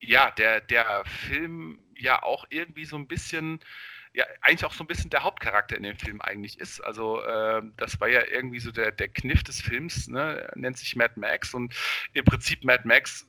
ja, 0.00 0.30
der, 0.32 0.60
der 0.60 1.04
Film 1.04 1.78
ja 1.96 2.22
auch 2.22 2.46
irgendwie 2.50 2.84
so 2.84 2.96
ein 2.96 3.06
bisschen, 3.06 3.60
ja, 4.14 4.24
eigentlich 4.40 4.64
auch 4.64 4.72
so 4.72 4.82
ein 4.84 4.86
bisschen 4.86 5.10
der 5.10 5.22
Hauptcharakter 5.22 5.76
in 5.76 5.82
dem 5.82 5.96
Film 5.96 6.20
eigentlich 6.20 6.58
ist. 6.58 6.80
Also 6.80 7.22
äh, 7.22 7.62
das 7.76 8.00
war 8.00 8.08
ja 8.08 8.22
irgendwie 8.26 8.60
so 8.60 8.72
der, 8.72 8.92
der 8.92 9.08
Kniff 9.08 9.44
des 9.44 9.60
Films, 9.60 10.08
ne? 10.08 10.50
nennt 10.54 10.78
sich 10.78 10.96
Mad 10.96 11.14
Max 11.16 11.54
und 11.54 11.74
im 12.14 12.24
Prinzip 12.24 12.64
Mad 12.64 12.86
Max 12.86 13.26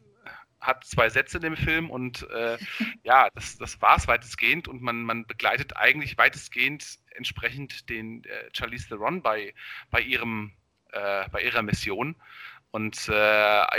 hat 0.62 0.86
zwei 0.86 1.10
Sätze 1.10 1.38
in 1.38 1.44
dem 1.44 1.58
Film 1.58 1.90
und 1.90 2.28
äh, 2.30 2.58
ja, 3.04 3.30
das, 3.34 3.58
das 3.58 3.82
war 3.82 3.98
es 3.98 4.08
weitestgehend 4.08 4.68
und 4.68 4.82
man, 4.82 5.04
man 5.04 5.26
begleitet 5.26 5.76
eigentlich 5.76 6.18
weitestgehend 6.18 7.00
entsprechend 7.16 7.90
den 7.90 8.24
äh, 8.24 8.50
Charlize 8.54 8.88
Theron 8.88 9.22
bei, 9.22 9.54
bei, 9.90 10.02
ihrem, 10.02 10.54
äh, 10.92 11.28
bei 11.30 11.42
ihrer 11.42 11.64
Mission 11.64 12.16
Und 12.72 13.10
äh, 13.10 13.14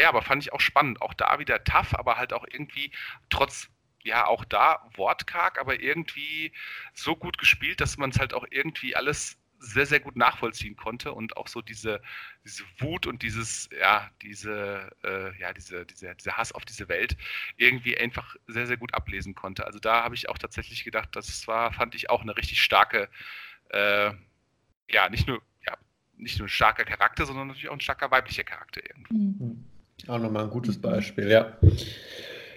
ja, 0.00 0.08
aber 0.08 0.22
fand 0.22 0.42
ich 0.42 0.52
auch 0.52 0.60
spannend. 0.60 1.00
Auch 1.02 1.14
da 1.14 1.38
wieder 1.38 1.64
tough, 1.64 1.94
aber 1.94 2.16
halt 2.16 2.32
auch 2.32 2.44
irgendwie 2.50 2.92
trotz 3.30 3.68
ja, 4.04 4.26
auch 4.26 4.44
da 4.44 4.88
wortkarg, 4.96 5.60
aber 5.60 5.80
irgendwie 5.80 6.52
so 6.94 7.16
gut 7.16 7.38
gespielt, 7.38 7.80
dass 7.80 7.96
man 7.98 8.10
es 8.10 8.18
halt 8.18 8.34
auch 8.34 8.44
irgendwie 8.50 8.96
alles 8.96 9.38
sehr, 9.62 9.86
sehr 9.86 10.00
gut 10.00 10.16
nachvollziehen 10.16 10.74
konnte 10.76 11.12
und 11.12 11.36
auch 11.36 11.46
so 11.46 11.62
diese, 11.62 12.02
diese 12.44 12.64
Wut 12.78 13.06
und 13.06 13.22
dieses, 13.22 13.70
ja, 13.78 14.10
diese, 14.20 14.90
äh, 15.04 15.38
ja, 15.38 15.52
diese, 15.52 15.86
diese, 15.86 16.14
dieser 16.16 16.36
Hass 16.36 16.52
auf 16.52 16.64
diese 16.64 16.88
Welt 16.88 17.16
irgendwie 17.56 17.96
einfach 17.96 18.34
sehr, 18.48 18.66
sehr 18.66 18.76
gut 18.76 18.92
ablesen 18.92 19.34
konnte. 19.36 19.64
Also 19.64 19.78
da 19.78 20.02
habe 20.02 20.16
ich 20.16 20.28
auch 20.28 20.38
tatsächlich 20.38 20.82
gedacht, 20.82 21.10
das 21.12 21.46
war, 21.46 21.72
fand 21.72 21.94
ich 21.94 22.10
auch 22.10 22.22
eine 22.22 22.36
richtig 22.36 22.60
starke, 22.60 23.08
äh, 23.70 24.10
ja, 24.90 25.08
nicht 25.10 25.28
nur, 25.28 25.40
nicht 26.22 26.38
nur 26.38 26.46
ein 26.46 26.50
starker 26.50 26.84
Charakter, 26.84 27.26
sondern 27.26 27.48
natürlich 27.48 27.68
auch 27.68 27.74
ein 27.74 27.80
starker 27.80 28.10
weiblicher 28.10 28.44
Charakter 28.44 28.80
irgendwie. 28.88 29.14
Mhm. 29.14 29.64
Auch 30.08 30.18
nochmal 30.18 30.44
ein 30.44 30.50
gutes 30.50 30.80
Beispiel, 30.80 31.30
ja. 31.30 31.52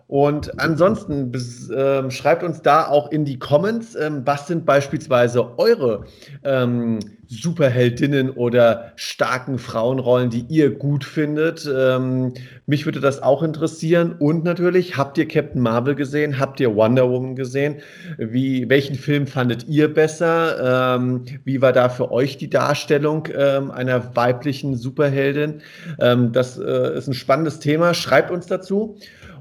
Und 0.08 0.58
ansonsten 0.62 1.34
ähm, 1.76 2.12
schreibt 2.12 2.42
uns 2.42 2.62
da 2.62 2.88
auch 2.88 3.12
in 3.12 3.26
die 3.26 3.40
Comments, 3.40 3.94
ähm, 3.96 4.22
was 4.24 4.48
sind 4.48 4.66
beispielsweise 4.66 5.60
eure 5.60 6.06
ähm, 6.46 7.00
Superheldinnen 7.28 8.30
oder 8.30 8.94
starken 8.96 9.60
Frauenrollen, 9.60 10.30
die 10.30 10.46
ihr 10.48 10.72
gut 10.72 11.04
findet. 11.04 11.70
Ähm, 11.70 12.34
mich 12.68 12.86
würde 12.86 13.02
das 13.02 13.22
auch 13.22 13.44
interessieren. 13.44 14.16
Und 14.18 14.46
natürlich, 14.46 14.96
habt 14.96 15.18
ihr 15.18 15.28
Captain 15.28 15.62
Marvel 15.62 15.96
gesehen? 15.96 16.40
Habt 16.40 16.62
ihr 16.62 16.74
Wonder 16.74 17.10
Woman 17.10 17.36
gesehen? 17.36 17.82
Wie, 18.18 18.70
welchen 18.70 18.96
Film 18.96 19.28
fandet 19.28 19.68
ihr 19.68 19.94
besser? 19.94 20.96
Ähm, 20.96 21.26
wie 21.44 21.62
war 21.62 21.74
da 21.74 21.90
für 21.90 22.14
euch 22.14 22.38
die 22.38 22.50
Darstellung 22.50 23.28
ähm, 23.36 23.72
einer 23.72 24.16
weiblichen 24.16 24.76
Superheldin? 24.78 25.62
das 25.98 26.58
äh, 26.58 26.98
ist 26.98 27.08
ein 27.08 27.14
spannendes 27.14 27.60
Thema. 27.60 27.94
Schreibt 27.94 28.32
uns 28.32 28.46
dazu. 28.46 28.98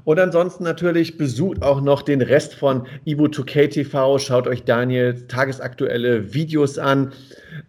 Und 0.07 0.21
ansonsten 0.21 0.63
natürlich 0.63 1.17
besucht 1.17 1.61
auch 1.61 1.81
noch 1.81 2.01
den 2.01 2.21
Rest 2.21 2.55
von 2.55 2.87
Ivo2K 3.05 3.67
TV. 3.67 4.17
Schaut 4.19 4.47
euch 4.47 4.63
Daniels 4.63 5.27
tagesaktuelle 5.27 6.33
Videos 6.33 6.77
an. 6.77 7.11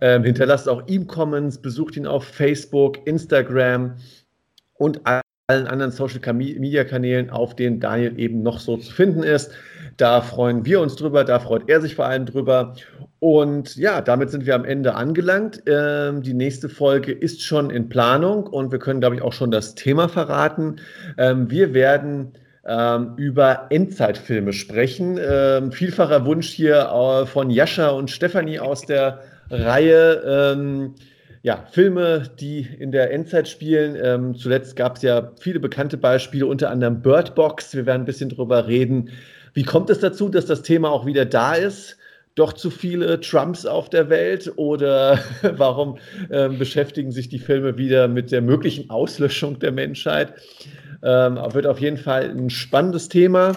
Ähm, 0.00 0.22
hinterlasst 0.22 0.68
auch 0.68 0.86
ihm 0.86 1.08
Comments. 1.08 1.60
Besucht 1.60 1.96
ihn 1.96 2.06
auf 2.06 2.22
Facebook, 2.22 3.04
Instagram 3.08 3.96
und 4.74 5.00
allen 5.50 5.66
anderen 5.66 5.92
Social 5.92 6.34
Media 6.34 6.84
Kanälen, 6.84 7.30
auf 7.30 7.56
denen 7.56 7.80
Daniel 7.80 8.18
eben 8.18 8.42
noch 8.42 8.60
so 8.60 8.76
zu 8.76 8.92
finden 8.92 9.22
ist. 9.22 9.50
Da 9.96 10.20
freuen 10.20 10.66
wir 10.66 10.78
uns 10.78 10.94
drüber, 10.94 11.24
da 11.24 11.40
freut 11.40 11.70
er 11.70 11.80
sich 11.80 11.94
vor 11.94 12.04
allem 12.04 12.26
drüber. 12.26 12.74
Und 13.18 13.74
ja, 13.76 14.02
damit 14.02 14.28
sind 14.28 14.44
wir 14.44 14.54
am 14.54 14.66
Ende 14.66 14.94
angelangt. 14.94 15.62
Ähm, 15.66 16.20
die 16.20 16.34
nächste 16.34 16.68
Folge 16.68 17.12
ist 17.12 17.40
schon 17.40 17.70
in 17.70 17.88
Planung 17.88 18.46
und 18.46 18.72
wir 18.72 18.78
können, 18.78 19.00
glaube 19.00 19.16
ich, 19.16 19.22
auch 19.22 19.32
schon 19.32 19.50
das 19.50 19.74
Thema 19.74 20.10
verraten. 20.10 20.76
Ähm, 21.16 21.50
wir 21.50 21.72
werden 21.72 22.32
ähm, 22.66 23.14
über 23.16 23.68
Endzeitfilme 23.70 24.52
sprechen. 24.52 25.18
Ähm, 25.18 25.72
vielfacher 25.72 26.26
Wunsch 26.26 26.50
hier 26.50 26.90
äh, 26.90 27.24
von 27.24 27.48
Jascha 27.48 27.88
und 27.88 28.10
Stefanie 28.10 28.58
aus 28.60 28.82
der 28.82 29.22
Reihe. 29.50 30.92
Ähm, 31.48 31.56
ja, 31.56 31.66
Filme, 31.70 32.30
die 32.38 32.66
in 32.78 32.92
der 32.92 33.12
Endzeit 33.12 33.48
spielen. 33.48 33.96
Ähm, 34.00 34.34
zuletzt 34.34 34.76
gab 34.76 34.96
es 34.96 35.02
ja 35.02 35.32
viele 35.40 35.60
bekannte 35.60 35.96
Beispiele, 35.96 36.46
unter 36.46 36.70
anderem 36.70 37.00
Bird 37.00 37.34
Box. 37.34 37.74
Wir 37.74 37.86
werden 37.86 38.02
ein 38.02 38.06
bisschen 38.06 38.28
drüber 38.28 38.66
reden. 38.66 39.10
Wie 39.54 39.62
kommt 39.62 39.90
es 39.90 39.98
dazu, 39.98 40.28
dass 40.28 40.46
das 40.46 40.62
Thema 40.62 40.90
auch 40.90 41.06
wieder 41.06 41.24
da 41.24 41.54
ist? 41.54 41.96
doch 42.34 42.52
zu 42.52 42.70
viele 42.70 43.18
Trumps 43.18 43.66
auf 43.66 43.90
der 43.90 44.10
Welt 44.10 44.52
oder 44.54 45.18
warum 45.56 45.98
äh, 46.28 46.48
beschäftigen 46.48 47.10
sich 47.10 47.28
die 47.28 47.40
Filme 47.40 47.76
wieder 47.78 48.06
mit 48.06 48.30
der 48.30 48.42
möglichen 48.42 48.90
Auslöschung 48.90 49.58
der 49.58 49.72
Menschheit? 49.72 50.34
Ähm, 51.02 51.36
wird 51.50 51.66
auf 51.66 51.80
jeden 51.80 51.96
Fall 51.96 52.30
ein 52.30 52.48
spannendes 52.48 53.08
Thema 53.08 53.56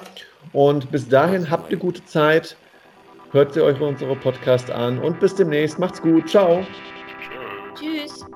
und 0.51 0.89
bis 0.91 1.07
dahin 1.07 1.51
habt 1.51 1.71
ihr 1.71 1.77
gute 1.77 2.03
Zeit, 2.05 2.55
hört 3.33 3.55
ihr 3.55 3.63
euch 3.63 3.79
unsere 3.79 4.15
Podcast 4.15 4.71
an 4.71 4.97
und 4.97 5.19
bis 5.19 5.35
demnächst. 5.35 5.77
Macht's 5.77 6.01
gut. 6.01 6.27
Ciao. 6.27 6.65
Tschüss. 7.81 8.30